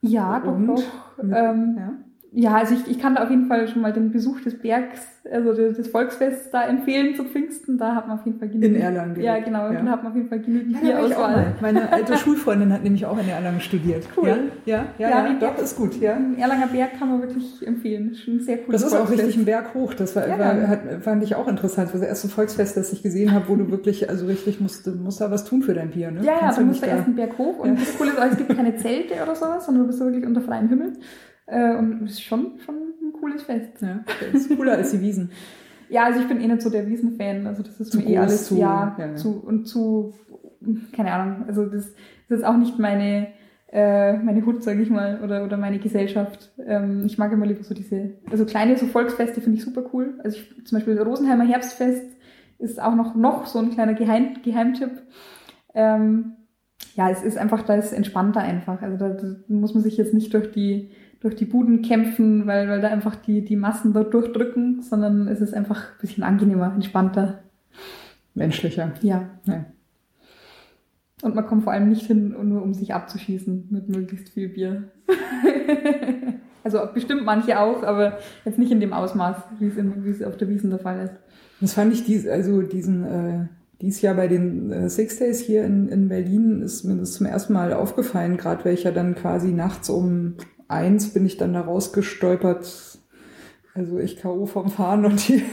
Ja, 0.01 0.39
doch, 0.39 0.53
Und? 0.53 0.67
doch. 0.67 0.83
Ähm, 1.23 1.75
Ja. 1.77 1.93
Ja, 2.33 2.55
also 2.55 2.75
ich, 2.75 2.87
ich 2.91 2.99
kann 2.99 3.15
da 3.15 3.23
auf 3.23 3.29
jeden 3.29 3.45
Fall 3.47 3.67
schon 3.67 3.81
mal 3.81 3.93
den 3.93 4.11
Besuch 4.11 4.41
des 4.41 4.59
Bergs, 4.59 4.99
also 5.31 5.53
des, 5.53 5.87
Volksfests 5.87 6.49
da 6.51 6.63
empfehlen 6.65 7.15
zu 7.15 7.23
Pfingsten. 7.23 7.77
Da 7.77 7.95
hat 7.95 8.07
man 8.07 8.19
auf 8.19 8.25
jeden 8.25 8.37
Fall 8.37 8.49
genügend. 8.49 8.75
In 8.75 8.81
Erlangen 8.81 9.19
Ja, 9.21 9.39
genau. 9.39 9.71
ja. 9.71 9.81
Da 9.81 9.91
hat 9.91 10.03
man 10.03 10.11
auf 10.11 10.15
jeden 10.17 10.27
Fall 10.29 10.39
genügend 10.41 10.75
Ja, 10.83 10.99
auch 10.99 11.07
Bierauswahl. 11.07 11.55
Meine 11.61 11.91
alte 11.91 12.17
Schulfreundin 12.17 12.73
hat 12.73 12.83
nämlich 12.83 13.05
auch 13.05 13.17
in 13.17 13.29
Erlangen 13.29 13.61
studiert. 13.61 14.07
Cool. 14.15 14.27
Ja, 14.27 14.35
ja, 14.65 14.85
ja, 14.97 15.09
Ja, 15.09 15.27
ja, 15.27 15.33
doch, 15.39 15.57
ist 15.57 15.77
gut, 15.77 15.99
ja. 16.01 16.15
Den 16.15 16.37
Erlanger 16.37 16.67
Berg 16.67 16.99
kann 16.99 17.09
man 17.09 17.21
wirklich 17.21 17.65
empfehlen. 17.65 18.11
Ist 18.11 18.21
schon 18.23 18.35
ein 18.35 18.39
sehr 18.41 18.57
cooles 18.57 18.81
Das 18.81 18.91
ist 18.91 18.93
auch 18.97 19.05
Volksfest. 19.05 19.27
richtig 19.27 19.41
ein 19.41 19.45
Berg 19.45 19.73
hoch. 19.73 19.93
Das 19.93 20.15
war, 20.15 20.27
Ja. 20.27 20.37
war 20.37 20.67
hat, 20.67 20.79
fand 21.01 21.23
ich 21.23 21.35
auch 21.35 21.47
interessant. 21.47 21.87
Das 21.87 21.93
war 21.93 22.01
das 22.01 22.09
erste 22.09 22.27
Volksfest, 22.27 22.75
das 22.75 22.91
ich 22.91 23.01
gesehen 23.03 23.31
habe, 23.31 23.47
wo 23.47 23.55
du 23.55 23.71
wirklich, 23.71 24.09
also 24.09 24.25
richtig 24.25 24.59
musst, 24.59 24.85
du 24.85 24.91
musst 24.91 25.21
da 25.21 25.31
was 25.31 25.45
tun 25.45 25.61
für 25.63 25.73
dein 25.73 25.91
Bier, 25.91 26.11
ne? 26.11 26.21
Ja, 26.23 26.33
ja, 26.41 26.53
du 26.53 26.61
musst 26.65 26.83
da 26.83 26.87
erst 26.87 27.05
einen 27.05 27.15
Berg 27.15 27.37
hoch 27.37 27.59
und 27.59 27.79
das 27.79 27.97
Coole 27.97 28.11
ist 28.11 28.19
auch, 28.19 28.25
es 28.25 28.37
gibt 28.37 28.53
keine 28.55 28.75
Zelte 28.75 29.13
oder 29.23 29.33
sowas, 29.35 29.65
sondern 29.65 29.83
du 29.83 29.87
bist 29.87 29.99
wirklich 30.01 30.25
unter 30.25 30.41
freiem 30.41 30.67
Himmel. 30.67 30.93
Äh, 31.47 31.75
und 31.75 32.03
es 32.03 32.11
ist 32.13 32.23
schon, 32.23 32.59
schon 32.65 32.75
ein 32.75 33.13
cooles 33.19 33.43
Fest. 33.43 33.81
Ja, 33.81 34.03
ist 34.33 34.55
cooler 34.55 34.73
als 34.73 34.91
die 34.91 35.01
Wiesen. 35.01 35.31
Ja, 35.89 36.03
also 36.05 36.19
ich 36.19 36.27
bin 36.27 36.41
eh 36.41 36.47
nicht 36.47 36.61
so 36.61 36.69
der 36.69 36.87
Wiesenfan. 36.87 37.47
Also 37.47 37.63
das 37.63 37.79
ist 37.79 37.91
Zu 37.93 37.99
mir 37.99 38.07
eh 38.09 38.17
alles, 38.17 38.47
zu- 38.47 38.57
ja, 38.57 38.95
ja, 38.99 39.15
zu 39.15 39.41
und 39.45 39.65
zu, 39.65 40.13
keine 40.93 41.11
Ahnung. 41.13 41.45
Also 41.47 41.65
das, 41.65 41.93
das 42.29 42.39
ist 42.39 42.45
auch 42.45 42.57
nicht 42.57 42.77
meine, 42.77 43.27
äh, 43.71 44.17
meine 44.17 44.45
Hut, 44.45 44.63
sage 44.63 44.81
ich 44.81 44.89
mal, 44.89 45.21
oder, 45.23 45.45
oder 45.45 45.55
meine 45.57 45.79
Gesellschaft. 45.79 46.51
Ähm, 46.65 47.03
ich 47.05 47.17
mag 47.17 47.31
immer 47.31 47.45
lieber 47.45 47.63
so 47.63 47.73
diese, 47.73 48.15
also 48.29 48.45
kleine 48.45 48.77
so 48.77 48.85
Volksfeste 48.85 49.39
finde 49.39 49.57
ich 49.59 49.63
super 49.63 49.85
cool. 49.93 50.15
Also 50.23 50.37
ich, 50.37 50.65
zum 50.65 50.77
Beispiel 50.77 50.99
Rosenheimer 51.01 51.45
Herbstfest 51.45 52.05
ist 52.59 52.81
auch 52.81 52.95
noch, 52.95 53.15
noch 53.15 53.45
so 53.45 53.59
ein 53.59 53.69
kleiner 53.71 53.93
Geheim, 53.93 54.41
Geheimtipp. 54.43 54.91
Ähm, 55.73 56.33
ja, 56.95 57.09
es 57.09 57.23
ist 57.23 57.37
einfach, 57.37 57.63
da 57.63 57.75
ist 57.75 57.93
entspannter 57.93 58.41
einfach. 58.41 58.81
Also 58.81 58.97
da, 58.97 59.09
da 59.09 59.35
muss 59.47 59.73
man 59.73 59.83
sich 59.83 59.95
jetzt 59.97 60.13
nicht 60.13 60.33
durch 60.33 60.51
die 60.51 60.89
durch 61.19 61.35
die 61.35 61.45
Buden 61.45 61.81
kämpfen, 61.81 62.45
weil, 62.45 62.67
weil 62.69 62.81
da 62.81 62.89
einfach 62.89 63.15
die, 63.15 63.43
die 63.43 63.55
Massen 63.55 63.93
dort 63.93 64.13
durchdrücken, 64.13 64.81
sondern 64.81 65.27
es 65.27 65.41
ist 65.41 65.53
einfach 65.53 65.83
ein 65.83 66.01
bisschen 66.01 66.23
angenehmer, 66.23 66.73
entspannter. 66.73 67.39
Menschlicher. 68.35 68.93
Ja. 69.01 69.29
Ja. 69.45 69.65
Und 71.23 71.33
man 71.33 71.47
kommt 71.47 71.63
vor 71.63 71.73
allem 71.73 71.89
nicht 71.89 72.05
hin, 72.05 72.35
nur 72.43 72.61
um 72.61 72.73
sich 72.73 72.93
abzuschießen 72.93 73.67
mit 73.71 73.89
möglichst 73.89 74.29
viel 74.29 74.49
Bier. 74.49 74.83
also 76.63 76.79
bestimmt 76.93 77.25
manche 77.25 77.59
auch, 77.59 77.81
aber 77.81 78.19
jetzt 78.45 78.59
nicht 78.59 78.71
in 78.71 78.79
dem 78.79 78.93
Ausmaß, 78.93 79.37
wie 79.59 79.67
es, 79.67 79.77
in, 79.77 80.05
wie 80.05 80.09
es 80.11 80.23
auf 80.23 80.37
der 80.37 80.49
Wiesen 80.49 80.69
der 80.69 80.79
Fall 80.79 81.05
ist. 81.05 81.13
Das 81.59 81.73
fand 81.73 81.91
ich 81.91 82.03
dies, 82.03 82.27
also 82.27 82.61
diesen, 82.61 83.03
äh, 83.03 83.47
dies 83.81 84.01
Jahr 84.03 84.13
bei 84.13 84.27
den 84.27 84.71
äh, 84.71 84.89
Six 84.89 85.17
Days 85.17 85.39
hier 85.39 85.65
in, 85.65 85.89
in 85.89 86.07
Berlin 86.07 86.61
ist 86.61 86.83
mir 86.83 86.95
das 86.95 87.13
zum 87.13 87.25
ersten 87.25 87.53
Mal 87.53 87.73
aufgefallen, 87.73 88.37
gerade 88.37 88.71
ja 88.71 88.91
dann 88.91 89.15
quasi 89.15 89.53
nachts 89.53 89.89
um 89.89 90.35
eins 90.67 91.13
bin 91.13 91.25
ich 91.25 91.37
dann 91.37 91.53
da 91.53 91.61
rausgestolpert. 91.61 92.99
Also 93.73 93.99
ich 93.99 94.17
K.O. 94.17 94.47
vom 94.47 94.69
Fahren 94.69 95.05
und 95.05 95.27
die, 95.27 95.43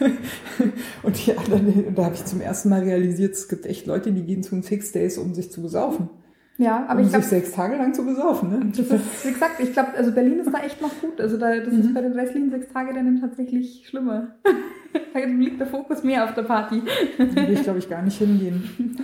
und 1.02 1.26
die 1.26 1.36
anderen, 1.36 1.84
und 1.84 1.98
da 1.98 2.04
habe 2.04 2.14
ich 2.14 2.24
zum 2.24 2.40
ersten 2.40 2.68
Mal 2.68 2.82
realisiert, 2.82 3.32
es 3.32 3.48
gibt 3.48 3.66
echt 3.66 3.86
Leute, 3.86 4.12
die 4.12 4.22
gehen 4.22 4.44
zu 4.44 4.54
den 4.54 4.62
Six 4.62 4.92
Days, 4.92 5.18
um 5.18 5.34
sich 5.34 5.50
zu 5.50 5.60
besaufen. 5.60 6.10
Ja, 6.58 6.86
aber 6.88 7.00
um 7.00 7.06
ich 7.06 7.10
glaube, 7.10 7.24
sich 7.24 7.30
sechs 7.30 7.52
Tage 7.52 7.76
lang 7.76 7.94
zu 7.94 8.04
besaufen, 8.04 8.50
ne? 8.50 8.66
das 8.70 8.80
ist, 8.80 9.26
wie 9.26 9.32
gesagt, 9.32 9.60
ich 9.60 9.72
glaube, 9.72 9.94
also 9.96 10.12
Berlin 10.12 10.40
ist 10.40 10.52
da 10.52 10.58
echt 10.58 10.80
noch 10.80 10.92
gut. 11.00 11.20
Also 11.20 11.36
da, 11.38 11.56
das 11.56 11.72
ist 11.72 11.94
bei 11.94 12.00
den 12.00 12.12
restlichen 12.12 12.50
sechs 12.50 12.72
Tagerennen 12.72 13.20
tatsächlich 13.20 13.86
schlimmer. 13.88 14.36
da 15.14 15.18
liegt 15.20 15.60
der 15.60 15.68
Fokus 15.68 16.02
mehr 16.02 16.24
auf 16.24 16.34
der 16.34 16.42
Party. 16.42 16.82
Da 17.16 17.48
will 17.48 17.54
ich, 17.54 17.62
glaube 17.62 17.78
ich, 17.78 17.88
gar 17.88 18.02
nicht 18.02 18.18
hingehen. 18.18 18.96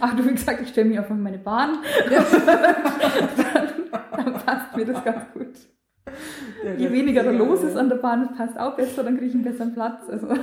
Ach, 0.00 0.14
du, 0.16 0.24
wie 0.26 0.32
gesagt, 0.32 0.60
ich 0.62 0.68
stelle 0.68 0.88
mich 0.88 0.98
auf 0.98 1.10
meine 1.10 1.38
Bahn. 1.38 1.78
dann, 2.10 2.24
dann 3.52 3.65
passt 4.46 4.76
mir 4.76 4.84
das 4.86 5.04
ganz 5.04 5.32
gut. 5.32 5.52
Je 6.78 6.92
weniger 6.92 7.24
da 7.24 7.30
los 7.30 7.62
ist 7.62 7.76
an 7.76 7.88
der 7.88 7.96
Bahn, 7.96 8.28
das 8.28 8.36
passt 8.36 8.58
auch 8.58 8.76
besser, 8.76 9.02
dann 9.02 9.16
kriege 9.16 9.26
ich 9.26 9.34
einen 9.34 9.44
besseren 9.44 9.74
Platz. 9.74 10.08
Also. 10.08 10.28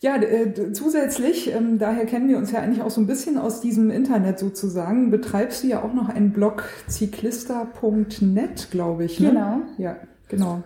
Ja, 0.00 0.14
äh, 0.14 0.72
zusätzlich, 0.72 1.52
ähm, 1.52 1.78
daher 1.78 2.06
kennen 2.06 2.28
wir 2.28 2.38
uns 2.38 2.52
ja 2.52 2.60
eigentlich 2.60 2.82
auch 2.82 2.90
so 2.90 3.00
ein 3.00 3.08
bisschen 3.08 3.36
aus 3.36 3.60
diesem 3.60 3.90
Internet 3.90 4.38
sozusagen, 4.38 5.10
betreibst 5.10 5.64
du 5.64 5.66
ja 5.66 5.82
auch 5.82 5.92
noch 5.92 6.08
einen 6.08 6.32
Blog 6.32 6.62
cyclista.net, 6.88 8.68
glaube 8.70 9.04
ich. 9.04 9.18
Ne? 9.18 9.30
Genau. 9.30 9.60
Ja, 9.76 9.96
genau. 10.28 10.62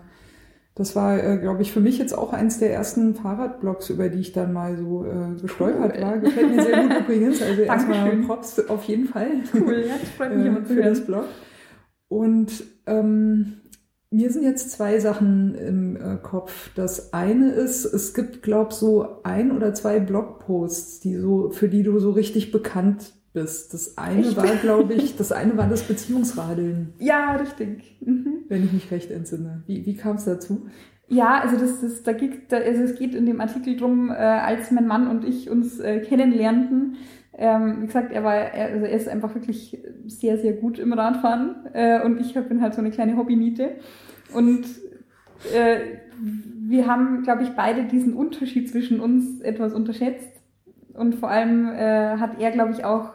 Das 0.74 0.96
war, 0.96 1.22
äh, 1.22 1.36
glaube 1.36 1.60
ich, 1.60 1.70
für 1.70 1.80
mich 1.80 1.98
jetzt 1.98 2.16
auch 2.16 2.32
eins 2.32 2.58
der 2.58 2.72
ersten 2.72 3.14
Fahrradblogs, 3.14 3.90
über 3.90 4.08
die 4.08 4.20
ich 4.20 4.32
dann 4.32 4.54
mal 4.54 4.76
so 4.78 5.04
äh, 5.04 5.40
gestolpert 5.40 5.96
Cool. 5.96 6.02
war. 6.02 6.18
Gefällt 6.18 6.56
mir 6.56 6.62
sehr 6.62 6.82
gut 6.82 7.00
übrigens. 7.00 7.42
Also 7.42 7.62
erstmal. 7.62 8.16
Props 8.22 8.58
auf 8.68 8.84
jeden 8.84 9.06
Fall 9.06 9.28
Cool, 9.52 9.84
ja, 9.86 9.94
das 10.00 10.08
freut 10.10 10.34
mich 10.36 10.46
äh, 10.46 10.64
für 10.64 10.82
das. 10.82 11.04
Blog. 11.04 11.24
Und 12.08 12.64
ähm, 12.86 13.54
mir 14.10 14.30
sind 14.30 14.44
jetzt 14.44 14.70
zwei 14.70 14.98
Sachen 14.98 15.54
im 15.54 15.96
äh, 15.96 16.16
Kopf. 16.22 16.70
Das 16.74 17.12
eine 17.12 17.50
ist, 17.52 17.84
es 17.84 18.14
gibt, 18.14 18.42
glaub 18.42 18.72
so 18.72 19.22
ein 19.24 19.52
oder 19.52 19.74
zwei 19.74 20.00
Blogposts, 20.00 21.00
die 21.00 21.16
so, 21.16 21.50
für 21.50 21.68
die 21.68 21.82
du 21.82 21.98
so 21.98 22.10
richtig 22.10 22.50
bekannt 22.52 23.14
bist. 23.32 23.72
Das 23.72 23.96
eine 23.98 24.20
Echt? 24.20 24.36
war, 24.36 24.56
glaube 24.56 24.94
ich, 24.94 25.16
das 25.16 25.32
eine 25.32 25.56
war 25.56 25.68
das 25.68 25.82
Beziehungsradeln. 25.82 26.94
Ja, 26.98 27.36
richtig. 27.36 27.96
Mhm. 28.00 28.44
Wenn 28.48 28.64
ich 28.64 28.72
mich 28.72 28.90
recht 28.90 29.10
entsinne. 29.10 29.62
Wie, 29.66 29.84
wie 29.86 29.94
kam 29.94 30.16
es 30.16 30.24
dazu? 30.24 30.66
Ja, 31.08 31.40
also 31.40 31.58
das, 31.58 31.80
das, 31.80 32.02
da 32.02 32.12
geht, 32.12 32.52
da, 32.52 32.56
also 32.56 32.82
es 32.82 32.98
geht 32.98 33.14
in 33.14 33.26
dem 33.26 33.40
Artikel 33.40 33.76
drum, 33.76 34.10
äh, 34.10 34.14
als 34.14 34.70
mein 34.70 34.86
Mann 34.86 35.08
und 35.08 35.24
ich 35.24 35.50
uns 35.50 35.78
äh, 35.78 36.00
kennenlernten. 36.00 36.96
Ähm, 37.34 37.82
wie 37.82 37.86
gesagt, 37.86 38.12
er 38.12 38.24
war, 38.24 38.34
er, 38.34 38.74
also 38.74 38.86
er 38.86 38.96
ist 38.96 39.08
einfach 39.08 39.34
wirklich 39.34 39.82
sehr, 40.06 40.38
sehr 40.38 40.52
gut 40.52 40.78
im 40.78 40.92
Radfahren 40.92 41.66
äh, 41.72 42.02
und 42.02 42.20
ich 42.20 42.34
bin 42.34 42.60
halt 42.60 42.74
so 42.74 42.80
eine 42.80 42.90
kleine 42.90 43.16
Hobbyniete. 43.16 43.72
Und 44.34 44.64
äh, 45.54 45.78
wir 46.60 46.86
haben, 46.86 47.22
glaube 47.22 47.42
ich, 47.42 47.50
beide 47.50 47.84
diesen 47.84 48.14
Unterschied 48.14 48.70
zwischen 48.70 49.00
uns 49.00 49.40
etwas 49.40 49.72
unterschätzt. 49.74 50.30
Und 50.94 51.16
vor 51.16 51.30
allem 51.30 51.68
äh, 51.68 52.16
hat 52.18 52.40
er, 52.40 52.50
glaube 52.50 52.72
ich, 52.72 52.84
auch 52.84 53.10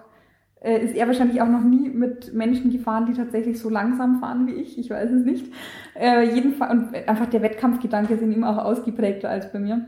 äh, 0.68 0.84
ist 0.84 0.95
er 0.95 1.07
wahrscheinlich 1.07 1.41
auch 1.41 1.47
noch 1.47 1.63
nie 1.63 1.89
mit 1.89 2.34
Menschen 2.34 2.72
gefahren, 2.72 3.05
die 3.05 3.13
tatsächlich 3.13 3.57
so 3.57 3.70
langsam 3.70 4.20
fahren 4.20 4.47
wie 4.47 4.53
ich. 4.53 4.78
Ich 4.78 4.89
weiß 4.89 5.09
es 5.11 5.24
nicht. 5.24 5.45
Äh, 5.95 6.36
jedenfalls, 6.36 6.72
und 6.72 7.07
einfach 7.07 7.28
der 7.28 7.41
Wettkampfgedanke 7.41 8.15
ist 8.15 8.22
ihm 8.22 8.43
auch 8.43 8.57
ausgeprägter 8.57 9.30
als 9.30 9.51
bei 9.53 9.59
mir. 9.59 9.88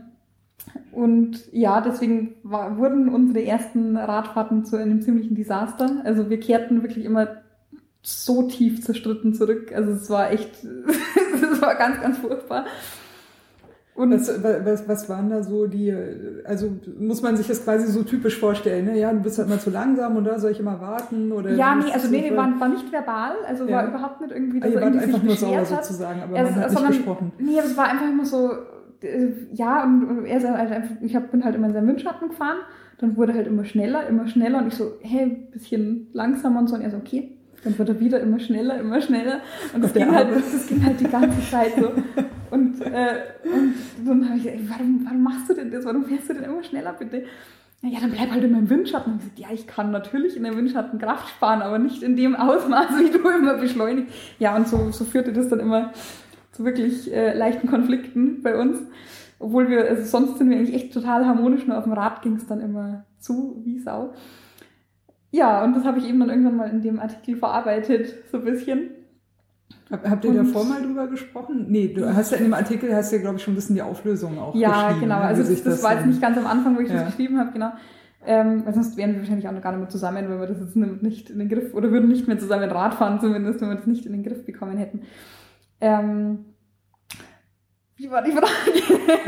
Und 0.92 1.52
ja, 1.52 1.82
deswegen 1.82 2.36
war, 2.42 2.78
wurden 2.78 3.10
unsere 3.10 3.44
ersten 3.44 3.96
Radfahrten 3.96 4.64
zu 4.64 4.76
einem 4.76 5.02
ziemlichen 5.02 5.34
Desaster. 5.34 6.00
Also 6.04 6.30
wir 6.30 6.40
kehrten 6.40 6.82
wirklich 6.82 7.04
immer 7.04 7.28
so 8.02 8.48
tief 8.48 8.82
zerstritten 8.82 9.34
zurück. 9.34 9.72
Also 9.74 9.92
es 9.92 10.08
war 10.08 10.32
echt, 10.32 10.64
es 10.64 11.60
war 11.60 11.74
ganz, 11.74 12.00
ganz 12.00 12.18
furchtbar. 12.18 12.64
Und 14.00 14.12
was, 14.12 14.42
was, 14.42 14.88
was 14.88 15.08
waren 15.10 15.28
da 15.28 15.42
so 15.42 15.66
die, 15.66 15.94
also 16.46 16.70
muss 16.98 17.20
man 17.20 17.36
sich 17.36 17.48
das 17.48 17.62
quasi 17.62 17.86
so 17.92 18.02
typisch 18.02 18.38
vorstellen, 18.38 18.86
ne? 18.86 18.98
Ja, 18.98 19.12
du 19.12 19.20
bist 19.20 19.36
halt 19.36 19.50
mal 19.50 19.60
zu 19.60 19.68
langsam 19.68 20.16
und 20.16 20.24
da 20.24 20.38
soll 20.38 20.52
ich 20.52 20.60
immer 20.60 20.80
warten 20.80 21.30
oder. 21.30 21.52
Ja, 21.52 21.74
nee, 21.74 21.92
also 21.92 22.08
nee, 22.08 22.30
nee, 22.30 22.34
war, 22.34 22.48
war 22.58 22.68
nicht 22.70 22.90
verbal, 22.90 23.32
also 23.46 23.66
ja. 23.66 23.76
war 23.76 23.88
überhaupt 23.88 24.22
nicht 24.22 24.32
irgendwie, 24.32 24.60
dass 24.60 24.70
ah, 24.70 24.72
ihr 24.72 24.80
wart 24.80 24.96
einfach 24.96 25.22
nur 25.22 25.36
sauer 25.36 25.66
sozusagen, 25.66 26.22
aber 26.22 26.34
es, 26.34 26.50
man 26.50 26.64
hat 26.64 26.70
nicht 26.70 26.86
gesprochen. 26.88 27.32
Nee, 27.36 27.58
aber 27.58 27.68
es 27.68 27.76
war 27.76 27.88
einfach 27.90 28.08
immer 28.08 28.24
so, 28.24 28.52
äh, 29.02 29.32
ja, 29.52 29.84
und, 29.84 30.04
und 30.04 30.24
er 30.24 30.38
ist 30.38 30.48
halt 30.48 30.72
einfach, 30.72 30.96
ich 31.02 31.14
hab, 31.14 31.30
bin 31.30 31.44
halt 31.44 31.54
immer 31.54 31.66
in 31.66 31.74
seinen 31.74 31.88
Windschatten 31.88 32.30
gefahren, 32.30 32.60
dann 33.00 33.18
wurde 33.18 33.34
halt 33.34 33.48
immer 33.48 33.66
schneller, 33.66 34.06
immer 34.06 34.26
schneller 34.28 34.60
und 34.60 34.68
ich 34.68 34.76
so, 34.76 34.92
hey, 35.02 35.46
bisschen 35.52 36.06
langsamer 36.14 36.60
und 36.60 36.68
so 36.68 36.74
und 36.74 36.80
er 36.80 36.90
so, 36.90 36.96
okay, 36.96 37.36
dann 37.64 37.78
wird 37.78 37.90
er 37.90 38.00
wieder 38.00 38.18
immer 38.20 38.40
schneller, 38.40 38.80
immer 38.80 39.02
schneller. 39.02 39.40
Und 39.74 39.84
das, 39.84 39.92
ging 39.92 40.10
halt, 40.10 40.28
das 40.34 40.66
ging 40.66 40.82
halt 40.82 40.98
die 40.98 41.04
ganze 41.04 41.50
Zeit 41.50 41.72
so. 41.78 41.92
Und, 42.50 42.80
äh, 42.80 43.22
und 43.44 43.74
dann 44.06 44.28
habe 44.28 44.38
ich 44.38 44.44
gesagt, 44.44 44.60
warum, 44.68 45.02
warum 45.04 45.22
machst 45.22 45.48
du 45.48 45.54
denn 45.54 45.70
das? 45.70 45.84
Warum 45.84 46.04
fährst 46.04 46.28
du 46.28 46.34
denn 46.34 46.44
immer 46.44 46.62
schneller, 46.62 46.92
bitte? 46.92 47.24
Ja, 47.82 47.98
dann 48.00 48.10
bleib 48.10 48.30
halt 48.30 48.44
immer 48.44 48.58
im 48.58 48.68
Windschatten. 48.68 49.14
Und 49.14 49.18
ich 49.20 49.34
gesagt, 49.34 49.38
ja, 49.38 49.54
ich 49.54 49.66
kann 49.66 49.90
natürlich 49.90 50.36
in 50.36 50.42
der 50.42 50.54
Windschatten 50.54 50.98
Kraft 50.98 51.30
sparen, 51.30 51.62
aber 51.62 51.78
nicht 51.78 52.02
in 52.02 52.16
dem 52.16 52.36
Ausmaß, 52.36 52.90
wie 52.98 53.10
du 53.10 53.28
immer 53.28 53.54
beschleunigst. 53.54 54.14
Ja, 54.38 54.56
und 54.56 54.68
so, 54.68 54.90
so 54.90 55.04
führte 55.04 55.32
das 55.32 55.48
dann 55.48 55.60
immer 55.60 55.92
zu 56.52 56.64
wirklich 56.64 57.12
äh, 57.12 57.36
leichten 57.36 57.68
Konflikten 57.68 58.42
bei 58.42 58.58
uns. 58.58 58.78
Obwohl 59.38 59.70
wir, 59.70 59.88
also 59.88 60.04
sonst 60.04 60.36
sind 60.36 60.50
wir 60.50 60.58
eigentlich 60.58 60.74
echt 60.74 60.92
total 60.92 61.24
harmonisch, 61.24 61.66
nur 61.66 61.78
auf 61.78 61.84
dem 61.84 61.94
Rad 61.94 62.20
ging 62.20 62.36
es 62.36 62.46
dann 62.46 62.60
immer 62.60 63.06
zu 63.18 63.62
wie 63.64 63.78
Sau. 63.78 64.12
Ja, 65.30 65.64
und 65.64 65.74
das 65.74 65.84
habe 65.84 65.98
ich 65.98 66.06
eben 66.06 66.20
dann 66.20 66.28
irgendwann 66.28 66.56
mal 66.56 66.68
in 66.68 66.82
dem 66.82 67.00
Artikel 67.00 67.36
verarbeitet, 67.36 68.14
so 68.30 68.38
ein 68.38 68.44
bisschen. 68.44 68.90
Habt 69.90 70.24
ihr 70.24 70.30
und, 70.30 70.36
davor 70.36 70.64
mal 70.64 70.82
drüber 70.82 71.08
gesprochen? 71.08 71.66
Nee, 71.68 71.88
du 71.88 72.14
hast 72.14 72.30
ja 72.30 72.36
in 72.36 72.44
dem 72.44 72.54
Artikel, 72.54 72.94
hast 72.94 73.12
ja, 73.12 73.18
glaube 73.18 73.36
ich, 73.36 73.42
schon 73.42 73.54
ein 73.54 73.56
bisschen 73.56 73.74
die 73.74 73.82
Auflösung 73.82 74.38
auch 74.38 74.54
Ja, 74.54 74.92
genau. 74.92 75.18
Ne, 75.18 75.24
also 75.24 75.42
das, 75.42 75.62
das 75.64 75.82
war 75.82 75.94
jetzt 75.94 76.06
nicht 76.06 76.20
ganz 76.20 76.38
am 76.38 76.46
Anfang, 76.46 76.76
wo 76.76 76.80
ich 76.80 76.88
ja. 76.88 76.96
das 76.96 77.06
geschrieben 77.06 77.38
habe, 77.38 77.52
genau. 77.52 77.72
Ähm, 78.24 78.64
weil 78.64 78.74
sonst 78.74 78.96
wären 78.96 79.12
wir 79.12 79.20
wahrscheinlich 79.20 79.48
auch 79.48 79.52
noch 79.52 79.62
gar 79.62 79.72
nicht 79.72 79.80
mehr 79.80 79.88
zusammen, 79.88 80.28
wenn 80.28 80.40
wir 80.40 80.46
das 80.46 80.60
jetzt 80.60 80.76
nicht 80.76 81.30
in 81.30 81.38
den 81.38 81.48
Griff, 81.48 81.74
oder 81.74 81.90
würden 81.90 82.08
nicht 82.08 82.28
mehr 82.28 82.38
zusammen 82.38 82.70
Rad 82.70 82.94
fahren 82.94 83.18
zumindest, 83.18 83.60
wenn 83.60 83.70
wir 83.70 83.76
das 83.76 83.86
nicht 83.86 84.06
in 84.06 84.12
den 84.12 84.22
Griff 84.22 84.44
bekommen 84.44 84.76
hätten. 84.76 85.02
Ähm, 85.80 86.44
wie 88.00 88.10
war 88.10 88.22
die 88.22 88.32
Frage? 88.32 88.48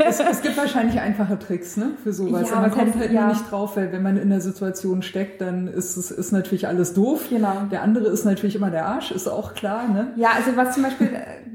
es, 0.07 0.19
es, 0.19 0.41
gibt 0.41 0.57
wahrscheinlich 0.57 0.99
einfache 0.99 1.37
Tricks 1.37 1.77
ne, 1.77 1.91
für 2.01 2.11
sowas. 2.11 2.49
Ja, 2.49 2.59
man 2.59 2.71
kommt 2.71 2.95
halt 2.95 3.11
ja. 3.11 3.25
nur 3.25 3.33
nicht 3.33 3.51
drauf, 3.51 3.77
weil 3.77 3.91
wenn 3.91 4.01
man 4.01 4.17
in 4.17 4.29
der 4.29 4.41
Situation 4.41 5.03
steckt, 5.03 5.41
dann 5.41 5.67
ist 5.67 5.95
es 5.95 6.09
ist 6.09 6.31
natürlich 6.31 6.67
alles 6.67 6.95
doof. 6.95 7.27
Genau. 7.29 7.67
Der 7.71 7.83
andere 7.83 8.07
ist 8.07 8.25
natürlich 8.25 8.55
immer 8.55 8.71
der 8.71 8.87
Arsch, 8.87 9.11
ist 9.11 9.27
auch 9.27 9.53
klar. 9.53 9.87
Ne? 9.87 10.11
Ja, 10.15 10.29
also 10.35 10.57
was 10.57 10.73
zum 10.73 10.83
Beispiel, 10.83 11.09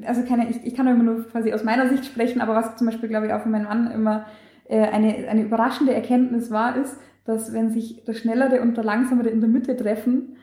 also 0.06 0.22
keine, 0.22 0.48
ich, 0.48 0.64
ich 0.64 0.76
kann 0.76 0.86
immer 0.86 1.02
nur 1.02 1.28
quasi 1.28 1.52
aus 1.52 1.64
meiner 1.64 1.88
Sicht 1.88 2.06
sprechen, 2.06 2.40
aber 2.40 2.54
was 2.54 2.76
zum 2.76 2.86
Beispiel, 2.86 3.08
glaube 3.08 3.26
ich, 3.26 3.32
auch 3.32 3.42
für 3.42 3.48
meinen 3.48 3.64
Mann 3.64 3.90
immer 3.90 4.26
äh, 4.68 4.86
eine, 4.86 5.28
eine 5.28 5.42
überraschende 5.42 5.92
Erkenntnis 5.92 6.52
war, 6.52 6.76
ist, 6.76 6.96
dass 7.24 7.52
wenn 7.52 7.72
sich 7.72 8.04
der 8.04 8.14
Schnellere 8.14 8.60
und 8.60 8.76
der 8.76 8.84
Langsamere 8.84 9.28
in 9.28 9.40
der 9.40 9.50
Mitte 9.50 9.76
treffen, 9.76 10.36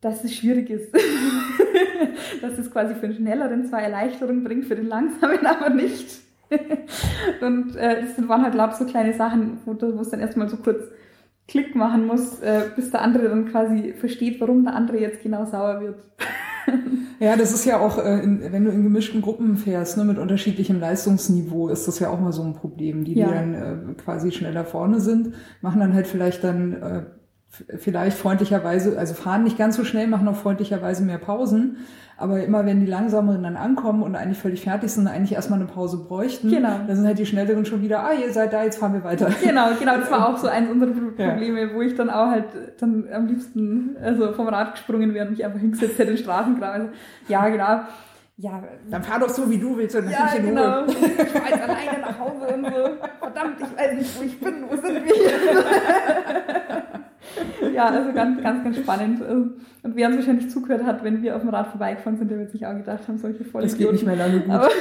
dass 0.00 0.24
es 0.24 0.34
schwierig 0.34 0.70
ist. 0.70 0.94
dass 2.42 2.58
es 2.58 2.70
quasi 2.70 2.94
für 2.94 3.08
den 3.08 3.16
Schnelleren 3.16 3.64
zwar 3.66 3.82
Erleichterung 3.82 4.44
bringt, 4.44 4.66
für 4.66 4.76
den 4.76 4.86
Langsamen 4.86 5.44
aber 5.46 5.70
nicht. 5.70 6.20
und 7.40 7.74
äh, 7.76 8.02
das 8.02 8.28
waren 8.28 8.42
halt 8.42 8.54
lauter 8.54 8.76
so 8.76 8.84
kleine 8.84 9.12
Sachen, 9.14 9.58
wo, 9.64 9.72
es 10.00 10.10
dann 10.10 10.20
erstmal 10.20 10.48
so 10.48 10.56
kurz 10.58 10.80
Klick 11.48 11.74
machen 11.74 12.06
muss, 12.06 12.40
äh, 12.40 12.62
bis 12.74 12.90
der 12.90 13.02
andere 13.02 13.28
dann 13.28 13.46
quasi 13.46 13.94
versteht, 13.94 14.40
warum 14.40 14.64
der 14.64 14.74
andere 14.74 15.00
jetzt 15.00 15.22
genau 15.22 15.44
sauer 15.44 15.80
wird. 15.80 16.04
ja, 17.20 17.36
das 17.36 17.52
ist 17.52 17.64
ja 17.64 17.78
auch, 17.78 17.98
äh, 17.98 18.20
in, 18.20 18.52
wenn 18.52 18.64
du 18.64 18.70
in 18.70 18.82
gemischten 18.82 19.22
Gruppen 19.22 19.56
fährst, 19.56 19.96
ne, 19.96 20.04
mit 20.04 20.18
unterschiedlichem 20.18 20.80
Leistungsniveau, 20.80 21.68
ist 21.68 21.86
das 21.86 22.00
ja 22.00 22.10
auch 22.10 22.20
mal 22.20 22.32
so 22.32 22.42
ein 22.42 22.54
Problem. 22.54 23.04
Die, 23.04 23.14
ja. 23.14 23.26
die 23.26 23.32
dann 23.32 23.54
äh, 23.54 23.94
quasi 23.94 24.32
schneller 24.32 24.64
vorne 24.64 25.00
sind, 25.00 25.34
machen 25.60 25.80
dann 25.80 25.94
halt 25.94 26.08
vielleicht 26.08 26.42
dann 26.42 26.72
äh, 26.82 27.02
vielleicht 27.78 28.16
freundlicherweise, 28.16 28.98
also 28.98 29.14
fahren 29.14 29.44
nicht 29.44 29.58
ganz 29.58 29.76
so 29.76 29.84
schnell, 29.84 30.06
machen 30.06 30.28
auch 30.28 30.36
freundlicherweise 30.36 31.04
mehr 31.04 31.18
Pausen. 31.18 31.78
Aber 32.18 32.42
immer 32.42 32.64
wenn 32.64 32.80
die 32.80 32.86
Langsameren 32.86 33.42
dann 33.42 33.56
ankommen 33.56 34.02
und 34.02 34.16
eigentlich 34.16 34.38
völlig 34.38 34.62
fertig 34.62 34.90
sind, 34.90 35.06
eigentlich 35.06 35.32
erstmal 35.32 35.58
eine 35.58 35.68
Pause 35.68 35.98
bräuchten, 36.08 36.48
genau. 36.50 36.80
dann 36.86 36.96
sind 36.96 37.06
halt 37.06 37.18
die 37.18 37.26
Schnelleren 37.26 37.66
schon 37.66 37.82
wieder, 37.82 38.04
ah, 38.04 38.12
ihr 38.12 38.32
seid 38.32 38.54
da, 38.54 38.64
jetzt 38.64 38.78
fahren 38.78 38.94
wir 38.94 39.04
weiter. 39.04 39.30
Genau, 39.42 39.68
genau, 39.78 39.98
das 39.98 40.10
war 40.10 40.28
auch 40.30 40.38
so 40.38 40.48
eins 40.48 40.70
unserer 40.70 40.92
Probleme, 40.92 41.60
ja. 41.60 41.74
wo 41.74 41.82
ich 41.82 41.94
dann 41.94 42.08
auch 42.08 42.30
halt 42.30 42.46
dann 42.78 43.06
am 43.12 43.26
liebsten 43.26 43.96
also 44.02 44.32
vom 44.32 44.48
Rad 44.48 44.72
gesprungen 44.72 45.12
wäre 45.12 45.26
und 45.26 45.32
mich 45.32 45.44
einfach 45.44 45.60
hingesetzt 45.60 45.98
hätte 45.98 46.12
in 46.12 46.16
Straßengraben. 46.16 46.82
Also, 46.82 46.94
ja, 47.28 47.48
genau. 47.48 47.80
Ja, 48.38 48.62
dann 48.90 49.02
fahr 49.02 49.18
doch 49.18 49.30
so, 49.30 49.50
wie 49.50 49.58
du 49.58 49.76
willst 49.76 49.96
und 49.96 50.10
ja, 50.10 50.30
genau. 50.36 50.80
Ruhe. 50.80 50.86
Ich 51.18 51.28
fahr 51.28 51.48
jetzt 51.48 51.62
alleine 51.62 52.00
nach 52.00 52.18
Hause 52.18 52.54
und 52.54 52.64
so. 52.66 52.88
Verdammt, 53.18 53.56
ich 53.60 53.78
weiß 53.78 53.94
nicht, 53.94 54.18
wo 54.18 54.24
ich 54.24 54.40
bin. 54.40 54.64
Wo 54.68 54.76
sind 54.76 55.04
wir? 55.04 56.62
ja, 57.74 57.86
also 57.86 58.12
ganz, 58.12 58.42
ganz, 58.42 58.64
ganz 58.64 58.76
spannend. 58.78 59.20
Und 59.20 59.96
wer 59.96 60.08
uns 60.08 60.16
wahrscheinlich 60.16 60.50
zugehört 60.50 60.84
hat, 60.84 61.04
wenn 61.04 61.22
wir 61.22 61.36
auf 61.36 61.42
dem 61.42 61.50
Rad 61.50 61.68
vorbeigefahren 61.68 62.18
sind, 62.18 62.30
der 62.30 62.38
wird 62.38 62.50
sich 62.50 62.66
auch 62.66 62.76
gedacht 62.76 63.06
haben, 63.06 63.18
solche 63.18 63.44
Vollidioten. 63.44 63.62
Das 63.62 63.78
geht 63.78 63.92
nicht 63.92 64.06
mehr 64.06 64.16
lange 64.16 64.40
gut. 64.40 64.50
Aber 64.50 64.68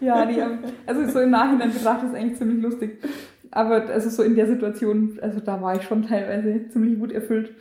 ja, 0.00 0.24
nee, 0.24 0.42
also 0.86 1.06
so 1.06 1.20
im 1.20 1.30
Nachhinein 1.30 1.72
betrachtet 1.72 2.10
ist 2.10 2.16
eigentlich 2.16 2.38
ziemlich 2.38 2.62
lustig. 2.62 3.02
Aber 3.50 3.86
also 3.86 4.10
so 4.10 4.22
in 4.22 4.34
der 4.34 4.46
Situation, 4.46 5.18
also 5.22 5.40
da 5.40 5.60
war 5.60 5.76
ich 5.76 5.82
schon 5.82 6.02
teilweise 6.02 6.68
ziemlich 6.70 6.98
gut 6.98 7.12
erfüllt. 7.12 7.54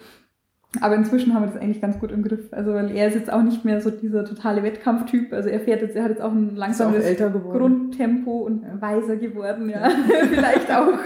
Aber 0.81 0.95
inzwischen 0.95 1.35
haben 1.35 1.43
wir 1.43 1.51
das 1.51 1.61
eigentlich 1.61 1.81
ganz 1.81 1.99
gut 1.99 2.11
im 2.11 2.23
Griff. 2.23 2.51
Also 2.51 2.73
weil 2.73 2.95
er 2.95 3.07
ist 3.07 3.13
jetzt 3.13 3.31
auch 3.31 3.43
nicht 3.43 3.63
mehr 3.63 3.79
so 3.79 3.91
dieser 3.91 4.25
totale 4.25 4.63
Wettkampftyp. 4.63 5.31
Also 5.31 5.49
er 5.49 5.59
fährt 5.59 5.81
jetzt, 5.81 5.95
er 5.95 6.03
hat 6.03 6.09
jetzt 6.09 6.21
auch 6.21 6.31
ein 6.31 6.55
langsames 6.55 7.05
auch 7.05 7.51
Grundtempo 7.51 8.39
und 8.39 8.65
weiser 8.81 9.17
geworden, 9.17 9.69
ja, 9.69 9.87
vielleicht 10.29 10.71
auch. 10.71 10.97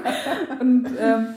Und 0.61 0.88
ähm, 1.01 1.28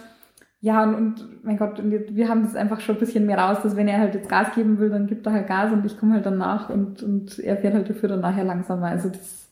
ja, 0.61 0.85
und, 0.85 0.95
und 0.95 1.45
mein 1.45 1.57
Gott, 1.57 1.79
und 1.79 1.91
wir 1.91 2.29
haben 2.29 2.43
das 2.43 2.55
einfach 2.55 2.81
schon 2.81 2.97
ein 2.97 3.01
bisschen 3.01 3.27
mehr 3.27 3.39
raus, 3.39 3.59
dass 3.63 3.77
wenn 3.77 3.89
er 3.89 3.99
halt 3.99 4.15
jetzt 4.15 4.29
Gas 4.29 4.55
geben 4.55 4.79
will, 4.79 4.91
dann 4.91 5.07
gibt 5.07 5.27
er 5.27 5.33
halt 5.33 5.47
Gas 5.47 5.73
und 5.73 5.87
ich 5.87 5.99
komme 5.99 6.15
halt 6.15 6.27
dann 6.27 6.39
nach 6.39 6.69
und, 6.69 7.03
und 7.03 7.39
er 7.39 7.57
fährt 7.57 7.75
halt 7.75 7.89
dafür 7.89 8.11
dann 8.11 8.21
nachher 8.21 8.45
langsamer. 8.45 8.89
Also 8.89 9.09
das, 9.09 9.49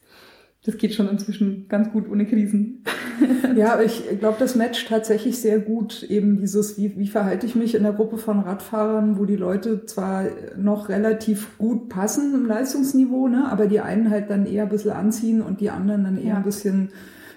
das 0.64 0.76
geht 0.76 0.94
schon 0.94 1.08
inzwischen 1.08 1.66
ganz 1.68 1.90
gut 1.90 2.10
ohne 2.10 2.26
Krisen. 2.26 2.84
ja, 3.56 3.80
ich 3.80 4.18
glaube, 4.18 4.36
das 4.38 4.54
matcht 4.54 4.88
tatsächlich 4.88 5.40
sehr 5.40 5.58
gut 5.58 6.02
eben 6.04 6.38
dieses, 6.38 6.78
wie, 6.78 6.96
wie 6.98 7.08
verhalte 7.08 7.46
ich 7.46 7.54
mich 7.54 7.74
in 7.74 7.82
der 7.82 7.92
Gruppe 7.92 8.18
von 8.18 8.40
Radfahrern, 8.40 9.18
wo 9.18 9.24
die 9.24 9.36
Leute 9.36 9.84
zwar 9.86 10.24
noch 10.56 10.88
relativ 10.88 11.58
gut 11.58 11.88
passen 11.88 12.34
im 12.34 12.46
Leistungsniveau, 12.46 13.28
ne, 13.28 13.50
aber 13.50 13.66
die 13.66 13.80
einen 13.80 14.10
halt 14.10 14.30
dann 14.30 14.46
eher 14.46 14.64
ein 14.64 14.68
bisschen 14.68 14.92
anziehen 14.92 15.42
und 15.42 15.60
die 15.60 15.70
anderen 15.70 16.04
dann 16.04 16.18
eher 16.18 16.28
ja. 16.28 16.36
ein 16.36 16.44
bisschen 16.44 16.90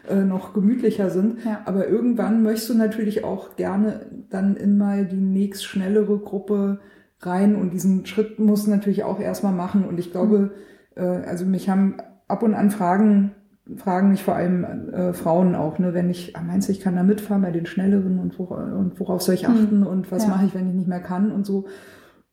äh, 0.10 0.24
noch 0.24 0.54
gemütlicher 0.54 1.10
sind. 1.10 1.44
Ja. 1.46 1.62
Aber 1.66 1.88
irgendwann 1.88 2.44
möchtest 2.44 2.70
du 2.70 2.74
natürlich 2.76 3.24
auch 3.24 3.56
gerne 3.56 4.08
dann 4.30 4.56
in 4.56 4.78
mal 4.78 5.06
die 5.06 5.22
nächst 5.22 5.66
schnellere 5.66 6.18
Gruppe 6.18 6.80
rein 7.20 7.56
und 7.56 7.72
diesen 7.72 8.06
Schritt 8.06 8.40
musst 8.40 8.68
du 8.68 8.72
natürlich 8.72 9.04
auch 9.04 9.20
erstmal 9.20 9.54
machen. 9.54 9.86
Und 9.86 10.00
ich 10.00 10.12
glaube, 10.12 10.52
mhm. 10.96 11.02
äh, 11.02 11.02
also 11.02 11.46
mich 11.46 11.70
haben 11.70 11.98
ab 12.28 12.44
und 12.44 12.54
an 12.54 12.72
Fragen, 12.72 13.32
fragen 13.76 14.10
mich 14.10 14.24
vor 14.24 14.36
allem 14.36 14.64
äh, 14.92 15.14
Frauen 15.14 15.56
auch, 15.56 15.78
ne, 15.80 15.94
wenn 15.94 16.10
ich, 16.10 16.36
ah, 16.36 16.42
meinst 16.42 16.68
du, 16.68 16.72
ich 16.72 16.80
kann 16.80 16.96
da 16.96 17.04
mitfahren 17.04 17.44
bei 17.44 17.52
den 17.52 17.66
Schnelleren 17.66 18.20
und, 18.20 18.40
wo, 18.40 18.46
und 18.46 19.00
worauf 19.00 19.22
soll 19.22 19.36
ich 19.36 19.48
mhm. 19.48 19.54
achten 19.54 19.80
mhm. 19.82 19.88
und 19.88 20.12
was 20.12 20.24
ja. 20.24 20.30
mache 20.30 20.46
ich, 20.46 20.56
wenn 20.56 20.68
ich 20.68 20.76
nicht 20.76 20.88
mehr 20.88 21.02
kann 21.02 21.32
und 21.32 21.46
so. 21.46 21.68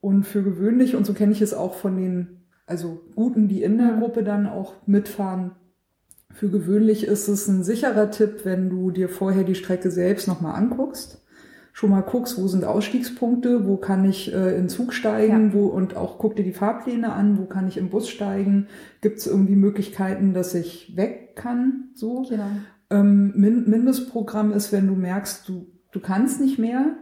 Und 0.01 0.25
für 0.25 0.43
gewöhnlich, 0.43 0.95
und 0.95 1.05
so 1.05 1.13
kenne 1.13 1.33
ich 1.33 1.43
es 1.43 1.55
auch 1.55 1.75
von 1.75 1.97
den, 1.97 2.45
also 2.67 3.01
Guten, 3.17 3.49
die 3.49 3.63
in 3.63 3.79
der. 3.79 3.97
Gruppe 3.99 4.23
dann 4.23 4.47
auch 4.47 4.75
mitfahren, 4.87 5.53
für 6.33 6.49
gewöhnlich 6.49 7.07
ist 7.07 7.29
es 7.29 7.49
ein 7.49 7.65
sicherer 7.65 8.11
Tipp, 8.11 8.45
wenn 8.45 8.71
du 8.71 8.91
dir 8.91 9.09
vorher 9.09 9.45
die 9.45 9.55
Strecke 9.55 9.91
selbst 9.91 10.29
nochmal 10.29 10.55
anguckst. 10.55 11.25
schon 11.73 11.91
mal 11.91 12.01
guckst, 12.01 12.41
wo 12.41 12.49
sind 12.49 12.65
Ausstiegspunkte, 12.65 13.67
wo 13.67 13.77
kann 13.77 14.05
ich 14.05 14.33
äh, 14.33 14.57
in 14.59 14.69
Zug 14.69 14.93
steigen, 14.93 15.49
ja. 15.49 15.55
wo 15.55 15.67
und 15.67 15.97
auch 15.97 16.19
guck 16.19 16.35
dir 16.35 16.43
die 16.43 16.53
Fahrpläne 16.53 17.13
an, 17.13 17.39
wo 17.39 17.45
kann 17.45 17.69
ich 17.69 17.77
im 17.77 17.89
Bus 17.89 18.09
steigen, 18.09 18.67
gibt 19.01 19.19
es 19.19 19.29
irgendwie 19.29 19.55
Möglichkeiten, 19.55 20.35
dass 20.35 20.55
ich 20.55 20.97
weg 20.97 21.37
kann, 21.37 21.91
so. 21.95 22.27
Genau. 22.29 22.51
Ähm, 22.91 23.33
Mindestprogramm 23.37 24.53
ist, 24.53 24.73
wenn 24.73 24.89
du 24.89 24.95
merkst, 24.95 25.49
du, 25.49 25.67
du 25.93 26.01
kannst 26.01 26.41
nicht 26.41 26.59
mehr, 26.59 26.97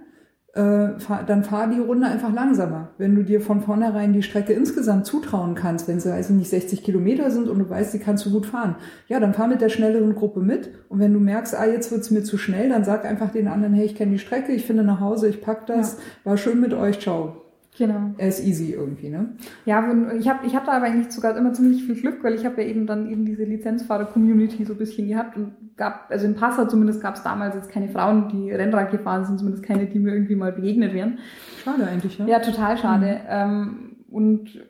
äh, 0.57 0.99
fahr, 0.99 1.23
dann 1.27 1.45
fahr 1.45 1.69
die 1.69 1.79
Runde 1.79 2.07
einfach 2.07 2.33
langsamer. 2.33 2.89
Wenn 2.97 3.15
du 3.15 3.23
dir 3.23 3.41
von 3.41 3.61
vornherein 3.61 4.15
die 4.15 4.23
Strecke 4.23 4.55
insgesamt 4.55 5.05
zutrauen 5.05 5.55
kannst, 5.55 5.87
wenn 5.87 6.01
sie, 6.01 6.19
ich 6.19 6.31
nicht, 6.31 6.49
60 6.49 6.83
Kilometer 6.83 7.31
sind 7.31 7.49
und 7.49 7.59
du 7.59 7.69
weißt, 7.69 7.93
die 7.93 7.99
kannst 7.99 8.25
du 8.25 8.33
gut 8.33 8.47
fahren, 8.47 8.77
ja, 9.07 9.21
dann 9.21 9.35
fahr 9.35 9.49
mit 9.49 9.61
der 9.61 9.69
schnelleren 9.69 10.15
Gruppe 10.15 10.41
mit. 10.41 10.71
Und 10.89 10.99
wenn 10.99 11.13
du 11.13 11.21
merkst, 11.21 11.55
ah, 11.55 11.67
jetzt 11.67 11.93
wird's 11.93 12.11
mir 12.11 12.23
zu 12.23 12.39
schnell, 12.39 12.71
dann 12.71 12.85
sag 12.85 13.05
einfach 13.05 13.31
den 13.31 13.49
anderen, 13.49 13.75
hey, 13.75 13.85
ich 13.85 13.95
kenne 13.95 14.13
die 14.13 14.19
Strecke, 14.19 14.53
ich 14.53 14.65
finde 14.65 14.83
nach 14.83 15.01
Hause, 15.01 15.29
ich 15.29 15.43
pack 15.43 15.67
das, 15.67 15.99
ja. 16.25 16.31
war 16.31 16.37
schön 16.39 16.61
mit 16.61 16.73
euch, 16.73 17.01
ciao. 17.01 17.46
Genau. 17.79 18.15
Ist 18.17 18.45
easy 18.45 18.73
irgendwie, 18.73 19.11
ne? 19.11 19.31
Ja, 19.67 19.85
ich 20.19 20.29
habe 20.29 20.47
ich 20.47 20.57
hab 20.57 20.65
da 20.65 20.73
aber 20.73 20.87
eigentlich 20.87 21.13
sogar 21.13 21.37
immer 21.37 21.53
ziemlich 21.53 21.85
viel 21.85 21.95
Glück, 21.97 22.25
weil 22.25 22.35
ich 22.35 22.47
habe 22.47 22.63
ja 22.63 22.69
eben 22.69 22.87
dann 22.87 23.11
eben 23.11 23.27
diese 23.27 23.45
Lizenzfahrer-Community 23.45 24.65
so 24.65 24.73
ein 24.73 24.79
bisschen 24.79 25.09
gehabt 25.09 25.37
und 25.37 25.53
gab, 25.77 26.11
also 26.11 26.27
in 26.27 26.35
Passau 26.35 26.65
zumindest 26.65 27.03
gab 27.03 27.17
es 27.17 27.23
damals 27.23 27.55
jetzt 27.55 27.71
keine 27.71 27.89
Frauen, 27.89 28.29
die 28.29 28.51
Rennrad 28.51 28.91
gefahren 28.91 29.27
sind, 29.27 29.39
zumindest 29.39 29.65
keine, 29.65 29.87
die 29.87 29.99
mir 29.99 30.15
irgendwie 30.15 30.37
mal 30.37 30.53
begegnet 30.53 30.95
wären. 30.95 31.19
Schade 31.63 31.87
eigentlich, 31.87 32.19
ja. 32.19 32.27
Ja, 32.27 32.39
total 32.39 32.79
schade. 32.79 33.07
Mhm. 33.07 33.29
Ähm, 33.29 33.77
und 34.11 34.61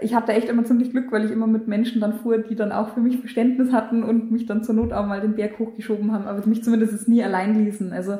ich 0.00 0.14
hatte 0.14 0.32
echt 0.32 0.48
immer 0.48 0.64
ziemlich 0.64 0.90
Glück, 0.90 1.12
weil 1.12 1.24
ich 1.24 1.30
immer 1.30 1.46
mit 1.46 1.68
Menschen 1.68 2.00
dann 2.00 2.14
fuhr, 2.14 2.38
die 2.38 2.56
dann 2.56 2.72
auch 2.72 2.94
für 2.94 3.00
mich 3.00 3.18
Verständnis 3.18 3.72
hatten 3.72 4.02
und 4.02 4.30
mich 4.30 4.46
dann 4.46 4.64
zur 4.64 4.74
Not 4.74 4.92
auch 4.92 5.06
mal 5.06 5.20
den 5.20 5.34
Berg 5.34 5.58
hochgeschoben 5.58 6.12
haben, 6.12 6.24
aber 6.24 6.46
mich 6.46 6.64
zumindest 6.64 7.06
nie 7.08 7.22
allein 7.22 7.64
ließen. 7.64 7.92
Also 7.92 8.18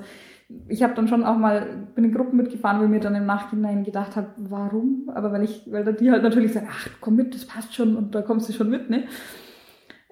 ich 0.68 0.82
habe 0.82 0.94
dann 0.94 1.08
schon 1.08 1.24
auch 1.24 1.36
mal, 1.36 1.86
bin 1.94 2.04
in 2.04 2.12
Gruppen 2.12 2.36
mitgefahren, 2.36 2.80
wo 2.80 2.84
ich 2.84 2.90
mir 2.90 3.00
dann 3.00 3.14
im 3.14 3.26
Nachhinein 3.26 3.82
gedacht 3.82 4.14
habe, 4.14 4.28
warum? 4.36 5.10
Aber 5.12 5.32
weil 5.32 5.42
ich, 5.42 5.62
weil 5.70 5.92
die 5.94 6.10
halt 6.10 6.22
natürlich 6.22 6.52
sagen, 6.52 6.68
ach, 6.70 6.88
komm 7.00 7.16
mit, 7.16 7.34
das 7.34 7.46
passt 7.46 7.74
schon 7.74 7.96
und 7.96 8.14
da 8.14 8.22
kommst 8.22 8.48
du 8.48 8.52
schon 8.52 8.70
mit, 8.70 8.88
ne? 8.88 9.04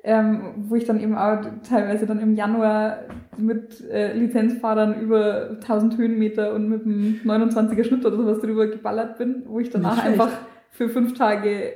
Ähm, 0.06 0.54
wo 0.68 0.74
ich 0.74 0.84
dann 0.84 1.00
eben 1.00 1.16
auch 1.16 1.40
teilweise 1.66 2.04
dann 2.04 2.20
im 2.20 2.34
Januar 2.34 3.04
mit 3.38 3.80
äh, 3.88 4.12
Lizenzfahrern 4.12 5.00
über 5.00 5.50
1000 5.62 5.96
Höhenmeter 5.96 6.52
und 6.52 6.68
mit 6.68 6.84
einem 6.84 7.20
29er 7.24 7.84
Schnitt 7.84 8.04
oder 8.04 8.16
sowas 8.16 8.40
drüber 8.40 8.66
geballert 8.66 9.16
bin, 9.16 9.44
wo 9.46 9.60
ich 9.60 9.70
danach 9.70 10.04
einfach 10.04 10.28
für 10.70 10.90
fünf 10.90 11.14
Tage 11.14 11.72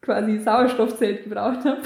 quasi 0.00 0.38
Sauerstoffzelt 0.38 1.24
gebraucht 1.24 1.64
habe. 1.64 1.78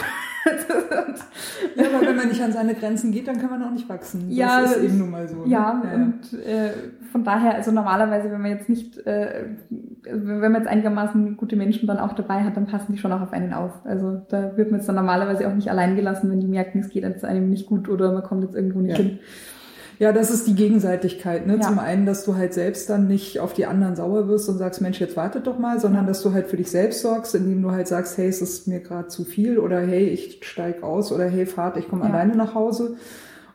Ja, 1.76 1.84
aber 1.86 2.06
wenn 2.06 2.16
man 2.16 2.28
nicht 2.28 2.42
an 2.42 2.52
seine 2.52 2.74
Grenzen 2.74 3.12
geht, 3.12 3.28
dann 3.28 3.38
kann 3.38 3.50
man 3.50 3.62
auch 3.62 3.70
nicht 3.70 3.88
wachsen. 3.88 4.28
Das 4.28 4.36
ja, 4.36 4.60
ist 4.60 4.82
eben 4.82 4.98
nun 4.98 5.10
mal 5.10 5.28
so. 5.28 5.44
Ja, 5.46 5.82
ja 5.84 5.94
und 5.94 6.32
äh, 6.44 6.70
von 7.10 7.24
daher, 7.24 7.54
also 7.54 7.72
normalerweise, 7.72 8.30
wenn 8.30 8.40
man 8.40 8.50
jetzt 8.50 8.68
nicht, 8.68 8.98
äh, 9.06 9.46
wenn 10.10 10.52
man 10.52 10.56
jetzt 10.56 10.68
einigermaßen 10.68 11.36
gute 11.36 11.56
Menschen 11.56 11.86
dann 11.86 11.98
auch 11.98 12.12
dabei 12.12 12.42
hat, 12.44 12.56
dann 12.56 12.66
passen 12.66 12.92
die 12.92 12.98
schon 12.98 13.12
auch 13.12 13.22
auf 13.22 13.32
einen 13.32 13.52
auf. 13.52 13.72
Also 13.84 14.22
da 14.28 14.56
wird 14.56 14.70
man 14.70 14.80
jetzt 14.80 14.88
dann 14.88 14.96
normalerweise 14.96 15.48
auch 15.48 15.54
nicht 15.54 15.70
allein 15.70 15.96
gelassen, 15.96 16.30
wenn 16.30 16.40
die 16.40 16.46
merken, 16.46 16.80
es 16.80 16.90
geht 16.90 17.04
jetzt 17.04 17.24
einem 17.24 17.50
nicht 17.50 17.66
gut 17.66 17.88
oder 17.88 18.12
man 18.12 18.22
kommt 18.22 18.44
jetzt 18.44 18.54
irgendwo 18.54 18.80
nicht 18.80 18.98
ja. 18.98 19.04
hin. 19.04 19.18
Ja, 19.98 20.12
das 20.12 20.30
ist 20.30 20.46
die 20.46 20.54
Gegenseitigkeit. 20.54 21.46
Ne? 21.46 21.54
Ja. 21.54 21.60
Zum 21.62 21.78
einen, 21.78 22.04
dass 22.04 22.24
du 22.24 22.36
halt 22.36 22.52
selbst 22.52 22.90
dann 22.90 23.08
nicht 23.08 23.40
auf 23.40 23.54
die 23.54 23.66
anderen 23.66 23.96
sauer 23.96 24.28
wirst 24.28 24.48
und 24.48 24.58
sagst, 24.58 24.80
Mensch, 24.80 25.00
jetzt 25.00 25.16
wartet 25.16 25.46
doch 25.46 25.58
mal, 25.58 25.80
sondern 25.80 26.06
dass 26.06 26.22
du 26.22 26.32
halt 26.32 26.48
für 26.48 26.56
dich 26.56 26.70
selbst 26.70 27.00
sorgst, 27.00 27.34
indem 27.34 27.62
du 27.62 27.70
halt 27.70 27.88
sagst, 27.88 28.18
hey, 28.18 28.28
es 28.28 28.42
ist 28.42 28.68
mir 28.68 28.80
gerade 28.80 29.08
zu 29.08 29.24
viel 29.24 29.58
oder 29.58 29.80
hey, 29.80 30.08
ich 30.08 30.40
steig 30.42 30.82
aus 30.82 31.12
oder 31.12 31.24
hey, 31.24 31.46
Fahrt, 31.46 31.78
ich 31.78 31.88
komme 31.88 32.04
ja. 32.04 32.10
alleine 32.10 32.36
nach 32.36 32.54
Hause. 32.54 32.96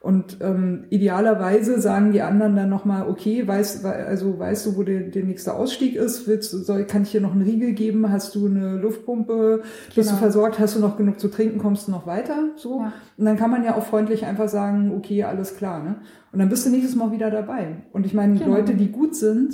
Und 0.02 0.38
ähm, 0.42 0.86
idealerweise 0.90 1.80
sagen 1.80 2.12
die 2.12 2.24
anderen 2.24 2.56
dann 2.56 2.70
nochmal, 2.70 3.08
okay, 3.08 3.48
weißt, 3.48 3.86
also 3.86 4.40
weißt 4.40 4.66
du, 4.66 4.76
wo 4.76 4.82
der, 4.82 5.02
der 5.02 5.24
nächste 5.24 5.54
Ausstieg 5.54 5.96
ist? 5.96 6.28
Willst, 6.28 6.50
soll, 6.50 6.86
kann 6.86 7.04
ich 7.04 7.12
dir 7.12 7.22
noch 7.22 7.34
einen 7.34 7.44
Riegel 7.44 7.74
geben? 7.74 8.12
Hast 8.12 8.34
du 8.34 8.48
eine 8.48 8.78
Luftpumpe? 8.78 9.62
Bist 9.94 9.96
genau. 9.96 10.12
du 10.12 10.18
versorgt? 10.18 10.60
Hast 10.60 10.76
du 10.76 10.80
noch 10.80 10.98
genug 10.98 11.20
zu 11.20 11.28
trinken? 11.28 11.60
Kommst 11.60 11.88
du 11.88 11.92
noch 11.92 12.08
weiter? 12.08 12.50
So. 12.56 12.80
Ja. 12.80 12.94
Und 13.16 13.26
dann 13.26 13.38
kann 13.38 13.52
man 13.52 13.64
ja 13.64 13.76
auch 13.76 13.86
freundlich 13.86 14.26
einfach 14.26 14.50
sagen, 14.50 14.92
okay, 14.98 15.24
alles 15.24 15.56
klar. 15.56 15.84
Ne? 15.84 15.98
Und 16.32 16.40
dann 16.40 16.50
bist 16.50 16.66
du 16.66 16.72
nächstes 16.72 16.96
Mal 16.96 17.12
wieder 17.12 17.30
dabei. 17.30 17.84
Und 17.94 18.08
ich 18.08 18.16
meine, 18.16 18.40
genau. 18.40 18.56
Leute, 18.56 18.74
die 18.74 18.92
gut 18.92 19.16
sind, 19.16 19.54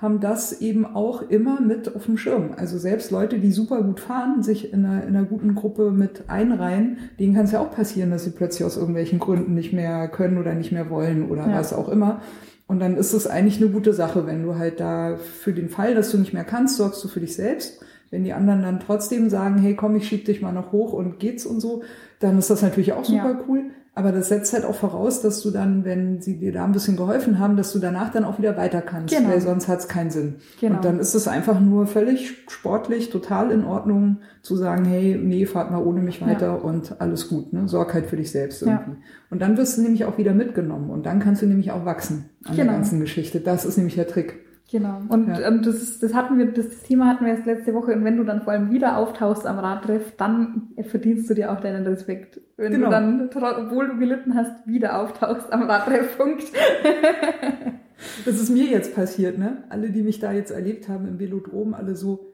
haben 0.00 0.20
das 0.20 0.60
eben 0.60 0.86
auch 0.86 1.28
immer 1.28 1.60
mit 1.60 1.94
auf 1.94 2.06
dem 2.06 2.16
Schirm. 2.16 2.54
Also 2.56 2.78
selbst 2.78 3.10
Leute, 3.10 3.38
die 3.38 3.52
super 3.52 3.82
gut 3.82 4.00
fahren, 4.00 4.42
sich 4.42 4.72
in 4.72 4.84
einer, 4.84 5.02
in 5.02 5.14
einer 5.14 5.26
guten 5.26 5.54
Gruppe 5.54 5.90
mit 5.90 6.24
einreihen, 6.28 6.98
denen 7.18 7.34
kann 7.34 7.44
es 7.44 7.52
ja 7.52 7.60
auch 7.60 7.70
passieren, 7.70 8.10
dass 8.10 8.24
sie 8.24 8.30
plötzlich 8.30 8.64
aus 8.64 8.78
irgendwelchen 8.78 9.18
Gründen 9.18 9.54
nicht 9.54 9.74
mehr 9.74 10.08
können 10.08 10.38
oder 10.38 10.54
nicht 10.54 10.72
mehr 10.72 10.88
wollen 10.88 11.28
oder 11.28 11.46
ja. 11.46 11.58
was 11.58 11.74
auch 11.74 11.88
immer. 11.88 12.22
Und 12.66 12.80
dann 12.80 12.96
ist 12.96 13.12
es 13.12 13.26
eigentlich 13.26 13.60
eine 13.60 13.70
gute 13.70 13.92
Sache, 13.92 14.26
wenn 14.26 14.42
du 14.42 14.54
halt 14.54 14.80
da 14.80 15.16
für 15.16 15.52
den 15.52 15.68
Fall, 15.68 15.94
dass 15.94 16.12
du 16.12 16.18
nicht 16.18 16.32
mehr 16.32 16.44
kannst, 16.44 16.76
sorgst 16.76 17.04
du 17.04 17.08
für 17.08 17.20
dich 17.20 17.34
selbst. 17.34 17.80
Wenn 18.10 18.24
die 18.24 18.32
anderen 18.32 18.62
dann 18.62 18.80
trotzdem 18.80 19.28
sagen, 19.28 19.58
hey, 19.58 19.76
komm, 19.76 19.96
ich 19.96 20.08
schieb 20.08 20.24
dich 20.24 20.40
mal 20.40 20.52
noch 20.52 20.72
hoch 20.72 20.92
und 20.92 21.18
geht's 21.18 21.44
und 21.44 21.60
so, 21.60 21.82
dann 22.20 22.38
ist 22.38 22.48
das 22.48 22.62
natürlich 22.62 22.92
auch 22.92 23.04
super 23.04 23.32
ja. 23.32 23.44
cool. 23.46 23.64
Aber 24.00 24.12
das 24.12 24.30
setzt 24.30 24.54
halt 24.54 24.64
auch 24.64 24.74
voraus, 24.74 25.20
dass 25.20 25.42
du 25.42 25.50
dann, 25.50 25.84
wenn 25.84 26.22
sie 26.22 26.38
dir 26.38 26.52
da 26.52 26.64
ein 26.64 26.72
bisschen 26.72 26.96
geholfen 26.96 27.38
haben, 27.38 27.58
dass 27.58 27.70
du 27.74 27.78
danach 27.78 28.10
dann 28.10 28.24
auch 28.24 28.38
wieder 28.38 28.56
weiter 28.56 28.80
kannst, 28.80 29.14
genau. 29.14 29.28
weil 29.28 29.42
sonst 29.42 29.68
hat 29.68 29.80
es 29.80 29.88
keinen 29.88 30.10
Sinn. 30.10 30.36
Genau. 30.58 30.76
Und 30.76 30.86
dann 30.86 30.98
ist 30.98 31.12
es 31.12 31.28
einfach 31.28 31.60
nur 31.60 31.86
völlig 31.86 32.38
sportlich, 32.48 33.10
total 33.10 33.50
in 33.50 33.62
Ordnung 33.62 34.20
zu 34.40 34.56
sagen, 34.56 34.86
hey, 34.86 35.20
nee, 35.22 35.44
fahrt 35.44 35.70
mal 35.70 35.82
ohne 35.82 36.00
mich 36.00 36.22
weiter 36.22 36.46
ja. 36.46 36.54
und 36.54 36.98
alles 36.98 37.28
gut, 37.28 37.52
ne? 37.52 37.68
Sorg 37.68 37.92
halt 37.92 38.06
für 38.06 38.16
dich 38.16 38.30
selbst 38.30 38.62
irgendwie. 38.62 38.92
Ja. 38.92 38.96
Und 39.28 39.42
dann 39.42 39.58
wirst 39.58 39.76
du 39.76 39.82
nämlich 39.82 40.06
auch 40.06 40.16
wieder 40.16 40.32
mitgenommen 40.32 40.88
und 40.88 41.04
dann 41.04 41.20
kannst 41.20 41.42
du 41.42 41.46
nämlich 41.46 41.70
auch 41.70 41.84
wachsen 41.84 42.30
an 42.44 42.56
genau. 42.56 42.68
der 42.68 42.76
ganzen 42.76 43.00
Geschichte. 43.00 43.40
Das 43.40 43.66
ist 43.66 43.76
nämlich 43.76 43.96
der 43.96 44.08
Trick. 44.08 44.38
Genau. 44.70 45.02
Und 45.08 45.28
ja. 45.28 45.48
ähm, 45.48 45.62
das, 45.62 45.98
das 45.98 46.14
hatten 46.14 46.38
wir, 46.38 46.46
das 46.52 46.82
Thema 46.82 47.08
hatten 47.08 47.26
wir 47.26 47.34
jetzt 47.34 47.44
letzte 47.44 47.74
Woche. 47.74 47.92
Und 47.92 48.04
wenn 48.04 48.16
du 48.16 48.24
dann 48.24 48.42
vor 48.42 48.52
allem 48.52 48.70
wieder 48.70 48.98
auftauchst 48.98 49.44
am 49.44 49.58
Radtreff, 49.58 50.14
dann 50.16 50.68
verdienst 50.88 51.28
du 51.28 51.34
dir 51.34 51.50
auch 51.50 51.60
deinen 51.60 51.84
Respekt. 51.86 52.40
Wenn 52.56 52.72
genau. 52.72 52.86
du 52.86 52.90
dann, 52.92 53.30
obwohl 53.34 53.88
du 53.88 53.98
gelitten 53.98 54.34
hast, 54.36 54.66
wieder 54.66 55.00
auftauchst 55.00 55.52
am 55.52 55.64
Radtreffpunkt. 55.64 56.44
das 58.24 58.34
ist 58.36 58.50
mir 58.50 58.66
jetzt 58.66 58.94
passiert, 58.94 59.38
ne? 59.38 59.64
Alle, 59.70 59.90
die 59.90 60.02
mich 60.02 60.20
da 60.20 60.30
jetzt 60.30 60.52
erlebt 60.52 60.88
haben 60.88 61.08
im 61.08 61.18
Velodrom, 61.18 61.74
alle 61.74 61.96
so, 61.96 62.32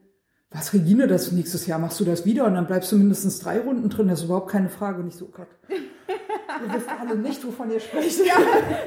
was 0.51 0.75
Regine, 0.75 1.07
das 1.07 1.33
nächstes 1.33 1.67
Jahr 1.67 1.79
machst 1.79 1.99
du 2.01 2.05
das 2.05 2.27
wieder 2.27 2.45
und 2.45 2.55
dann 2.55 2.67
bleibst 2.67 2.93
du 2.93 2.97
mindestens 2.97 3.39
drei 3.39 3.61
Runden 3.61 3.89
drin, 3.89 4.09
das 4.09 4.21
ist 4.21 4.27
überhaupt 4.27 4.51
keine 4.51 4.69
Frage. 4.69 5.01
Und 5.01 5.09
ich 5.09 5.17
so, 5.17 5.25
oh 5.25 5.35
Gott, 5.35 5.49
ihr 5.71 6.75
wisst 6.75 6.89
alle 6.89 7.19
nicht, 7.19 7.47
wovon 7.47 7.71
ihr 7.71 7.81
sprecht. 7.81 8.21
Ja, 8.27 8.35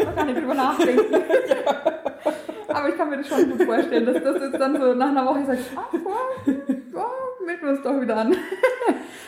man 0.05 0.15
kann 0.15 0.27
nicht 0.27 0.39
drüber 0.39 0.53
nachdenken. 0.53 1.13
ja. 1.13 2.08
Aber 2.69 2.89
ich 2.89 2.95
kann 2.95 3.09
mir 3.09 3.17
das 3.17 3.27
schon 3.27 3.49
gut 3.49 3.63
vorstellen, 3.63 4.05
dass 4.05 4.23
das 4.23 4.41
jetzt 4.41 4.59
dann 4.59 4.79
so 4.79 4.93
nach 4.93 5.09
einer 5.09 5.25
Woche 5.25 5.45
sagt, 5.45 5.59
ach, 5.75 5.93
oh, 5.93 6.51
oh, 6.95 7.45
melden 7.45 7.61
wir 7.63 7.69
uns 7.71 7.81
doch 7.81 8.01
wieder 8.01 8.17
an. 8.17 8.35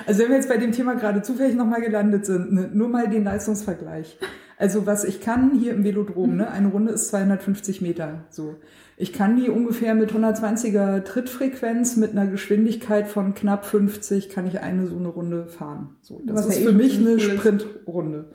Also 0.08 0.24
wenn 0.24 0.30
wir 0.30 0.38
jetzt 0.38 0.50
bei 0.50 0.58
dem 0.58 0.72
Thema 0.72 0.96
gerade 0.96 1.22
zufällig 1.22 1.56
nochmal 1.56 1.82
gelandet 1.82 2.26
sind, 2.26 2.52
ne, 2.52 2.70
nur 2.74 2.89
mal 2.89 3.08
den 3.08 3.24
Leistungsvergleich. 3.24 4.18
Also 4.58 4.86
was 4.86 5.04
ich 5.04 5.22
kann 5.22 5.52
hier 5.52 5.74
im 5.74 5.84
Velodrom, 5.84 6.38
ne, 6.38 6.50
eine 6.50 6.70
Runde 6.70 6.92
ist 6.92 7.10
250 7.10 7.82
Meter, 7.82 8.26
so. 8.30 8.56
Ich 8.98 9.14
kann 9.14 9.36
die 9.36 9.50
ungefähr 9.50 9.96
mit 9.96 10.12
120er 10.12 11.04
Trittfrequenz 11.04 11.98
mit 11.98 12.12
einer 12.12 12.28
Geschwindigkeit 12.28 13.08
von 13.08 13.34
knapp 13.34 13.66
50 13.66 14.30
kann 14.30 14.46
ich 14.46 14.60
eine 14.60 14.86
so 14.86 14.98
eine 14.98 15.08
Runde 15.08 15.48
fahren. 15.48 15.96
So, 16.02 16.22
das 16.24 16.48
Was 16.48 16.58
ist 16.58 16.64
für 16.64 16.72
mich 16.72 17.00
eine 17.00 17.20
Sprintrunde. 17.20 18.26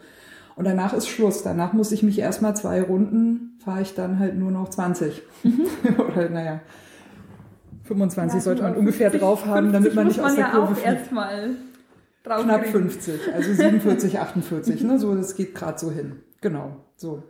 Und 0.57 0.65
danach 0.65 0.95
ist 0.95 1.07
Schluss. 1.07 1.43
Danach 1.43 1.73
muss 1.73 1.93
ich 1.93 2.03
mich 2.03 2.19
erstmal 2.19 2.57
zwei 2.57 2.83
Runden, 2.83 3.56
fahre 3.67 3.83
ich 3.83 3.95
dann 3.95 4.21
halt 4.21 4.39
nur 4.39 4.53
noch 4.53 4.71
20. 4.71 5.23
Mhm. 5.43 5.67
Oder 5.99 6.31
naja, 6.31 6.61
25 7.83 8.37
ja, 8.37 8.41
sollte 8.41 8.63
man 8.63 8.77
ungefähr 8.77 9.11
drauf 9.11 9.45
haben, 9.45 9.73
damit 9.73 9.95
man 9.95 10.07
nicht 10.07 10.21
aus 10.21 10.37
der 10.37 10.47
Kurve 10.47 10.77
fliegt. 10.77 10.87
Erstmal 10.87 11.51
Knapp 12.23 12.63
kriegen. 12.63 12.91
50, 12.91 13.35
also 13.35 13.53
47, 13.53 14.21
48, 14.21 14.81
ne? 14.83 14.99
So, 14.99 15.15
das 15.15 15.35
geht 15.35 15.55
gerade 15.55 15.79
so 15.79 15.91
hin. 15.91 16.21
Genau, 16.41 16.77
so. 16.97 17.25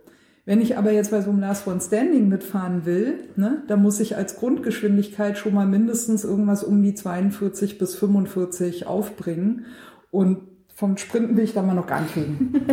Wenn 0.45 0.61
ich 0.61 0.77
aber 0.77 0.91
jetzt 0.91 1.11
bei 1.11 1.21
so 1.21 1.31
einem 1.31 1.39
Last 1.39 1.67
One 1.67 1.81
Standing 1.81 2.29
mitfahren 2.29 2.85
will, 2.85 3.15
ne, 3.35 3.63
dann 3.67 3.81
muss 3.81 3.99
ich 3.99 4.15
als 4.15 4.37
Grundgeschwindigkeit 4.37 5.37
schon 5.37 5.53
mal 5.53 5.65
mindestens 5.65 6.23
irgendwas 6.23 6.63
um 6.63 6.81
die 6.83 6.93
42 6.93 7.79
bis 7.79 7.95
45 7.95 8.87
aufbringen. 8.87 9.65
Und 10.09 10.43
vom 10.73 10.97
Sprinten 10.97 11.35
will 11.35 11.43
ich 11.43 11.53
da 11.53 11.63
mal 11.63 11.73
noch 11.73 11.87
gar 11.87 12.01
nicht 12.01 12.15
reden. 12.15 12.53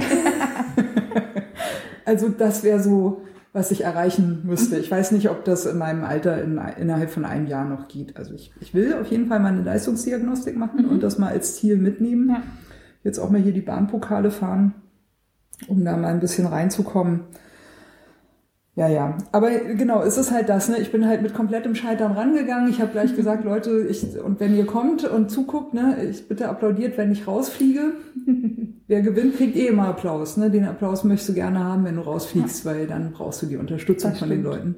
also 2.04 2.28
das 2.28 2.62
wäre 2.62 2.80
so, 2.80 3.22
was 3.54 3.70
ich 3.70 3.84
erreichen 3.84 4.42
müsste. 4.44 4.76
Ich 4.78 4.90
weiß 4.90 5.12
nicht, 5.12 5.30
ob 5.30 5.44
das 5.44 5.64
in 5.64 5.78
meinem 5.78 6.02
Alter 6.02 6.42
in, 6.42 6.60
innerhalb 6.76 7.10
von 7.10 7.24
einem 7.24 7.46
Jahr 7.46 7.64
noch 7.64 7.86
geht. 7.86 8.16
Also 8.16 8.34
ich, 8.34 8.52
ich 8.60 8.74
will 8.74 8.94
auf 8.94 9.06
jeden 9.06 9.28
Fall 9.28 9.38
mal 9.38 9.52
eine 9.52 9.62
Leistungsdiagnostik 9.62 10.56
machen 10.56 10.82
mhm. 10.82 10.88
und 10.90 11.02
das 11.04 11.18
mal 11.18 11.28
als 11.28 11.54
Ziel 11.54 11.76
mitnehmen. 11.76 12.28
Ja. 12.28 12.42
Jetzt 13.04 13.20
auch 13.20 13.30
mal 13.30 13.40
hier 13.40 13.52
die 13.52 13.60
Bahnpokale 13.60 14.32
fahren, 14.32 14.74
um 15.68 15.84
da 15.84 15.96
mal 15.96 16.08
ein 16.08 16.18
bisschen 16.18 16.46
reinzukommen. 16.46 17.20
Ja, 18.76 18.88
ja. 18.88 19.18
Aber 19.30 19.50
genau, 19.50 20.02
es 20.02 20.18
ist 20.18 20.32
halt 20.32 20.48
das, 20.48 20.68
ne? 20.68 20.78
Ich 20.80 20.90
bin 20.90 21.06
halt 21.06 21.22
mit 21.22 21.32
komplettem 21.32 21.76
Scheitern 21.76 22.12
rangegangen. 22.12 22.68
Ich 22.68 22.80
habe 22.80 22.90
gleich 22.90 23.14
gesagt, 23.16 23.44
Leute, 23.44 23.86
ich, 23.88 24.18
und 24.20 24.40
wenn 24.40 24.56
ihr 24.56 24.66
kommt 24.66 25.04
und 25.04 25.30
zuguckt, 25.30 25.74
ne, 25.74 25.96
ich 26.10 26.26
bitte 26.26 26.48
applaudiert, 26.48 26.98
wenn 26.98 27.12
ich 27.12 27.26
rausfliege. 27.26 27.92
Wer 28.86 29.00
gewinnt, 29.00 29.36
kriegt 29.36 29.56
eh 29.56 29.68
immer 29.68 29.88
Applaus. 29.88 30.36
Ne? 30.36 30.50
Den 30.50 30.66
Applaus 30.66 31.04
möchtest 31.04 31.30
du 31.30 31.34
gerne 31.34 31.62
haben, 31.64 31.84
wenn 31.84 31.96
du 31.96 32.02
rausfliegst, 32.02 32.66
weil 32.66 32.86
dann 32.86 33.12
brauchst 33.12 33.40
du 33.40 33.46
die 33.46 33.56
Unterstützung 33.56 34.10
Das 34.10 34.18
von 34.18 34.28
den 34.28 34.40
stimmt. 34.40 34.54
Leuten. 34.54 34.76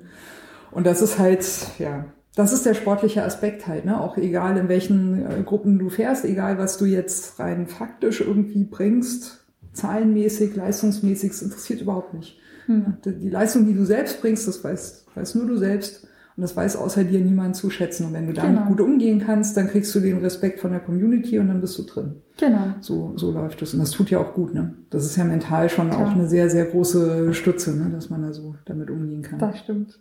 Und 0.71 0.87
das 0.87 1.03
ist 1.03 1.19
halt, 1.19 1.45
ja, 1.79 2.05
das 2.37 2.53
ist 2.53 2.67
der 2.67 2.75
sportliche 2.75 3.25
Aspekt 3.25 3.67
halt, 3.67 3.87
ne? 3.87 3.99
Auch 4.01 4.19
egal 4.19 4.59
in 4.59 4.69
welchen 4.69 5.27
äh, 5.27 5.43
Gruppen 5.43 5.79
du 5.79 5.89
fährst, 5.89 6.25
egal 6.25 6.59
was 6.59 6.77
du 6.77 6.85
jetzt 6.85 7.41
rein 7.41 7.67
faktisch 7.67 8.21
irgendwie 8.21 8.65
bringst, 8.65 9.47
zahlenmäßig, 9.73 10.55
leistungsmäßig, 10.55 11.31
es 11.31 11.43
interessiert 11.43 11.81
überhaupt 11.81 12.15
nicht. 12.15 12.39
Hm. 12.67 12.95
Die 13.05 13.31
Leistung, 13.31 13.67
die 13.67 13.75
du 13.75 13.85
selbst 13.85 14.21
bringst, 14.21 14.47
das 14.49 14.63
weißt, 14.63 15.07
weißt 15.15 15.37
nur 15.37 15.47
du 15.47 15.57
selbst. 15.57 16.07
Und 16.37 16.43
das 16.43 16.55
weiß 16.55 16.77
außer 16.77 17.03
dir 17.05 17.21
niemand 17.21 17.57
zu 17.57 17.71
schätzen. 17.71 18.05
Und 18.07 18.13
wenn 18.13 18.27
du 18.27 18.35
damit 18.35 18.57
Genau. 18.59 18.69
gut 18.69 18.81
umgehen 18.83 19.23
kannst, 19.25 19.57
dann 19.57 19.69
kriegst 19.69 19.95
du 19.95 20.01
den 20.01 20.19
Respekt 20.19 20.61
von 20.61 20.71
der 20.71 20.81
Community 20.81 21.39
und 21.39 21.49
dann 21.49 21.63
bist 21.63 21.79
du 21.79 21.85
drin. 21.85 22.17
Genau. 22.37 22.75
So, 22.81 23.15
so 23.17 23.31
läuft 23.33 23.63
es. 23.63 23.73
Und 23.73 23.81
das 23.81 23.91
tut 23.93 24.11
ja 24.11 24.19
auch 24.19 24.35
gut, 24.35 24.53
ne? 24.53 24.75
Das 24.91 25.07
ist 25.07 25.17
ja 25.17 25.25
mental 25.25 25.71
schon 25.71 25.89
Klar. 25.89 26.07
auch 26.07 26.13
eine 26.13 26.29
sehr, 26.29 26.51
sehr 26.51 26.67
große 26.67 27.33
Stütze, 27.33 27.75
ne? 27.75 27.89
dass 27.91 28.11
man 28.11 28.21
da 28.21 28.35
so 28.35 28.55
damit 28.67 28.91
umgehen 28.91 29.23
kann. 29.23 29.39
Das 29.39 29.59
stimmt. 29.61 29.99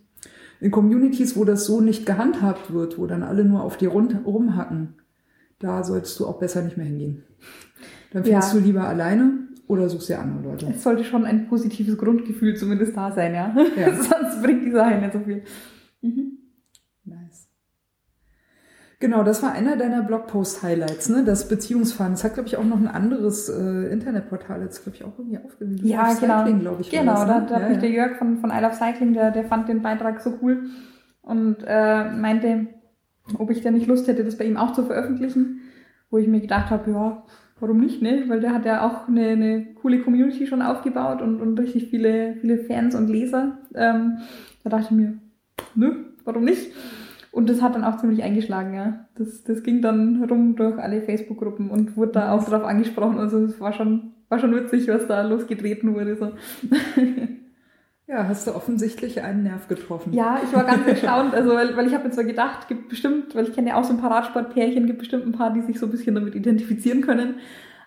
In 0.60 0.72
Communities, 0.72 1.38
wo 1.38 1.46
das 1.46 1.64
so 1.66 1.80
nicht 1.80 2.06
gehandhabt 2.06 2.74
wird, 2.74 2.98
wo 2.98 3.08
dann 3.08 3.24
alle 3.24 3.46
nur 3.46 3.64
auf 3.64 3.78
dir 3.78 3.90
rumhacken, 3.90 4.96
da 5.60 5.86
solltest 5.86 6.20
du 6.20 6.26
auch 6.28 6.40
besser 6.40 6.62
nicht 6.64 6.76
mehr 6.76 6.86
hingehen. 6.86 7.24
Dann 8.12 8.26
fährst 8.26 8.54
Ja. 8.54 8.60
du 8.60 8.66
lieber 8.66 8.84
alleine 8.88 9.45
oder 9.68 9.90
suchst 9.90 10.10
dir 10.10 10.20
andere 10.20 10.52
Leute. 10.52 10.68
Es 10.70 10.84
sollte 10.84 11.04
schon 11.04 11.26
ein 11.26 11.48
positives 11.48 11.98
Grundgefühl 11.98 12.56
zumindest 12.56 12.96
da 12.96 13.12
sein, 13.12 13.34
ja. 13.34 13.56
Ja. 13.76 13.94
Sonst 13.96 14.42
bringt 14.42 14.66
die 14.66 14.72
Sache 14.72 14.96
nicht 14.96 15.14
so 15.14 15.20
viel. 15.20 15.44
Mhm. 16.02 16.38
Nice. 17.06 17.48
Genau, 19.00 19.24
das 19.24 19.44
war 19.44 19.52
einer 19.52 19.76
deiner 19.76 20.04
Blogpost-Highlights, 20.04 21.10
ne? 21.10 21.24
Das 21.26 21.48
Beziehungsfahren. 21.48 22.14
Das 22.14 22.24
hat, 22.24 22.36
glaube 22.36 22.48
ich, 22.48 22.58
auch 22.58 22.64
noch 22.64 22.78
ein 22.78 22.88
anderes 22.88 23.50
äh, 23.50 23.92
Internetportal 23.92 24.62
jetzt, 24.62 24.84
glaube 24.84 24.98
ich, 24.98 25.04
auch 25.04 25.18
irgendwie 25.18 25.38
aufgelöst. 25.38 25.84
Ja, 25.84 26.08
Auf 26.08 26.20
genau. 26.20 26.40
Cycling, 26.40 26.60
glaube 26.60 26.82
ich. 26.82 26.90
Genau, 26.90 27.14
das, 27.14 27.28
da, 27.28 27.40
ne? 27.40 27.46
da 27.48 27.56
hat 27.56 27.62
ja, 27.62 27.68
mich 27.68 27.76
ja. 27.76 27.82
der 27.82 27.90
Jörg 27.90 28.18
von, 28.18 28.38
von 28.38 28.52
I 28.52 28.62
Love 28.62 28.76
Cycling, 28.76 29.14
der, 29.14 29.32
der 29.32 29.44
fand 29.44 29.68
den 29.68 29.82
Beitrag 29.82 30.22
so 30.22 30.40
cool 30.42 30.70
und 31.22 31.58
äh, 31.66 32.10
meinte, 32.12 32.68
ob 33.38 33.50
ich 33.50 33.62
denn 33.62 33.74
nicht 33.74 33.88
Lust 33.88 34.08
hätte, 34.08 34.24
das 34.24 34.38
bei 34.38 34.46
ihm 34.46 34.58
auch 34.58 34.74
zu 34.74 34.84
veröffentlichen, 34.84 35.62
wo 36.10 36.18
ich 36.18 36.28
mir 36.28 36.40
gedacht 36.40 36.70
habe, 36.70 36.92
ja, 36.92 37.24
warum 37.66 37.80
nicht, 37.80 38.02
ne? 38.02 38.26
Weil 38.28 38.42
der 38.42 38.54
hat 38.54 38.64
ja 38.66 38.86
auch 38.86 39.08
eine, 39.08 39.30
eine 39.30 39.66
coole 39.82 40.00
Community 40.02 40.46
schon 40.46 40.62
aufgebaut 40.62 41.24
und, 41.24 41.42
und 41.42 41.60
richtig 41.60 41.90
viele, 41.90 42.36
viele 42.40 42.60
Fans 42.60 42.94
und 42.94 43.10
Leser. 43.10 43.58
Ähm, 43.74 44.20
da 44.64 44.70
dachte 44.70 44.86
ich 44.86 44.92
mir, 44.92 45.18
nö, 45.74 45.96
warum 46.24 46.44
nicht? 46.44 46.72
Und 47.32 47.50
das 47.50 47.64
hat 47.64 47.74
dann 47.74 47.84
auch 47.84 47.98
ziemlich 47.98 48.22
eingeschlagen, 48.22 48.76
ja. 48.76 49.08
Das, 49.16 49.44
das 49.44 49.64
ging 49.64 49.82
dann 49.82 50.24
rum 50.30 50.56
durch 50.56 50.78
alle 50.78 51.02
Facebook-Gruppen 51.02 51.72
und 51.72 51.98
wurde 51.98 52.12
da 52.14 52.32
auch 52.32 52.44
drauf 52.46 52.64
angesprochen. 52.64 53.18
Also 53.18 53.40
es 53.40 53.60
war 53.60 53.74
schon, 53.74 54.14
war 54.30 54.38
schon 54.38 54.56
witzig, 54.56 54.88
was 54.88 55.08
da 55.08 55.24
losgetreten 55.24 55.96
wurde. 55.96 56.16
So. 56.16 56.32
Ja, 58.08 58.28
hast 58.28 58.46
du 58.46 58.54
offensichtlich 58.54 59.24
einen 59.24 59.44
Nerv 59.44 59.68
getroffen. 59.68 60.14
Ja, 60.14 60.40
ich 60.44 60.54
war 60.54 60.64
ganz 60.64 60.86
erstaunt, 60.88 61.34
also 61.34 61.50
weil, 61.54 61.76
weil 61.76 61.88
ich 61.88 61.94
habe 61.94 62.04
mir 62.04 62.12
zwar 62.12 62.24
gedacht, 62.24 62.68
gibt 62.68 62.88
bestimmt, 62.88 63.34
weil 63.34 63.48
ich 63.48 63.54
kenne 63.56 63.70
ja 63.70 63.76
auch 63.78 63.84
so 63.84 63.94
ein 63.94 64.00
paar 64.00 64.12
Radsportpärchen, 64.12 64.86
gibt 64.86 65.00
bestimmt 65.00 65.26
ein 65.26 65.32
paar, 65.32 65.54
die 65.54 65.62
sich 65.62 65.80
so 65.80 65.88
ein 65.88 65.92
bisschen 65.92 66.14
damit 66.14 66.36
identifizieren 66.36 67.02
können. 67.02 67.36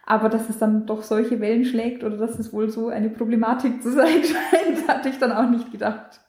Aber 0.05 0.29
dass 0.29 0.49
es 0.49 0.59
dann 0.59 0.87
doch 0.87 1.03
solche 1.03 1.39
Wellen 1.41 1.65
schlägt 1.65 2.03
oder 2.03 2.17
dass 2.17 2.39
es 2.39 2.53
wohl 2.53 2.69
so 2.69 2.89
eine 2.89 3.11
Problematik 3.11 3.83
zu 3.83 3.93
sein 3.93 4.07
scheint, 4.25 4.89
hatte 4.89 5.11
ich 5.11 5.19
dann 5.19 5.33
auch 5.33 5.49
nicht 5.49 5.71
gedacht. 5.71 6.21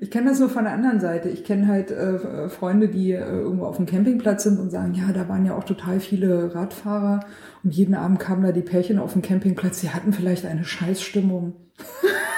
Ich 0.00 0.10
kenne 0.10 0.28
das 0.28 0.38
nur 0.38 0.50
von 0.50 0.64
der 0.64 0.74
anderen 0.74 1.00
Seite. 1.00 1.30
Ich 1.30 1.44
kenne 1.44 1.66
halt 1.66 1.90
äh, 1.90 2.50
Freunde, 2.50 2.88
die 2.88 3.12
äh, 3.12 3.24
irgendwo 3.24 3.64
auf 3.64 3.78
dem 3.78 3.86
Campingplatz 3.86 4.44
sind 4.44 4.60
und 4.60 4.70
sagen, 4.70 4.92
ja, 4.92 5.12
da 5.12 5.28
waren 5.28 5.46
ja 5.46 5.56
auch 5.56 5.64
total 5.64 5.98
viele 5.98 6.54
Radfahrer 6.54 7.20
und 7.64 7.74
jeden 7.74 7.94
Abend 7.94 8.20
kamen 8.20 8.42
da 8.42 8.52
die 8.52 8.60
Pärchen 8.60 8.98
auf 8.98 9.14
dem 9.14 9.22
Campingplatz, 9.22 9.80
die 9.80 9.90
hatten 9.90 10.12
vielleicht 10.12 10.44
eine 10.44 10.64
Scheißstimmung. 10.64 11.54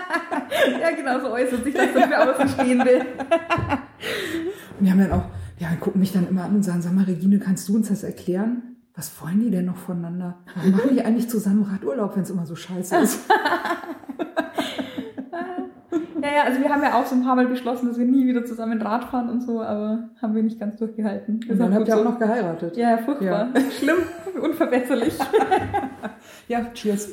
Ja, 0.80 0.90
genau 0.90 1.20
so 1.20 1.32
äußert 1.32 1.64
sich 1.64 1.74
das 1.74 1.92
dann 1.92 2.08
für 2.08 2.18
Außenstehende. 2.18 3.06
Und 4.78 4.84
die 4.84 4.90
haben 4.90 4.98
dann 4.98 5.12
auch, 5.12 5.24
ja, 5.58 5.68
gucken 5.78 6.00
mich 6.00 6.12
dann 6.12 6.28
immer 6.28 6.44
an 6.44 6.56
und 6.56 6.62
sagen, 6.62 6.82
sag 6.82 6.92
mal, 6.92 7.04
Regine, 7.04 7.38
kannst 7.38 7.68
du 7.68 7.76
uns 7.76 7.88
das 7.88 8.02
erklären? 8.02 8.76
Was 8.94 9.12
wollen 9.20 9.40
die 9.40 9.50
denn 9.50 9.66
noch 9.66 9.76
voneinander? 9.76 10.38
Warum 10.54 10.70
machen 10.72 10.90
die 10.94 11.04
eigentlich 11.04 11.28
zusammen 11.28 11.64
Radurlaub, 11.64 12.16
wenn 12.16 12.22
es 12.22 12.30
immer 12.30 12.46
so 12.46 12.56
scheiße 12.56 12.96
ist? 12.96 13.20
Ja, 16.22 16.28
ja, 16.34 16.42
also 16.44 16.60
wir 16.60 16.68
haben 16.70 16.82
ja 16.82 16.94
auch 16.98 17.06
so 17.06 17.14
ein 17.14 17.22
paar 17.22 17.36
Mal 17.36 17.46
beschlossen, 17.46 17.88
dass 17.88 17.98
wir 17.98 18.04
nie 18.04 18.26
wieder 18.26 18.44
zusammen 18.44 18.82
Rad 18.82 19.04
fahren 19.04 19.28
und 19.28 19.42
so, 19.42 19.60
aber 19.62 20.08
haben 20.20 20.34
wir 20.34 20.42
nicht 20.42 20.58
ganz 20.58 20.76
durchgehalten. 20.76 21.40
Und 21.48 21.58
dann 21.58 21.72
habt 21.72 21.86
ihr 21.86 21.94
auch 21.94 21.98
so. 21.98 22.04
noch 22.04 22.18
geheiratet. 22.18 22.76
Ja, 22.76 22.98
furchtbar. 22.98 23.50
Schlimm, 23.78 23.98
unverbesserlich. 24.42 25.16
Ja, 26.48 26.64
cheers. 26.72 27.12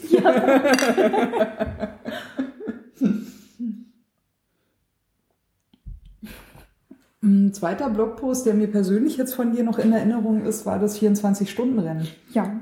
Ein 7.23 7.53
zweiter 7.53 7.89
Blogpost, 7.89 8.45
der 8.45 8.53
mir 8.53 8.67
persönlich 8.67 9.15
jetzt 9.17 9.33
von 9.33 9.53
dir 9.53 9.63
noch 9.63 9.79
in 9.79 9.93
Erinnerung 9.93 10.43
ist, 10.45 10.65
war 10.65 10.77
das 10.77 10.99
24-Stunden-Rennen. 11.01 12.07
Ja. 12.33 12.59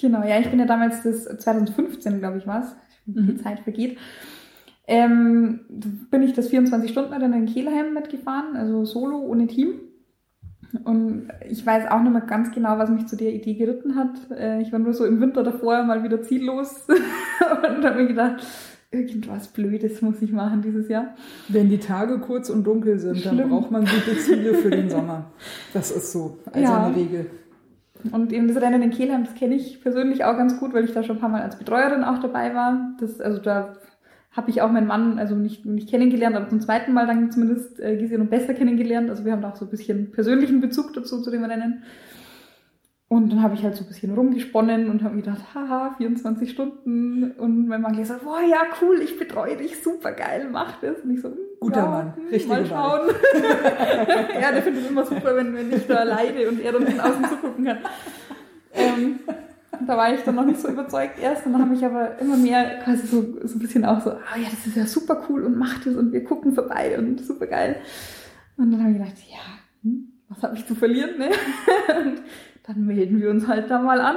Genau, 0.00 0.24
ja, 0.26 0.38
ich 0.40 0.50
bin 0.50 0.58
ja 0.58 0.66
damals 0.66 1.02
das 1.02 1.24
2015, 1.38 2.18
glaube 2.18 2.38
ich, 2.38 2.46
was. 2.46 2.74
Die 3.06 3.20
Mhm. 3.20 3.38
Zeit 3.38 3.60
vergeht. 3.60 3.96
Ähm, 4.86 5.60
bin 6.10 6.22
ich 6.22 6.32
das 6.34 6.50
24-Stunden-Rennen 6.50 7.32
in 7.32 7.46
Kelheim 7.46 7.94
mitgefahren, 7.94 8.56
also 8.56 8.84
solo, 8.84 9.18
ohne 9.18 9.46
Team. 9.46 9.74
Und 10.82 11.28
ich 11.48 11.64
weiß 11.64 11.88
auch 11.90 12.02
nicht 12.02 12.12
mehr 12.12 12.22
ganz 12.22 12.50
genau, 12.50 12.76
was 12.78 12.90
mich 12.90 13.06
zu 13.06 13.16
der 13.16 13.32
Idee 13.32 13.54
geritten 13.54 13.94
hat. 13.94 14.30
Äh, 14.32 14.60
Ich 14.62 14.72
war 14.72 14.80
nur 14.80 14.92
so 14.92 15.04
im 15.04 15.20
Winter 15.20 15.44
davor 15.44 15.84
mal 15.84 16.02
wieder 16.02 16.22
ziellos 16.22 16.86
und 16.88 17.84
habe 17.84 18.02
mir 18.02 18.08
gedacht, 18.08 18.44
irgendwas 18.94 19.48
Blödes 19.48 20.00
muss 20.02 20.22
ich 20.22 20.32
machen 20.32 20.62
dieses 20.62 20.88
Jahr. 20.88 21.14
Wenn 21.48 21.68
die 21.68 21.78
Tage 21.78 22.18
kurz 22.20 22.48
und 22.50 22.64
dunkel 22.64 22.98
sind, 22.98 23.24
dann 23.26 23.36
Schlimm. 23.36 23.50
braucht 23.50 23.70
man 23.70 23.84
gute 23.84 24.16
Ziele 24.18 24.54
für 24.54 24.70
den 24.70 24.88
Sommer. 24.88 25.30
Das 25.72 25.90
ist 25.90 26.12
so, 26.12 26.38
also 26.52 26.60
Ja. 26.60 26.86
eine 26.86 26.96
Regel. 26.96 27.26
Und 28.12 28.32
eben 28.32 28.48
das 28.48 28.60
Rennen 28.62 28.82
in 28.82 28.90
Kelheim, 28.90 29.24
das 29.24 29.34
kenne 29.34 29.54
ich 29.54 29.80
persönlich 29.82 30.24
auch 30.24 30.36
ganz 30.36 30.58
gut, 30.58 30.74
weil 30.74 30.84
ich 30.84 30.92
da 30.92 31.02
schon 31.02 31.16
ein 31.16 31.20
paar 31.20 31.30
Mal 31.30 31.42
als 31.42 31.56
Betreuerin 31.58 32.04
auch 32.04 32.18
dabei 32.18 32.54
war. 32.54 32.94
Das, 33.00 33.20
also 33.20 33.40
da 33.40 33.74
habe 34.32 34.50
ich 34.50 34.60
auch 34.62 34.70
meinen 34.70 34.86
Mann, 34.86 35.18
also 35.18 35.34
nicht, 35.34 35.64
nicht 35.64 35.88
kennengelernt, 35.88 36.36
aber 36.36 36.48
zum 36.48 36.60
zweiten 36.60 36.92
Mal 36.92 37.06
dann 37.06 37.30
zumindest 37.30 37.80
äh, 37.80 37.96
gesehen 37.96 38.20
und 38.20 38.30
besser 38.30 38.52
kennengelernt. 38.52 39.08
Also 39.08 39.24
wir 39.24 39.32
haben 39.32 39.40
da 39.42 39.50
auch 39.50 39.56
so 39.56 39.64
ein 39.64 39.70
bisschen 39.70 40.10
persönlichen 40.10 40.60
Bezug 40.60 40.92
dazu, 40.92 41.22
zu 41.22 41.30
dem 41.30 41.44
Rennen. 41.44 41.82
Und 43.08 43.30
dann 43.30 43.42
habe 43.42 43.54
ich 43.54 43.62
halt 43.62 43.76
so 43.76 43.84
ein 43.84 43.88
bisschen 43.88 44.14
rumgesponnen 44.14 44.88
und 44.88 45.02
habe 45.02 45.14
mir 45.14 45.22
gedacht, 45.22 45.54
haha, 45.54 45.94
24 45.98 46.50
Stunden. 46.50 47.32
Und 47.32 47.68
mein 47.68 47.82
Mann 47.82 47.96
gesagt, 47.96 48.24
boah, 48.24 48.40
ja, 48.40 48.62
cool, 48.80 49.00
ich 49.02 49.18
betreue 49.18 49.56
dich, 49.56 49.82
super 49.82 50.12
geil, 50.12 50.48
mach 50.50 50.80
das. 50.80 51.00
Und 51.00 51.10
ich 51.12 51.20
so, 51.20 51.28
hm, 51.28 51.36
Guter 51.60 51.76
ja, 51.76 51.86
Mann, 51.86 52.14
richtige 52.30 52.48
Mal 52.48 52.66
schauen. 52.66 53.08
ja, 54.40 54.52
der 54.52 54.62
findet 54.62 54.84
es 54.84 54.90
immer 54.90 55.04
super, 55.04 55.36
wenn, 55.36 55.54
wenn 55.54 55.72
ich 55.72 55.86
da 55.86 56.02
leide 56.02 56.48
und 56.48 56.60
er 56.60 56.72
dann 56.72 56.86
von 56.86 57.00
außen 57.00 57.24
zugucken 57.26 57.64
kann. 57.64 57.78
Ähm, 58.72 59.20
da 59.86 59.96
war 59.96 60.12
ich 60.12 60.22
dann 60.22 60.34
noch 60.34 60.46
nicht 60.46 60.60
so 60.60 60.68
überzeugt 60.68 61.18
erst 61.20 61.46
und 61.46 61.52
dann 61.52 61.62
habe 61.62 61.74
ich 61.74 61.84
aber 61.84 62.18
immer 62.18 62.36
mehr 62.36 62.78
quasi 62.80 63.06
so, 63.06 63.22
so 63.44 63.56
ein 63.56 63.60
bisschen 63.60 63.84
auch 63.84 64.00
so, 64.00 64.10
ah 64.10 64.36
ja, 64.36 64.48
das 64.50 64.66
ist 64.66 64.76
ja 64.76 64.86
super 64.86 65.24
cool 65.28 65.44
und 65.44 65.56
macht 65.56 65.86
es 65.86 65.96
und 65.96 66.12
wir 66.12 66.24
gucken 66.24 66.54
vorbei 66.54 66.98
und 66.98 67.20
super 67.20 67.46
geil. 67.46 67.76
Und 68.56 68.72
dann 68.72 68.80
habe 68.80 68.92
ich 68.92 68.98
gedacht, 68.98 69.16
ja, 69.30 69.38
hm, 69.82 70.12
was 70.28 70.42
habe 70.42 70.56
ich 70.56 70.66
zu 70.66 70.74
verlieren, 70.74 71.18
ne? 71.18 71.28
Und 72.04 72.22
dann 72.66 72.86
melden 72.86 73.20
wir 73.20 73.30
uns 73.30 73.46
halt 73.46 73.70
da 73.70 73.78
mal 73.78 74.00
an. 74.00 74.16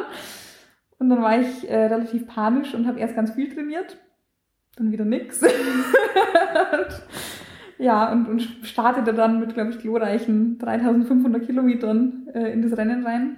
Und 0.99 1.09
dann 1.09 1.21
war 1.21 1.39
ich 1.39 1.69
äh, 1.69 1.85
relativ 1.85 2.27
panisch 2.27 2.73
und 2.73 2.87
habe 2.87 2.99
erst 2.99 3.15
ganz 3.15 3.31
viel 3.31 3.53
trainiert, 3.53 3.97
dann 4.75 4.91
wieder 4.91 5.05
nix. 5.05 5.43
und, 5.43 5.51
ja, 7.77 8.11
und, 8.11 8.27
und 8.27 8.41
startete 8.63 9.13
dann 9.13 9.39
mit, 9.39 9.53
glaube 9.53 9.71
ich, 9.71 9.79
glorreichen 9.79 10.57
3500 10.57 11.45
Kilometern 11.45 12.27
äh, 12.33 12.51
in 12.51 12.63
das 12.63 12.75
Rennen 12.77 13.05
rein. 13.05 13.37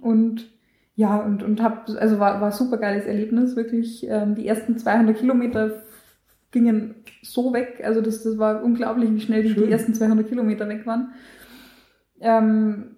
Und 0.00 0.50
ja, 0.94 1.18
und, 1.18 1.42
und 1.42 1.62
hab, 1.62 1.90
also 1.90 2.18
war, 2.18 2.40
war 2.40 2.52
super 2.52 2.78
geiles 2.78 3.04
Erlebnis, 3.04 3.54
wirklich. 3.54 4.06
Ähm, 4.08 4.34
die 4.34 4.46
ersten 4.46 4.78
200 4.78 5.18
Kilometer 5.18 5.82
gingen 6.52 6.94
so 7.22 7.52
weg, 7.52 7.82
also 7.84 8.00
das, 8.00 8.22
das 8.22 8.38
war 8.38 8.62
unglaublich, 8.62 9.12
wie 9.12 9.20
schnell 9.20 9.42
die, 9.42 9.52
die 9.52 9.70
ersten 9.70 9.92
200 9.92 10.26
Kilometer 10.26 10.66
weg 10.68 10.86
waren. 10.86 11.12
Ähm, 12.18 12.95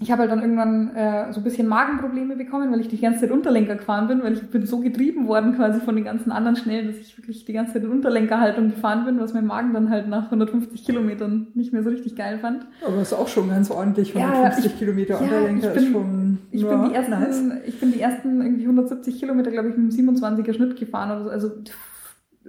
ich 0.00 0.10
habe 0.10 0.22
halt 0.22 0.30
dann 0.30 0.40
irgendwann 0.40 0.94
äh, 0.96 1.30
so 1.32 1.40
ein 1.40 1.44
bisschen 1.44 1.66
Magenprobleme 1.68 2.34
bekommen, 2.36 2.72
weil 2.72 2.80
ich 2.80 2.88
die 2.88 2.98
ganze 2.98 3.20
Zeit 3.20 3.30
Unterlenker 3.30 3.76
gefahren 3.76 4.08
bin, 4.08 4.22
weil 4.22 4.32
ich 4.32 4.42
bin 4.50 4.64
so 4.64 4.80
getrieben 4.80 5.28
worden 5.28 5.54
quasi 5.56 5.78
von 5.80 5.94
den 5.94 6.04
ganzen 6.04 6.32
anderen 6.32 6.56
Schnellen, 6.56 6.86
dass 6.86 6.96
ich 6.96 7.16
wirklich 7.18 7.44
die 7.44 7.52
ganze 7.52 7.74
Zeit 7.74 7.84
in 7.84 7.90
Unterlenkerhaltung 7.90 8.70
gefahren 8.70 9.04
bin, 9.04 9.20
was 9.20 9.34
mein 9.34 9.44
Magen 9.46 9.74
dann 9.74 9.90
halt 9.90 10.08
nach 10.08 10.24
150 10.30 10.84
Kilometern 10.84 11.48
nicht 11.54 11.72
mehr 11.72 11.82
so 11.82 11.90
richtig 11.90 12.16
geil 12.16 12.38
fand. 12.38 12.66
Aber 12.86 12.96
das 12.96 13.12
ist 13.12 13.18
auch 13.18 13.28
schon 13.28 13.48
ganz 13.50 13.70
ordentlich. 13.70 14.14
Ja, 14.14 14.28
150 14.30 14.66
ich- 14.72 14.78
Kilometer 14.78 15.14
ja, 15.14 15.20
Unterlenker 15.20 15.68
ich 15.68 15.74
bin- 15.74 15.84
ist 15.84 15.92
schon 15.92 16.38
ich, 16.50 16.62
ja, 16.62 16.76
bin 16.76 16.88
die 16.88 16.94
ersten, 16.94 17.10
nice. 17.12 17.42
ich 17.66 17.80
bin 17.80 17.92
die 17.92 18.00
ersten 18.00 18.40
irgendwie 18.40 18.62
170 18.64 19.18
Kilometer, 19.20 19.50
glaube 19.50 19.68
ich, 19.68 19.76
mit 19.76 19.92
einem 19.98 20.08
27er 20.08 20.54
Schnitt 20.54 20.76
gefahren 20.78 21.10
oder 21.10 21.24
so. 21.24 21.30
Also 21.30 21.50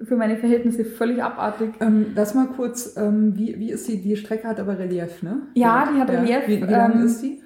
für 0.03 0.15
meine 0.15 0.37
Verhältnisse 0.37 0.85
völlig 0.85 1.21
abartig. 1.23 1.69
Ähm, 1.79 2.07
das 2.15 2.33
mal 2.33 2.47
kurz, 2.47 2.95
ähm, 2.97 3.37
wie, 3.37 3.59
wie 3.59 3.71
ist 3.71 3.87
die, 3.87 4.01
die 4.01 4.15
Strecke 4.15 4.47
hat 4.47 4.59
aber 4.59 4.79
Relief, 4.79 5.21
ne? 5.23 5.41
Ja, 5.53 5.89
die 5.93 5.99
hat 5.99 6.09
Relief, 6.09 6.47
Wie, 6.47 6.61
wie 6.61 6.71
lang 6.71 6.93
ähm, 6.99 7.05
ist 7.05 7.21
die? 7.21 7.41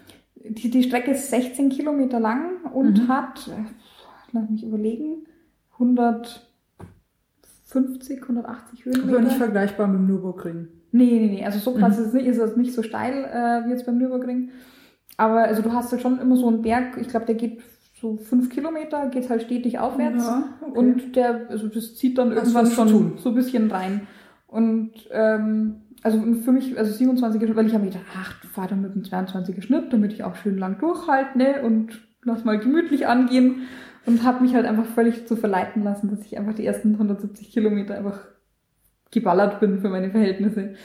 Die, 0.47 0.69
die 0.69 0.83
Strecke 0.83 1.11
ist 1.11 1.29
16 1.31 1.69
Kilometer 1.69 2.19
lang 2.19 2.63
und 2.73 3.03
Mhm. 3.03 3.07
hat, 3.07 3.47
äh, 3.47 3.63
lass 4.31 4.49
mich 4.49 4.63
überlegen, 4.63 5.25
150, 5.73 8.21
180 8.21 8.85
Aber 8.85 8.95
nicht 8.95 9.05
Höhenmeter. 9.11 9.29
vergleichbar 9.31 9.87
mit 9.87 9.99
dem 9.99 10.07
Nürburgring. 10.07 10.67
Nee, 10.91 11.19
nee, 11.19 11.27
nee, 11.37 11.45
also 11.45 11.59
so 11.59 11.73
krass 11.77 11.97
Mhm. 11.97 12.01
ist 12.03 12.07
es 12.09 12.13
nicht, 12.13 12.25
ist 12.27 12.37
es 12.37 12.55
nicht 12.55 12.73
so 12.73 12.83
steil 12.83 13.25
äh, 13.25 13.65
wie 13.65 13.71
jetzt 13.71 13.85
beim 13.85 13.97
Nürburgring. 13.97 14.51
Aber 15.17 15.43
also 15.43 15.61
du 15.61 15.73
hast 15.73 15.91
halt 15.91 16.01
schon 16.01 16.19
immer 16.19 16.37
so 16.37 16.47
einen 16.47 16.61
Berg, 16.61 16.97
ich 16.99 17.07
glaube, 17.09 17.25
der 17.25 17.35
geht 17.35 17.59
so 18.05 18.17
fünf 18.17 18.49
Kilometer, 18.49 19.09
geht 19.09 19.29
halt 19.29 19.41
stetig 19.41 19.79
aufwärts. 19.79 20.25
Ja, 20.25 20.43
okay. 20.61 20.77
Und 20.77 21.15
der, 21.15 21.49
also 21.49 21.67
das 21.67 21.95
zieht 21.95 22.17
dann 22.17 22.31
irgendwann 22.31 22.69
schon 22.69 23.17
so 23.17 23.29
ein 23.29 23.35
bisschen 23.35 23.71
rein. 23.71 24.07
Und 24.47 24.91
ähm, 25.11 25.81
also 26.03 26.19
für 26.43 26.51
mich, 26.51 26.77
also 26.77 26.93
27er 26.93 27.45
Schnitt, 27.45 27.55
weil 27.55 27.65
ich 27.65 27.73
habe 27.73 27.83
mir 27.83 27.91
gedacht, 27.91 28.05
ach, 28.15 28.45
fahr 28.45 28.67
dann 28.67 28.81
mit 28.81 28.91
einem 28.91 29.01
22er 29.01 29.61
Schnitt, 29.61 29.91
damit 29.91 30.13
ich 30.13 30.23
auch 30.23 30.35
schön 30.35 30.57
lang 30.57 30.77
durchhalte 30.79 31.37
ne? 31.37 31.63
und 31.63 31.99
lass 32.23 32.45
mal 32.45 32.59
gemütlich 32.59 33.07
angehen. 33.07 33.63
Und 34.05 34.23
habe 34.23 34.43
mich 34.43 34.53
halt 34.53 34.67
einfach 34.67 34.85
völlig 34.85 35.27
zu 35.27 35.35
verleiten 35.35 35.83
lassen, 35.83 36.11
dass 36.11 36.23
ich 36.23 36.37
einfach 36.37 36.53
die 36.53 36.63
ersten 36.63 36.91
170 36.91 37.49
Kilometer 37.49 37.97
einfach 37.97 38.19
geballert 39.09 39.59
bin 39.59 39.79
für 39.79 39.89
meine 39.89 40.11
Verhältnisse. 40.11 40.75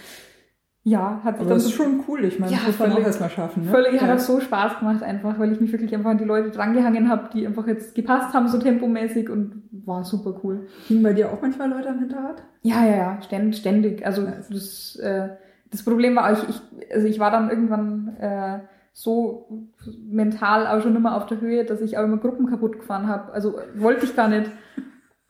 Ja, 0.83 1.21
hat 1.23 1.37
sich 1.39 1.47
dann 1.47 1.57
das 1.57 1.65
so 1.65 1.69
ist 1.69 1.75
schon 1.75 2.05
cool. 2.09 2.25
Ich 2.25 2.39
meine, 2.39 2.53
Ja, 2.53 2.59
das 2.67 2.79
muss 2.79 2.89
man 2.89 2.93
auch 2.93 3.07
erstmal 3.07 3.29
schaffen. 3.29 3.65
Ne? 3.65 3.71
Völlig, 3.71 4.01
hat 4.01 4.09
ja. 4.09 4.15
auch 4.15 4.19
so 4.19 4.41
Spaß 4.41 4.79
gemacht 4.79 5.03
einfach, 5.03 5.39
weil 5.39 5.53
ich 5.53 5.61
mich 5.61 5.71
wirklich 5.73 5.95
einfach 5.95 6.11
an 6.11 6.19
die 6.19 6.25
Leute 6.25 6.51
drangehangen 6.51 7.11
habe, 7.11 7.29
die 7.35 7.47
einfach 7.47 7.67
jetzt 7.67 7.95
gepasst 7.95 8.33
haben, 8.33 8.49
so 8.49 8.59
tempomäßig 8.59 9.29
und 9.29 9.63
war 9.71 10.05
super 10.05 10.41
cool. 10.43 10.69
Hingen 10.89 11.03
bei 11.03 11.13
dir 11.13 11.31
auch 11.31 11.43
manchmal 11.43 11.69
Leute 11.69 11.91
am 11.91 11.99
Hinterrad? 11.99 12.43
Ja, 12.63 12.85
ja, 12.85 12.97
ja, 12.97 13.23
ständig, 13.23 13.61
ständig. 13.61 14.07
Also 14.07 14.23
Nice. 14.23 14.49
das, 14.49 14.97
äh, 14.97 15.29
das 15.71 15.83
Problem 15.85 16.17
war, 16.17 16.33
ich, 16.33 16.49
ich, 16.49 16.63
also 16.95 17.07
ich 17.07 17.19
war 17.19 17.31
dann 17.31 17.51
irgendwann 17.51 18.17
äh, 18.19 18.61
so 18.93 19.69
mental 20.09 20.67
auch 20.67 20.83
schon 20.83 20.97
immer 20.97 21.15
auf 21.17 21.27
der 21.27 21.41
Höhe, 21.41 21.65
dass 21.65 21.83
ich 21.83 21.99
auch 21.99 22.05
immer 22.05 22.17
Gruppen 22.17 22.47
kaputt 22.47 22.79
gefahren 22.79 23.07
habe. 23.07 23.33
Also 23.33 23.59
wollte 23.77 24.07
ich 24.07 24.17
gar 24.17 24.29
nicht. 24.29 24.51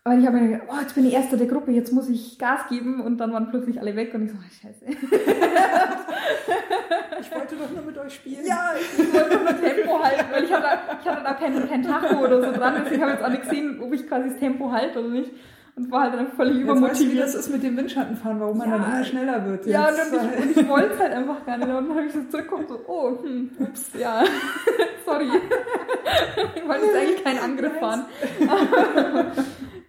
Aber 0.02 0.16
ich 0.16 0.26
habe 0.26 0.38
mir 0.38 0.48
gedacht, 0.48 0.68
oh, 0.72 0.80
jetzt 0.80 0.94
bin 0.94 1.04
ich 1.06 1.12
Erster 1.12 1.36
der 1.36 1.46
Gruppe, 1.46 1.72
jetzt 1.72 1.92
muss 1.92 2.08
ich 2.08 2.38
Gas 2.38 2.60
geben 2.70 3.00
und 3.02 3.18
dann 3.18 3.32
waren 3.34 3.50
plötzlich 3.50 3.78
alle 3.78 3.94
weg 3.96 4.14
und 4.14 4.24
ich 4.24 4.30
so, 4.30 4.36
oh, 4.38 4.42
scheiße. 4.62 4.86
Ich 7.20 7.30
wollte 7.34 7.56
doch 7.56 7.70
nur 7.70 7.82
mit 7.84 7.98
euch 7.98 8.14
spielen. 8.14 8.46
Ja, 8.46 8.70
ich 8.98 9.12
wollte 9.12 9.36
nur 9.38 9.60
Tempo 9.60 10.02
halten, 10.02 10.24
weil 10.32 10.44
ich 10.44 10.52
hatte, 10.52 10.66
ich 11.02 11.06
hatte 11.08 11.22
da 11.22 11.34
kein, 11.34 11.68
kein 11.68 11.82
Tacho 11.82 12.16
oder 12.24 12.42
so 12.42 12.50
dran, 12.50 12.78
habe 12.78 12.94
ich 12.94 12.98
jetzt 12.98 13.22
auch 13.22 13.28
nicht 13.28 13.42
gesehen, 13.42 13.78
ob 13.82 13.92
ich 13.92 14.08
quasi 14.08 14.30
das 14.30 14.38
Tempo 14.38 14.72
halte 14.72 15.00
oder 15.00 15.08
nicht. 15.10 15.30
Und 15.76 15.90
war 15.92 16.02
halt 16.04 16.14
dann 16.14 16.32
völlig 16.32 16.56
Jetzt 16.58 16.66
weißt 16.66 16.78
du, 16.78 16.80
wie 16.80 16.80
übermotiviert. 16.88 17.24
das 17.24 17.34
ist 17.34 17.50
mit 17.50 17.62
dem 17.62 17.76
Windschattenfahren, 17.76 18.40
warum 18.40 18.58
man 18.58 18.70
Ja. 18.70 18.78
dann 18.78 18.92
immer 18.92 19.04
schneller 19.04 19.46
wird. 19.46 19.66
Ja, 19.66 19.88
Jetzt, 19.90 20.12
und 20.12 20.18
ich, 20.18 20.42
und 20.56 20.56
ich 20.62 20.68
wollte 20.68 20.94
es 20.94 20.98
halt 21.00 21.12
einfach 21.12 21.46
gar 21.46 21.58
nicht. 21.58 21.68
Und 21.68 21.74
dann 21.88 21.90
habe 21.96 22.06
ich 22.06 22.12
so 22.12 22.22
zurückgekommen, 22.24 22.66
so, 22.68 22.80
oh, 22.86 23.22
hm, 23.22 23.50
ups, 23.60 23.90
ja, 23.98 24.24
sorry. 25.04 25.28
ich 26.56 26.66
wollte 26.68 26.86
jetzt 26.86 26.96
eigentlich 26.96 27.22
keinen 27.24 27.38
Angriff 27.38 27.78
fahren. 27.78 28.04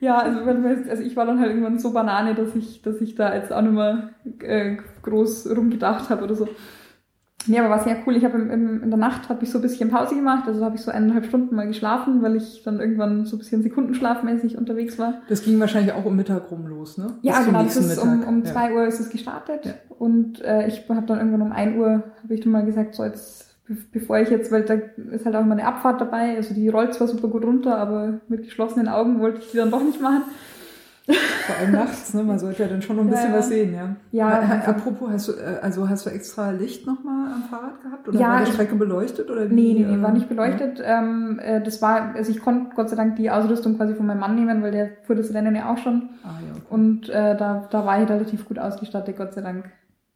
ja, 0.02 0.18
also, 0.18 0.46
wenn 0.46 0.62
man- 0.62 0.90
also 0.90 1.02
ich 1.04 1.16
war 1.16 1.26
dann 1.26 1.40
halt 1.40 1.52
irgendwann 1.52 1.80
so 1.80 1.94
Banane, 1.94 2.36
dass 2.36 2.54
ich, 2.56 2.82
dass 2.82 3.00
ich 3.00 3.16
da 3.16 3.34
jetzt 3.34 3.54
auch 3.54 3.62
nicht 3.62 3.72
mehr 3.74 4.10
äh, 4.42 4.76
groß 5.04 5.56
rumgedacht 5.56 6.10
habe 6.10 6.24
oder 6.26 6.36
so. 6.36 6.48
Nee, 7.48 7.58
aber 7.58 7.72
war 7.72 7.84
sehr 7.84 7.98
cool. 8.06 8.16
Ich 8.16 8.24
habe 8.24 8.38
in 8.38 8.88
der 8.88 9.00
Nacht 9.00 9.28
habe 9.28 9.44
ich 9.44 9.50
so 9.50 9.58
ein 9.58 9.64
bisschen 9.64 9.90
Pause 9.90 10.14
gemacht, 10.14 10.44
also 10.48 10.64
habe 10.64 10.76
ich 10.76 10.82
so 10.84 10.92
eineinhalb 10.92 11.26
Stunden 11.26 11.56
mal 11.56 11.66
geschlafen, 11.66 12.22
weil 12.22 12.36
ich 12.36 12.62
dann 12.64 12.80
irgendwann 12.80 13.26
so 13.26 13.36
ein 13.36 13.40
bisschen 13.40 13.64
sekundenschlafmäßig 13.64 14.60
unterwegs 14.60 15.00
war. 15.00 15.22
das 15.28 15.44
ging 15.44 15.60
wahrscheinlich 15.60 15.92
auch 15.94 16.06
um 16.06 16.16
Mittag 16.16 16.52
rum 16.52 16.68
los, 16.68 17.00
ne? 17.00 17.16
Ja, 17.24 17.38
Bis 17.38 17.46
genau, 17.48 17.64
das 17.64 17.78
ist 17.78 17.98
um, 17.98 18.24
um 18.28 18.40
Ja. 18.40 18.46
zwei 18.46 18.74
Uhr 18.76 18.86
ist 18.86 19.00
es 19.00 19.10
gestartet 19.10 19.66
Ja. 19.66 19.74
und 19.98 20.40
äh, 20.42 20.68
ich 20.68 20.88
habe 20.88 21.08
dann 21.08 21.18
irgendwann 21.18 21.42
um 21.42 21.52
ein 21.52 21.78
Uhr, 21.80 22.04
habe 22.24 22.34
ich 22.34 22.42
dann 22.42 22.52
mal 22.52 22.64
gesagt, 22.64 22.94
so 22.94 23.04
jetzt, 23.04 23.51
bevor 23.92 24.20
ich 24.20 24.30
jetzt, 24.30 24.52
weil 24.52 24.64
da 24.64 24.76
ist 25.12 25.26
halt 25.26 25.36
auch 25.36 25.42
immer 25.42 25.54
eine 25.54 25.66
Abfahrt 25.68 26.02
dabei, 26.02 26.36
also 26.36 26.54
die 26.54 26.70
rollt 26.70 26.94
zwar 26.94 27.08
super 27.08 27.28
gut 27.28 27.46
runter, 27.46 27.78
aber 27.78 28.20
mit 28.28 28.44
geschlossenen 28.44 28.88
Augen 28.88 29.20
wollte 29.20 29.40
ich 29.40 29.52
die 29.52 29.58
dann 29.58 29.72
doch 29.72 29.84
nicht 29.84 30.02
machen. 30.02 30.24
Vor 31.08 31.56
allem 31.58 31.72
nachts, 31.72 32.14
ne? 32.14 32.24
Man 32.24 32.38
sollte 32.38 32.64
ja 32.64 32.70
dann 32.70 32.82
schon 32.82 32.96
noch 32.96 33.04
ein 33.04 33.10
Ja, 33.10 33.16
bisschen 33.16 33.32
ja. 33.32 33.38
was 33.38 33.48
sehen, 33.50 33.74
ja. 33.74 33.96
Ja, 34.12 34.62
Apropos, 34.66 35.10
hast 35.10 35.28
du, 35.30 35.32
äh, 35.34 35.58
also 35.62 35.90
hast 35.90 36.06
du 36.06 36.10
extra 36.12 36.52
Licht 36.52 36.86
nochmal 36.86 37.32
am 37.34 37.44
Fahrrad 37.44 37.82
gehabt? 37.82 38.08
Oder 38.08 38.20
war 38.20 38.46
die 38.46 38.52
Strecke 38.52 38.76
beleuchtet? 38.76 39.30
Oder 39.30 39.50
wie, 39.50 39.54
Nee, 39.54 39.74
nee, 39.74 39.86
nee, 39.86 39.96
äh, 39.96 40.02
war 40.02 40.12
nicht 40.12 40.30
beleuchtet. 40.30 40.82
Ähm, 40.86 41.40
äh, 41.44 41.62
das 41.62 41.82
war, 41.82 42.14
also 42.16 42.32
ich 42.32 42.40
konnte 42.40 42.76
Gott 42.76 42.90
sei 42.90 42.96
Dank 42.96 43.16
die 43.16 43.32
Ausrüstung 43.32 43.78
quasi 43.78 43.96
von 43.96 44.06
meinem 44.06 44.20
Mann 44.20 44.36
nehmen, 44.36 44.62
weil 44.62 44.72
der 44.72 44.90
fuhr 45.04 45.16
das 45.16 45.34
Rennen 45.34 45.56
ja 45.56 45.72
auch 45.74 45.78
schon. 45.80 46.10
Ah, 46.24 46.40
ja, 46.40 46.52
okay. 46.54 46.62
Und 46.70 47.10
äh, 47.10 47.36
da, 47.36 47.68
da 47.70 47.86
war 47.86 48.02
ich 48.02 48.08
relativ 48.08 48.46
gut 48.48 48.60
ausgestattet, 48.60 49.18
Gott 49.18 49.34
sei 49.34 49.42
Dank. 49.42 49.66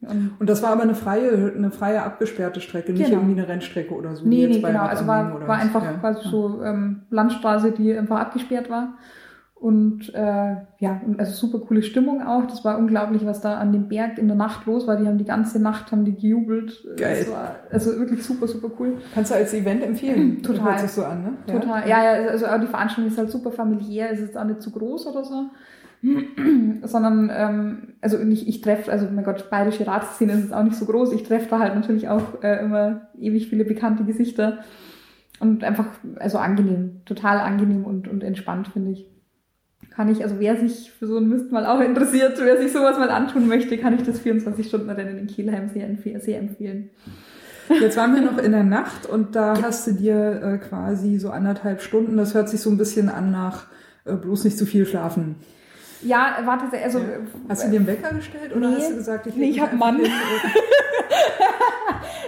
Und 0.00 0.48
das 0.48 0.62
war 0.62 0.70
aber 0.70 0.82
eine 0.82 0.94
freie, 0.94 1.52
eine 1.56 1.70
freie 1.70 2.02
abgesperrte 2.02 2.60
Strecke, 2.60 2.92
nicht 2.92 3.06
Genau. 3.06 3.20
irgendwie 3.20 3.40
eine 3.40 3.48
Rennstrecke 3.48 3.94
oder 3.94 4.14
so. 4.14 4.26
Nee, 4.26 4.46
nee, 4.46 4.60
genau. 4.60 4.82
Also 4.82 5.06
war, 5.06 5.46
war 5.48 5.56
einfach 5.58 5.82
ja. 5.82 5.94
quasi 5.94 6.28
so 6.28 6.62
ähm, 6.62 7.02
Landstraße, 7.10 7.72
die 7.72 7.96
einfach 7.96 8.20
abgesperrt 8.20 8.68
war. 8.68 8.94
Und 9.54 10.14
äh, 10.14 10.56
ja, 10.78 11.00
also 11.16 11.32
super 11.32 11.64
coole 11.66 11.82
Stimmung 11.82 12.22
auch. 12.22 12.46
Das 12.46 12.62
war 12.62 12.78
unglaublich, 12.78 13.24
was 13.24 13.40
da 13.40 13.56
an 13.56 13.72
dem 13.72 13.88
Berg 13.88 14.18
in 14.18 14.28
der 14.28 14.36
Nacht 14.36 14.66
los 14.66 14.86
war. 14.86 14.96
Die 14.96 15.06
haben 15.06 15.16
die 15.16 15.24
ganze 15.24 15.60
Nacht 15.60 15.90
haben 15.92 16.04
die 16.04 16.14
gejubelt. 16.14 16.86
Geil. 16.98 17.26
War 17.30 17.56
also 17.72 17.98
wirklich 17.98 18.22
super, 18.22 18.46
super 18.46 18.70
cool. 18.78 18.98
Kannst 19.14 19.30
du 19.30 19.34
als 19.34 19.54
Event 19.54 19.82
empfehlen? 19.82 20.42
Total. 20.42 20.72
Hört 20.72 20.80
sich 20.80 20.90
so 20.90 21.04
an, 21.04 21.22
ne? 21.22 21.32
Total. 21.46 21.88
Ja, 21.88 22.04
ja, 22.04 22.28
also 22.28 22.46
auch 22.46 22.60
die 22.60 22.66
Veranstaltung 22.66 23.10
ist 23.10 23.16
halt 23.16 23.30
super 23.30 23.50
familiär, 23.50 24.10
es 24.12 24.20
ist 24.20 24.36
auch 24.36 24.44
nicht 24.44 24.60
zu 24.60 24.70
groß 24.70 25.06
oder 25.06 25.24
so. 25.24 25.46
Sondern, 26.82 27.30
ähm, 27.34 27.94
also 28.00 28.18
ich, 28.18 28.46
ich 28.48 28.60
treffe, 28.60 28.90
also 28.92 29.08
mein 29.12 29.24
Gott, 29.24 29.50
bayerische 29.50 29.86
Ratsszene 29.86 30.34
ist 30.34 30.52
auch 30.52 30.62
nicht 30.62 30.76
so 30.76 30.84
groß. 30.84 31.12
Ich 31.12 31.24
treffe 31.24 31.48
da 31.50 31.58
halt 31.58 31.74
natürlich 31.74 32.08
auch 32.08 32.42
äh, 32.42 32.60
immer 32.64 33.08
ewig 33.18 33.48
viele 33.48 33.64
bekannte 33.64 34.04
Gesichter. 34.04 34.58
Und 35.38 35.64
einfach, 35.64 35.86
also 36.16 36.38
angenehm, 36.38 37.02
total 37.04 37.38
angenehm 37.38 37.84
und, 37.84 38.08
und 38.08 38.22
entspannt, 38.22 38.68
finde 38.68 38.92
ich. 38.92 39.06
Kann 39.90 40.08
ich, 40.10 40.22
also 40.22 40.36
wer 40.38 40.56
sich 40.56 40.90
für 40.90 41.06
so 41.06 41.16
einen 41.16 41.28
Mist 41.28 41.52
mal 41.52 41.66
auch 41.66 41.80
interessiert, 41.80 42.38
wer 42.38 42.58
sich 42.58 42.72
sowas 42.72 42.98
mal 42.98 43.10
antun 43.10 43.48
möchte, 43.48 43.76
kann 43.76 43.94
ich 43.94 44.02
das 44.02 44.24
24-Stunden-Rennen 44.24 45.18
in 45.18 45.26
Kielheim 45.26 45.68
sehr, 45.68 45.88
sehr 46.20 46.38
empfehlen. 46.38 46.90
Jetzt 47.80 47.96
waren 47.96 48.14
wir 48.14 48.22
noch 48.22 48.38
in 48.38 48.52
der 48.52 48.62
Nacht 48.62 49.06
und 49.06 49.34
da 49.34 49.60
hast 49.60 49.86
du 49.86 49.92
dir 49.92 50.42
äh, 50.42 50.58
quasi 50.58 51.18
so 51.18 51.30
anderthalb 51.30 51.82
Stunden, 51.82 52.16
das 52.16 52.34
hört 52.34 52.48
sich 52.48 52.60
so 52.60 52.70
ein 52.70 52.78
bisschen 52.78 53.08
an 53.08 53.30
nach 53.30 53.66
äh, 54.04 54.14
bloß 54.14 54.44
nicht 54.44 54.56
zu 54.56 54.66
viel 54.66 54.86
schlafen. 54.86 55.36
Ja, 56.02 56.36
warte, 56.44 56.64
also. 56.82 56.98
Ja. 56.98 57.04
Hast 57.48 57.64
du 57.64 57.70
dir 57.70 57.78
einen 57.78 57.86
Wecker 57.86 58.14
gestellt 58.14 58.54
oder 58.54 58.68
Nee. 58.68 58.76
hast 58.76 58.90
du 58.90 58.96
gesagt, 58.96 59.26
ich 59.26 59.36
Nee, 59.36 59.44
ich 59.46 59.50
mich 59.56 59.60
hab 59.62 59.72
einfach 59.72 59.92
Mann. 59.92 60.00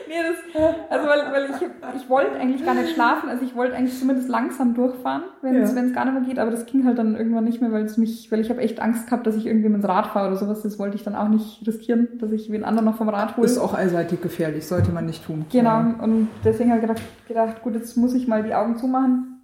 Nee, 0.08 0.14
das, 0.22 0.62
also 0.90 1.06
weil, 1.06 1.32
weil 1.32 1.50
ich, 1.50 2.00
ich 2.02 2.08
wollte 2.08 2.32
eigentlich 2.40 2.64
gar 2.64 2.74
nicht 2.74 2.94
schlafen, 2.94 3.28
also 3.28 3.44
ich 3.44 3.54
wollte 3.54 3.76
eigentlich 3.76 3.98
zumindest 3.98 4.28
langsam 4.28 4.74
durchfahren, 4.74 5.22
wenn 5.42 5.56
es 5.56 5.70
Ja. 5.70 5.76
wenn 5.76 5.86
es 5.88 5.92
gar 5.94 6.06
nicht 6.06 6.14
mehr 6.14 6.22
geht, 6.22 6.38
aber 6.38 6.50
das 6.50 6.64
ging 6.64 6.86
halt 6.86 6.98
dann 6.98 7.14
irgendwann 7.14 7.44
nicht 7.44 7.60
mehr, 7.60 7.70
weil 7.72 7.84
es 7.84 7.98
mich, 7.98 8.32
weil 8.32 8.40
ich 8.40 8.48
habe 8.48 8.60
echt 8.62 8.80
Angst 8.80 9.06
gehabt, 9.06 9.26
dass 9.26 9.36
ich 9.36 9.44
irgendwie 9.46 9.66
ins 9.66 9.86
Rad 9.86 10.06
fahre 10.06 10.28
oder 10.28 10.36
sowas, 10.36 10.62
das 10.62 10.78
wollte 10.78 10.96
ich 10.96 11.04
dann 11.04 11.14
auch 11.14 11.28
nicht 11.28 11.62
riskieren, 11.66 12.08
dass 12.18 12.32
ich 12.32 12.50
wen 12.50 12.64
anderen 12.64 12.86
noch 12.86 12.96
vom 12.96 13.10
Rad 13.10 13.36
hole. 13.36 13.44
Ist 13.46 13.58
auch 13.58 13.74
allseitig 13.74 14.22
gefährlich, 14.22 14.66
sollte 14.66 14.90
man 14.92 15.04
nicht 15.04 15.26
tun. 15.26 15.44
Genau, 15.52 15.68
Ja. 15.70 15.94
und 16.02 16.28
deswegen 16.42 16.70
habe 16.70 16.80
ich 16.80 16.86
gedacht, 16.88 17.02
gedacht, 17.28 17.62
gut, 17.62 17.74
jetzt 17.74 17.96
muss 17.98 18.14
ich 18.14 18.26
mal 18.26 18.42
die 18.42 18.54
Augen 18.54 18.78
zumachen. 18.78 19.37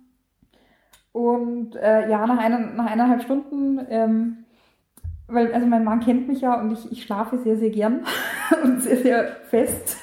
Und 1.15 1.77
äh, 1.77 2.11
ja, 2.11 2.27
nach, 2.27 2.39
einer, 2.39 2.59
nach 2.59 2.91
eineinhalb 2.91 3.23
Stunden, 3.23 3.79
ähm, 3.89 4.39
weil, 5.29 5.55
also 5.55 5.65
mein 5.65 5.85
Mann 5.85 6.01
kennt 6.01 6.27
mich 6.27 6.41
ja 6.41 6.61
und 6.61 6.73
ich, 6.73 6.91
ich 6.91 7.05
schlafe 7.05 7.39
sehr, 7.39 7.57
sehr 7.57 7.71
gern 7.71 8.01
und 8.65 8.83
sehr, 8.83 8.97
sehr 8.97 9.27
fest. 9.49 9.99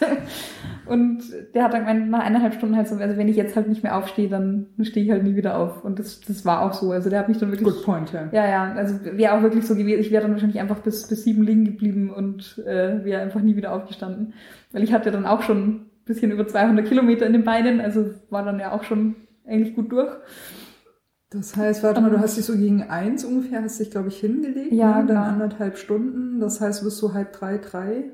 Und 0.85 1.23
der 1.53 1.65
hat 1.65 1.73
dann 1.73 1.81
gemeint, 1.81 2.09
nach 2.09 2.21
eineinhalb 2.23 2.53
Stunden 2.53 2.77
halt 2.77 2.87
so, 2.87 2.95
also 2.95 3.17
wenn 3.17 3.27
ich 3.27 3.35
jetzt 3.35 3.57
halt 3.57 3.67
nicht 3.67 3.83
mehr 3.83 3.97
aufstehe, 3.97 4.29
dann 4.29 4.67
stehe 4.83 5.05
ich 5.05 5.11
halt 5.11 5.23
nie 5.23 5.35
wieder 5.35 5.57
auf. 5.57 5.83
Und 5.83 5.99
das, 5.99 6.21
das 6.21 6.45
war 6.45 6.61
auch 6.61 6.71
so. 6.71 6.93
Also 6.93 7.09
der 7.09 7.19
hat 7.19 7.27
mich 7.27 7.39
dann 7.39 7.51
wirklich. 7.51 7.67
Good 7.67 7.83
point, 7.83 8.13
ja. 8.13 8.29
Ja, 8.31 8.47
ja, 8.47 8.73
also 8.73 8.95
wäre 9.03 9.33
auch 9.33 9.41
wirklich 9.41 9.67
so 9.67 9.75
gewesen. 9.75 9.99
Ich 9.99 10.11
wäre 10.11 10.21
dann 10.23 10.31
wahrscheinlich 10.31 10.61
einfach 10.61 10.79
bis, 10.79 11.09
bis 11.09 11.25
sieben 11.25 11.43
liegen 11.43 11.65
geblieben 11.65 12.09
und 12.09 12.57
äh, 12.65 13.03
wäre 13.03 13.21
einfach 13.21 13.41
nie 13.41 13.57
wieder 13.57 13.73
aufgestanden. 13.73 14.33
Weil 14.71 14.83
ich 14.83 14.93
hatte 14.93 15.11
dann 15.11 15.25
auch 15.25 15.41
schon 15.41 15.57
ein 15.57 15.85
bisschen 16.05 16.31
über 16.31 16.47
200 16.47 16.87
Kilometer 16.87 17.25
in 17.25 17.33
den 17.33 17.43
Beinen, 17.43 17.81
also 17.81 18.11
war 18.29 18.45
dann 18.45 18.61
ja 18.61 18.71
auch 18.71 18.83
schon 18.83 19.15
eigentlich 19.45 19.75
gut 19.75 19.91
durch. 19.91 20.11
Das 21.31 21.55
heißt, 21.55 21.81
warte 21.81 22.01
mal, 22.01 22.11
du 22.11 22.19
hast 22.19 22.35
dich 22.35 22.45
so 22.45 22.53
gegen 22.53 22.83
eins 22.83 23.23
ungefähr, 23.23 23.63
hast 23.63 23.79
dich, 23.79 23.89
glaube 23.89 24.09
ich, 24.09 24.19
hingelegt. 24.19 24.73
Ja, 24.73 24.87
ne? 24.87 24.93
Dann 24.95 25.07
genau. 25.07 25.21
anderthalb 25.21 25.77
Stunden. 25.77 26.41
Das 26.41 26.59
heißt, 26.59 26.83
bist 26.83 27.01
du 27.01 27.13
halb 27.13 27.31
drei, 27.31 27.57
drei. 27.57 28.11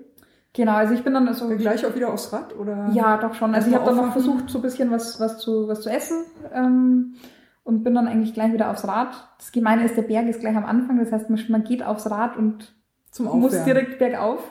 Genau, 0.53 0.74
also 0.74 0.93
ich 0.93 1.03
bin 1.03 1.15
dann 1.15 1.32
so. 1.34 1.47
Gleich 1.49 1.86
auch 1.86 1.95
wieder 1.95 2.13
aufs 2.13 2.32
Rad, 2.32 2.55
oder? 2.55 2.89
Ja, 2.93 3.18
doch 3.18 3.34
schon. 3.34 3.55
Also 3.55 3.70
ich 3.70 3.76
habe 3.76 3.86
dann 3.86 3.95
noch 3.95 4.11
versucht, 4.11 4.49
so 4.49 4.59
ein 4.59 4.61
bisschen 4.61 4.91
was, 4.91 5.20
was, 5.20 5.39
zu, 5.39 5.68
was 5.68 5.82
zu 5.82 5.89
essen 5.89 6.26
ähm, 6.53 7.15
und 7.63 7.84
bin 7.84 7.95
dann 7.95 8.07
eigentlich 8.07 8.36
gleich 8.36 8.53
wieder 8.53 8.70
aufs 8.70 8.88
Rad. 8.88 9.15
Das 9.39 9.51
Gemeine 9.51 9.86
ist, 9.86 9.97
der 9.97 10.03
Berg 10.03 10.28
ist 10.28 10.39
gleich 10.39 10.55
am 10.55 10.65
Anfang, 10.65 10.99
das 10.99 11.11
heißt, 11.11 11.30
man, 11.49 11.63
geht 11.63 11.84
aufs 11.84 12.09
Rad 12.09 12.38
und 12.38 12.76
Zum 13.11 13.26
muss 13.39 13.63
direkt 13.63 13.97
bergauf. 13.97 14.41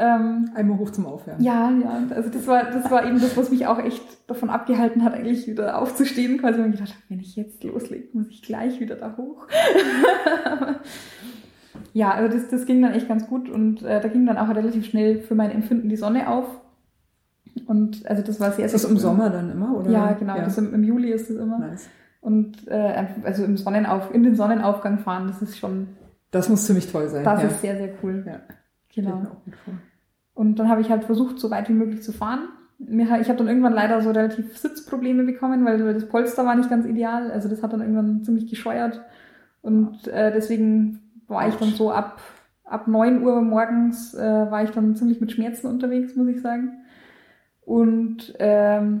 Ähm, 0.00 0.50
Einmal 0.54 0.78
hoch 0.78 0.90
zum 0.90 1.06
Aufwärmen. 1.06 1.42
Ja, 1.42 1.70
ja. 1.70 2.02
Also 2.14 2.30
das 2.30 2.46
war, 2.46 2.70
das 2.70 2.88
war 2.88 3.04
eben 3.04 3.20
das, 3.20 3.36
was 3.36 3.50
mich 3.50 3.66
auch 3.66 3.80
echt 3.80 4.02
davon 4.28 4.48
abgehalten 4.48 5.02
hat, 5.02 5.12
eigentlich 5.12 5.48
wieder 5.48 5.76
aufzustehen. 5.76 6.38
Quasi, 6.38 6.60
weil 6.60 6.66
ich 6.66 6.76
gedacht 6.76 6.90
habe, 6.90 7.02
wenn 7.08 7.18
ich 7.18 7.34
jetzt 7.34 7.64
loslege, 7.64 8.06
muss 8.12 8.28
ich 8.28 8.42
gleich 8.42 8.78
wieder 8.78 8.94
da 8.94 9.16
hoch. 9.16 9.48
ja, 11.92 12.12
also 12.12 12.32
das, 12.32 12.48
das 12.48 12.64
ging 12.64 12.80
dann 12.80 12.92
echt 12.92 13.08
ganz 13.08 13.26
gut 13.26 13.48
und 13.48 13.82
äh, 13.82 14.00
da 14.00 14.06
ging 14.06 14.24
dann 14.24 14.38
auch 14.38 14.48
relativ 14.48 14.86
schnell 14.86 15.20
für 15.20 15.34
mein 15.34 15.50
Empfinden 15.50 15.88
die 15.88 15.96
Sonne 15.96 16.28
auf. 16.28 16.46
Und 17.66 18.08
also 18.08 18.22
das 18.22 18.38
war 18.38 18.50
sehr, 18.50 18.56
sehr 18.56 18.66
Ist 18.66 18.84
das 18.84 18.84
im 18.84 18.98
Sommer 18.98 19.30
dann 19.30 19.50
immer, 19.50 19.76
oder? 19.76 19.90
Ja, 19.90 20.12
genau. 20.12 20.36
Ja. 20.36 20.44
Das 20.44 20.56
im, 20.58 20.72
im 20.74 20.84
Juli 20.84 21.10
ist 21.10 21.28
es 21.28 21.36
immer. 21.36 21.58
Nice. 21.58 21.88
Und 22.20 22.68
äh, 22.68 23.04
also 23.24 23.42
im 23.42 23.56
Sonnenauf, 23.56 24.14
in 24.14 24.22
den 24.22 24.36
Sonnenaufgang 24.36 25.00
fahren, 25.00 25.26
das 25.26 25.42
ist 25.42 25.58
schon. 25.58 25.88
Das 26.30 26.48
muss 26.48 26.66
ziemlich 26.66 26.92
toll 26.92 27.08
sein. 27.08 27.24
Das 27.24 27.42
ja. 27.42 27.48
ist 27.48 27.60
sehr, 27.60 27.76
sehr 27.76 27.90
cool. 28.02 28.22
Ja. 28.24 28.40
Genau. 28.94 29.26
Und 30.38 30.60
dann 30.60 30.68
habe 30.68 30.80
ich 30.80 30.88
halt 30.88 31.02
versucht, 31.02 31.40
so 31.40 31.50
weit 31.50 31.68
wie 31.68 31.72
möglich 31.72 32.00
zu 32.00 32.12
fahren. 32.12 32.50
Mir, 32.78 33.06
ich 33.20 33.28
habe 33.28 33.38
dann 33.38 33.48
irgendwann 33.48 33.72
leider 33.72 34.00
so 34.02 34.12
relativ 34.12 34.56
Sitzprobleme 34.56 35.24
bekommen, 35.24 35.64
weil, 35.64 35.84
weil 35.84 35.94
das 35.94 36.08
Polster 36.08 36.46
war 36.46 36.54
nicht 36.54 36.70
ganz 36.70 36.86
ideal. 36.86 37.32
Also 37.32 37.48
das 37.48 37.60
hat 37.60 37.72
dann 37.72 37.80
irgendwann 37.80 38.22
ziemlich 38.22 38.48
gescheuert. 38.48 39.04
Und 39.62 40.06
äh, 40.06 40.30
deswegen 40.30 41.00
war 41.26 41.48
ich 41.48 41.56
dann 41.56 41.70
so 41.70 41.90
ab, 41.90 42.20
ab 42.62 42.86
neun 42.86 43.24
Uhr 43.24 43.42
morgens 43.42 44.14
äh, 44.14 44.20
war 44.48 44.62
ich 44.62 44.70
dann 44.70 44.94
ziemlich 44.94 45.20
mit 45.20 45.32
Schmerzen 45.32 45.66
unterwegs, 45.66 46.14
muss 46.14 46.28
ich 46.28 46.40
sagen. 46.40 46.84
Und 47.62 48.32
ähm, 48.38 49.00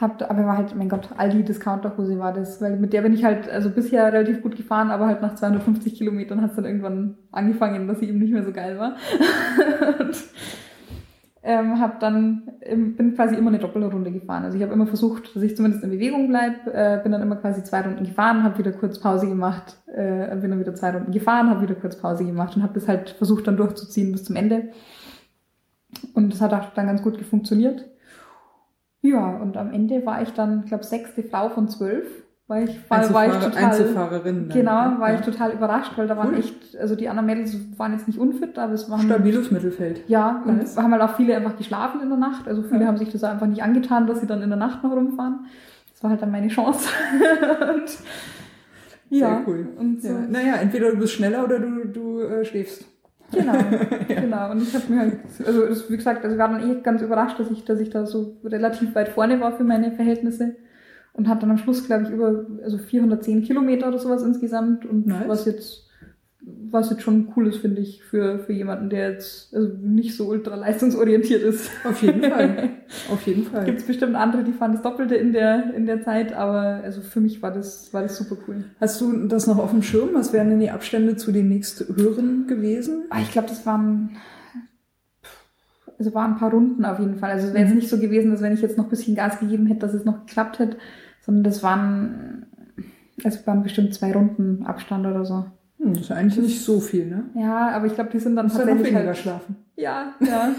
hab, 0.00 0.20
aber 0.22 0.44
war 0.44 0.58
halt, 0.58 0.76
mein 0.76 0.90
Gott, 0.90 1.08
Aldi 1.16 1.42
Discounterhose 1.42 2.18
war 2.18 2.34
das, 2.34 2.60
weil 2.60 2.76
mit 2.76 2.92
der 2.92 3.00
bin 3.00 3.14
ich 3.14 3.24
halt, 3.24 3.48
also 3.48 3.70
bisher 3.70 4.12
relativ 4.12 4.42
gut 4.42 4.56
gefahren, 4.56 4.90
aber 4.90 5.06
halt 5.06 5.22
nach 5.22 5.34
250 5.34 5.94
Kilometern 5.94 6.42
hat 6.42 6.50
es 6.50 6.56
dann 6.56 6.66
irgendwann 6.66 7.16
angefangen, 7.32 7.88
dass 7.88 8.00
sie 8.00 8.08
eben 8.08 8.18
nicht 8.18 8.32
mehr 8.32 8.44
so 8.44 8.52
geil 8.52 8.78
war. 8.78 8.96
und, 9.98 10.16
ähm, 11.42 11.80
hab 11.80 11.98
dann, 11.98 12.42
bin 12.60 13.14
quasi 13.14 13.36
immer 13.36 13.48
eine 13.48 13.58
Doppelrunde 13.58 14.12
gefahren. 14.12 14.44
Also 14.44 14.58
ich 14.58 14.62
habe 14.62 14.74
immer 14.74 14.86
versucht, 14.86 15.34
dass 15.34 15.42
ich 15.42 15.56
zumindest 15.56 15.82
in 15.82 15.90
Bewegung 15.90 16.28
bleib, 16.28 16.66
äh, 16.66 17.00
bin 17.02 17.12
dann 17.12 17.22
immer 17.22 17.36
quasi 17.36 17.64
zwei 17.64 17.80
Runden 17.80 18.04
gefahren, 18.04 18.42
habe 18.42 18.58
wieder 18.58 18.72
kurz 18.72 18.98
Pause 18.98 19.28
gemacht, 19.28 19.78
äh, 19.86 20.36
bin 20.36 20.50
dann 20.50 20.60
wieder 20.60 20.74
zwei 20.74 20.90
Runden 20.90 21.12
gefahren, 21.12 21.48
habe 21.48 21.62
wieder 21.62 21.74
kurz 21.74 21.96
Pause 21.96 22.26
gemacht 22.26 22.54
und 22.54 22.62
habe 22.62 22.74
das 22.74 22.86
halt 22.86 23.10
versucht 23.10 23.46
dann 23.46 23.56
durchzuziehen 23.56 24.12
bis 24.12 24.24
zum 24.24 24.36
Ende. 24.36 24.72
Und 26.12 26.34
das 26.34 26.42
hat 26.42 26.52
auch 26.52 26.74
dann 26.74 26.86
ganz 26.86 27.02
gut 27.02 27.18
funktioniert. 27.22 27.86
Ja, 29.02 29.36
und 29.36 29.56
am 29.56 29.72
Ende 29.72 30.04
war 30.04 30.22
ich 30.22 30.30
dann, 30.32 30.60
ich 30.60 30.66
glaube, 30.66 30.84
sechste 30.84 31.22
Frau 31.22 31.48
von 31.48 31.68
zwölf. 31.68 32.06
Weil 32.50 32.68
ich, 32.68 32.90
war, 32.90 33.14
war 33.14 33.26
ich 33.28 33.44
total, 33.44 33.64
Einzelfahrerin. 33.64 34.48
Dann, 34.48 34.58
genau, 34.58 34.72
war 34.98 35.12
ja. 35.12 35.20
ich 35.20 35.24
total 35.24 35.52
überrascht, 35.52 35.92
weil 35.94 36.08
da 36.08 36.16
waren 36.16 36.32
cool. 36.32 36.40
echt, 36.40 36.76
also 36.80 36.96
die 36.96 37.08
anderen 37.08 37.26
Mädels 37.26 37.56
waren 37.78 37.92
jetzt 37.92 38.08
nicht 38.08 38.18
unfit, 38.18 38.58
aber 38.58 38.72
es 38.72 38.90
waren. 38.90 39.02
Stabiles 39.02 39.52
Mittelfeld. 39.52 40.02
Ja, 40.08 40.42
und 40.44 40.60
es 40.60 40.76
haben 40.76 40.90
halt 40.90 41.00
auch 41.00 41.14
viele 41.14 41.36
einfach 41.36 41.56
geschlafen 41.56 42.00
in 42.02 42.08
der 42.08 42.18
Nacht. 42.18 42.48
Also 42.48 42.64
viele 42.64 42.80
ja. 42.80 42.86
haben 42.88 42.96
sich 42.96 43.10
das 43.12 43.22
einfach 43.22 43.46
nicht 43.46 43.62
angetan, 43.62 44.08
dass 44.08 44.20
sie 44.20 44.26
dann 44.26 44.42
in 44.42 44.48
der 44.48 44.58
Nacht 44.58 44.82
noch 44.82 44.90
rumfahren. 44.90 45.46
Das 45.92 46.02
war 46.02 46.10
halt 46.10 46.22
dann 46.22 46.32
meine 46.32 46.48
Chance. 46.48 46.88
und, 47.72 49.16
ja, 49.16 49.28
Sehr 49.28 49.42
cool. 49.46 49.68
Und 49.78 50.02
so. 50.02 50.08
ja. 50.08 50.18
Naja, 50.28 50.54
entweder 50.56 50.90
du 50.90 50.96
bist 50.96 51.12
schneller 51.12 51.44
oder 51.44 51.60
du, 51.60 51.86
du 51.86 52.20
äh, 52.20 52.44
schläfst. 52.44 52.84
Genau, 53.32 53.54
ja. 53.54 53.98
genau. 54.08 54.50
Und 54.50 54.62
ich 54.62 54.74
habe 54.74 54.92
mir 54.92 55.00
halt, 55.00 55.18
also 55.46 55.90
wie 55.90 55.96
gesagt, 55.96 56.24
also 56.24 56.34
ich 56.34 56.40
war 56.40 56.48
dann 56.48 56.70
eh 56.70 56.80
ganz 56.82 57.02
überrascht, 57.02 57.38
dass 57.38 57.50
ich, 57.50 57.64
dass 57.64 57.80
ich 57.80 57.90
da 57.90 58.06
so 58.06 58.36
relativ 58.44 58.94
weit 58.94 59.08
vorne 59.08 59.40
war 59.40 59.56
für 59.56 59.64
meine 59.64 59.92
Verhältnisse. 59.92 60.56
Und 61.12 61.28
hatte 61.28 61.40
dann 61.40 61.50
am 61.50 61.58
Schluss, 61.58 61.86
glaube 61.86 62.04
ich, 62.04 62.10
über 62.10 62.46
also 62.62 62.78
410 62.78 63.42
Kilometer 63.42 63.88
oder 63.88 63.98
sowas 63.98 64.22
insgesamt. 64.22 64.86
Und 64.86 65.06
nice. 65.06 65.28
was 65.28 65.44
jetzt 65.44 65.89
was 66.70 66.90
jetzt 66.90 67.02
schon 67.02 67.32
cool 67.36 67.48
ist, 67.48 67.58
finde 67.58 67.80
ich, 67.80 68.02
für, 68.02 68.38
für 68.38 68.52
jemanden, 68.52 68.90
der 68.90 69.10
jetzt 69.10 69.54
also 69.54 69.68
nicht 69.80 70.16
so 70.16 70.26
ultra 70.26 70.54
leistungsorientiert 70.54 71.42
ist. 71.42 71.70
Auf 71.84 72.02
jeden 72.02 72.22
Fall. 72.22 72.70
Auf 73.10 73.26
jeden 73.26 73.44
Fall. 73.44 73.64
Gibt 73.64 73.80
es 73.80 73.86
bestimmt 73.86 74.14
andere, 74.16 74.44
die 74.44 74.52
fahren 74.52 74.72
das 74.72 74.82
Doppelte 74.82 75.14
in 75.14 75.32
der, 75.32 75.74
in 75.74 75.86
der 75.86 76.02
Zeit, 76.02 76.32
aber 76.32 76.80
also 76.82 77.00
für 77.00 77.20
mich 77.20 77.42
war 77.42 77.50
das, 77.50 77.92
war 77.92 78.02
das 78.02 78.16
super 78.16 78.36
cool. 78.46 78.64
Hast 78.80 79.00
du 79.00 79.26
das 79.26 79.46
noch 79.46 79.58
auf 79.58 79.70
dem 79.70 79.82
Schirm? 79.82 80.10
Was 80.12 80.32
wären 80.32 80.50
denn 80.50 80.60
die 80.60 80.70
Abstände 80.70 81.16
zu 81.16 81.32
den 81.32 81.48
nächsthöheren 81.48 82.46
gewesen? 82.46 83.04
Ah, 83.10 83.20
ich 83.20 83.32
glaube, 83.32 83.48
das 83.48 83.66
waren 83.66 84.16
also 86.00 86.14
waren 86.14 86.32
ein 86.32 86.38
paar 86.38 86.50
Runden 86.50 86.82
auf 86.86 86.98
jeden 86.98 87.16
Fall. 87.16 87.30
Also 87.30 87.48
es 87.48 87.52
wäre 87.52 87.64
jetzt 87.64 87.72
mhm. 87.72 87.78
nicht 87.78 87.90
so 87.90 87.98
gewesen, 87.98 88.30
dass 88.30 88.40
wenn 88.40 88.54
ich 88.54 88.62
jetzt 88.62 88.78
noch 88.78 88.84
ein 88.84 88.90
bisschen 88.90 89.14
Gas 89.14 89.38
gegeben 89.38 89.66
hätte, 89.66 89.80
dass 89.80 89.92
es 89.92 90.06
noch 90.06 90.24
geklappt 90.24 90.58
hätte, 90.58 90.78
sondern 91.20 91.44
das 91.44 91.62
waren, 91.62 92.46
es 93.22 93.46
waren 93.46 93.62
bestimmt 93.62 93.94
zwei 93.94 94.12
Runden 94.12 94.64
Abstand 94.64 95.06
oder 95.06 95.26
so. 95.26 95.44
Hm, 95.80 95.94
das 95.94 96.02
ist 96.02 96.12
eigentlich 96.12 96.38
nicht 96.38 96.62
so 96.62 96.78
viel, 96.78 97.06
ne? 97.06 97.24
Ja, 97.34 97.70
aber 97.70 97.86
ich 97.86 97.94
glaube, 97.94 98.10
die 98.12 98.18
sind 98.18 98.36
dann 98.36 98.48
tatsächlich 98.48 98.86
weniger 98.86 99.06
halt, 99.06 99.16
schlafen. 99.16 99.56
Ja, 99.76 100.14
ja. 100.20 100.54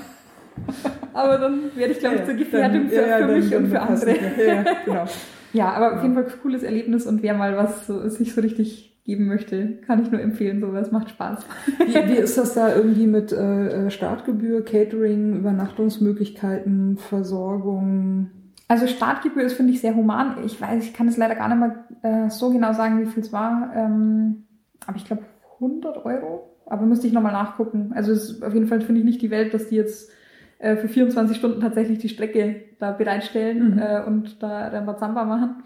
aber 1.13 1.37
dann 1.37 1.75
werde 1.75 1.93
ich, 1.93 1.99
glaube 1.99 2.17
ich, 2.17 2.25
zur 2.25 2.33
Gefährdung 2.33 2.89
für, 2.89 2.95
ja, 2.95 3.17
für 3.17 3.27
dann, 3.27 3.39
mich 3.39 3.49
dann, 3.49 3.63
und 3.63 3.69
für 3.69 3.81
andere. 3.81 4.15
Ja, 4.47 4.65
genau. 4.85 5.05
ja, 5.53 5.69
aber 5.73 5.95
auf 5.95 6.01
jeden 6.01 6.15
Fall 6.15 6.25
ein 6.25 6.41
cooles 6.41 6.63
Erlebnis 6.63 7.05
und 7.05 7.21
wer 7.21 7.35
mal 7.35 7.55
was 7.55 7.87
so, 7.87 8.07
sich 8.09 8.33
so 8.33 8.41
richtig 8.41 8.99
geben 9.03 9.27
möchte, 9.27 9.79
kann 9.85 10.01
ich 10.01 10.11
nur 10.11 10.21
empfehlen. 10.21 10.59
Sowas 10.59 10.91
macht 10.91 11.09
Spaß. 11.09 11.45
Wie, 11.79 11.93
wie 11.93 12.17
ist 12.17 12.37
das 12.37 12.53
da 12.53 12.75
irgendwie 12.75 13.07
mit 13.07 13.31
äh, 13.31 13.87
äh 13.87 13.89
Startgebühr, 13.91 14.63
Catering, 14.63 15.37
Übernachtungsmöglichkeiten, 15.37 16.97
Versorgung? 16.97 18.29
Also 18.67 18.87
Startgebühr 18.87 19.43
ist, 19.43 19.53
finde 19.53 19.73
ich, 19.73 19.81
sehr 19.81 19.95
human. 19.95 20.37
Ich 20.45 20.59
weiß, 20.59 20.83
ich 20.83 20.93
kann 20.93 21.07
es 21.07 21.17
leider 21.17 21.35
gar 21.35 21.49
nicht 21.49 21.59
mehr 21.59 22.25
äh, 22.25 22.29
so 22.29 22.51
genau 22.51 22.73
sagen, 22.73 23.01
wie 23.01 23.05
viel 23.05 23.23
es 23.23 23.33
war. 23.33 23.71
Ähm, 23.75 24.43
aber 24.85 24.97
ich 24.97 25.05
glaube 25.05 25.23
100 25.55 26.05
Euro. 26.05 26.49
Aber 26.65 26.85
müsste 26.85 27.07
ich 27.07 27.13
nochmal 27.13 27.33
nachgucken. 27.33 27.91
Also 27.93 28.11
ist 28.11 28.43
auf 28.43 28.53
jeden 28.53 28.67
Fall 28.67 28.81
finde 28.81 29.01
ich 29.01 29.05
nicht 29.05 29.21
die 29.21 29.31
Welt, 29.31 29.53
dass 29.53 29.67
die 29.67 29.75
jetzt 29.75 30.11
äh, 30.59 30.77
für 30.77 30.87
24 30.87 31.37
Stunden 31.37 31.59
tatsächlich 31.59 31.99
die 31.99 32.09
Strecke 32.09 32.63
da 32.79 32.91
bereitstellen 32.91 33.75
mhm. 33.75 33.79
äh, 33.79 34.03
und 34.05 34.41
da 34.41 34.67
Rambazamba 34.67 35.25
machen. 35.25 35.63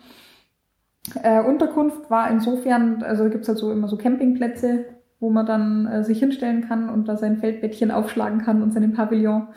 Äh, 1.21 1.41
Unterkunft 1.43 2.09
war 2.09 2.31
insofern, 2.31 3.03
also 3.03 3.23
da 3.23 3.29
gibt's 3.29 3.47
halt 3.47 3.59
so 3.59 3.71
immer 3.71 3.87
so 3.87 3.97
Campingplätze, 3.97 4.85
wo 5.19 5.29
man 5.29 5.45
dann 5.45 5.85
äh, 5.85 6.03
sich 6.03 6.19
hinstellen 6.19 6.67
kann 6.67 6.89
und 6.89 7.07
da 7.07 7.17
sein 7.17 7.37
Feldbettchen 7.37 7.91
aufschlagen 7.91 8.41
kann 8.41 8.63
und 8.63 8.73
seinen 8.73 8.93
Pavillon. 8.93 9.47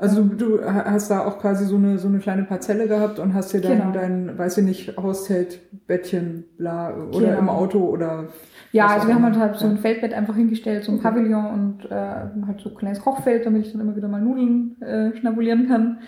Also 0.00 0.24
du, 0.24 0.34
du 0.34 0.64
hast 0.64 1.10
da 1.10 1.26
auch 1.26 1.38
quasi 1.38 1.66
so 1.66 1.76
eine, 1.76 1.98
so 1.98 2.08
eine 2.08 2.20
kleine 2.20 2.44
Parzelle 2.44 2.88
gehabt 2.88 3.18
und 3.18 3.34
hast 3.34 3.52
dir 3.52 3.60
dann 3.60 3.78
genau. 3.78 3.92
dein, 3.92 4.38
weiß 4.38 4.56
ich 4.56 4.64
nicht, 4.64 4.96
Hauszelt, 4.96 5.60
Bettchen, 5.86 6.44
bla, 6.56 6.96
oder 6.96 7.26
genau. 7.26 7.38
im 7.38 7.48
Auto 7.50 7.80
oder. 7.80 8.28
Ja, 8.72 8.86
also 8.86 9.08
wir 9.08 9.14
haben 9.14 9.24
halt, 9.24 9.36
halt 9.36 9.56
so 9.56 9.66
ein 9.66 9.76
Feldbett 9.76 10.14
einfach 10.14 10.36
hingestellt, 10.36 10.84
so 10.84 10.92
ein 10.92 10.98
okay. 11.00 11.08
Pavillon 11.08 11.46
und 11.46 11.84
äh, 11.90 12.46
halt 12.46 12.60
so 12.62 12.70
ein 12.70 12.76
kleines 12.76 13.02
Kochfeld, 13.02 13.44
damit 13.44 13.66
ich 13.66 13.72
dann 13.72 13.82
immer 13.82 13.94
wieder 13.94 14.08
mal 14.08 14.22
Nudeln 14.22 14.80
äh, 14.80 15.14
schnabulieren 15.18 15.68
kann. 15.68 15.98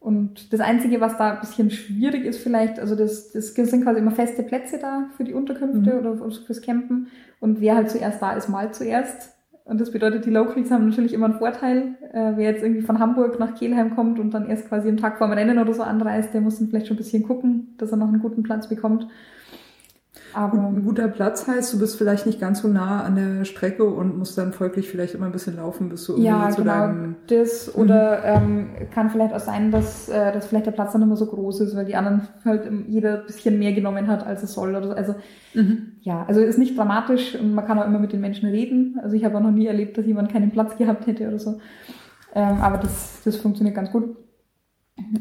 Und 0.00 0.52
das 0.52 0.58
Einzige, 0.58 1.00
was 1.00 1.16
da 1.16 1.34
ein 1.34 1.40
bisschen 1.40 1.70
schwierig 1.70 2.24
ist 2.24 2.42
vielleicht, 2.42 2.80
also 2.80 2.96
das, 2.96 3.30
das 3.30 3.54
sind 3.54 3.84
quasi 3.84 4.00
immer 4.00 4.10
feste 4.10 4.42
Plätze 4.42 4.78
da 4.78 5.06
für 5.16 5.22
die 5.22 5.34
Unterkünfte 5.34 5.92
mhm. 5.92 5.98
oder 6.00 6.16
fürs 6.16 6.62
Campen. 6.62 7.08
Und 7.38 7.60
wer 7.60 7.76
halt 7.76 7.90
zuerst 7.90 8.20
da 8.20 8.32
ist, 8.32 8.48
mal 8.48 8.72
zuerst. 8.72 9.36
Und 9.64 9.80
das 9.80 9.92
bedeutet, 9.92 10.24
die 10.26 10.30
Locals 10.30 10.70
haben 10.70 10.88
natürlich 10.88 11.12
immer 11.12 11.26
einen 11.26 11.38
Vorteil. 11.38 11.94
Äh, 12.12 12.32
wer 12.36 12.50
jetzt 12.50 12.62
irgendwie 12.62 12.82
von 12.82 12.98
Hamburg 12.98 13.38
nach 13.38 13.54
Kelheim 13.54 13.94
kommt 13.94 14.18
und 14.18 14.32
dann 14.32 14.48
erst 14.48 14.68
quasi 14.68 14.88
einen 14.88 14.96
Tag 14.96 15.18
vor 15.18 15.28
dem 15.28 15.34
Rennen 15.34 15.58
oder 15.58 15.74
so 15.74 15.82
anreist, 15.82 16.34
der 16.34 16.40
muss 16.40 16.58
dann 16.58 16.68
vielleicht 16.68 16.88
schon 16.88 16.96
ein 16.96 16.98
bisschen 16.98 17.22
gucken, 17.22 17.74
dass 17.78 17.92
er 17.92 17.98
noch 17.98 18.08
einen 18.08 18.20
guten 18.20 18.42
Platz 18.42 18.68
bekommt. 18.68 19.06
Aber 20.32 20.58
ein 20.58 20.84
guter 20.84 21.08
Platz 21.08 21.46
heißt, 21.46 21.72
du 21.72 21.78
bist 21.78 21.96
vielleicht 21.96 22.26
nicht 22.26 22.40
ganz 22.40 22.62
so 22.62 22.68
nah 22.68 23.02
an 23.02 23.16
der 23.16 23.44
Strecke 23.44 23.84
und 23.84 24.18
musst 24.18 24.38
dann 24.38 24.52
folglich 24.52 24.88
vielleicht 24.88 25.14
immer 25.14 25.26
ein 25.26 25.32
bisschen 25.32 25.56
laufen, 25.56 25.88
bis 25.88 26.06
du 26.06 26.12
irgendwie 26.12 26.28
ja, 26.28 26.50
zu 26.50 26.62
genau, 26.62 26.72
deinem... 26.72 27.16
das 27.26 27.74
oder 27.74 28.24
ähm, 28.24 28.70
kann 28.92 29.10
vielleicht 29.10 29.34
auch 29.34 29.40
sein, 29.40 29.70
dass, 29.70 30.08
äh, 30.08 30.32
dass 30.32 30.46
vielleicht 30.46 30.66
der 30.66 30.72
Platz 30.72 30.92
dann 30.92 31.02
immer 31.02 31.16
so 31.16 31.26
groß 31.26 31.60
ist, 31.62 31.76
weil 31.76 31.84
die 31.84 31.96
anderen 31.96 32.28
halt 32.44 32.70
jeder 32.86 33.20
ein 33.20 33.26
bisschen 33.26 33.58
mehr 33.58 33.72
genommen 33.72 34.06
hat, 34.06 34.26
als 34.26 34.42
es 34.42 34.52
soll 34.52 34.70
oder 34.70 34.86
so. 34.86 34.92
Also 34.92 35.14
mhm. 35.54 35.92
ja, 36.02 36.24
also 36.26 36.40
ist 36.40 36.58
nicht 36.58 36.78
dramatisch 36.78 37.34
und 37.34 37.54
man 37.54 37.66
kann 37.66 37.78
auch 37.78 37.86
immer 37.86 37.98
mit 37.98 38.12
den 38.12 38.20
Menschen 38.20 38.48
reden. 38.48 39.00
Also 39.02 39.16
ich 39.16 39.24
habe 39.24 39.36
auch 39.36 39.42
noch 39.42 39.52
nie 39.52 39.66
erlebt, 39.66 39.98
dass 39.98 40.06
jemand 40.06 40.32
keinen 40.32 40.50
Platz 40.50 40.76
gehabt 40.76 41.06
hätte 41.06 41.28
oder 41.28 41.38
so. 41.38 41.60
Ähm, 42.34 42.60
aber 42.60 42.78
das, 42.78 43.22
das 43.24 43.36
funktioniert 43.36 43.74
ganz 43.74 43.90
gut. 43.90 44.16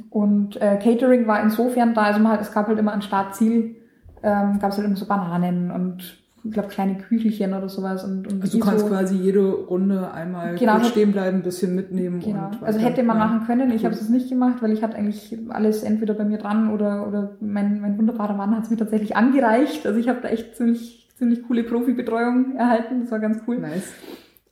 Und 0.09 0.61
äh, 0.61 0.77
Catering 0.77 1.27
war 1.27 1.41
insofern 1.41 1.93
da, 1.93 2.03
also 2.03 2.19
man 2.19 2.33
hat, 2.33 2.41
es 2.41 2.51
gab 2.51 2.67
halt 2.67 2.79
immer 2.79 2.93
ein 2.93 3.01
Startziel 3.01 3.75
ähm, 4.23 4.59
gab 4.59 4.71
es 4.71 4.77
halt 4.77 4.87
immer 4.87 4.95
so 4.95 5.05
Bananen 5.05 5.71
und 5.71 6.19
ich 6.43 6.51
glaube 6.51 6.69
kleine 6.69 6.95
Küchelchen 6.95 7.53
oder 7.53 7.69
sowas. 7.69 8.03
Und, 8.03 8.31
und 8.31 8.41
also 8.41 8.57
du 8.57 8.63
kannst 8.63 8.81
so, 8.81 8.87
quasi 8.87 9.15
jede 9.15 9.41
Runde 9.41 10.11
einmal 10.11 10.55
genau, 10.55 10.75
kurz 10.75 10.89
stehen 10.89 11.11
bleiben, 11.11 11.37
ein 11.37 11.43
bisschen 11.43 11.75
mitnehmen. 11.75 12.21
Genau. 12.21 12.51
Also 12.61 12.79
hätte 12.79 13.03
man 13.03 13.17
machen 13.17 13.45
können. 13.45 13.71
Ich 13.71 13.85
habe 13.85 13.93
es 13.93 14.09
nicht 14.09 14.29
gemacht, 14.29 14.61
weil 14.61 14.71
ich 14.71 14.81
hatte 14.81 14.95
eigentlich 14.95 15.37
alles 15.49 15.83
entweder 15.83 16.13
bei 16.13 16.23
mir 16.23 16.37
dran 16.37 16.71
oder, 16.73 17.07
oder 17.07 17.31
mein, 17.41 17.81
mein 17.81 17.97
wunderbarer 17.97 18.35
Mann 18.35 18.55
hat 18.55 18.63
es 18.63 18.69
mir 18.69 18.77
tatsächlich 18.77 19.15
angereicht. 19.15 19.85
Also 19.85 19.99
ich 19.99 20.07
habe 20.07 20.19
da 20.21 20.29
echt 20.29 20.55
ziemlich, 20.55 21.09
ziemlich 21.17 21.43
coole 21.43 21.63
Profibetreuung 21.63 22.55
erhalten. 22.55 23.01
Das 23.01 23.11
war 23.11 23.19
ganz 23.19 23.41
cool. 23.47 23.59
Nice. 23.59 23.91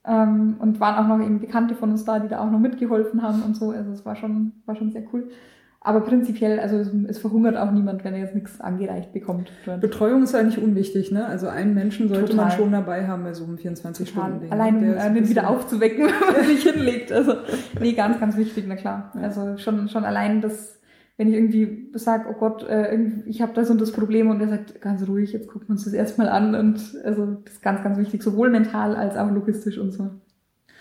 Ähm, 0.05 0.55
und 0.59 0.79
waren 0.79 1.05
auch 1.05 1.17
noch 1.17 1.25
eben 1.25 1.39
Bekannte 1.39 1.75
von 1.75 1.91
uns 1.91 2.03
da, 2.05 2.19
die 2.19 2.27
da 2.27 2.39
auch 2.39 2.51
noch 2.51 2.59
mitgeholfen 2.59 3.21
haben 3.21 3.43
und 3.43 3.55
so. 3.55 3.71
Also 3.71 3.91
es 3.91 4.05
war 4.05 4.15
schon, 4.15 4.53
war 4.65 4.75
schon 4.75 4.91
sehr 4.91 5.03
cool. 5.13 5.29
Aber 5.87 6.01
prinzipiell, 6.01 6.59
also 6.59 6.83
es, 7.07 7.17
verhungert 7.17 7.55
auch 7.55 7.71
niemand, 7.71 8.03
wenn 8.03 8.13
er 8.13 8.19
jetzt 8.19 8.35
nichts 8.35 8.59
angereicht 8.59 9.13
bekommt. 9.13 9.49
Betreuung 9.79 10.23
ist 10.23 10.35
eigentlich 10.35 10.61
unwichtig, 10.61 11.13
ne? 11.13 11.25
Also 11.25 11.47
einen 11.47 11.75
Menschen 11.75 12.09
sollte 12.09 12.31
Total. 12.31 12.47
man 12.47 12.57
schon 12.57 12.71
dabei 12.73 13.07
haben 13.07 13.23
bei 13.23 13.33
so 13.33 13.45
einem 13.45 13.55
24-Stunden-Ding. 13.55 14.51
Allein 14.51 14.75
um 14.75 15.13
den 15.15 15.29
wieder 15.29 15.49
aufzuwecken, 15.49 16.07
wenn 16.27 16.35
man 16.35 16.45
sich 16.45 16.69
hinlegt. 16.69 17.13
Also, 17.13 17.35
nee, 17.79 17.93
ganz, 17.93 18.19
ganz 18.19 18.35
wichtig, 18.35 18.65
na 18.67 18.75
klar. 18.75 19.13
Ja. 19.15 19.21
Also 19.21 19.57
schon, 19.59 19.87
schon 19.87 20.03
allein 20.03 20.41
das, 20.41 20.77
wenn 21.15 21.29
ich 21.29 21.35
irgendwie 21.35 21.89
sage, 21.93 22.25
oh 22.31 22.37
Gott, 22.37 22.67
äh, 22.67 22.93
ich 23.25 23.41
habe 23.41 23.53
das 23.53 23.69
und 23.69 23.79
das 23.79 23.93
Problem 23.93 24.29
und 24.29 24.41
er 24.41 24.49
sagt, 24.49 24.81
ganz 24.81 25.07
ruhig, 25.07 25.31
jetzt 25.31 25.47
gucken 25.47 25.69
wir 25.69 25.71
uns 25.71 25.85
das 25.85 25.93
erstmal 25.93 26.27
an 26.27 26.53
und 26.53 26.97
also 27.05 27.37
das 27.45 27.53
ist 27.53 27.61
ganz, 27.61 27.81
ganz 27.81 27.97
wichtig, 27.97 28.23
sowohl 28.23 28.49
mental 28.49 28.93
als 28.93 29.15
auch 29.15 29.31
logistisch 29.31 29.77
und 29.77 29.93
so. 29.93 30.09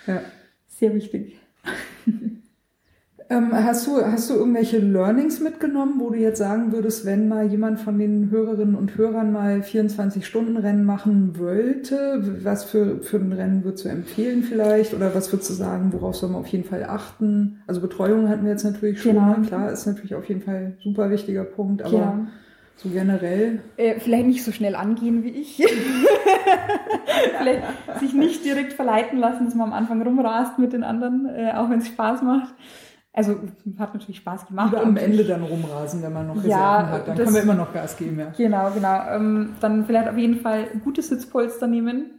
Ja. 0.08 0.20
Sehr 0.66 0.92
wichtig. 0.96 1.38
Ähm, 3.28 3.50
hast, 3.52 3.88
du, 3.88 4.04
hast 4.04 4.30
du 4.30 4.34
irgendwelche 4.34 4.78
Learnings 4.78 5.40
mitgenommen, 5.40 5.94
wo 5.98 6.10
du 6.10 6.16
jetzt 6.16 6.38
sagen 6.38 6.70
würdest, 6.70 7.04
wenn 7.04 7.26
mal 7.26 7.46
jemand 7.46 7.80
von 7.80 7.98
den 7.98 8.30
Hörerinnen 8.30 8.76
und 8.76 8.96
Hörern 8.96 9.32
mal 9.32 9.60
24-Stunden-Rennen 9.60 10.84
machen 10.84 11.36
wollte, 11.36 12.22
was 12.44 12.64
für, 12.64 13.02
für 13.02 13.16
ein 13.16 13.32
Rennen 13.32 13.64
würdest 13.64 13.84
du 13.84 13.88
empfehlen 13.88 14.44
vielleicht? 14.44 14.94
Oder 14.94 15.12
was 15.12 15.32
würdest 15.32 15.50
du 15.50 15.54
sagen, 15.54 15.92
worauf 15.92 16.14
soll 16.14 16.30
man 16.30 16.40
auf 16.42 16.46
jeden 16.46 16.64
Fall 16.64 16.84
achten? 16.84 17.62
Also 17.66 17.80
Betreuung 17.80 18.28
hatten 18.28 18.44
wir 18.44 18.52
jetzt 18.52 18.64
natürlich 18.64 19.02
schon, 19.02 19.14
genau. 19.14 19.34
klar, 19.44 19.72
ist 19.72 19.86
natürlich 19.86 20.14
auf 20.14 20.28
jeden 20.28 20.42
Fall 20.42 20.54
ein 20.54 20.78
super 20.84 21.10
wichtiger 21.10 21.44
Punkt, 21.44 21.82
aber 21.82 21.90
genau. 21.90 22.26
so 22.76 22.88
generell. 22.90 23.58
Äh, 23.76 23.98
vielleicht 23.98 24.26
nicht 24.26 24.44
so 24.44 24.52
schnell 24.52 24.76
angehen 24.76 25.24
wie 25.24 25.30
ich. 25.30 25.56
vielleicht 27.38 27.62
sich 27.98 28.14
nicht 28.14 28.44
direkt 28.44 28.72
verleiten 28.74 29.18
lassen, 29.18 29.46
dass 29.46 29.56
man 29.56 29.72
am 29.72 29.74
Anfang 29.74 30.00
rumrast 30.00 30.60
mit 30.60 30.72
den 30.72 30.84
anderen, 30.84 31.26
äh, 31.26 31.52
auch 31.56 31.68
wenn 31.70 31.80
es 31.80 31.88
Spaß 31.88 32.22
macht. 32.22 32.54
Also 33.16 33.34
hat 33.78 33.94
natürlich 33.94 34.18
Spaß 34.18 34.46
gemacht. 34.46 34.74
Oder 34.74 34.82
am 34.82 34.94
Ende 34.98 35.24
dann 35.24 35.42
rumrasen, 35.42 36.02
wenn 36.02 36.12
man 36.12 36.26
noch 36.26 36.36
Reserven 36.36 36.50
ja, 36.50 36.88
hat. 36.90 37.08
Dann 37.08 37.16
das, 37.16 37.24
kann 37.24 37.32
man 37.32 37.42
immer 37.44 37.54
noch 37.54 37.72
Gas 37.72 37.96
geben, 37.96 38.18
ja. 38.18 38.30
Genau, 38.36 38.70
genau. 38.72 39.08
Ähm, 39.08 39.54
dann 39.60 39.86
vielleicht 39.86 40.08
auf 40.08 40.18
jeden 40.18 40.40
Fall 40.40 40.66
gute 40.84 41.00
Sitzpolster 41.00 41.66
nehmen. 41.66 42.10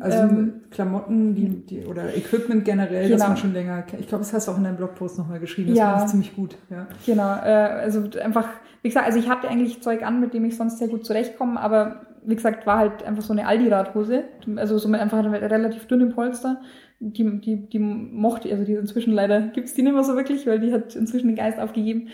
Also 0.00 0.18
ähm, 0.18 0.62
Klamotten 0.70 1.36
die, 1.36 1.64
die, 1.64 1.84
oder 1.84 2.16
Equipment 2.16 2.64
generell, 2.64 3.04
genau. 3.04 3.18
das 3.18 3.28
man 3.28 3.36
schon 3.36 3.52
länger 3.52 3.82
kennt. 3.82 4.02
Ich 4.02 4.08
glaube, 4.08 4.24
das 4.24 4.32
hast 4.32 4.48
du 4.48 4.52
auch 4.52 4.56
in 4.56 4.64
deinem 4.64 4.78
Blogpost 4.78 5.16
nochmal 5.16 5.38
geschrieben. 5.38 5.68
Das 5.68 5.78
ja, 5.78 5.90
fand 5.92 6.04
ich 6.04 6.10
ziemlich 6.10 6.34
gut. 6.34 6.56
Ja. 6.70 6.88
Genau. 7.06 7.36
Äh, 7.36 7.82
also 7.82 8.02
einfach, 8.20 8.48
wie 8.82 8.88
gesagt, 8.88 9.06
also 9.06 9.20
ich 9.20 9.28
hatte 9.28 9.48
eigentlich 9.48 9.80
Zeug 9.80 10.02
an, 10.04 10.20
mit 10.20 10.34
dem 10.34 10.44
ich 10.44 10.56
sonst 10.56 10.78
sehr 10.78 10.88
gut 10.88 11.06
zurechtkomme, 11.06 11.60
aber 11.60 12.06
wie 12.24 12.34
gesagt, 12.34 12.66
war 12.66 12.78
halt 12.78 13.04
einfach 13.04 13.22
so 13.22 13.32
eine 13.32 13.46
Aldi-Radhose. 13.46 14.24
Also 14.56 14.78
so 14.78 14.88
mit 14.88 15.00
einfach 15.00 15.22
relativ 15.24 15.86
dünnem 15.86 16.12
Polster 16.12 16.60
die, 17.02 17.40
die, 17.40 17.68
die 17.68 17.78
mochte, 17.78 18.50
also 18.50 18.64
die 18.64 18.74
inzwischen 18.74 19.12
leider 19.12 19.40
gibt's 19.48 19.74
die 19.74 19.82
nicht 19.82 19.92
mehr 19.92 20.04
so 20.04 20.14
wirklich, 20.14 20.46
weil 20.46 20.60
die 20.60 20.72
hat 20.72 20.94
inzwischen 20.94 21.26
den 21.26 21.36
Geist 21.36 21.58
aufgegeben. 21.58 22.08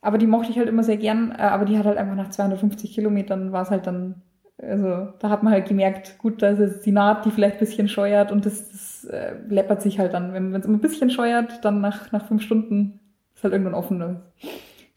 Aber 0.00 0.18
die 0.18 0.26
mochte 0.26 0.50
ich 0.50 0.58
halt 0.58 0.68
immer 0.68 0.82
sehr 0.82 0.96
gern, 0.96 1.32
äh, 1.32 1.42
aber 1.42 1.64
die 1.64 1.76
hat 1.78 1.84
halt 1.84 1.98
einfach 1.98 2.16
nach 2.16 2.30
250 2.30 2.94
Kilometern 2.94 3.52
war 3.52 3.62
es 3.62 3.70
halt 3.70 3.86
dann, 3.86 4.22
also 4.58 5.08
da 5.18 5.28
hat 5.28 5.42
man 5.42 5.52
halt 5.52 5.68
gemerkt, 5.68 6.16
gut, 6.18 6.40
da 6.40 6.50
ist 6.50 6.60
jetzt 6.60 6.86
die 6.86 6.92
Naht, 6.92 7.24
die 7.26 7.30
vielleicht 7.30 7.56
ein 7.56 7.60
bisschen 7.60 7.88
scheuert 7.88 8.32
und 8.32 8.46
das, 8.46 8.70
das 8.70 9.04
äh, 9.04 9.34
läppert 9.48 9.82
sich 9.82 9.98
halt 9.98 10.14
dann. 10.14 10.32
Wenn 10.32 10.54
es 10.54 10.64
immer 10.64 10.78
ein 10.78 10.80
bisschen 10.80 11.10
scheuert, 11.10 11.64
dann 11.64 11.80
nach, 11.80 12.10
nach 12.12 12.26
fünf 12.26 12.42
Stunden 12.42 13.00
ist 13.34 13.44
halt 13.44 13.52
irgendwann 13.52 13.74
offen. 13.74 14.22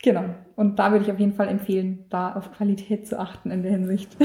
Genau. 0.02 0.24
Und 0.60 0.77
da 0.77 0.91
würde 0.91 1.06
ich 1.06 1.11
auf 1.14 1.19
jeden 1.19 1.31
Fall 1.31 1.48
empfehlen, 1.48 1.99
da 2.10 2.34
auf 2.34 2.52
Qualität 2.52 3.07
zu 3.07 3.18
achten 3.18 3.49
in 3.49 3.64
der 3.64 3.72
Hinsicht. 3.72 4.18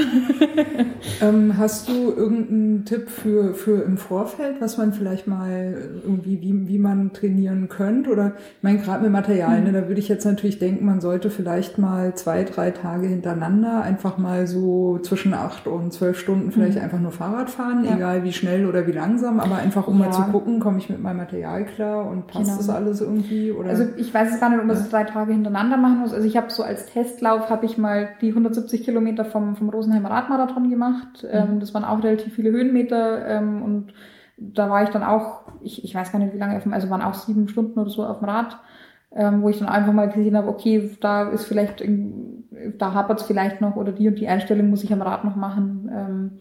ähm, 1.21 1.57
hast 1.57 1.87
du 1.87 2.11
irgendeinen 2.11 2.83
Tipp 2.83 3.09
für, 3.09 3.53
für 3.53 3.83
im 3.83 3.95
Vorfeld, 3.95 4.59
was 4.59 4.77
man 4.77 4.91
vielleicht 4.91 5.27
mal 5.27 5.77
irgendwie, 6.03 6.41
wie, 6.41 6.67
wie 6.67 6.77
man 6.77 7.13
trainieren 7.13 7.69
könnte? 7.69 8.09
Oder 8.09 8.33
ich 8.57 8.63
meine, 8.63 8.79
gerade 8.79 9.03
mit 9.03 9.13
Material, 9.13 9.61
ne, 9.61 9.71
da 9.71 9.87
würde 9.87 10.01
ich 10.01 10.09
jetzt 10.09 10.25
natürlich 10.25 10.59
denken, 10.59 10.85
man 10.85 10.99
sollte 10.99 11.29
vielleicht 11.29 11.77
mal 11.77 12.15
zwei, 12.15 12.43
drei 12.43 12.71
Tage 12.71 13.07
hintereinander 13.07 13.81
einfach 13.83 14.17
mal 14.17 14.45
so 14.45 14.99
zwischen 15.03 15.33
acht 15.33 15.67
und 15.67 15.93
zwölf 15.93 16.19
Stunden 16.19 16.51
vielleicht 16.51 16.75
mhm. 16.75 16.83
einfach 16.83 16.99
nur 16.99 17.13
Fahrrad 17.13 17.49
fahren, 17.49 17.85
ja. 17.85 17.95
egal 17.95 18.25
wie 18.25 18.33
schnell 18.33 18.65
oder 18.65 18.85
wie 18.87 18.91
langsam, 18.91 19.39
aber 19.39 19.55
einfach 19.55 19.87
um 19.87 20.01
ja. 20.01 20.07
mal 20.07 20.11
zu 20.11 20.23
gucken, 20.23 20.59
komme 20.59 20.79
ich 20.79 20.89
mit 20.89 21.01
meinem 21.01 21.15
Material 21.15 21.63
klar 21.63 22.05
und 22.09 22.27
passt 22.27 22.47
genau. 22.47 22.57
das 22.57 22.69
alles 22.69 22.99
irgendwie? 22.99 23.53
Oder? 23.53 23.69
Also 23.69 23.85
ich 23.95 24.13
weiß 24.13 24.33
es 24.33 24.41
gar 24.41 24.49
nicht, 24.49 24.59
ob 24.59 24.65
man 24.65 24.75
es 24.75 24.89
drei 24.89 25.05
Tage 25.05 25.31
hintereinander 25.31 25.77
machen 25.77 25.99
muss. 25.99 26.13
Also 26.13 26.24
also 26.25 26.33
ich 26.33 26.37
habe 26.41 26.51
so 26.51 26.63
als 26.63 26.87
Testlauf 26.87 27.51
habe 27.51 27.67
ich 27.67 27.77
mal 27.77 28.09
die 28.19 28.29
170 28.29 28.83
Kilometer 28.83 29.25
vom, 29.25 29.55
vom 29.55 29.69
Rosenheimer 29.69 30.09
Radmarathon 30.09 30.71
gemacht. 30.71 31.21
Mhm. 31.21 31.29
Ähm, 31.31 31.59
das 31.59 31.73
waren 31.75 31.83
auch 31.83 32.03
relativ 32.03 32.33
viele 32.33 32.49
Höhenmeter 32.49 33.27
ähm, 33.27 33.61
und 33.61 33.93
da 34.37 34.69
war 34.71 34.81
ich 34.83 34.89
dann 34.89 35.03
auch, 35.03 35.41
ich, 35.61 35.83
ich 35.83 35.93
weiß 35.93 36.11
gar 36.11 36.17
nicht 36.17 36.33
wie 36.33 36.39
lange, 36.39 36.59
also 36.73 36.89
waren 36.89 37.03
auch 37.03 37.13
sieben 37.13 37.47
Stunden 37.47 37.79
oder 37.79 37.91
so 37.91 38.03
auf 38.03 38.19
dem 38.19 38.27
Rad, 38.27 38.57
ähm, 39.13 39.43
wo 39.43 39.49
ich 39.49 39.59
dann 39.59 39.69
einfach 39.69 39.93
mal 39.93 40.09
gesehen 40.09 40.35
habe, 40.35 40.49
okay, 40.49 40.97
da 40.99 41.29
ist 41.29 41.45
vielleicht, 41.45 41.83
da 42.77 42.93
hapert 42.95 43.21
es 43.21 43.27
vielleicht 43.27 43.61
noch 43.61 43.75
oder 43.75 43.91
die 43.91 44.07
und 44.07 44.19
die 44.19 44.27
Einstellung 44.27 44.71
muss 44.71 44.83
ich 44.83 44.91
am 44.91 45.03
Rad 45.03 45.25
noch 45.25 45.35
machen. 45.35 45.91
Ähm, 45.93 46.31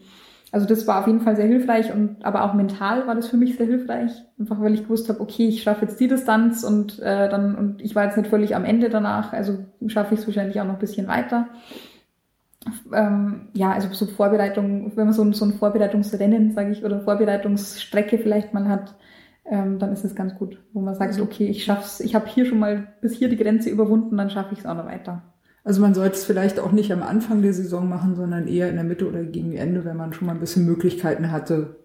also 0.55 0.66
das 0.66 0.86
war 0.86 1.01
auf 1.01 1.09
jeden 1.09 1.18
Fall 1.18 1.35
sehr 1.35 1.48
hilfreich 1.48 1.93
und 1.93 2.24
aber 2.24 2.44
auch 2.44 2.55
mental 2.55 3.09
war 3.09 3.16
das 3.16 3.26
für 3.26 3.36
mich 3.36 3.56
sehr 3.56 3.66
hilfreich, 3.66 4.12
einfach 4.39 4.60
weil 4.60 4.72
ich 4.72 4.85
gewusst 4.85 5.09
habe, 5.09 5.18
okay, 5.18 5.48
ich 5.48 5.64
schaffe 5.64 5.85
jetzt 5.85 5.98
die 5.98 6.06
Distanz 6.06 6.62
und 6.62 7.01
äh, 7.01 7.28
dann 7.28 7.56
und 7.56 7.82
ich 7.82 7.97
war 7.97 8.05
jetzt 8.05 8.16
nicht 8.16 8.31
völlig 8.31 8.55
am 8.55 8.64
Ende 8.64 8.89
danach, 8.89 9.32
also 9.32 9.59
schaffe 9.89 10.14
ich 10.14 10.20
es 10.20 10.28
wahrscheinlich 10.28 10.60
auch 10.60 10.64
noch 10.64 10.74
ein 10.74 10.78
bisschen 10.78 11.09
weiter. 11.09 11.48
Ähm, 12.93 13.48
ja, 13.55 13.72
also 13.72 13.89
so 13.90 14.06
Vorbereitung, 14.06 14.93
wenn 14.94 15.06
man 15.06 15.12
so 15.12 15.24
ein, 15.24 15.32
so 15.32 15.44
ein 15.44 15.55
Vorbereitungsrennen, 15.55 16.52
sage 16.52 16.70
ich, 16.70 16.85
oder 16.85 17.01
Vorbereitungsstrecke 17.01 18.18
vielleicht 18.18 18.55
mal 18.55 18.68
hat, 18.68 18.94
ähm, 19.47 19.81
dann 19.81 19.93
ist 19.93 20.05
es 20.05 20.14
ganz 20.14 20.36
gut, 20.36 20.62
wo 20.72 20.81
man 20.81 20.94
sagt, 20.94 21.16
mhm. 21.16 21.24
okay, 21.24 21.48
ich 21.48 21.64
schaff's, 21.64 21.98
ich 21.98 22.14
habe 22.14 22.28
hier 22.28 22.47
schon 22.47 22.60
mal 22.60 22.94
bis 23.01 23.14
hier 23.14 23.28
die 23.28 23.36
Grenze 23.36 23.70
überwunden, 23.70 24.16
dann 24.16 24.31
schaffe 24.31 24.52
ich 24.52 24.60
es 24.60 24.66
auch 24.66 24.76
noch 24.76 24.86
weiter. 24.86 25.34
Also 25.64 25.80
man 25.80 25.94
sollte 25.94 26.16
es 26.16 26.24
vielleicht 26.26 26.60
auch 26.60 26.72
nicht 26.72 26.92
am 26.92 27.02
Anfang 27.02 27.40
der 27.40 27.54
Saison 27.54 27.88
machen, 27.88 28.14
sondern 28.14 28.46
eher 28.46 28.68
in 28.68 28.74
der 28.74 28.84
Mitte 28.84 29.08
oder 29.08 29.24
gegen 29.24 29.54
Ende, 29.54 29.86
wenn 29.86 29.96
man 29.96 30.12
schon 30.12 30.26
mal 30.26 30.34
ein 30.34 30.40
bisschen 30.40 30.66
Möglichkeiten 30.66 31.32
hatte, 31.32 31.76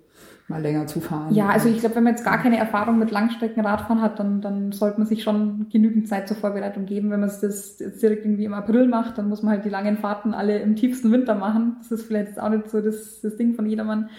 mal 0.50 0.62
länger 0.62 0.86
zu 0.88 1.00
fahren. 1.00 1.34
Ja, 1.34 1.48
also 1.48 1.70
ich 1.70 1.80
glaube, 1.80 1.96
wenn 1.96 2.04
man 2.04 2.14
jetzt 2.14 2.26
gar 2.26 2.42
keine 2.42 2.58
Erfahrung 2.58 3.00
mit 3.00 3.10
Langstreckenradfahren 3.10 4.02
hat, 4.02 4.20
dann, 4.20 4.42
dann 4.42 4.74
sollte 4.74 4.98
man 4.98 5.08
sich 5.08 5.24
schon 5.24 5.68
genügend 5.72 6.10
Zeit 6.10 6.28
zur 6.28 6.36
Vorbereitung 6.36 6.88
geben. 6.88 7.10
Wenn 7.10 7.22
man 7.22 7.30
es 7.30 7.42
jetzt 7.42 8.02
direkt 8.02 8.26
irgendwie 8.26 8.46
im 8.46 8.54
April 8.54 8.88
macht, 8.88 9.18
dann 9.18 9.30
muss 9.30 9.44
man 9.44 9.54
halt 9.54 9.66
die 9.66 9.70
langen 9.70 9.98
Fahrten 9.98 10.34
alle 10.34 10.60
im 10.60 10.76
tiefsten 10.76 11.12
Winter 11.14 11.36
machen. 11.36 11.78
Das 11.80 11.92
ist 11.92 12.06
vielleicht 12.06 12.38
auch 12.38 12.50
nicht 12.50 12.70
so 12.70 12.82
das, 12.82 13.22
das 13.22 13.38
Ding 13.38 13.54
von 13.54 13.66
jedermann. 13.66 14.10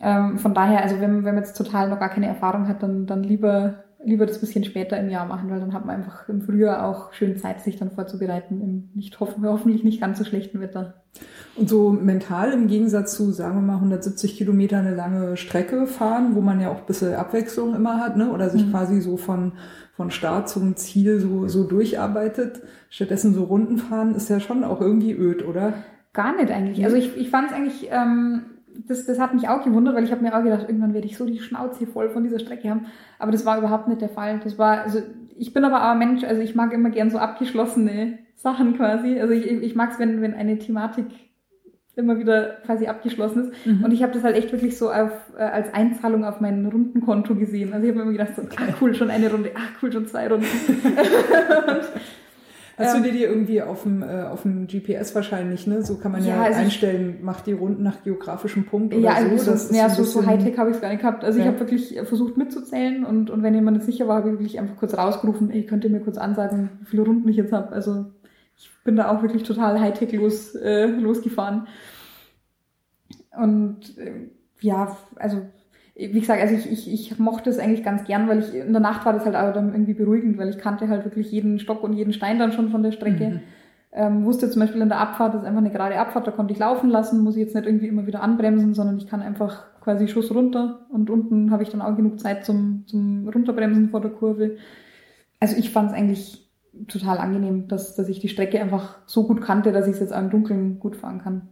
Ähm, 0.00 0.38
von 0.38 0.54
daher, 0.54 0.82
also 0.82 1.00
wenn, 1.00 1.24
wenn 1.24 1.34
man 1.34 1.44
jetzt 1.44 1.56
total 1.56 1.88
noch 1.88 1.98
gar 1.98 2.10
keine 2.10 2.26
Erfahrung 2.28 2.68
hat, 2.68 2.82
dann, 2.82 3.06
dann 3.06 3.24
lieber 3.24 3.85
lieber 4.06 4.24
das 4.24 4.38
bisschen 4.38 4.64
später 4.64 4.98
im 4.98 5.10
Jahr 5.10 5.26
machen, 5.26 5.50
weil 5.50 5.60
dann 5.60 5.72
hat 5.72 5.84
man 5.84 5.96
einfach 5.96 6.28
im 6.28 6.40
Frühjahr 6.40 6.86
auch 6.86 7.12
schön 7.12 7.36
Zeit, 7.36 7.60
sich 7.60 7.76
dann 7.76 7.90
vorzubereiten 7.90 8.60
im 8.60 8.88
nicht 8.94 9.18
hoffen, 9.20 9.44
hoffentlich 9.44 9.84
nicht 9.84 10.00
ganz 10.00 10.18
so 10.18 10.24
schlechten 10.24 10.60
Wetter. 10.60 11.02
Und 11.56 11.68
so 11.68 11.90
mental 11.90 12.52
im 12.52 12.68
Gegensatz 12.68 13.14
zu, 13.16 13.32
sagen 13.32 13.56
wir 13.56 13.62
mal, 13.62 13.74
170 13.76 14.36
Kilometer 14.36 14.78
eine 14.78 14.94
lange 14.94 15.36
Strecke 15.36 15.86
fahren, 15.86 16.34
wo 16.34 16.40
man 16.40 16.60
ja 16.60 16.70
auch 16.70 16.78
ein 16.78 16.86
bisschen 16.86 17.14
Abwechslung 17.14 17.74
immer 17.74 18.00
hat, 18.00 18.16
ne? 18.16 18.30
oder 18.30 18.48
sich 18.50 18.66
mhm. 18.66 18.70
quasi 18.70 19.00
so 19.00 19.16
von, 19.16 19.52
von 19.94 20.10
Start 20.10 20.48
zum 20.48 20.76
Ziel 20.76 21.18
so, 21.18 21.48
so 21.48 21.64
durcharbeitet. 21.64 22.62
Stattdessen 22.90 23.34
so 23.34 23.44
Runden 23.44 23.78
fahren 23.78 24.14
ist 24.14 24.30
ja 24.30 24.38
schon 24.38 24.64
auch 24.64 24.80
irgendwie 24.80 25.12
öd, 25.12 25.46
oder? 25.46 25.72
Gar 26.12 26.36
nicht 26.36 26.50
eigentlich. 26.50 26.84
Also 26.84 26.96
ich, 26.96 27.16
ich 27.16 27.30
fand 27.30 27.50
es 27.50 27.56
eigentlich, 27.56 27.88
ähm, 27.90 28.42
das, 28.86 29.06
das 29.06 29.18
hat 29.18 29.34
mich 29.34 29.48
auch 29.48 29.64
gewundert, 29.64 29.94
weil 29.94 30.04
ich 30.04 30.12
habe 30.12 30.22
mir 30.22 30.36
auch 30.36 30.42
gedacht, 30.42 30.66
irgendwann 30.68 30.94
werde 30.94 31.06
ich 31.06 31.16
so 31.16 31.26
die 31.26 31.38
Schnauze 31.38 31.86
voll 31.86 32.10
von 32.10 32.22
dieser 32.22 32.38
Strecke 32.38 32.70
haben. 32.70 32.86
Aber 33.18 33.32
das 33.32 33.46
war 33.46 33.58
überhaupt 33.58 33.88
nicht 33.88 34.00
der 34.00 34.08
Fall. 34.08 34.40
Das 34.42 34.58
war, 34.58 34.82
also 34.82 35.02
ich 35.36 35.52
bin 35.52 35.64
aber 35.64 35.82
auch 35.82 35.92
ein 35.92 35.98
Mensch, 35.98 36.24
also 36.24 36.40
ich 36.40 36.54
mag 36.54 36.72
immer 36.72 36.90
gern 36.90 37.10
so 37.10 37.18
abgeschlossene 37.18 38.18
Sachen 38.36 38.76
quasi. 38.76 39.20
Also 39.20 39.34
ich, 39.34 39.46
ich 39.46 39.74
mag 39.74 39.92
es, 39.92 39.98
wenn, 39.98 40.20
wenn 40.22 40.34
eine 40.34 40.58
Thematik 40.58 41.06
immer 41.96 42.18
wieder 42.18 42.58
quasi 42.66 42.86
abgeschlossen 42.86 43.44
ist. 43.44 43.66
Mhm. 43.66 43.84
Und 43.84 43.90
ich 43.92 44.02
habe 44.02 44.12
das 44.12 44.22
halt 44.22 44.36
echt 44.36 44.52
wirklich 44.52 44.76
so 44.76 44.90
auf, 44.90 45.10
äh, 45.36 45.42
als 45.42 45.72
Einzahlung 45.72 46.24
auf 46.24 46.40
mein 46.40 46.66
Rundenkonto 46.66 47.34
gesehen. 47.34 47.72
Also 47.72 47.84
ich 47.84 47.90
habe 47.90 48.04
mir 48.04 48.10
immer 48.10 48.18
gedacht, 48.18 48.36
so, 48.36 48.42
ah 48.42 48.74
cool, 48.80 48.94
schon 48.94 49.10
eine 49.10 49.30
Runde, 49.30 49.50
ah 49.54 49.68
cool, 49.80 49.90
schon 49.90 50.06
zwei 50.06 50.28
Runden. 50.28 50.46
Hast 52.78 52.94
ähm, 52.94 53.02
du 53.02 53.08
dir 53.08 53.14
die 53.14 53.24
irgendwie 53.24 53.62
auf 53.62 53.84
dem, 53.84 54.02
äh, 54.02 54.24
auf 54.24 54.42
dem 54.42 54.66
GPS 54.66 55.14
wahrscheinlich, 55.14 55.66
ne? 55.66 55.82
So 55.82 55.96
kann 55.96 56.12
man 56.12 56.22
ja, 56.22 56.36
ja 56.36 56.42
also 56.42 56.60
einstellen, 56.60 57.18
macht 57.22 57.46
die 57.46 57.52
Runden 57.52 57.82
nach 57.82 58.02
geografischem 58.02 58.66
Punkt 58.66 58.92
oder 58.92 59.02
ja, 59.02 59.12
also 59.14 59.54
so. 59.56 59.74
ja, 59.74 59.88
so, 59.88 60.04
so 60.04 60.26
Hightech 60.26 60.58
habe 60.58 60.70
ich 60.70 60.76
es 60.76 60.82
gar 60.82 60.90
nicht 60.90 61.00
gehabt. 61.00 61.24
Also 61.24 61.38
ja. 61.38 61.44
ich 61.44 61.48
habe 61.48 61.60
wirklich 61.60 61.98
versucht 62.04 62.36
mitzuzählen 62.36 63.04
und, 63.04 63.30
und 63.30 63.42
wenn 63.42 63.54
jemand 63.54 63.78
nicht 63.78 63.86
sicher 63.86 64.06
war, 64.08 64.16
habe 64.16 64.28
ich 64.28 64.34
wirklich 64.34 64.58
einfach 64.58 64.76
kurz 64.76 64.96
rausgerufen, 64.96 65.50
ey, 65.50 65.64
könnt 65.64 65.84
ihr 65.84 65.90
mir 65.90 66.00
kurz 66.00 66.18
ansagen, 66.18 66.70
wie 66.80 66.86
viele 66.86 67.02
Runden 67.02 67.28
ich 67.28 67.36
jetzt 67.36 67.52
habe. 67.52 67.72
Also 67.72 68.06
ich 68.58 68.70
bin 68.84 68.96
da 68.96 69.10
auch 69.10 69.22
wirklich 69.22 69.44
total 69.44 69.80
Hightech 69.80 70.12
los, 70.12 70.54
äh, 70.54 70.86
losgefahren. 70.86 71.68
Und 73.30 73.96
äh, 73.96 74.28
ja, 74.60 74.96
also 75.16 75.46
wie 75.96 76.20
gesagt, 76.20 76.42
also 76.42 76.54
ich, 76.54 76.70
ich, 76.70 76.92
ich 76.92 77.18
mochte 77.18 77.48
es 77.48 77.58
eigentlich 77.58 77.82
ganz 77.82 78.04
gern, 78.04 78.28
weil 78.28 78.40
ich 78.40 78.54
in 78.54 78.72
der 78.72 78.82
Nacht 78.82 79.06
war 79.06 79.14
das 79.14 79.24
halt 79.24 79.34
auch 79.34 79.52
dann 79.52 79.72
irgendwie 79.72 79.94
beruhigend, 79.94 80.36
weil 80.36 80.50
ich 80.50 80.58
kannte 80.58 80.88
halt 80.88 81.04
wirklich 81.04 81.32
jeden 81.32 81.58
Stock 81.58 81.82
und 81.82 81.94
jeden 81.94 82.12
Stein 82.12 82.38
dann 82.38 82.52
schon 82.52 82.68
von 82.68 82.82
der 82.82 82.92
Strecke. 82.92 83.30
Mhm. 83.30 83.40
Ähm, 83.92 84.24
wusste 84.26 84.50
zum 84.50 84.60
Beispiel 84.60 84.82
in 84.82 84.90
der 84.90 85.00
Abfahrt, 85.00 85.32
das 85.32 85.40
ist 85.40 85.46
einfach 85.48 85.62
eine 85.62 85.70
gerade 85.70 85.98
Abfahrt, 85.98 86.26
da 86.26 86.30
konnte 86.30 86.52
ich 86.52 86.58
laufen 86.58 86.90
lassen, 86.90 87.24
muss 87.24 87.36
ich 87.36 87.44
jetzt 87.44 87.54
nicht 87.54 87.66
irgendwie 87.66 87.86
immer 87.86 88.06
wieder 88.06 88.22
anbremsen, 88.22 88.74
sondern 88.74 88.98
ich 88.98 89.06
kann 89.06 89.22
einfach 89.22 89.64
quasi 89.80 90.06
Schuss 90.06 90.34
runter 90.34 90.86
und 90.90 91.08
unten 91.08 91.50
habe 91.50 91.62
ich 91.62 91.70
dann 91.70 91.80
auch 91.80 91.96
genug 91.96 92.20
Zeit 92.20 92.44
zum, 92.44 92.84
zum 92.86 93.26
Runterbremsen 93.28 93.88
vor 93.88 94.02
der 94.02 94.10
Kurve. 94.10 94.56
Also 95.40 95.56
ich 95.56 95.70
fand 95.70 95.90
es 95.90 95.96
eigentlich 95.96 96.50
total 96.88 97.16
angenehm, 97.16 97.68
dass, 97.68 97.94
dass 97.94 98.10
ich 98.10 98.20
die 98.20 98.28
Strecke 98.28 98.60
einfach 98.60 98.98
so 99.06 99.26
gut 99.26 99.40
kannte, 99.40 99.72
dass 99.72 99.86
ich 99.86 99.94
es 99.94 100.00
jetzt 100.00 100.12
auch 100.12 100.20
im 100.20 100.30
Dunkeln 100.30 100.78
gut 100.78 100.96
fahren 100.96 101.22
kann. 101.22 101.48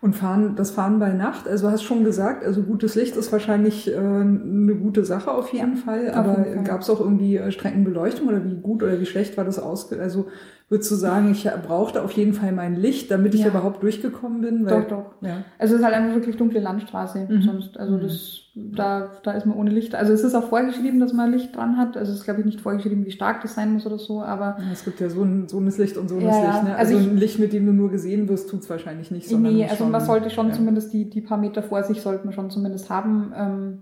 Und 0.00 0.14
fahren, 0.14 0.54
das 0.54 0.70
Fahren 0.70 1.00
bei 1.00 1.12
Nacht, 1.12 1.48
also 1.48 1.70
hast 1.70 1.82
schon 1.82 2.04
gesagt, 2.04 2.44
also 2.44 2.62
gutes 2.62 2.94
Licht 2.94 3.16
ist 3.16 3.32
wahrscheinlich 3.32 3.92
äh, 3.92 3.96
eine 3.96 4.76
gute 4.76 5.04
Sache 5.04 5.32
auf 5.32 5.52
jeden 5.52 5.76
ja, 5.76 5.82
Fall, 5.82 6.10
aber 6.12 6.44
gab 6.62 6.82
es 6.82 6.90
auch 6.90 7.00
irgendwie 7.00 7.36
äh, 7.36 7.50
Streckenbeleuchtung 7.50 8.28
oder 8.28 8.44
wie 8.44 8.54
gut 8.54 8.82
oder 8.82 9.00
wie 9.00 9.06
schlecht 9.06 9.36
war 9.36 9.44
das 9.44 9.58
ausge... 9.58 10.00
Also 10.00 10.26
würdest 10.68 10.90
du 10.90 10.96
sagen, 10.96 11.32
ich 11.32 11.48
brauchte 11.66 12.02
auf 12.02 12.12
jeden 12.12 12.34
Fall 12.34 12.52
mein 12.52 12.76
Licht, 12.76 13.10
damit 13.10 13.34
ich 13.34 13.40
ja. 13.40 13.48
überhaupt 13.48 13.82
durchgekommen 13.82 14.42
bin? 14.42 14.66
Weil, 14.66 14.82
doch, 14.82 14.88
doch. 14.88 15.26
Ja. 15.26 15.44
Also 15.58 15.74
es 15.74 15.80
ist 15.80 15.84
halt 15.84 15.94
einfach 15.94 16.14
wirklich 16.14 16.36
dunkle 16.36 16.60
Landstraße. 16.60 17.26
Mhm. 17.28 17.42
Sonst, 17.42 17.78
also 17.78 17.96
mhm. 17.96 18.02
das, 18.02 18.40
da, 18.72 19.10
da 19.22 19.32
ist 19.32 19.46
man 19.46 19.56
ohne 19.56 19.70
Licht. 19.70 19.94
Also 19.94 20.12
es 20.12 20.24
ist 20.24 20.34
auch 20.34 20.48
vorgeschrieben, 20.48 21.00
dass 21.00 21.12
man 21.12 21.32
Licht 21.32 21.54
dran 21.54 21.76
hat. 21.76 21.96
Also 21.96 22.12
es 22.12 22.18
ist, 22.18 22.24
glaube 22.24 22.40
ich, 22.40 22.46
nicht 22.46 22.60
vorgeschrieben, 22.60 23.04
wie 23.04 23.10
stark 23.10 23.42
das 23.42 23.54
sein 23.54 23.72
muss 23.72 23.86
oder 23.86 23.98
so, 23.98 24.22
aber. 24.22 24.56
Ja, 24.58 24.72
es 24.72 24.84
gibt 24.84 25.00
ja 25.00 25.08
so 25.08 25.22
ein, 25.22 25.48
so 25.48 25.58
ein 25.58 25.72
Licht 25.76 25.96
und 25.96 26.08
so 26.08 26.16
ein 26.16 26.22
ja, 26.22 26.28
Licht, 26.28 26.64
ne? 26.64 26.76
Also, 26.76 26.96
also 26.96 27.10
ein 27.10 27.16
Licht, 27.16 27.38
mit 27.38 27.52
dem 27.52 27.66
du 27.66 27.72
nur 27.72 27.90
gesehen 27.90 28.28
wirst, 28.28 28.50
tut's 28.50 28.68
wahrscheinlich 28.68 29.10
nicht. 29.10 29.28
Sondern 29.28 29.54
nee, 29.54 29.66
also 29.66 29.84
man 29.84 30.00
sollte 30.00 30.30
schon 30.30 30.52
zumindest 30.52 30.92
die, 30.92 31.08
die 31.08 31.20
paar 31.20 31.38
Meter 31.38 31.62
vor 31.62 31.82
sich 31.82 32.00
sollte 32.00 32.24
man 32.24 32.34
schon 32.34 32.50
zumindest 32.50 32.90
haben. 32.90 33.32
Ähm, 33.36 33.78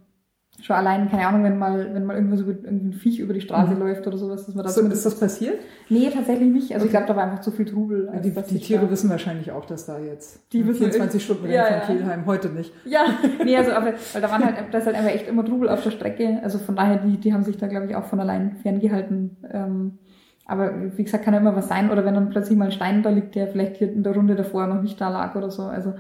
schon 0.60 0.76
allein, 0.76 1.10
keine 1.10 1.26
Ahnung, 1.26 1.44
wenn 1.44 1.58
mal, 1.58 1.92
wenn 1.92 2.04
mal 2.04 2.16
irgendwas 2.16 2.40
über 2.40 2.52
irgendein 2.52 2.92
Viech 2.92 3.18
über 3.18 3.34
die 3.34 3.40
Straße 3.40 3.74
mhm. 3.74 3.80
läuft 3.80 4.06
oder 4.06 4.16
sowas, 4.16 4.46
dass 4.46 4.54
man 4.54 4.64
da 4.64 4.70
so, 4.70 4.80
Ist 4.82 5.04
das 5.04 5.18
passiert? 5.18 5.58
Nee, 5.88 6.10
tatsächlich 6.10 6.50
nicht. 6.50 6.72
Also 6.72 6.84
okay. 6.84 6.86
ich 6.86 6.90
glaube, 6.90 7.06
da 7.06 7.16
war 7.16 7.24
einfach 7.24 7.40
zu 7.40 7.50
viel 7.50 7.66
Trubel. 7.66 8.08
Ja, 8.12 8.20
die, 8.20 8.30
die 8.30 8.60
Tiere 8.60 8.86
da 8.86 8.90
wissen 8.90 9.10
wahrscheinlich 9.10 9.52
auch, 9.52 9.66
dass 9.66 9.86
da 9.86 9.98
jetzt 9.98 10.40
die 10.52 10.64
24 10.64 11.22
Stunden 11.22 11.46
ja, 11.46 11.68
ja. 11.68 11.80
von 11.80 11.96
Kielheim, 11.96 12.26
heute 12.26 12.48
nicht. 12.48 12.72
Ja, 12.84 13.04
nee, 13.44 13.56
also 13.56 13.72
aber, 13.72 13.92
weil 14.12 14.22
da 14.22 14.30
waren 14.30 14.44
halt, 14.44 14.56
da 14.70 14.78
ist 14.78 14.86
halt 14.86 14.96
einfach 14.96 15.12
echt 15.12 15.28
immer 15.28 15.44
Trubel 15.44 15.68
auf 15.68 15.82
der 15.82 15.90
Strecke. 15.90 16.40
Also 16.42 16.58
von 16.58 16.76
daher, 16.76 16.96
die, 16.96 17.18
die 17.18 17.32
haben 17.32 17.44
sich 17.44 17.56
da, 17.56 17.66
glaube 17.66 17.86
ich, 17.86 17.94
auch 17.94 18.04
von 18.04 18.20
allein 18.20 18.56
ferngehalten. 18.62 19.36
Ähm, 19.52 19.98
aber 20.46 20.96
wie 20.96 21.04
gesagt, 21.04 21.24
kann 21.24 21.34
ja 21.34 21.40
immer 21.40 21.56
was 21.56 21.68
sein. 21.68 21.90
Oder 21.90 22.04
wenn 22.04 22.14
dann 22.14 22.30
plötzlich 22.30 22.56
mal 22.56 22.66
ein 22.66 22.72
Stein 22.72 23.02
da 23.02 23.10
liegt, 23.10 23.34
der 23.34 23.48
vielleicht 23.48 23.76
hier 23.76 23.92
in 23.92 24.02
der 24.02 24.14
Runde 24.14 24.36
davor 24.36 24.66
noch 24.66 24.80
nicht 24.80 25.00
da 25.00 25.08
lag 25.08 25.34
oder 25.34 25.50
so. 25.50 25.64
Also 25.64 25.94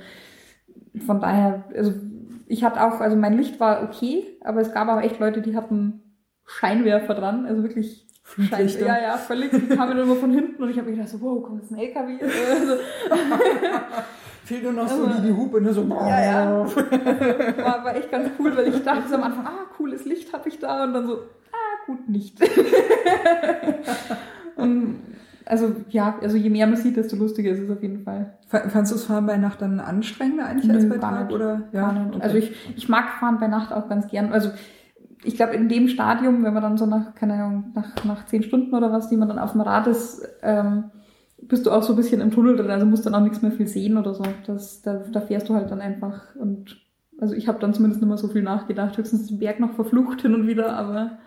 von 1.04 1.20
daher, 1.20 1.64
also 1.76 1.92
ich 2.46 2.64
hatte 2.64 2.82
auch, 2.82 3.00
also 3.00 3.16
mein 3.16 3.36
Licht 3.36 3.60
war 3.60 3.82
okay, 3.82 4.38
aber 4.42 4.60
es 4.60 4.72
gab 4.72 4.88
auch 4.88 5.00
echt 5.00 5.18
Leute, 5.18 5.42
die 5.42 5.56
hatten 5.56 6.02
Scheinwerfer 6.44 7.14
dran, 7.14 7.46
also 7.46 7.62
wirklich 7.62 8.06
Scheinwerfer. 8.24 8.86
Ja, 8.86 9.00
ja, 9.00 9.16
völlig. 9.16 9.50
Die 9.50 9.76
kamen 9.76 9.98
immer 9.98 10.16
von 10.16 10.32
hinten 10.32 10.62
und 10.62 10.70
ich 10.70 10.78
habe 10.78 10.90
mir 10.90 10.96
gedacht 10.96 11.10
so, 11.10 11.20
wow, 11.20 11.42
kommt 11.42 11.62
jetzt 11.62 11.72
ein 11.72 11.78
LKW? 11.78 12.18
Also, 12.50 12.74
Fehlt 14.44 14.62
nur 14.62 14.72
noch 14.72 14.88
so 14.88 15.06
die, 15.06 15.22
die 15.22 15.32
Hupe, 15.32 15.60
ne? 15.60 15.72
So, 15.72 15.82
ja, 15.82 16.24
ja. 16.24 16.66
War, 16.66 17.84
war 17.84 17.96
echt 17.96 18.12
ganz 18.12 18.30
cool, 18.38 18.56
weil 18.56 18.68
ich 18.68 18.84
dachte 18.84 19.08
so 19.08 19.16
am 19.16 19.24
Anfang, 19.24 19.44
ah, 19.44 19.66
cooles 19.76 20.04
Licht 20.04 20.32
habe 20.32 20.48
ich 20.48 20.60
da 20.60 20.84
und 20.84 20.94
dann 20.94 21.08
so, 21.08 21.14
ah, 21.50 21.86
gut, 21.86 22.08
nicht. 22.08 22.38
und 24.56 25.02
also 25.46 25.76
ja, 25.88 26.18
also 26.20 26.36
je 26.36 26.50
mehr 26.50 26.66
man 26.66 26.76
sieht, 26.76 26.96
desto 26.96 27.16
lustiger 27.16 27.50
ist 27.50 27.60
es 27.60 27.70
auf 27.70 27.82
jeden 27.82 28.02
Fall. 28.02 28.34
Fandest 28.48 28.92
du 28.92 28.96
das 28.96 29.04
Fahren 29.04 29.26
bei 29.26 29.36
Nacht 29.36 29.62
dann 29.62 29.80
anstrengender 29.80 30.46
eigentlich 30.46 30.66
Nö, 30.66 30.74
als 30.74 30.88
bei 30.88 30.98
Tag? 30.98 31.32
Oder? 31.32 31.62
Ja, 31.72 32.08
okay. 32.08 32.18
Also 32.20 32.36
ich, 32.36 32.52
ich 32.76 32.88
mag 32.88 33.10
Fahren 33.20 33.38
bei 33.38 33.46
Nacht 33.46 33.72
auch 33.72 33.88
ganz 33.88 34.08
gern. 34.08 34.32
Also 34.32 34.50
ich 35.24 35.36
glaube, 35.36 35.54
in 35.54 35.68
dem 35.68 35.88
Stadium, 35.88 36.44
wenn 36.44 36.52
man 36.52 36.62
dann 36.62 36.76
so 36.76 36.86
nach, 36.86 37.14
keine 37.14 37.34
Ahnung, 37.34 37.72
nach, 37.74 38.04
nach 38.04 38.26
zehn 38.26 38.42
Stunden 38.42 38.74
oder 38.74 38.92
was, 38.92 39.08
die 39.08 39.16
man 39.16 39.28
dann 39.28 39.38
auf 39.38 39.52
dem 39.52 39.60
Rad 39.60 39.86
ist, 39.86 40.28
ähm, 40.42 40.90
bist 41.42 41.66
du 41.66 41.70
auch 41.70 41.82
so 41.82 41.92
ein 41.92 41.96
bisschen 41.96 42.20
im 42.20 42.30
Tunnel 42.30 42.56
drin, 42.56 42.70
also 42.70 42.86
musst 42.86 43.06
dann 43.06 43.14
auch 43.14 43.20
nichts 43.20 43.42
mehr 43.42 43.52
viel 43.52 43.66
sehen 43.66 43.96
oder 43.96 44.14
so. 44.14 44.24
Das, 44.46 44.82
da, 44.82 45.02
da 45.12 45.20
fährst 45.20 45.48
du 45.48 45.54
halt 45.54 45.70
dann 45.70 45.80
einfach 45.80 46.34
und 46.36 46.76
also 47.18 47.34
ich 47.34 47.48
habe 47.48 47.58
dann 47.60 47.72
zumindest 47.72 48.02
nicht 48.02 48.08
mehr 48.08 48.18
so 48.18 48.28
viel 48.28 48.42
nachgedacht, 48.42 48.98
höchstens 48.98 49.28
den 49.28 49.38
Berg 49.38 49.58
noch 49.58 49.72
verflucht 49.72 50.22
hin 50.22 50.34
und 50.34 50.46
wieder, 50.46 50.76
aber 50.76 51.18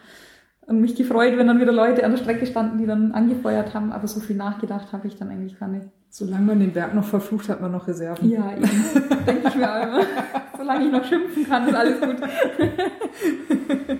und 0.69 0.81
mich 0.81 0.95
gefreut, 0.95 1.35
wenn 1.35 1.47
dann 1.47 1.59
wieder 1.59 1.71
Leute 1.71 2.05
an 2.05 2.11
der 2.11 2.19
Strecke 2.19 2.45
standen, 2.45 2.77
die 2.77 2.85
dann 2.85 3.11
angefeuert 3.11 3.73
haben. 3.73 3.91
Aber 3.91 4.07
so 4.07 4.19
viel 4.19 4.35
nachgedacht 4.35 4.93
habe 4.93 5.07
ich 5.07 5.17
dann 5.17 5.29
eigentlich 5.29 5.59
gar 5.59 5.67
nicht. 5.67 5.87
Solange 6.09 6.45
man 6.45 6.59
den 6.59 6.73
Berg 6.73 6.93
noch 6.93 7.05
verflucht, 7.05 7.49
hat 7.49 7.59
man 7.59 7.71
noch 7.71 7.87
Reserven. 7.87 8.29
Ja, 8.29 8.51
eben. 8.53 8.69
Denke 9.25 9.47
ich 9.47 9.55
mir 9.55 9.71
auch 9.71 9.83
immer. 9.83 10.01
Solange 10.57 10.85
ich 10.85 10.91
noch 10.91 11.03
schimpfen 11.03 11.43
kann, 11.47 11.67
ist 11.67 11.73
alles 11.73 11.99
gut. 11.99 12.17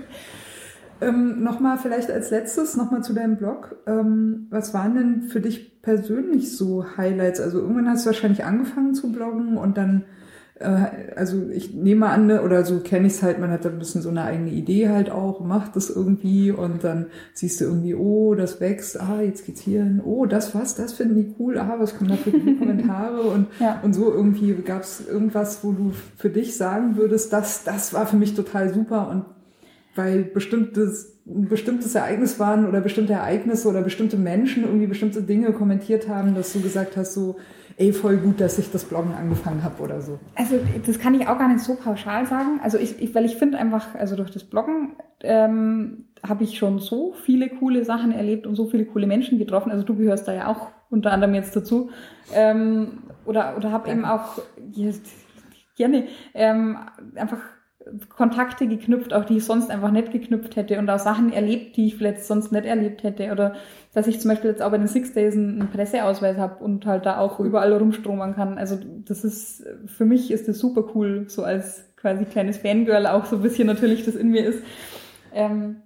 ähm, 1.02 1.44
nochmal 1.44 1.80
vielleicht 1.80 2.12
als 2.12 2.30
letztes, 2.30 2.78
nochmal 2.78 3.04
zu 3.04 3.14
deinem 3.14 3.38
Blog. 3.38 3.76
Ähm, 3.88 4.46
was 4.52 4.72
waren 4.76 4.94
denn 4.94 5.22
für 5.24 5.42
dich 5.42 5.82
persönlich 5.82 6.56
so 6.56 6.86
Highlights? 6.98 7.42
Also 7.42 7.62
irgendwann 7.62 7.90
hast 7.90 8.06
du 8.06 8.12
wahrscheinlich 8.12 8.46
angefangen 8.46 8.94
zu 8.94 9.12
bloggen 9.12 9.58
und 9.58 9.76
dann 9.76 10.06
äh, 10.60 11.14
also 11.16 11.50
ich 11.50 11.74
nehme 11.74 12.08
an, 12.08 12.28
ne, 12.28 12.42
oder 12.42 12.64
so 12.66 12.80
kenne 12.80 13.08
ich 13.08 13.14
es 13.14 13.24
halt, 13.24 13.40
man 13.40 13.52
hat 13.52 13.66
da 13.66 13.70
ein 13.70 13.80
bisschen 13.80 14.02
so 14.02 14.10
eine 14.10 14.24
eigene 14.24 14.52
Idee 14.52 14.90
halt 14.90 15.10
auch, 15.10 15.40
macht 15.40 15.76
das 15.76 15.90
irgendwie 15.90 16.52
und 16.52 16.84
dann 16.84 17.08
siehst 17.34 17.62
du 17.62 17.66
irgendwie, 17.66 17.96
oh, 17.96 18.36
das 18.36 18.60
wächst, 18.60 19.00
ah, 19.00 19.22
jetzt 19.22 19.46
geht's 19.46 19.62
hier 19.62 19.84
hin, 19.84 20.02
oh, 20.04 20.26
das 20.26 20.54
was, 20.54 20.76
das 20.76 20.94
finden 20.94 21.16
die 21.16 21.36
cool, 21.40 21.58
ah, 21.58 21.76
was 21.80 21.98
kommen 21.98 22.10
da 22.10 22.18
für 22.18 22.32
Kommentare 22.60 23.22
und, 23.22 23.48
ja. 23.60 23.80
und 23.84 23.94
so 23.94 24.12
irgendwie 24.12 24.54
gab 24.54 24.84
es 24.84 25.08
irgendwas, 25.08 25.64
wo 25.64 25.72
du 25.72 25.94
für 26.18 26.30
dich 26.30 26.58
sagen 26.58 26.98
würdest, 26.98 27.32
das, 27.34 27.64
das 27.64 27.94
war 27.94 28.06
für 28.06 28.18
mich 28.18 28.36
total 28.36 28.74
super 28.74 29.10
und 29.10 29.26
weil 29.96 30.24
bestimmtes, 30.24 31.20
ein 31.26 31.48
bestimmtes 31.48 31.96
Ereignis 31.96 32.40
waren 32.40 32.68
oder 32.68 32.80
bestimmte 32.80 33.14
Ereignisse 33.14 33.68
oder 33.68 33.82
bestimmte 33.82 34.18
Menschen 34.18 34.64
irgendwie 34.64 34.88
bestimmte 34.88 35.22
Dinge 35.22 35.52
kommentiert 35.52 36.08
haben, 36.08 36.36
dass 36.36 36.54
du 36.54 36.62
gesagt 36.62 36.96
hast, 36.96 37.14
so, 37.14 37.38
ey, 37.80 37.94
voll 37.94 38.18
gut, 38.18 38.42
dass 38.42 38.60
ich 38.60 38.72
das 38.72 38.84
Bloggen 38.84 39.14
angefangen 39.14 39.64
habe 39.64 39.82
oder 39.82 40.02
so? 40.02 40.20
Also 40.36 40.60
das 40.86 41.00
kann 41.00 41.16
ich 41.16 41.28
auch 41.28 41.40
gar 41.40 41.48
nicht 41.48 41.62
so 41.62 41.76
pauschal 41.76 42.28
sagen. 42.28 42.60
Also 42.62 42.78
ich, 42.78 43.02
ich 43.02 43.16
weil 43.16 43.26
ich 43.26 43.38
finde 43.38 43.58
einfach, 43.58 43.96
also 43.96 44.18
durch 44.18 44.32
das 44.32 44.44
Bloggen 44.44 44.98
ähm, 45.22 46.06
habe 46.28 46.44
ich 46.44 46.58
schon 46.58 46.80
so 46.80 47.14
viele 47.14 47.50
coole 47.50 47.86
Sachen 47.86 48.12
erlebt 48.12 48.46
und 48.46 48.56
so 48.56 48.68
viele 48.68 48.86
coole 48.86 49.08
Menschen 49.08 49.40
getroffen. 49.40 49.72
Also 49.72 49.86
du 49.86 49.96
gehörst 49.96 50.28
da 50.28 50.34
ja 50.34 50.48
auch 50.48 50.68
unter 50.90 51.12
anderem 51.14 51.34
jetzt 51.36 51.56
dazu. 51.56 51.90
Ähm, 52.34 53.04
oder 53.26 53.56
oder 53.56 53.72
habe 53.72 53.90
eben 53.90 54.04
auch 54.04 54.40
yes, 54.74 55.02
gerne 55.78 56.08
ähm, 56.34 56.78
einfach 57.16 57.40
Kontakte 58.10 58.68
geknüpft, 58.68 59.14
auch 59.14 59.26
die 59.26 59.38
ich 59.38 59.46
sonst 59.46 59.70
einfach 59.70 59.92
nicht 59.92 60.12
geknüpft 60.12 60.56
hätte 60.56 60.80
und 60.80 60.90
auch 60.90 61.00
Sachen 61.00 61.32
erlebt, 61.32 61.78
die 61.78 61.88
ich 61.88 61.98
vielleicht 61.98 62.24
sonst 62.24 62.52
nicht 62.52 62.66
erlebt 62.66 63.04
hätte. 63.04 63.32
Oder 63.32 63.56
dass 63.94 64.08
ich 64.08 64.20
zum 64.20 64.30
Beispiel 64.30 64.52
jetzt 64.52 64.62
auch 64.62 64.72
bei 64.72 64.78
den 64.78 64.88
Six 64.88 65.14
Days 65.14 65.36
einen 65.36 65.70
Presseausweis 65.72 66.38
habe 66.38 66.64
und 66.64 66.86
halt 66.86 67.06
da 67.06 67.20
auch 67.20 67.40
überall 67.40 67.74
rumstromern 67.74 68.36
kann. 68.36 68.58
Also 68.58 68.78
das 69.06 69.24
ist, 69.24 69.66
für 69.86 70.06
mich 70.06 70.32
ist 70.32 70.48
das 70.48 70.60
super 70.60 70.86
cool, 70.96 71.26
so 71.28 71.44
als 71.44 71.86
quasi 71.96 72.26
kleines 72.26 72.58
Fangirl 72.58 73.08
auch 73.08 73.26
so 73.26 73.38
ein 73.38 73.42
bisschen 73.42 73.68
natürlich 73.68 74.06
das 74.06 74.16
in 74.16 74.30
mir 74.30 74.46
ist. 74.46 74.64
Ähm, 75.34 75.78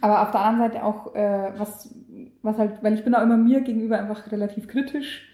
aber 0.00 0.22
auf 0.22 0.30
der 0.30 0.40
anderen 0.40 0.70
Seite 0.70 0.84
auch, 0.84 1.14
äh, 1.14 1.52
was, 1.56 1.94
was 2.42 2.58
halt, 2.58 2.82
weil 2.82 2.94
ich 2.94 3.04
bin 3.04 3.14
auch 3.14 3.22
immer 3.22 3.36
mir 3.36 3.60
gegenüber 3.60 3.98
einfach 3.98 4.30
relativ 4.30 4.68
kritisch 4.68 5.29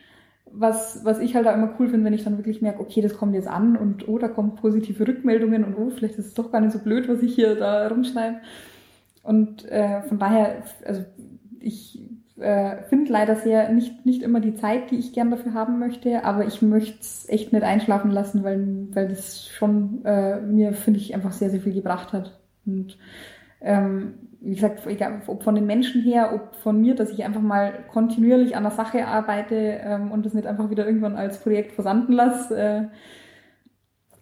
was, 0.59 1.05
was 1.05 1.19
ich 1.19 1.35
halt 1.35 1.47
auch 1.47 1.55
immer 1.55 1.75
cool 1.79 1.89
finde, 1.89 2.05
wenn 2.07 2.13
ich 2.13 2.25
dann 2.25 2.39
wirklich 2.39 2.63
merke, 2.63 2.81
okay, 2.81 3.01
das 3.01 3.17
kommt 3.17 3.35
jetzt 3.35 3.49
an 3.49 3.77
und 3.77 4.09
oh, 4.09 4.19
da 4.19 4.29
kommen 4.29 4.55
positive 4.55 5.07
Rückmeldungen 5.07 5.65
und 5.65 5.75
oh, 5.77 5.91
vielleicht 5.91 6.19
ist 6.19 6.27
es 6.27 6.35
doch 6.35 6.51
gar 6.51 6.61
nicht 6.61 6.73
so 6.73 6.79
blöd, 6.79 7.09
was 7.09 7.23
ich 7.23 7.35
hier 7.35 7.55
da 7.55 7.87
rumschreibe. 7.89 8.39
Und 9.23 9.65
äh, 9.71 10.03
von 10.03 10.19
daher, 10.19 10.63
also 10.85 11.05
ich 11.61 12.01
äh, 12.39 12.83
finde 12.89 13.13
leider 13.13 13.37
sehr 13.37 13.71
nicht, 13.73 14.07
nicht 14.07 14.23
immer 14.23 14.41
die 14.41 14.55
Zeit, 14.55 14.91
die 14.91 14.97
ich 14.97 15.13
gern 15.13 15.31
dafür 15.31 15.55
haben 15.55 15.79
möchte, 15.79 16.25
aber 16.25 16.47
ich 16.47 16.63
möchte 16.63 17.01
es 17.01 17.29
echt 17.29 17.53
nicht 17.53 17.65
einschlafen 17.65 18.11
lassen, 18.11 18.45
weil, 18.45 18.89
weil 18.93 19.09
das 19.09 19.49
schon 19.49 20.05
äh, 20.05 20.41
mir, 20.41 20.73
finde 20.73 21.01
ich, 21.01 21.15
einfach 21.15 21.33
sehr, 21.33 21.51
sehr 21.51 21.61
viel 21.61 21.75
gebracht 21.75 22.13
hat. 22.13 22.39
Und 22.65 22.99
ähm, 23.61 24.15
wie 24.47 24.55
gesagt, 24.55 24.87
egal, 24.87 25.23
ob 25.27 25.43
von 25.43 25.57
den 25.57 25.67
Menschen 25.67 26.03
her, 26.03 26.31
ob 26.33 26.55
von 26.57 26.81
mir, 26.81 26.95
dass 26.95 27.11
ich 27.11 27.25
einfach 27.25 27.41
mal 27.41 27.85
kontinuierlich 27.91 28.55
an 28.57 28.63
der 28.63 28.71
Sache 28.71 29.07
arbeite 29.07 29.81
ähm, 29.83 30.13
und 30.13 30.25
das 30.25 30.35
nicht 30.35 30.47
einfach 30.47 30.71
wieder 30.71 30.87
irgendwann 30.87 31.17
als 31.17 31.41
Projekt 31.41 31.73
versanden 31.73 32.13
lasse. 32.13 32.57
Äh, 32.57 32.83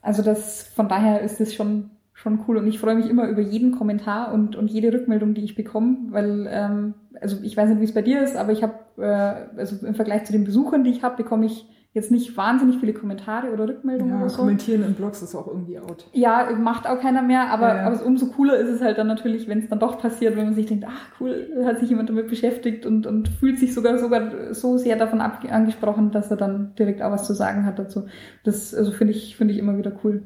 also 0.01 0.23
das, 0.23 0.63
von 0.63 0.89
daher 0.89 1.21
ist 1.21 1.41
das 1.41 1.53
schon, 1.53 1.91
schon 2.15 2.41
cool 2.49 2.57
und 2.57 2.67
ich 2.67 2.79
freue 2.79 2.95
mich 2.95 3.11
immer 3.11 3.29
über 3.29 3.43
jeden 3.43 3.73
Kommentar 3.73 4.33
und, 4.33 4.57
und 4.57 4.71
jede 4.71 4.95
Rückmeldung, 4.95 5.35
die 5.35 5.45
ich 5.45 5.57
bekomme, 5.57 5.99
weil, 6.09 6.49
ähm, 6.51 6.95
also 7.21 7.37
ich 7.43 7.55
weiß 7.55 7.69
nicht, 7.69 7.81
wie 7.81 7.85
es 7.85 7.95
bei 7.95 8.03
dir 8.03 8.23
ist, 8.23 8.35
aber 8.35 8.53
ich 8.53 8.63
habe, 8.63 8.79
äh, 8.97 9.59
also 9.59 9.85
im 9.85 9.95
Vergleich 9.95 10.25
zu 10.25 10.33
den 10.33 10.45
Besuchern, 10.45 10.85
die 10.85 10.91
ich 10.91 11.03
habe, 11.03 11.23
bekomme 11.23 11.45
ich 11.45 11.67
jetzt 11.95 12.11
nicht 12.11 12.37
wahnsinnig 12.37 12.79
viele 12.81 12.93
Kommentare 12.93 13.53
oder 13.53 13.69
Rückmeldungen 13.69 14.15
ja, 14.15 14.21
oder 14.21 14.29
so. 14.29 14.39
Kommentieren 14.39 14.83
in 14.83 14.95
Blogs 14.95 15.23
ist 15.23 15.35
auch 15.37 15.47
irgendwie 15.47 15.79
out. 15.79 16.09
Ja, 16.13 16.51
macht 16.59 16.89
auch 16.89 17.01
keiner 17.01 17.23
mehr, 17.23 17.51
aber, 17.51 17.69
ja, 17.69 17.77
ja. 17.77 17.87
aber 17.87 18.05
umso 18.05 18.27
cooler 18.27 18.57
ist 18.57 18.69
es 18.69 18.81
halt 18.81 18.99
dann 18.99 19.07
natürlich, 19.07 19.47
wenn 19.47 19.61
es 19.61 19.69
dann 19.69 19.79
doch 19.79 19.99
passiert, 19.99 20.37
wenn 20.37 20.45
man 20.45 20.55
sich 20.55 20.67
denkt, 20.67 20.85
ach 20.89 21.21
cool, 21.21 21.49
hat 21.65 21.79
sich 21.79 21.89
jemand 21.89 22.09
damit 22.09 22.29
beschäftigt 22.29 22.85
und, 22.85 23.07
und 23.07 23.29
fühlt 23.29 23.61
sich 23.61 23.73
sogar 23.73 23.99
sogar 23.99 24.53
so 24.53 24.77
sehr 24.77 24.97
davon 24.97 25.21
angesprochen, 25.21 26.11
dass 26.11 26.33
er 26.33 26.37
dann 26.37 26.75
direkt 26.77 27.01
auch 27.01 27.13
was 27.13 27.29
zu 27.29 27.33
sagen 27.33 27.65
hat 27.65 27.79
dazu. 27.79 28.07
Das 28.43 28.75
also 28.75 28.91
finde 28.91 29.13
ich, 29.13 29.37
finde 29.37 29.55
ich 29.55 29.61
immer 29.61 29.79
wieder 29.79 29.93
cool. 30.03 30.25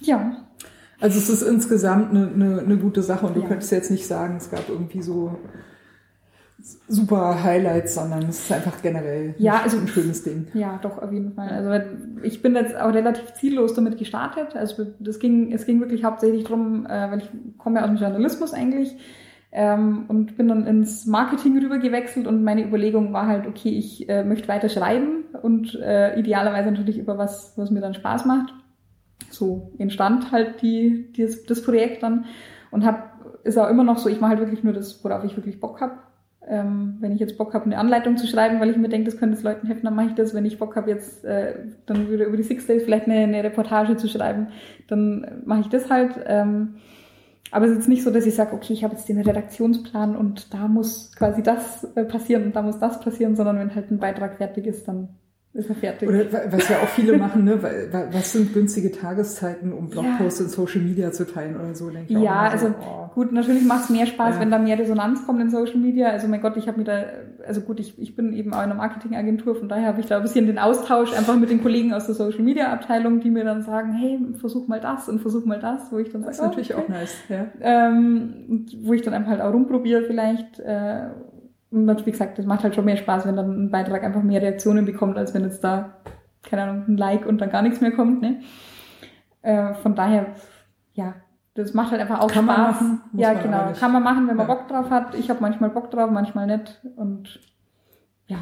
Ja. 0.00 0.48
Also 0.98 1.18
es 1.18 1.28
ist 1.28 1.42
insgesamt 1.42 2.10
eine, 2.10 2.28
eine, 2.28 2.60
eine 2.60 2.78
gute 2.78 3.02
Sache 3.02 3.26
und 3.26 3.36
du 3.36 3.42
könntest 3.42 3.70
jetzt 3.70 3.90
nicht 3.90 4.06
sagen, 4.06 4.36
es 4.38 4.50
gab 4.50 4.66
irgendwie 4.70 5.02
so 5.02 5.36
super 6.88 7.42
Highlights, 7.42 7.94
sondern 7.94 8.24
es 8.24 8.40
ist 8.40 8.52
einfach 8.52 8.80
generell 8.82 9.34
ja, 9.38 9.60
also, 9.62 9.78
ein 9.78 9.88
schönes 9.88 10.22
Ding. 10.22 10.48
Ja, 10.54 10.78
doch, 10.82 10.98
auf 10.98 11.12
jeden 11.12 11.32
Fall. 11.32 11.48
Also 11.48 11.86
ich 12.22 12.42
bin 12.42 12.54
jetzt 12.54 12.76
auch 12.76 12.92
relativ 12.92 13.34
ziellos 13.34 13.74
damit 13.74 13.98
gestartet. 13.98 14.56
Also 14.56 14.86
das 14.98 15.18
ging, 15.18 15.52
es 15.52 15.66
ging 15.66 15.80
wirklich 15.80 16.04
hauptsächlich 16.04 16.44
drum, 16.44 16.86
äh, 16.86 17.10
weil 17.10 17.18
ich 17.18 17.30
komme 17.58 17.78
ja 17.78 17.84
aus 17.84 17.90
dem 17.90 17.98
Journalismus 17.98 18.54
eigentlich, 18.54 18.96
ähm, 19.54 20.06
und 20.08 20.36
bin 20.36 20.48
dann 20.48 20.66
ins 20.66 21.06
Marketing 21.06 21.56
rüber 21.58 21.78
gewechselt 21.78 22.26
und 22.26 22.42
meine 22.42 22.66
Überlegung 22.66 23.12
war 23.12 23.28
halt, 23.28 23.46
okay, 23.46 23.70
ich 23.70 24.08
äh, 24.08 24.24
möchte 24.24 24.48
weiter 24.48 24.68
schreiben 24.68 25.26
und 25.42 25.76
äh, 25.76 26.18
idealerweise 26.18 26.72
natürlich 26.72 26.98
über 26.98 27.18
was, 27.18 27.56
was 27.56 27.70
mir 27.70 27.80
dann 27.80 27.94
Spaß 27.94 28.24
macht. 28.24 28.52
So 29.30 29.70
entstand 29.78 30.32
halt 30.32 30.60
die, 30.60 31.12
die 31.12 31.28
das 31.46 31.62
Projekt 31.62 32.02
dann 32.02 32.24
und 32.72 32.84
hab, 32.84 33.12
ist 33.44 33.56
auch 33.56 33.68
immer 33.68 33.84
noch 33.84 33.98
so, 33.98 34.08
ich 34.08 34.20
mache 34.20 34.30
halt 34.30 34.40
wirklich 34.40 34.64
nur 34.64 34.72
das, 34.72 35.04
worauf 35.04 35.22
ich 35.22 35.36
wirklich 35.36 35.60
Bock 35.60 35.80
hab. 35.80 36.13
Ähm, 36.48 36.96
wenn 37.00 37.12
ich 37.12 37.20
jetzt 37.20 37.38
Bock 37.38 37.54
habe, 37.54 37.64
eine 37.66 37.78
Anleitung 37.78 38.16
zu 38.16 38.26
schreiben, 38.26 38.60
weil 38.60 38.70
ich 38.70 38.76
mir 38.76 38.88
denke, 38.88 39.10
das 39.10 39.18
könnte 39.18 39.36
es 39.36 39.42
Leuten 39.42 39.66
helfen, 39.66 39.84
dann 39.84 39.94
mache 39.94 40.08
ich 40.08 40.14
das. 40.14 40.34
Wenn 40.34 40.44
ich 40.44 40.58
Bock 40.58 40.76
habe, 40.76 40.90
jetzt 40.90 41.24
äh, 41.24 41.54
dann 41.86 42.10
wieder 42.10 42.26
über 42.26 42.36
die 42.36 42.42
Six 42.42 42.66
Days 42.66 42.84
vielleicht 42.84 43.06
eine, 43.06 43.20
eine 43.20 43.42
Reportage 43.42 43.96
zu 43.96 44.08
schreiben, 44.08 44.48
dann 44.88 45.42
mache 45.44 45.60
ich 45.60 45.68
das 45.68 45.90
halt. 45.90 46.12
Ähm, 46.26 46.74
aber 47.50 47.66
es 47.66 47.72
ist 47.72 47.78
jetzt 47.78 47.88
nicht 47.88 48.02
so, 48.02 48.10
dass 48.10 48.26
ich 48.26 48.34
sage, 48.34 48.52
okay, 48.52 48.72
ich 48.72 48.82
habe 48.84 48.94
jetzt 48.94 49.08
den 49.08 49.20
Redaktionsplan 49.20 50.16
und 50.16 50.52
da 50.52 50.66
muss 50.66 51.12
quasi 51.16 51.42
das 51.42 51.84
äh, 51.94 52.04
passieren 52.04 52.44
und 52.44 52.56
da 52.56 52.62
muss 52.62 52.78
das 52.78 53.00
passieren, 53.00 53.36
sondern 53.36 53.58
wenn 53.58 53.74
halt 53.74 53.90
ein 53.90 53.98
Beitrag 53.98 54.36
fertig 54.38 54.66
ist, 54.66 54.88
dann 54.88 55.08
ist 55.54 55.68
er 55.68 55.76
fertig. 55.76 56.08
Oder 56.08 56.26
was 56.50 56.68
ja 56.68 56.78
auch 56.78 56.88
viele 56.88 57.16
machen, 57.18 57.44
ne? 57.44 57.62
Was 58.10 58.32
sind 58.32 58.52
günstige 58.52 58.90
Tageszeiten, 58.90 59.72
um 59.72 59.88
Blogposts 59.88 60.40
ja. 60.40 60.46
in 60.46 60.50
Social 60.50 60.80
Media 60.80 61.12
zu 61.12 61.24
teilen 61.26 61.54
oder 61.54 61.76
so, 61.76 61.90
denke 61.90 62.12
ich. 62.12 62.18
Ja, 62.18 62.48
also 62.48 62.68
so, 62.68 62.74
oh. 62.80 63.10
gut, 63.14 63.30
natürlich 63.30 63.64
macht 63.64 63.84
es 63.84 63.90
mehr 63.90 64.06
Spaß, 64.06 64.34
ja. 64.34 64.40
wenn 64.40 64.50
da 64.50 64.58
mehr 64.58 64.76
Resonanz 64.76 65.24
kommt 65.24 65.40
in 65.40 65.50
Social 65.50 65.76
Media. 65.76 66.08
Also 66.08 66.26
mein 66.26 66.42
Gott, 66.42 66.56
ich 66.56 66.66
habe 66.66 66.78
mir 66.78 66.84
da, 66.84 67.04
also 67.46 67.60
gut, 67.60 67.78
ich, 67.78 67.96
ich 68.00 68.16
bin 68.16 68.32
eben 68.32 68.52
auch 68.52 68.58
in 68.58 68.64
einer 68.64 68.74
Marketingagentur, 68.74 69.54
von 69.54 69.68
daher 69.68 69.86
habe 69.86 70.00
ich 70.00 70.06
da 70.06 70.16
ein 70.16 70.22
bisschen 70.22 70.48
den 70.48 70.58
Austausch 70.58 71.16
einfach 71.16 71.36
mit 71.36 71.50
den 71.50 71.62
Kollegen 71.62 71.94
aus 71.94 72.06
der 72.06 72.16
Social 72.16 72.42
Media 72.42 72.72
Abteilung, 72.72 73.20
die 73.20 73.30
mir 73.30 73.44
dann 73.44 73.62
sagen, 73.62 73.92
hey, 73.92 74.18
versuch 74.40 74.66
mal 74.66 74.80
das 74.80 75.08
und 75.08 75.20
versuch 75.20 75.44
mal 75.44 75.60
das, 75.60 75.92
wo 75.92 75.98
ich 75.98 76.10
dann 76.10 76.22
Das 76.22 76.38
sage, 76.38 76.48
ist 76.48 76.56
natürlich 76.56 76.74
oh, 76.74 76.78
okay. 76.78 76.92
auch 76.92 77.00
nice, 77.00 77.16
ja. 77.28 77.46
Ähm, 77.60 78.66
wo 78.82 78.92
ich 78.92 79.02
dann 79.02 79.14
einfach 79.14 79.30
halt 79.30 79.40
auch 79.40 79.52
rumprobiere 79.52 80.02
vielleicht. 80.02 80.58
Äh, 80.58 81.10
und 81.74 82.06
wie 82.06 82.12
gesagt, 82.12 82.38
das 82.38 82.46
macht 82.46 82.62
halt 82.62 82.74
schon 82.74 82.84
mehr 82.84 82.96
Spaß, 82.96 83.26
wenn 83.26 83.36
dann 83.36 83.64
ein 83.64 83.70
Beitrag 83.70 84.04
einfach 84.04 84.22
mehr 84.22 84.40
Reaktionen 84.40 84.84
bekommt, 84.84 85.18
als 85.18 85.34
wenn 85.34 85.42
jetzt 85.42 85.64
da, 85.64 85.96
keine 86.42 86.62
Ahnung, 86.62 86.84
ein 86.88 86.96
Like 86.96 87.26
und 87.26 87.40
dann 87.40 87.50
gar 87.50 87.62
nichts 87.62 87.80
mehr 87.80 87.90
kommt. 87.90 88.22
Ne? 88.22 88.40
Äh, 89.42 89.74
von 89.74 89.94
daher, 89.94 90.34
ja, 90.92 91.14
das 91.54 91.74
macht 91.74 91.90
halt 91.90 92.00
einfach 92.00 92.20
auch 92.20 92.30
kann 92.30 92.44
Spaß. 92.44 92.80
Man 92.80 92.90
machen, 92.92 93.00
ja, 93.14 93.34
genau. 93.34 93.72
Kann 93.78 93.92
man 93.92 94.02
machen, 94.02 94.28
wenn 94.28 94.36
man 94.36 94.48
ja. 94.48 94.54
Bock 94.54 94.68
drauf 94.68 94.90
hat. 94.90 95.14
Ich 95.14 95.30
habe 95.30 95.40
manchmal 95.40 95.70
Bock 95.70 95.90
drauf, 95.90 96.10
manchmal 96.10 96.46
nicht. 96.46 96.80
Und 96.96 97.40
ja. 98.26 98.38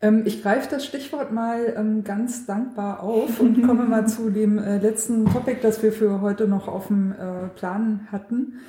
Ähm, 0.00 0.22
ich 0.24 0.42
greife 0.42 0.68
das 0.70 0.84
Stichwort 0.84 1.32
mal 1.32 1.74
ähm, 1.76 2.04
ganz 2.04 2.46
dankbar 2.46 3.02
auf 3.02 3.40
und 3.40 3.62
komme 3.66 3.84
mal 3.84 4.06
zu 4.06 4.30
dem 4.30 4.58
äh, 4.58 4.78
letzten 4.78 5.26
Topic, 5.26 5.58
das 5.62 5.82
wir 5.82 5.92
für 5.92 6.20
heute 6.20 6.46
noch 6.46 6.68
auf 6.68 6.88
dem 6.88 7.12
äh, 7.12 7.48
Plan 7.54 8.08
hatten. 8.12 8.60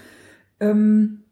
Ähm, 0.59 1.23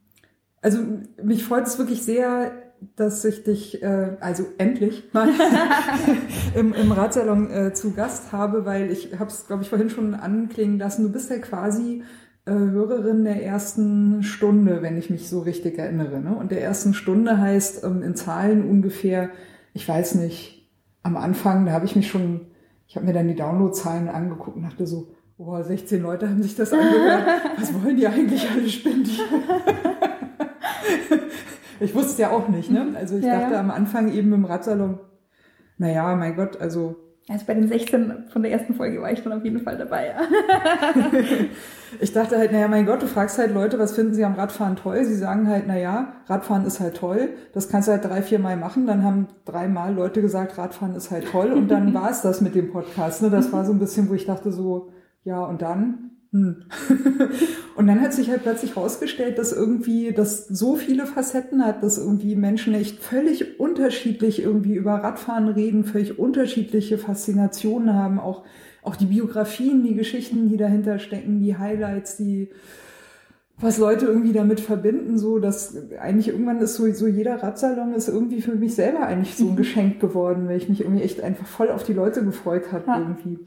also 0.65 0.79
mich 1.23 1.43
freut 1.43 1.67
es 1.67 1.77
wirklich 1.77 2.01
sehr, 2.01 2.51
dass 2.95 3.23
ich 3.23 3.43
dich, 3.43 3.83
äh, 3.83 4.17
also 4.19 4.45
endlich 4.57 5.13
mal 5.13 5.29
im, 6.55 6.73
im 6.73 6.91
Ratsalon 6.91 7.51
äh, 7.51 7.73
zu 7.73 7.91
Gast 7.91 8.31
habe, 8.31 8.65
weil 8.65 8.89
ich 8.89 9.19
habe 9.19 9.29
es, 9.29 9.45
glaube 9.45 9.61
ich, 9.61 9.69
vorhin 9.69 9.91
schon 9.91 10.15
anklingen 10.15 10.79
lassen. 10.79 11.03
Du 11.03 11.11
bist 11.11 11.29
ja 11.29 11.37
quasi 11.37 12.01
äh, 12.45 12.51
Hörerin 12.51 13.23
der 13.23 13.45
ersten 13.45 14.23
Stunde, 14.23 14.81
wenn 14.81 14.97
ich 14.97 15.11
mich 15.11 15.29
so 15.29 15.41
richtig 15.41 15.77
erinnere. 15.77 16.19
Ne? 16.19 16.35
Und 16.35 16.49
der 16.49 16.63
ersten 16.63 16.95
Stunde 16.95 17.39
heißt 17.39 17.83
ähm, 17.83 18.01
in 18.01 18.15
Zahlen 18.15 18.67
ungefähr, 18.67 19.29
ich 19.73 19.87
weiß 19.87 20.15
nicht, 20.15 20.67
am 21.03 21.15
Anfang, 21.15 21.67
da 21.67 21.73
habe 21.73 21.85
ich 21.85 21.95
mich 21.95 22.07
schon, 22.07 22.47
ich 22.87 22.95
habe 22.95 23.05
mir 23.05 23.13
dann 23.13 23.27
die 23.27 23.35
Downloadzahlen 23.35 24.09
angeguckt 24.09 24.57
und 24.57 24.63
dachte 24.63 24.87
so, 24.87 25.09
boah, 25.37 25.63
16 25.63 26.01
Leute 26.01 26.27
haben 26.27 26.41
sich 26.41 26.55
das 26.55 26.73
angehört. 26.73 27.27
Was 27.59 27.71
wollen 27.83 27.97
die 27.97 28.07
eigentlich 28.07 28.49
alle 28.49 28.67
spendieren? 28.67 29.27
ich 31.79 31.93
wusste 31.95 32.11
es 32.11 32.17
ja 32.17 32.31
auch 32.31 32.47
nicht, 32.47 32.71
ne? 32.71 32.93
Also 32.95 33.17
ich 33.17 33.25
ja, 33.25 33.39
dachte 33.39 33.53
ja. 33.53 33.59
am 33.59 33.71
Anfang 33.71 34.11
eben 34.11 34.33
im 34.33 34.45
Radsalon, 34.45 34.99
naja, 35.77 36.15
mein 36.15 36.35
Gott, 36.35 36.59
also. 36.59 36.97
Also 37.27 37.45
bei 37.47 37.55
den 37.55 37.67
16 37.67 38.25
von 38.31 38.43
der 38.43 38.51
ersten 38.51 38.75
Folge 38.75 39.01
war 39.01 39.11
ich 39.11 39.23
dann 39.23 39.33
auf 39.33 39.43
jeden 39.43 39.59
Fall 39.59 39.77
dabei, 39.77 40.09
ja. 40.09 41.01
ich 41.99 42.13
dachte 42.13 42.37
halt, 42.37 42.51
naja, 42.51 42.67
mein 42.67 42.85
Gott, 42.85 43.01
du 43.01 43.07
fragst 43.07 43.39
halt 43.39 43.51
Leute, 43.51 43.79
was 43.79 43.93
finden 43.93 44.13
sie 44.13 44.23
am 44.23 44.35
Radfahren 44.35 44.75
toll? 44.75 45.03
Sie 45.03 45.15
sagen 45.15 45.49
halt, 45.49 45.65
naja, 45.65 46.13
Radfahren 46.27 46.65
ist 46.65 46.79
halt 46.79 46.97
toll. 46.97 47.29
Das 47.53 47.67
kannst 47.67 47.87
du 47.87 47.93
halt 47.93 48.05
drei, 48.05 48.21
vier 48.21 48.37
Mal 48.37 48.57
machen. 48.57 48.85
Dann 48.85 49.03
haben 49.03 49.27
dreimal 49.43 49.95
Leute 49.95 50.21
gesagt, 50.21 50.59
Radfahren 50.59 50.93
ist 50.93 51.09
halt 51.09 51.25
toll. 51.31 51.51
Und 51.51 51.69
dann 51.69 51.93
war 51.95 52.11
es 52.11 52.21
das 52.21 52.41
mit 52.41 52.53
dem 52.53 52.71
Podcast. 52.71 53.23
Ne? 53.23 53.31
Das 53.31 53.51
war 53.51 53.65
so 53.65 53.73
ein 53.73 53.79
bisschen, 53.79 54.07
wo 54.07 54.13
ich 54.13 54.27
dachte 54.27 54.51
so, 54.51 54.89
ja, 55.23 55.43
und 55.43 55.63
dann? 55.63 56.04
Hm. 56.35 56.65
und 57.77 57.87
dann 57.87 58.01
hat 58.01 58.11
sich 58.13 58.29
halt 58.29 58.43
plötzlich 58.43 58.75
herausgestellt, 58.75 59.37
dass 59.37 59.53
irgendwie 59.53 60.11
das 60.11 60.45
so 60.47 60.75
viele 60.75 61.05
Facetten 61.05 61.65
hat, 61.65 61.81
dass 61.81 61.97
irgendwie 61.97 62.35
Menschen 62.35 62.73
echt 62.73 63.01
völlig 63.01 63.57
unterschiedlich 63.57 64.41
irgendwie 64.41 64.75
über 64.75 64.95
Radfahren 64.95 65.47
reden, 65.47 65.85
völlig 65.85 66.19
unterschiedliche 66.19 66.97
Faszinationen 66.97 67.93
haben, 67.93 68.19
auch, 68.19 68.43
auch 68.83 68.97
die 68.97 69.05
Biografien, 69.05 69.83
die 69.83 69.95
Geschichten, 69.95 70.49
die 70.49 70.57
dahinter 70.57 70.99
stecken, 70.99 71.39
die 71.39 71.57
Highlights, 71.57 72.17
die, 72.17 72.49
was 73.57 73.77
Leute 73.77 74.05
irgendwie 74.05 74.33
damit 74.33 74.59
verbinden, 74.59 75.17
so 75.17 75.39
dass 75.39 75.77
eigentlich 76.01 76.27
irgendwann 76.27 76.59
ist 76.59 76.75
so, 76.75 76.91
so 76.91 77.07
jeder 77.07 77.41
Radsalon 77.41 77.93
ist 77.93 78.09
irgendwie 78.09 78.41
für 78.41 78.55
mich 78.55 78.75
selber 78.75 79.07
eigentlich 79.07 79.37
so 79.37 79.47
ein 79.47 79.55
Geschenk 79.55 80.01
geworden, 80.01 80.49
weil 80.49 80.57
ich 80.57 80.67
mich 80.67 80.81
irgendwie 80.81 81.03
echt 81.03 81.21
einfach 81.21 81.47
voll 81.47 81.69
auf 81.69 81.83
die 81.83 81.93
Leute 81.93 82.25
gefreut 82.25 82.73
habe 82.73 82.87
ja. 82.87 82.99
irgendwie. 82.99 83.39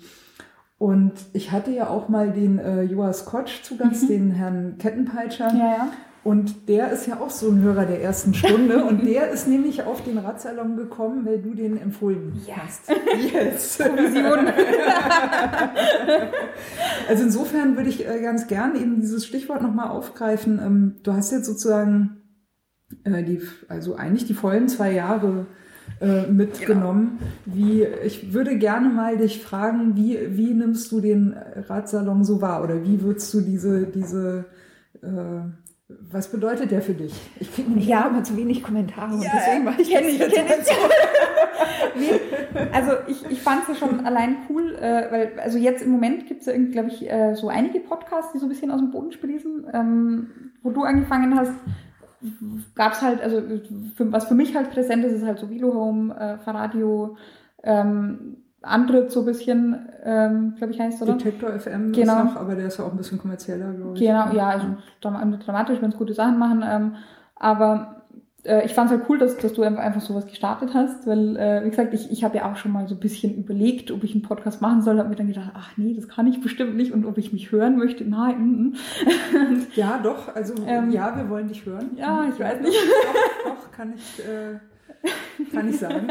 Und 0.78 1.14
ich 1.32 1.50
hatte 1.50 1.72
ja 1.72 1.88
auch 1.88 2.08
mal 2.08 2.30
den 2.32 2.58
äh, 2.58 2.82
Joas 2.82 3.24
Kotsch 3.24 3.62
zu 3.62 3.76
Gast, 3.76 4.04
mhm. 4.04 4.08
den 4.08 4.30
Herrn 4.30 4.78
Kettenpeitscher. 4.78 5.52
Ja, 5.52 5.58
ja. 5.58 5.92
Und 6.24 6.68
der 6.68 6.90
ist 6.90 7.06
ja 7.06 7.20
auch 7.20 7.30
so 7.30 7.48
ein 7.50 7.60
Hörer 7.62 7.86
der 7.86 8.02
ersten 8.02 8.34
Stunde. 8.34 8.84
und 8.88 9.04
der 9.06 9.30
ist 9.30 9.48
nämlich 9.48 9.84
auf 9.84 10.04
den 10.04 10.18
Radsalon 10.18 10.76
gekommen, 10.76 11.24
weil 11.24 11.40
du 11.40 11.54
den 11.54 11.80
empfohlen 11.80 12.32
hast. 12.54 12.90
Yes. 13.32 13.78
Provision. 13.78 14.46
also 17.08 17.22
insofern 17.24 17.76
würde 17.76 17.88
ich 17.88 18.06
äh, 18.06 18.20
ganz 18.20 18.46
gern 18.46 18.76
eben 18.76 19.00
dieses 19.00 19.26
Stichwort 19.26 19.62
nochmal 19.62 19.88
aufgreifen. 19.88 20.60
Ähm, 20.62 20.96
du 21.02 21.12
hast 21.12 21.32
jetzt 21.32 21.46
sozusagen 21.46 22.18
äh, 23.04 23.22
die, 23.24 23.40
also 23.68 23.96
eigentlich 23.96 24.26
die 24.26 24.34
vollen 24.34 24.68
zwei 24.68 24.92
Jahre 24.92 25.46
äh, 26.00 26.26
mitgenommen. 26.26 27.18
Genau. 27.44 27.56
Wie, 27.56 27.84
ich 28.04 28.32
würde 28.32 28.56
gerne 28.58 28.88
mal 28.88 29.16
dich 29.16 29.42
fragen, 29.42 29.96
wie, 29.96 30.18
wie 30.30 30.54
nimmst 30.54 30.92
du 30.92 31.00
den 31.00 31.34
Radsalon 31.68 32.24
so 32.24 32.40
wahr 32.40 32.62
oder 32.62 32.84
wie 32.84 33.02
würdest 33.02 33.32
du 33.34 33.40
diese, 33.40 33.86
diese 33.86 34.44
äh, 35.02 35.08
was 35.88 36.28
bedeutet 36.28 36.70
der 36.70 36.82
für 36.82 36.92
dich? 36.92 37.14
Ich 37.40 37.54
kriege 37.54 37.70
nämlich 37.70 37.88
ja. 37.88 38.06
immer 38.06 38.22
zu 38.22 38.36
wenig 38.36 38.62
Kommentare 38.62 39.14
und 39.14 39.24
deswegen 39.24 39.64
war 39.64 39.78
ich 39.78 39.88
jetzt, 39.88 40.18
jetzt 40.18 40.70
nee, 41.98 42.20
also 42.72 42.92
ich, 43.06 43.24
ich 43.30 43.40
fand 43.40 43.62
es 43.62 43.68
ja 43.68 43.74
schon 43.86 44.04
allein 44.04 44.36
cool, 44.50 44.74
äh, 44.74 45.10
weil 45.10 45.32
also 45.42 45.56
jetzt 45.56 45.82
im 45.82 45.90
Moment 45.90 46.26
gibt 46.26 46.40
es 46.40 46.46
ja 46.46 46.52
irgendwie, 46.52 46.72
glaube 46.72 46.88
ich, 46.88 47.10
äh, 47.10 47.34
so 47.34 47.48
einige 47.48 47.80
Podcasts, 47.80 48.32
die 48.32 48.38
so 48.38 48.44
ein 48.44 48.50
bisschen 48.50 48.70
aus 48.70 48.80
dem 48.80 48.90
Boden 48.90 49.12
sprießen, 49.12 49.66
ähm, 49.72 50.26
wo 50.62 50.70
du 50.70 50.82
angefangen 50.82 51.34
hast, 51.34 51.54
gab 52.74 52.92
es 52.92 53.02
halt, 53.02 53.22
also 53.22 53.42
für, 53.96 54.10
was 54.12 54.26
für 54.26 54.34
mich 54.34 54.56
halt 54.56 54.70
präsent 54.70 55.04
ist, 55.04 55.12
ist 55.12 55.24
halt 55.24 55.38
so 55.38 55.50
Velo 55.50 55.72
Home, 55.72 56.14
äh, 56.14 56.38
Fahrradio, 56.38 57.16
ähm, 57.62 58.38
Antritt 58.60 59.12
so 59.12 59.20
ein 59.20 59.26
bisschen, 59.26 59.88
ähm, 60.04 60.54
glaube 60.56 60.72
ich 60.72 60.80
heißt, 60.80 61.00
oder? 61.00 61.14
Detektor 61.14 61.50
FM 61.58 61.92
genau. 61.92 62.18
ist 62.18 62.24
noch, 62.24 62.36
aber 62.36 62.56
der 62.56 62.66
ist 62.66 62.78
ja 62.78 62.84
auch 62.84 62.90
ein 62.90 62.96
bisschen 62.96 63.18
kommerzieller, 63.18 63.72
glaube 63.72 63.94
ich. 63.94 64.00
Genau, 64.00 64.32
ja, 64.32 64.48
also 64.48 64.66
dramatisch, 65.00 65.80
wenn 65.80 65.90
es 65.90 65.96
gute 65.96 66.14
Sachen 66.14 66.38
machen. 66.38 66.64
Ähm, 66.66 66.96
aber 67.36 67.97
äh, 68.48 68.64
ich 68.64 68.74
fand 68.74 68.90
es 68.90 68.96
halt 68.96 69.08
cool, 69.08 69.18
dass, 69.18 69.36
dass 69.36 69.52
du 69.52 69.62
einfach 69.62 70.00
sowas 70.00 70.26
gestartet 70.26 70.70
hast, 70.74 71.06
weil, 71.06 71.36
äh, 71.36 71.64
wie 71.64 71.70
gesagt, 71.70 71.94
ich, 71.94 72.10
ich 72.10 72.24
habe 72.24 72.38
ja 72.38 72.50
auch 72.50 72.56
schon 72.56 72.72
mal 72.72 72.88
so 72.88 72.94
ein 72.94 73.00
bisschen 73.00 73.36
überlegt, 73.36 73.90
ob 73.90 74.02
ich 74.04 74.12
einen 74.12 74.22
Podcast 74.22 74.62
machen 74.62 74.82
soll, 74.82 74.98
habe 74.98 75.10
mir 75.10 75.16
dann 75.16 75.28
gedacht, 75.28 75.50
ach 75.54 75.76
nee, 75.76 75.94
das 75.94 76.08
kann 76.08 76.26
ich 76.26 76.40
bestimmt 76.40 76.76
nicht 76.76 76.92
und 76.92 77.04
ob 77.04 77.18
ich 77.18 77.32
mich 77.32 77.52
hören 77.52 77.76
möchte, 77.76 78.04
nein. 78.04 78.76
Ja, 79.74 80.00
doch, 80.02 80.34
also 80.34 80.54
ähm, 80.66 80.90
ja, 80.90 81.14
wir 81.16 81.28
wollen 81.28 81.48
dich 81.48 81.64
hören. 81.64 81.90
Ja, 81.96 82.26
ich 82.32 82.40
weiß 82.40 82.60
nicht. 82.60 82.76
Doch, 83.44 83.52
doch 83.52 83.72
kann 83.72 83.92
ich... 83.94 84.20
Äh 84.20 84.58
kann 85.52 85.70
ich 85.70 85.78
sagen. 85.78 86.08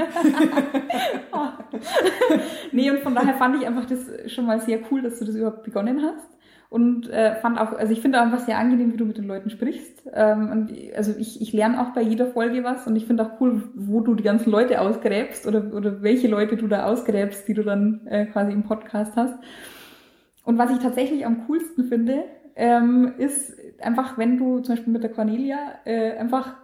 oh. 1.34 1.48
nee, 2.72 2.90
und 2.90 3.00
von 3.00 3.14
daher 3.14 3.34
fand 3.34 3.58
ich 3.58 3.68
einfach 3.68 3.86
das 3.86 4.32
schon 4.32 4.46
mal 4.46 4.62
sehr 4.62 4.80
cool, 4.90 5.02
dass 5.02 5.20
du 5.20 5.26
das 5.26 5.36
überhaupt 5.36 5.64
begonnen 5.64 6.02
hast 6.02 6.37
und 6.70 7.10
äh, 7.10 7.36
fand 7.36 7.60
auch, 7.60 7.74
also 7.74 7.94
ich 7.94 8.02
finde 8.02 8.20
einfach 8.20 8.40
sehr 8.40 8.58
angenehm, 8.58 8.92
wie 8.92 8.98
du 8.98 9.06
mit 9.06 9.18
den 9.18 9.28
Leuten 9.28 9.50
sprichst. 9.50 10.04
Ähm, 10.14 10.50
und 10.52 10.72
also 10.96 11.14
ich, 11.18 11.42
ich 11.42 11.54
lerne 11.54 11.82
auch 11.82 11.94
bei 11.94 12.02
jeder 12.02 12.28
Folge 12.28 12.64
was 12.64 12.88
und 12.88 12.96
ich 12.96 13.06
finde 13.06 13.24
auch 13.24 13.40
cool, 13.40 13.64
wo 13.74 14.02
du 14.02 14.16
die 14.16 14.24
ganzen 14.24 14.52
Leute 14.52 14.82
ausgräbst 14.82 15.48
oder, 15.48 15.74
oder 15.74 16.02
welche 16.02 16.28
Leute 16.28 16.58
du 16.58 16.68
da 16.68 16.86
ausgräbst, 16.86 17.48
die 17.48 17.54
du 17.54 17.64
dann 17.64 18.06
äh, 18.08 18.26
quasi 18.26 18.52
im 18.52 18.64
Podcast 18.64 19.16
hast. 19.16 19.36
Und 20.44 20.58
was 20.58 20.72
ich 20.72 20.80
tatsächlich 20.80 21.26
am 21.26 21.48
coolsten 21.48 21.86
finde, 21.86 22.24
ähm, 22.56 23.14
ist 23.18 23.54
einfach, 23.82 24.18
wenn 24.18 24.38
du 24.38 24.60
zum 24.60 24.76
Beispiel 24.76 24.94
mit 24.94 25.04
der 25.04 25.12
Cornelia 25.12 25.58
äh, 25.86 26.18
einfach 26.18 26.56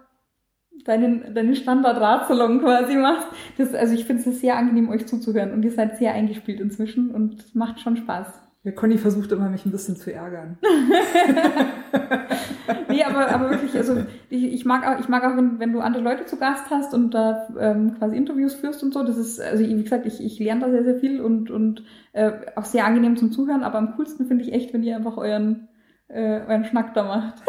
deinen, 0.84 1.34
deinen 1.34 1.54
Standard-Radsalon 1.54 2.60
quasi 2.60 2.96
machst. 2.96 3.28
Das, 3.56 3.74
also 3.74 3.94
ich 3.94 4.04
finde 4.04 4.28
es 4.28 4.40
sehr 4.40 4.56
angenehm, 4.56 4.90
euch 4.90 5.06
zuzuhören 5.06 5.52
und 5.52 5.64
ihr 5.64 5.72
seid 5.72 5.96
sehr 5.96 6.12
eingespielt 6.12 6.60
inzwischen 6.60 7.10
und 7.10 7.54
macht 7.54 7.80
schon 7.80 7.96
Spaß. 7.96 8.44
Ja, 8.64 8.72
Conny 8.72 8.96
versucht 8.96 9.30
immer, 9.30 9.50
mich 9.50 9.66
ein 9.66 9.72
bisschen 9.72 9.94
zu 9.94 10.10
ärgern. 10.10 10.56
nee, 12.88 13.04
aber, 13.04 13.30
aber 13.30 13.50
wirklich, 13.50 13.76
also 13.76 14.06
ich, 14.30 14.42
ich 14.42 14.64
mag 14.64 14.86
auch, 14.86 14.98
ich 14.98 15.06
mag 15.06 15.22
auch, 15.22 15.36
wenn, 15.36 15.58
wenn 15.58 15.74
du 15.74 15.80
andere 15.80 16.02
Leute 16.02 16.24
zu 16.24 16.38
Gast 16.38 16.70
hast 16.70 16.94
und 16.94 17.12
da 17.12 17.46
ähm, 17.60 17.94
quasi 17.98 18.16
Interviews 18.16 18.54
führst 18.54 18.82
und 18.82 18.94
so. 18.94 19.02
Das 19.02 19.18
ist, 19.18 19.38
also 19.38 19.62
wie 19.62 19.82
gesagt, 19.82 20.06
ich, 20.06 20.24
ich 20.24 20.38
lerne 20.38 20.62
da 20.62 20.70
sehr, 20.70 20.82
sehr 20.82 20.96
viel 20.96 21.20
und, 21.20 21.50
und 21.50 21.84
äh, 22.12 22.32
auch 22.56 22.64
sehr 22.64 22.86
angenehm 22.86 23.18
zum 23.18 23.32
Zuhören, 23.32 23.64
aber 23.64 23.76
am 23.76 23.96
coolsten 23.96 24.24
finde 24.24 24.44
ich 24.44 24.54
echt, 24.54 24.72
wenn 24.72 24.82
ihr 24.82 24.96
einfach 24.96 25.18
euren, 25.18 25.68
äh, 26.08 26.40
euren 26.48 26.64
Schnack 26.64 26.94
da 26.94 27.04
macht. 27.04 27.42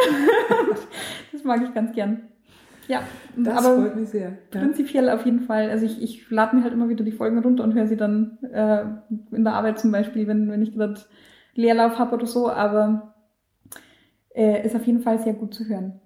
das 1.31 1.45
mag 1.45 1.61
ich 1.63 1.73
ganz 1.73 1.93
gern. 1.93 2.23
Ja, 2.87 3.01
das 3.35 3.65
aber 3.65 3.81
freut 3.81 3.95
mich 3.95 4.09
sehr. 4.09 4.37
Ja. 4.53 4.59
prinzipiell 4.59 5.09
auf 5.09 5.25
jeden 5.25 5.41
Fall. 5.41 5.69
Also 5.69 5.85
ich, 5.85 6.01
ich 6.01 6.29
lade 6.29 6.55
mir 6.55 6.63
halt 6.63 6.73
immer 6.73 6.89
wieder 6.89 7.03
die 7.03 7.11
Folgen 7.11 7.39
runter 7.39 7.63
und 7.63 7.73
höre 7.73 7.87
sie 7.87 7.97
dann 7.97 8.37
äh, 8.51 8.83
in 9.31 9.43
der 9.43 9.53
Arbeit 9.53 9.79
zum 9.79 9.91
Beispiel, 9.91 10.27
wenn, 10.27 10.49
wenn 10.49 10.61
ich 10.61 10.73
gerade 10.73 11.01
Leerlauf 11.55 11.97
habe 11.97 12.15
oder 12.15 12.27
so, 12.27 12.49
aber 12.49 13.15
äh, 14.35 14.65
ist 14.65 14.75
auf 14.75 14.85
jeden 14.85 15.01
Fall 15.01 15.19
sehr 15.19 15.33
gut 15.33 15.53
zu 15.53 15.65
hören. 15.67 15.99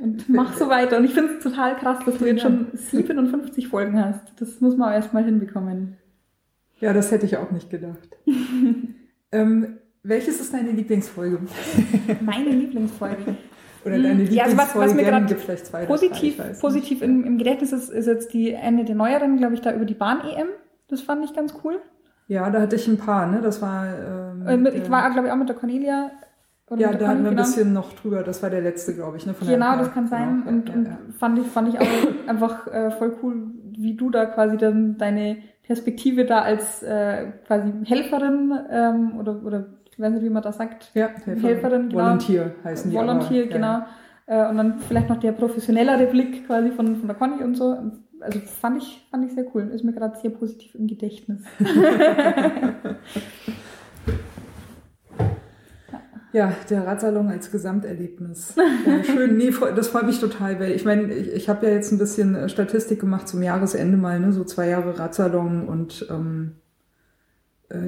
Und 0.00 0.28
mach 0.28 0.56
so 0.56 0.68
weiter. 0.68 0.96
Und 0.96 1.04
ich 1.04 1.14
finde 1.14 1.34
es 1.34 1.42
total 1.42 1.76
krass, 1.76 1.98
dass 2.04 2.18
du 2.18 2.26
jetzt 2.26 2.42
schon 2.42 2.68
57 2.72 3.68
Folgen 3.68 4.02
hast. 4.02 4.32
Das 4.40 4.60
muss 4.60 4.76
man 4.76 4.92
erst 4.92 5.12
mal 5.12 5.24
hinbekommen. 5.24 5.96
Ja, 6.80 6.92
das 6.92 7.12
hätte 7.12 7.26
ich 7.26 7.36
auch 7.36 7.52
nicht 7.52 7.70
gedacht. 7.70 8.16
ähm, 9.32 9.78
welches 10.02 10.40
ist 10.40 10.52
deine 10.52 10.72
Lieblingsfolge? 10.72 11.38
Meine 12.20 12.50
Lieblingsfolge. 12.50 13.36
Oder 13.84 13.98
deine 13.98 14.22
Ja, 14.24 14.44
also 14.44 14.56
was, 14.56 14.74
was 14.76 14.94
mir 14.94 15.02
gerade 15.04 15.26
Gibt 15.26 15.40
vielleicht 15.40 15.66
zwei 15.66 15.78
oder 15.80 15.86
positiv, 15.88 16.18
drei, 16.18 16.28
ich 16.28 16.38
weiß 16.38 16.48
nicht. 16.50 16.60
positiv 16.60 17.02
im, 17.02 17.24
im 17.24 17.38
Gedächtnis 17.38 17.72
ist, 17.72 17.90
ist 17.90 18.06
jetzt 18.06 18.32
die 18.32 18.54
eine 18.56 18.84
der 18.84 18.94
neueren, 18.94 19.36
glaube 19.36 19.54
ich, 19.54 19.60
da 19.60 19.72
über 19.72 19.84
die 19.84 19.94
Bahn-EM. 19.94 20.48
Das 20.88 21.00
fand 21.00 21.24
ich 21.24 21.34
ganz 21.34 21.54
cool. 21.64 21.80
Ja, 22.28 22.48
da 22.50 22.60
hatte 22.60 22.76
ich 22.76 22.86
ein 22.86 22.98
paar, 22.98 23.26
ne? 23.26 23.40
Das 23.42 23.60
war. 23.60 23.86
Ähm, 23.86 24.46
Äh, 24.66 24.70
der- 24.70 24.74
ich 24.82 24.90
war, 24.90 25.10
glaube 25.10 25.26
ich, 25.26 25.32
auch 25.32 25.36
mit 25.36 25.48
der 25.48 25.56
Cornelia. 25.56 26.10
Oder 26.70 26.80
ja, 26.80 26.92
da 26.94 27.08
hatten 27.08 27.22
wir 27.24 27.30
ein 27.30 27.36
genau. 27.36 27.42
bisschen 27.46 27.72
noch 27.72 27.92
drüber. 27.92 28.22
Das 28.22 28.42
war 28.42 28.48
der 28.48 28.62
letzte, 28.62 28.94
glaube 28.94 29.16
ich, 29.18 29.26
ne? 29.26 29.34
Von 29.34 29.46
Genau, 29.48 29.76
das 29.76 29.92
kann 29.92 30.06
sein. 30.06 30.42
genau. 30.44 30.48
Und, 30.48 30.68
ja, 30.68 30.74
und 30.74 30.84
ja. 30.86 30.98
fand 31.18 31.38
ich, 31.38 31.46
fand 31.48 31.68
ich 31.68 31.78
auch 31.80 31.86
einfach 32.28 32.66
äh, 32.68 32.90
voll 32.92 33.14
cool, 33.22 33.50
wie 33.76 33.94
du 33.94 34.08
da 34.10 34.24
quasi 34.26 34.56
dann 34.56 34.96
deine 34.96 35.38
Perspektive 35.64 36.24
da 36.24 36.40
als 36.40 36.82
äh, 36.82 37.32
quasi 37.46 37.72
Helferin 37.84 38.52
ähm, 38.70 39.18
oder, 39.18 39.42
oder 39.44 39.66
weiß 40.02 40.12
nicht, 40.12 40.24
wie 40.24 40.30
man 40.30 40.42
das 40.42 40.56
sagt. 40.56 40.90
Ja, 40.94 41.08
Helferin, 41.24 41.40
Helferin, 41.40 41.88
genau. 41.88 42.04
Volunteer 42.04 42.54
heißen 42.64 42.90
die. 42.90 42.96
Volunteer, 42.96 43.44
aber, 43.44 43.50
ja, 43.50 43.56
genau. 43.56 43.82
Äh, 44.26 44.48
und 44.50 44.56
dann 44.56 44.78
vielleicht 44.80 45.08
noch 45.08 45.18
der 45.18 45.32
professionellere 45.32 46.06
Blick 46.06 46.46
quasi 46.46 46.70
von, 46.70 46.96
von 46.96 47.06
der 47.06 47.16
Conny 47.16 47.42
und 47.42 47.56
so. 47.56 47.76
Also 48.20 48.38
fand 48.40 48.82
ich, 48.82 49.06
fand 49.10 49.26
ich 49.26 49.32
sehr 49.32 49.46
cool. 49.54 49.70
Ist 49.74 49.84
mir 49.84 49.92
gerade 49.92 50.16
sehr 50.18 50.30
positiv 50.30 50.74
im 50.74 50.86
Gedächtnis. 50.86 51.42
Ja, 56.32 56.54
der 56.70 56.86
Radsalon 56.86 57.28
als 57.28 57.50
Gesamterlebnis. 57.50 58.54
Ja, 58.86 59.04
schön, 59.04 59.36
nee, 59.36 59.52
das 59.76 59.88
freut 59.88 60.06
mich 60.06 60.18
total, 60.18 60.58
weil 60.58 60.72
ich 60.72 60.84
meine, 60.84 61.12
ich, 61.12 61.30
ich 61.30 61.48
habe 61.50 61.66
ja 61.66 61.72
jetzt 61.74 61.92
ein 61.92 61.98
bisschen 61.98 62.34
äh, 62.34 62.48
Statistik 62.48 63.00
gemacht 63.00 63.28
zum 63.28 63.42
Jahresende 63.42 63.98
mal, 63.98 64.18
ne, 64.18 64.32
so 64.32 64.42
zwei 64.44 64.68
Jahre 64.68 64.98
Radsalon 64.98 65.68
und 65.68 66.06
ähm, 66.10 66.52
äh, 66.56 66.61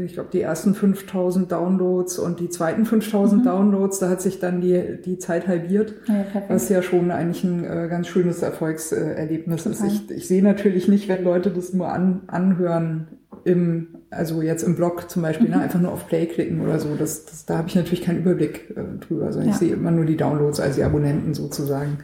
ich 0.04 0.14
glaube 0.14 0.30
die 0.32 0.40
ersten 0.40 0.74
5000 0.74 1.50
Downloads 1.52 2.18
und 2.18 2.40
die 2.40 2.48
zweiten 2.48 2.84
5000 2.84 3.42
Mhm. 3.42 3.46
Downloads, 3.46 3.98
da 3.98 4.08
hat 4.08 4.20
sich 4.22 4.38
dann 4.40 4.60
die, 4.60 4.98
die 5.04 5.18
Zeit 5.18 5.46
halbiert. 5.48 5.94
Ja. 6.08 6.24
Was 6.48 6.68
ja 6.68 6.82
schon 6.82 7.10
eigentlich 7.10 7.44
ein 7.44 7.64
äh, 7.64 7.88
ganz 7.88 8.08
schönes 8.08 8.42
Erfolgserlebnis 8.42 9.66
ist. 9.66 9.80
Total. 9.80 9.92
Ich, 9.94 10.10
ich 10.10 10.28
sehe 10.28 10.42
natürlich 10.42 10.88
nicht, 10.88 11.08
wenn 11.08 11.24
Leute 11.24 11.50
das 11.50 11.72
nur 11.72 11.88
an, 11.92 12.22
anhören, 12.26 13.08
im, 13.44 13.88
also 14.10 14.40
jetzt 14.42 14.62
im 14.62 14.74
Blog 14.76 15.10
zum 15.10 15.22
Beispiel, 15.22 15.48
Mhm. 15.48 15.54
ne, 15.54 15.60
einfach 15.62 15.80
nur 15.80 15.92
auf 15.92 16.06
Play 16.06 16.26
klicken 16.26 16.60
oder 16.60 16.78
so. 16.78 16.94
Das, 16.98 17.26
das, 17.26 17.44
da 17.46 17.58
habe 17.58 17.68
ich 17.68 17.74
natürlich 17.74 18.02
keinen 18.02 18.20
Überblick 18.20 18.72
äh, 18.76 19.04
drüber, 19.06 19.28
ich 19.30 19.46
Ja. 19.46 19.52
sehe 19.52 19.72
immer 19.74 19.90
nur 19.90 20.04
die 20.06 20.16
Downloads 20.16 20.60
als 20.60 20.76
die 20.76 20.82
Abonnenten 20.84 21.34
sozusagen. 21.34 21.98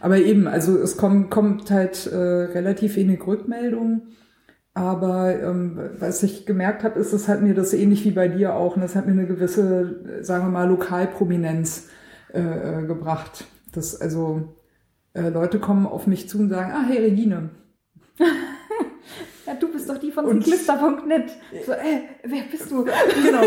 Aber 0.00 0.18
eben, 0.18 0.46
also 0.46 0.78
es 0.78 0.96
kommt, 0.96 1.30
kommt 1.30 1.70
halt 1.70 2.06
äh, 2.12 2.16
relativ 2.16 2.96
wenig 2.96 3.26
Rückmeldung. 3.26 4.02
Aber 4.76 5.34
ähm, 5.40 5.80
was 5.98 6.22
ich 6.22 6.44
gemerkt 6.44 6.84
habe, 6.84 7.00
ist, 7.00 7.14
es 7.14 7.28
hat 7.28 7.40
mir 7.40 7.54
das 7.54 7.72
ähnlich 7.72 8.04
wie 8.04 8.10
bei 8.10 8.28
dir 8.28 8.54
auch, 8.54 8.76
und 8.76 8.82
das 8.82 8.94
hat 8.94 9.06
mir 9.06 9.12
eine 9.12 9.26
gewisse, 9.26 10.22
sagen 10.22 10.44
wir 10.44 10.50
mal, 10.50 10.68
Lokalprominenz 10.68 11.88
äh, 12.34 12.40
äh, 12.40 12.86
gebracht. 12.86 13.46
Das, 13.72 13.98
also 13.98 14.54
äh, 15.14 15.30
Leute 15.30 15.60
kommen 15.60 15.86
auf 15.86 16.06
mich 16.06 16.28
zu 16.28 16.38
und 16.38 16.50
sagen, 16.50 16.72
ah, 16.74 16.84
hey 16.86 16.98
Regine. 16.98 17.48
Ja, 19.46 19.54
du 19.54 19.70
bist 19.70 19.88
doch 19.88 19.98
die 19.98 20.10
von 20.10 20.42
Cyclista.net. 20.42 21.30
So, 21.64 21.70
äh, 21.70 22.00
wer 22.24 22.42
bist 22.50 22.68
du? 22.68 22.84
Genau. 23.24 23.42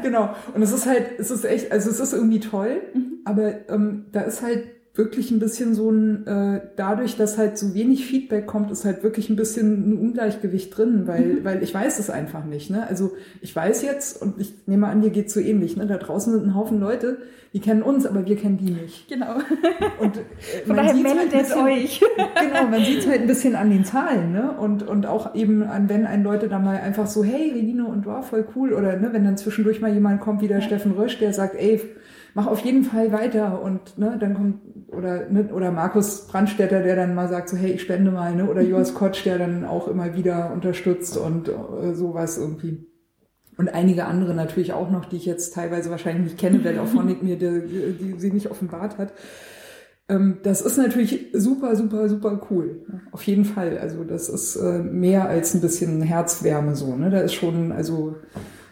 genau. 0.00 0.34
Und 0.54 0.62
es 0.62 0.72
ist 0.72 0.86
halt, 0.86 1.18
es 1.18 1.32
ist 1.32 1.44
echt, 1.44 1.72
also 1.72 1.90
es 1.90 1.98
ist 1.98 2.12
irgendwie 2.12 2.38
toll, 2.38 2.82
aber 3.24 3.68
ähm, 3.68 4.06
da 4.12 4.20
ist 4.20 4.40
halt 4.40 4.77
wirklich 4.98 5.30
ein 5.30 5.38
bisschen 5.38 5.74
so 5.74 5.90
ein, 5.90 6.26
äh, 6.26 6.60
dadurch, 6.76 7.16
dass 7.16 7.38
halt 7.38 7.56
so 7.56 7.72
wenig 7.74 8.04
Feedback 8.04 8.46
kommt, 8.46 8.70
ist 8.72 8.84
halt 8.84 9.02
wirklich 9.04 9.30
ein 9.30 9.36
bisschen 9.36 9.92
ein 9.92 9.98
Ungleichgewicht 9.98 10.76
drin, 10.76 11.06
weil, 11.06 11.44
weil 11.44 11.62
ich 11.62 11.72
weiß 11.72 11.98
es 12.00 12.10
einfach 12.10 12.44
nicht. 12.44 12.68
Ne? 12.70 12.84
Also 12.86 13.12
ich 13.40 13.54
weiß 13.54 13.82
jetzt, 13.82 14.20
und 14.20 14.40
ich 14.40 14.52
nehme 14.66 14.88
an, 14.88 15.00
dir 15.00 15.10
geht's 15.10 15.32
so 15.32 15.40
ähnlich, 15.40 15.76
ne? 15.76 15.86
da 15.86 15.96
draußen 15.98 16.32
sind 16.32 16.44
ein 16.44 16.54
Haufen 16.56 16.80
Leute, 16.80 17.18
die 17.54 17.60
kennen 17.60 17.82
uns, 17.82 18.04
aber 18.06 18.26
wir 18.26 18.36
kennen 18.36 18.58
die 18.58 18.72
nicht. 18.72 19.08
Genau. 19.08 19.36
Und 20.00 20.16
äh, 20.16 20.20
Von 20.66 20.76
man 20.76 20.86
daher 20.86 20.94
sieht's 20.94 21.14
halt 21.16 21.30
bisschen- 21.30 21.62
euch. 21.64 22.00
genau, 22.40 22.66
man 22.68 22.84
sieht 22.84 22.98
es 22.98 23.06
halt 23.06 23.20
ein 23.22 23.26
bisschen 23.26 23.54
an 23.54 23.70
den 23.70 23.84
Zahlen, 23.84 24.32
ne? 24.32 24.52
Und, 24.58 24.86
und 24.86 25.06
auch 25.06 25.34
eben 25.34 25.62
an, 25.62 25.88
wenn 25.88 26.04
ein 26.06 26.22
Leute 26.24 26.48
da 26.48 26.58
mal 26.58 26.76
einfach 26.76 27.06
so, 27.06 27.24
hey, 27.24 27.52
Regine 27.54 27.86
und 27.86 28.04
wow, 28.04 28.26
voll 28.26 28.46
cool. 28.54 28.72
Oder 28.74 28.96
ne, 28.96 29.10
wenn 29.12 29.24
dann 29.24 29.36
zwischendurch 29.38 29.80
mal 29.80 29.92
jemand 29.94 30.20
kommt 30.20 30.42
wie 30.42 30.48
der 30.48 30.60
Steffen 30.60 30.92
Rösch, 30.92 31.18
der 31.18 31.32
sagt, 31.32 31.54
ey, 31.54 31.80
mach 32.34 32.46
auf 32.46 32.60
jeden 32.60 32.84
Fall 32.84 33.12
weiter. 33.12 33.62
Und 33.62 33.96
ne, 33.98 34.16
dann 34.20 34.34
kommt, 34.34 34.67
oder, 34.88 35.28
ne, 35.28 35.50
oder 35.52 35.70
Markus 35.70 36.26
Brandstätter, 36.26 36.82
der 36.82 36.96
dann 36.96 37.14
mal 37.14 37.28
sagt, 37.28 37.48
so, 37.48 37.56
hey, 37.56 37.72
ich 37.72 37.82
spende 37.82 38.10
mal, 38.10 38.34
ne? 38.34 38.48
Oder 38.48 38.62
Joas 38.62 38.94
Kotsch, 38.94 39.24
der 39.24 39.38
dann 39.38 39.64
auch 39.64 39.88
immer 39.88 40.14
wieder 40.16 40.52
unterstützt 40.52 41.16
und 41.16 41.48
äh, 41.48 41.94
sowas 41.94 42.38
irgendwie. 42.38 42.86
Und 43.56 43.68
einige 43.74 44.06
andere 44.06 44.34
natürlich 44.34 44.72
auch 44.72 44.90
noch, 44.90 45.04
die 45.04 45.16
ich 45.16 45.26
jetzt 45.26 45.54
teilweise 45.54 45.90
wahrscheinlich 45.90 46.24
nicht 46.24 46.38
kenne, 46.38 46.64
weil 46.64 46.78
auch 46.78 46.86
Phonic 46.86 47.22
mir 47.22 47.36
die, 47.36 47.96
die, 47.98 48.14
sie 48.18 48.30
nicht 48.30 48.50
offenbart 48.50 48.98
hat. 48.98 49.12
Ähm, 50.08 50.38
das 50.44 50.60
ist 50.60 50.78
natürlich 50.78 51.26
super, 51.32 51.74
super, 51.74 52.08
super 52.08 52.40
cool. 52.50 52.84
ne? 52.88 53.00
Auf 53.10 53.24
jeden 53.24 53.44
Fall. 53.44 53.78
Also 53.78 54.04
das 54.04 54.28
ist 54.28 54.56
äh, 54.56 54.78
mehr 54.78 55.28
als 55.28 55.54
ein 55.54 55.60
bisschen 55.60 56.00
Herzwärme 56.02 56.76
so. 56.76 56.94
Ne? 56.94 57.10
Da 57.10 57.20
ist 57.20 57.34
schon, 57.34 57.72
also 57.72 58.16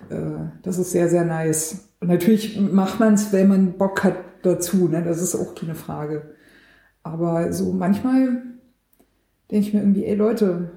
äh, 0.08 0.14
das 0.62 0.78
ist 0.78 0.92
sehr, 0.92 1.08
sehr 1.08 1.24
nice. 1.24 1.90
Und 2.00 2.08
natürlich 2.08 2.58
macht 2.60 3.00
man 3.00 3.14
es, 3.14 3.32
wenn 3.32 3.48
man 3.48 3.72
Bock 3.72 4.04
hat 4.04 4.14
dazu. 4.46 4.88
Ne? 4.88 5.02
Das 5.02 5.20
ist 5.20 5.34
auch 5.34 5.54
keine 5.54 5.74
Frage. 5.74 6.34
Aber 7.02 7.52
so 7.52 7.72
manchmal 7.72 8.42
denke 9.50 9.68
ich 9.68 9.74
mir 9.74 9.80
irgendwie, 9.80 10.04
ey 10.04 10.14
Leute, 10.14 10.70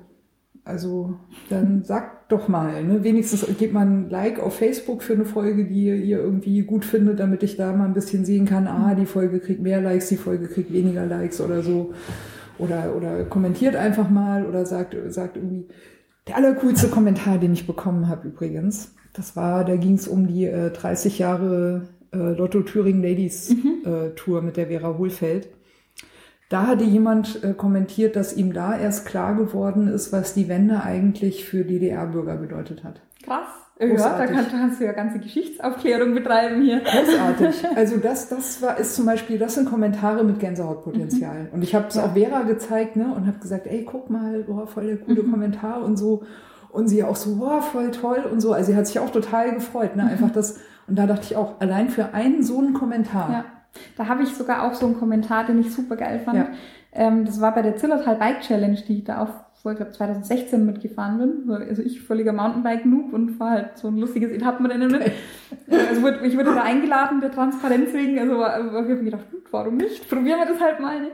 also 0.63 1.15
dann 1.49 1.83
sagt 1.83 2.31
doch 2.31 2.47
mal, 2.47 2.83
ne? 2.83 3.03
wenigstens 3.03 3.45
gebt 3.57 3.73
mal 3.73 3.85
ein 3.85 4.09
Like 4.09 4.39
auf 4.39 4.55
Facebook 4.55 5.01
für 5.01 5.13
eine 5.13 5.25
Folge, 5.25 5.65
die 5.65 5.85
ihr, 5.85 6.19
irgendwie 6.19 6.61
gut 6.61 6.85
findet, 6.85 7.19
damit 7.19 7.41
ich 7.41 7.57
da 7.57 7.73
mal 7.73 7.85
ein 7.85 7.95
bisschen 7.95 8.25
sehen 8.25 8.45
kann, 8.45 8.67
ah, 8.67 8.93
die 8.93 9.07
Folge 9.07 9.39
kriegt 9.39 9.61
mehr 9.61 9.81
Likes, 9.81 10.09
die 10.09 10.17
Folge 10.17 10.47
kriegt 10.47 10.71
weniger 10.71 11.05
Likes 11.07 11.41
oder 11.41 11.63
so. 11.63 11.93
Oder, 12.59 12.95
oder 12.95 13.23
kommentiert 13.23 13.75
einfach 13.75 14.09
mal 14.09 14.45
oder 14.45 14.65
sagt, 14.65 14.95
sagt 15.07 15.37
irgendwie, 15.37 15.69
der 16.27 16.35
allercoolste 16.35 16.89
Kommentar, 16.89 17.39
den 17.39 17.53
ich 17.53 17.65
bekommen 17.65 18.07
habe 18.07 18.27
übrigens, 18.27 18.93
das 19.13 19.35
war, 19.35 19.65
da 19.65 19.75
ging 19.77 19.95
es 19.95 20.07
um 20.07 20.27
die 20.27 20.45
äh, 20.45 20.69
30 20.69 21.17
Jahre 21.17 21.87
äh, 22.13 22.17
Lotto 22.17 22.61
Thüringen 22.61 23.01
Ladies 23.03 23.51
äh, 23.85 24.09
Tour 24.15 24.41
mit 24.41 24.57
der 24.57 24.67
Vera 24.67 24.97
Hohlfeld. 24.97 25.49
Da 26.49 26.65
hatte 26.65 26.83
jemand 26.83 27.43
äh, 27.43 27.53
kommentiert, 27.53 28.15
dass 28.15 28.35
ihm 28.35 28.53
da 28.53 28.77
erst 28.77 29.05
klar 29.05 29.35
geworden 29.35 29.87
ist, 29.87 30.11
was 30.11 30.33
die 30.33 30.47
Wende 30.49 30.81
eigentlich 30.83 31.45
für 31.45 31.63
DDR-Bürger 31.63 32.37
bedeutet 32.37 32.83
hat. 32.83 33.01
Krass. 33.23 33.45
Ja, 33.81 33.87
da 33.87 33.93
Großartig. 33.93 34.37
kannst, 34.51 34.81
du 34.81 34.85
ja 34.85 34.91
ganze 34.91 35.19
Geschichtsaufklärung 35.19 36.13
betreiben 36.13 36.61
hier. 36.61 36.81
Großartig. 36.81 37.63
Also 37.77 37.95
das, 37.97 38.27
das 38.27 38.61
war, 38.61 38.77
ist 38.77 38.93
zum 38.95 39.05
Beispiel, 39.05 39.37
das 39.37 39.55
sind 39.55 39.69
Kommentare 39.69 40.23
mit 40.25 40.39
Gänsehautpotenzial. 40.39 41.47
Und 41.53 41.63
ich 41.63 41.73
habe 41.75 41.87
es 41.87 41.95
Ja. 41.95 42.03
auch 42.05 42.13
Vera 42.13 42.41
gezeigt, 42.41 42.97
ne, 42.97 43.13
und 43.15 43.25
habe 43.27 43.37
gesagt, 43.39 43.67
ey, 43.67 43.85
guck 43.85 44.09
mal, 44.09 44.43
boah, 44.43 44.67
voll 44.67 44.87
der 44.87 44.97
coole 44.97 45.23
Mhm. 45.23 45.31
Kommentar 45.31 45.81
und 45.83 45.95
so. 45.97 46.23
Und 46.71 46.87
sie 46.87 47.03
auch 47.03 47.15
so, 47.15 47.35
boah, 47.37 47.61
voll 47.61 47.91
toll 47.91 48.23
und 48.31 48.41
so. 48.41 48.53
Also 48.53 48.71
sie 48.71 48.77
hat 48.77 48.85
sich 48.87 48.99
auch 48.99 49.09
total 49.09 49.53
gefreut, 49.53 49.95
ne, 49.95 50.03
einfach 50.03 50.29
das. 50.31 50.59
Und 50.87 50.97
da 50.97 51.07
dachte 51.07 51.23
ich 51.23 51.35
auch, 51.35 51.59
allein 51.59 51.89
für 51.89 52.13
einen 52.13 52.43
so 52.43 52.59
einen 52.59 52.73
Kommentar. 52.73 53.31
Ja. 53.31 53.45
Da 53.97 54.07
habe 54.07 54.23
ich 54.23 54.29
sogar 54.35 54.63
auch 54.63 54.73
so 54.73 54.85
einen 54.85 54.97
Kommentar, 54.97 55.45
den 55.45 55.59
ich 55.59 55.73
super 55.73 55.95
geil 55.95 56.19
fand. 56.23 56.37
Ja. 56.37 56.47
Ähm, 56.91 57.25
das 57.25 57.39
war 57.41 57.53
bei 57.53 57.61
der 57.61 57.75
Zillertal 57.77 58.15
Bike 58.15 58.41
Challenge, 58.41 58.77
die 58.87 58.99
ich 58.99 59.03
da 59.03 59.21
auch 59.23 59.29
vor, 59.61 59.71
ich 59.73 59.77
glaube 59.77 59.91
2016 59.91 60.65
mitgefahren 60.65 61.17
bin. 61.17 61.51
Also 61.51 61.81
ich 61.81 62.01
völliger 62.01 62.33
Mountainbike-Noob 62.33 63.13
und 63.13 63.31
fahre 63.31 63.51
halt 63.51 63.77
so 63.77 63.87
ein 63.89 63.97
lustiges 63.97 64.31
Etappenrennen 64.31 64.89
mit. 64.91 65.11
also 65.89 66.01
wurde, 66.01 66.25
ich 66.25 66.35
wurde 66.37 66.53
da 66.55 66.63
eingeladen, 66.63 67.19
der 67.21 67.31
Transparenz 67.31 67.93
wegen. 67.93 68.17
Also 68.19 68.37
war- 68.37 68.53
aber 68.53 68.67
ich 68.67 68.73
habe 68.89 68.95
mir 68.95 69.03
gedacht, 69.11 69.29
gut, 69.31 69.43
warum 69.51 69.77
nicht? 69.77 70.09
Probieren 70.09 70.39
wir 70.39 70.45
das 70.47 70.61
halt 70.61 70.79
mal. 70.79 70.99
Ne? 71.01 71.07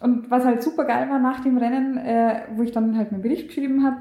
Und 0.00 0.30
was 0.30 0.44
halt 0.44 0.62
super 0.62 0.84
geil 0.84 1.08
war 1.10 1.18
nach 1.18 1.40
dem 1.40 1.58
Rennen, 1.58 1.96
äh, 1.98 2.42
wo 2.54 2.62
ich 2.62 2.72
dann 2.72 2.96
halt 2.96 3.10
meinen 3.12 3.22
Bericht 3.22 3.48
geschrieben 3.48 3.84
habe, 3.84 3.96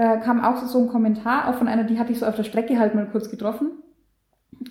äh, 0.00 0.18
kam 0.18 0.42
auch 0.42 0.64
so 0.64 0.78
ein 0.78 0.88
Kommentar, 0.88 1.46
auch 1.46 1.56
von 1.56 1.68
einer, 1.68 1.84
die 1.84 1.98
hatte 1.98 2.10
ich 2.10 2.18
so 2.18 2.24
auf 2.24 2.34
der 2.34 2.44
Strecke 2.44 2.78
halt 2.78 2.94
mal 2.94 3.06
kurz 3.06 3.30
getroffen. 3.30 3.72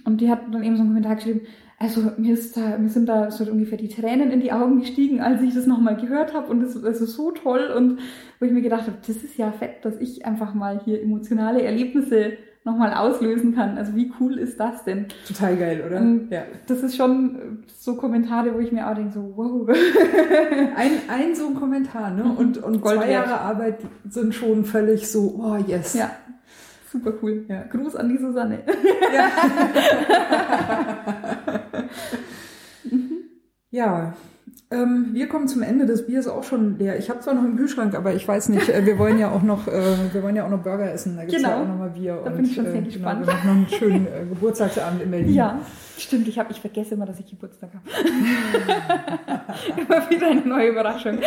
Und 0.04 0.22
die 0.22 0.30
hat 0.32 0.42
dann 0.52 0.64
eben 0.64 0.76
so 0.76 0.82
einen 0.82 0.90
Kommentar 0.90 1.18
geschrieben, 1.18 1.42
also 1.78 2.02
mir, 2.18 2.34
ist 2.34 2.58
da, 2.58 2.80
mir 2.80 2.90
sind 2.90 3.08
da 3.08 3.30
so 3.30 3.44
ungefähr 3.50 3.78
die 3.78 3.90
Tränen 3.90 4.32
in 4.32 4.40
die 4.40 4.52
Augen 4.52 4.80
gestiegen, 4.80 5.22
als 5.22 5.44
ich 5.44 5.54
das 5.54 5.68
nochmal 5.68 5.98
gehört 5.98 6.34
habe 6.34 6.48
und 6.48 6.62
das 6.62 6.76
ist 6.76 6.84
also 6.84 7.06
so 7.06 7.32
toll 7.32 7.72
und 7.76 8.00
wo 8.40 8.46
ich 8.46 8.52
mir 8.52 8.64
gedacht 8.64 8.88
habe, 8.88 8.98
das 9.06 9.18
ist 9.18 9.38
ja 9.38 9.52
fett, 9.52 9.86
dass 9.86 10.02
ich 10.02 10.26
einfach 10.26 10.56
mal 10.56 10.82
hier 10.84 11.02
emotionale 11.02 11.62
Erlebnisse 11.62 12.34
nochmal 12.64 12.94
auslösen 12.94 13.56
kann. 13.56 13.78
Also 13.78 13.96
wie 13.96 14.12
cool 14.20 14.38
ist 14.38 14.60
das 14.60 14.84
denn? 14.84 15.08
Total 15.28 15.58
geil, 15.58 15.84
oder? 15.86 15.98
Und 15.98 16.30
ja. 16.30 16.44
Das 16.68 16.84
ist 16.84 16.96
schon 16.96 17.64
so 17.68 17.96
Kommentare, 17.96 18.54
wo 18.54 18.60
ich 18.60 18.72
mir 18.72 18.90
auch 18.90 18.96
denke, 18.96 19.14
so 19.14 19.34
wow. 19.36 19.70
ein, 20.76 20.92
ein 21.08 21.36
so 21.36 21.48
ein 21.48 21.56
Kommentar, 21.56 22.12
ne? 22.12 22.24
Und, 22.24 22.58
und 22.58 22.82
Gold 22.82 22.98
zwei 22.98 23.12
Jahre 23.12 23.40
Arbeit 23.40 23.80
sind 24.08 24.36
schon 24.36 24.66
völlig 24.66 25.10
so, 25.10 25.42
oh 25.42 25.58
yes. 25.66 25.94
Ja, 25.94 26.12
super 26.92 27.14
cool. 27.22 27.46
Ja. 27.48 27.64
Gruß 27.64 27.96
an 27.96 28.10
die 28.10 28.18
Susanne. 28.18 28.60
Ja. 29.14 29.30
ja, 33.72 34.14
ähm, 34.72 35.10
wir 35.14 35.28
kommen 35.28 35.48
zum 35.48 35.64
Ende. 35.64 35.88
Das 35.88 36.06
Bier 36.06 36.20
ist 36.20 36.28
auch 36.28 36.44
schon 36.44 36.78
leer. 36.78 37.00
Ich 37.00 37.10
habe 37.10 37.22
zwar 37.22 37.34
noch 37.34 37.44
im 37.44 37.56
Kühlschrank, 37.58 37.96
aber 37.96 38.14
ich 38.14 38.28
weiß 38.28 38.50
nicht. 38.50 38.70
Äh, 38.70 38.86
wir 38.86 39.00
wollen 39.00 39.18
ja 39.18 39.32
auch 39.32 39.42
noch, 39.42 39.68
äh, 39.68 40.14
wir 40.14 40.22
wollen 40.22 40.36
ja 40.36 40.46
auch 40.46 40.50
noch 40.50 40.62
Burger 40.62 40.94
essen. 40.94 41.16
Da 41.16 41.24
gibt's 41.24 41.38
genau. 41.38 41.50
ja 41.50 41.64
auch 41.64 41.68
noch 41.68 41.78
mal 41.78 41.90
Bier. 41.90 42.22
Da 42.24 42.30
und, 42.30 42.36
bin 42.38 42.46
ich 42.46 42.54
schon 42.54 42.66
sehr 42.66 42.76
äh, 42.76 42.82
gespannt. 42.84 43.22
Genau, 43.22 43.32
wir 43.32 43.34
machen 43.34 43.48
noch 43.48 43.56
einen 43.56 43.80
schönen 43.80 44.06
äh, 44.06 44.26
Geburtstagsabend 44.30 45.02
in 45.02 45.10
Berlin. 45.10 45.34
Ja, 45.34 45.60
stimmt. 45.98 46.28
Ich 46.28 46.38
habe, 46.38 46.52
ich 46.52 46.62
vergesse 46.62 46.94
immer, 46.94 47.08
dass 47.08 47.20
ich 47.20 47.26
Geburtstag 47.26 47.72
habe. 47.74 47.84
immer 49.82 50.10
wieder 50.10 50.28
eine 50.28 50.42
neue 50.42 50.70
Überraschung. 50.70 51.18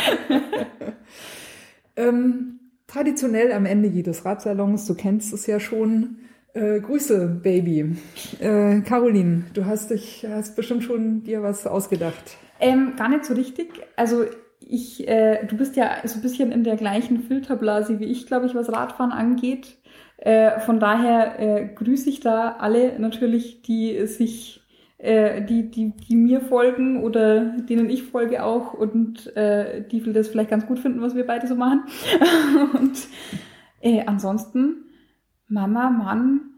ähm, 1.97 2.61
traditionell 2.87 3.53
am 3.53 3.67
Ende 3.67 3.89
jedes 3.89 4.25
Radsalons, 4.25 4.87
du 4.87 4.95
kennst 4.95 5.33
es 5.33 5.49
ja 5.49 5.59
schon, 5.59 6.19
äh, 6.55 6.79
Grüße, 6.79 7.41
Baby. 7.43 7.97
Äh, 8.39 8.83
Caroline, 8.83 9.45
du 9.55 9.65
hast 9.65 9.91
dich, 9.91 10.25
hast 10.31 10.55
bestimmt 10.55 10.85
schon 10.85 11.25
dir 11.25 11.43
was 11.43 11.67
ausgedacht. 11.67 12.37
Ähm, 12.63 12.95
gar 12.97 13.09
nicht 13.09 13.25
so 13.25 13.35
richtig. 13.35 13.69
Also 13.97 14.25
ich, 14.61 15.09
äh, 15.09 15.45
du 15.47 15.57
bist 15.57 15.75
ja 15.75 15.97
so 16.05 16.21
ein 16.21 16.23
bisschen 16.23 16.53
in 16.53 16.63
der 16.63 16.77
gleichen 16.77 17.21
Filterblase 17.25 17.99
wie 17.99 18.05
ich, 18.05 18.27
glaube 18.27 18.47
ich, 18.47 18.55
was 18.55 18.73
Radfahren 18.73 19.11
angeht. 19.11 19.79
Äh, 20.19 20.61
von 20.61 20.79
daher 20.79 21.41
äh, 21.41 21.75
grüße 21.75 22.09
ich 22.09 22.21
da 22.21 22.53
alle 22.61 23.01
natürlich, 23.01 23.63
die 23.63 24.07
sich, 24.07 24.63
äh, 24.99 25.45
die, 25.45 25.73
die, 25.73 25.97
die 25.97 26.15
mir 26.15 26.41
folgen 26.41 27.03
oder 27.03 27.57
denen 27.59 27.91
ich 27.91 28.05
folge 28.05 28.45
auch 28.45 28.75
und 28.75 29.37
äh, 29.37 29.83
die 29.89 30.01
das 30.13 30.29
vielleicht 30.29 30.51
ganz 30.51 30.67
gut 30.67 30.79
finden, 30.79 31.01
was 31.01 31.17
wir 31.17 31.27
beide 31.27 31.49
so 31.49 31.57
machen. 31.57 31.83
und 32.79 33.09
äh, 33.81 34.05
ansonsten 34.07 34.85
Mama, 35.49 35.91
Mann, 35.91 36.52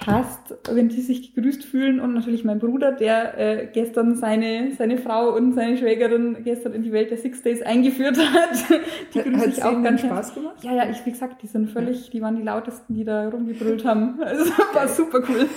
passt, 0.00 0.54
wenn 0.72 0.88
die 0.88 1.02
sich 1.02 1.34
gegrüßt 1.34 1.64
fühlen 1.64 2.00
und 2.00 2.14
natürlich 2.14 2.42
mein 2.42 2.58
Bruder, 2.58 2.92
der 2.92 3.38
äh, 3.38 3.66
gestern 3.72 4.16
seine, 4.16 4.72
seine 4.76 4.98
Frau 4.98 5.34
und 5.34 5.52
seine 5.52 5.76
Schwägerin 5.76 6.38
gestern 6.42 6.72
in 6.72 6.82
die 6.82 6.92
Welt 6.92 7.10
der 7.10 7.18
Six 7.18 7.42
Days 7.42 7.62
eingeführt 7.62 8.16
hat. 8.18 8.80
Die 9.14 9.20
grüße 9.20 9.50
ich 9.50 9.62
auch 9.62 9.82
ganz 9.82 10.00
Spaß 10.00 10.34
gemacht? 10.34 10.56
Ja, 10.62 10.72
ja, 10.74 10.90
ich, 10.90 11.04
wie 11.04 11.12
gesagt, 11.12 11.42
die 11.42 11.46
sind 11.46 11.70
völlig, 11.70 12.10
die 12.10 12.22
waren 12.22 12.36
die 12.36 12.42
lautesten, 12.42 12.94
die 12.94 13.04
da 13.04 13.28
rumgebrüllt 13.28 13.84
haben. 13.84 14.18
Also 14.30 14.52
war 14.74 14.86
super 14.86 15.22
cool. 15.28 15.48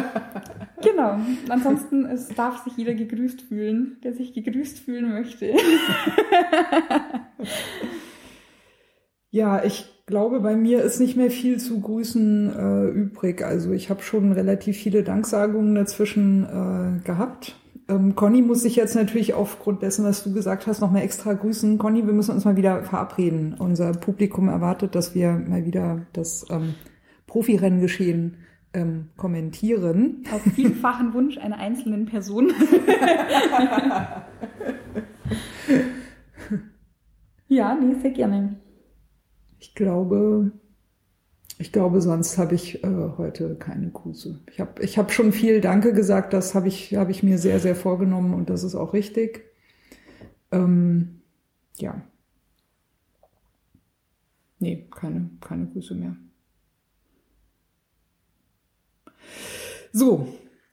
genau. 0.82 1.18
Ansonsten, 1.48 2.04
es 2.04 2.28
darf 2.28 2.62
sich 2.64 2.76
jeder 2.76 2.94
gegrüßt 2.94 3.42
fühlen, 3.42 3.96
der 4.04 4.12
sich 4.12 4.34
gegrüßt 4.34 4.78
fühlen 4.78 5.10
möchte. 5.10 5.52
ja, 9.30 9.64
ich 9.64 9.91
glaube, 10.06 10.40
bei 10.40 10.56
mir 10.56 10.82
ist 10.82 11.00
nicht 11.00 11.16
mehr 11.16 11.30
viel 11.30 11.58
zu 11.58 11.80
grüßen 11.80 12.52
äh, 12.54 12.88
übrig. 12.88 13.44
Also 13.44 13.72
ich 13.72 13.90
habe 13.90 14.02
schon 14.02 14.32
relativ 14.32 14.76
viele 14.76 15.02
Danksagungen 15.02 15.74
dazwischen 15.74 16.44
äh, 16.44 17.00
gehabt. 17.04 17.56
Ähm, 17.88 18.14
Conny 18.14 18.42
muss 18.42 18.62
sich 18.62 18.76
jetzt 18.76 18.94
natürlich 18.94 19.34
aufgrund 19.34 19.82
dessen, 19.82 20.04
was 20.04 20.22
du 20.24 20.32
gesagt 20.32 20.66
hast, 20.66 20.80
nochmal 20.80 21.02
extra 21.02 21.32
grüßen. 21.32 21.78
Conny, 21.78 22.06
wir 22.06 22.12
müssen 22.12 22.32
uns 22.32 22.44
mal 22.44 22.56
wieder 22.56 22.82
verabreden. 22.82 23.54
Unser 23.58 23.92
Publikum 23.92 24.48
erwartet, 24.48 24.94
dass 24.94 25.14
wir 25.14 25.32
mal 25.32 25.64
wieder 25.64 26.06
das 26.12 26.46
ähm, 26.50 26.74
Profirennengeschehen 27.26 28.36
ähm, 28.74 29.08
kommentieren. 29.16 30.24
Auf 30.32 30.42
vielfachen 30.54 31.12
Wunsch 31.14 31.38
einer 31.38 31.58
einzelnen 31.58 32.06
Person. 32.06 32.52
ja, 37.48 37.74
nee, 37.74 37.94
sehr 38.00 38.10
gerne. 38.10 38.61
Ich 39.62 39.76
glaube, 39.76 40.50
ich 41.58 41.70
glaube, 41.70 42.00
sonst 42.00 42.36
habe 42.36 42.56
ich 42.56 42.82
äh, 42.82 43.10
heute 43.16 43.54
keine 43.54 43.90
Grüße. 43.90 44.40
Ich 44.50 44.58
habe 44.58 44.82
ich 44.82 44.98
hab 44.98 45.12
schon 45.12 45.30
viel 45.30 45.60
Danke 45.60 45.92
gesagt, 45.92 46.32
das 46.32 46.56
habe 46.56 46.66
ich, 46.66 46.96
hab 46.96 47.08
ich 47.10 47.22
mir 47.22 47.38
sehr, 47.38 47.60
sehr 47.60 47.76
vorgenommen 47.76 48.34
und 48.34 48.50
das 48.50 48.64
ist 48.64 48.74
auch 48.74 48.92
richtig. 48.92 49.44
Ähm, 50.50 51.20
ja. 51.78 52.02
Nee, 54.58 54.88
keine, 54.90 55.30
keine 55.40 55.66
Grüße 55.66 55.94
mehr. 55.94 56.16
So, 59.92 60.26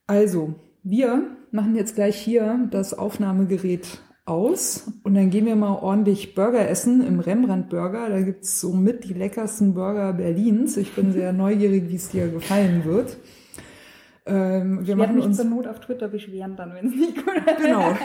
also, 0.08 0.56
wir 0.82 1.38
machen 1.52 1.76
jetzt 1.76 1.94
gleich 1.94 2.20
hier 2.20 2.68
das 2.72 2.96
Aufnahmegerät 2.96 4.00
aus 4.30 4.92
und 5.04 5.16
dann 5.16 5.30
gehen 5.30 5.46
wir 5.46 5.56
mal 5.56 5.74
ordentlich 5.74 6.36
Burger 6.36 6.70
essen 6.70 7.06
im 7.06 7.20
Rembrandt 7.20 7.70
Burger. 7.70 8.10
Da 8.10 8.22
gibt's 8.22 8.60
so 8.62 8.74
mit 8.74 9.04
die 9.04 9.14
leckersten 9.14 9.74
Burger 9.74 10.14
Berlins. 10.14 10.78
Ich 10.78 10.94
bin 10.94 11.12
sehr 11.12 11.34
neugierig, 11.34 11.90
wie 11.90 11.96
es 11.96 12.10
dir 12.10 12.28
gefallen 12.30 12.86
wird. 12.86 13.18
Ähm, 14.26 14.86
wir 14.86 14.94
ich 14.94 15.00
werde 15.00 15.14
mich 15.14 15.26
uns 15.26 15.38
zur 15.38 15.46
Not 15.46 15.66
auf 15.68 15.80
Twitter 15.80 16.08
beschweren 16.08 16.56
dann, 16.56 16.74
wenn 16.76 16.88
es 16.88 16.96
nicht 16.96 17.16
gut 17.26 17.36
ist. 17.36 17.58
Genau. 17.58 17.90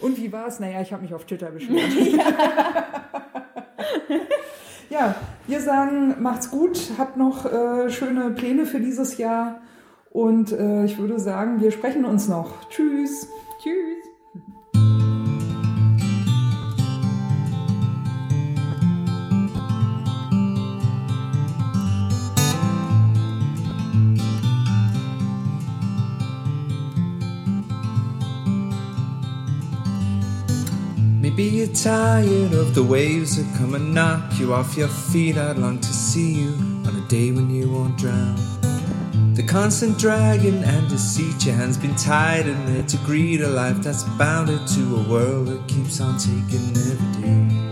und 0.00 0.18
wie 0.18 0.32
war 0.32 0.48
es? 0.48 0.58
Naja, 0.58 0.80
ich 0.80 0.92
habe 0.92 1.02
mich 1.02 1.14
auf 1.14 1.24
Twitter 1.24 1.50
beschwert. 1.50 1.92
ja, 4.90 5.14
wir 5.46 5.60
sagen, 5.60 6.16
macht's 6.20 6.50
gut, 6.50 6.90
habt 6.98 7.16
noch 7.16 7.46
äh, 7.46 7.88
schöne 7.90 8.30
Pläne 8.30 8.66
für 8.66 8.80
dieses 8.80 9.18
Jahr 9.18 9.60
und 10.10 10.50
äh, 10.52 10.84
ich 10.84 10.98
würde 10.98 11.20
sagen, 11.20 11.60
wir 11.60 11.70
sprechen 11.70 12.04
uns 12.04 12.28
noch. 12.28 12.68
Tschüss. 12.68 13.28
Tschüss. 13.62 14.01
Maybe 31.32 31.44
you're 31.44 31.66
tired 31.68 32.52
of 32.52 32.74
the 32.74 32.82
waves 32.82 33.38
that 33.38 33.58
come 33.58 33.74
and 33.74 33.94
knock 33.94 34.38
you 34.38 34.52
off 34.52 34.76
your 34.76 34.88
feet. 34.88 35.38
I'd 35.38 35.56
long 35.56 35.78
to 35.78 35.88
see 35.88 36.30
you 36.30 36.50
on 36.86 36.94
a 36.94 37.08
day 37.08 37.32
when 37.32 37.48
you 37.48 37.70
won't 37.70 37.96
drown. 37.96 38.36
The 39.32 39.42
constant 39.42 39.98
dragging 39.98 40.62
and 40.62 40.88
deceit, 40.90 41.46
your 41.46 41.54
hands 41.54 41.78
been 41.78 41.96
tied 41.96 42.46
in 42.46 42.66
there 42.66 42.82
to 42.82 42.96
greet 42.98 43.40
a 43.40 43.48
life 43.48 43.78
that's 43.78 44.04
bounded 44.18 44.60
to 44.74 44.96
a 44.96 45.08
world 45.08 45.46
that 45.46 45.66
keeps 45.68 46.02
on 46.02 46.18
taking 46.18 46.68
every 46.76 47.22
day. 47.22 47.71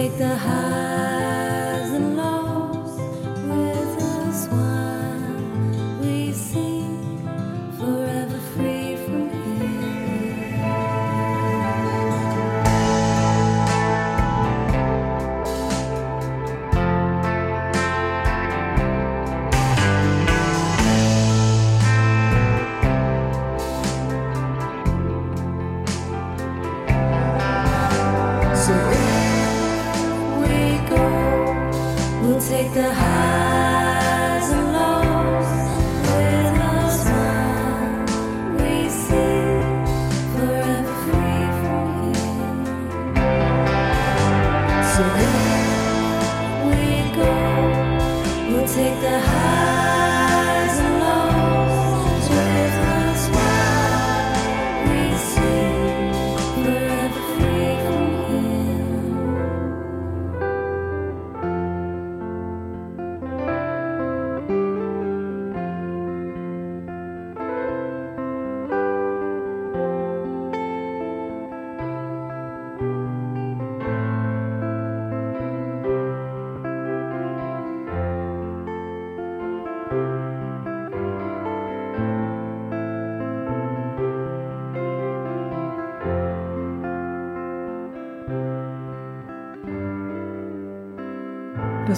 Take 0.00 0.16
the 0.16 0.34
highs 0.34 1.19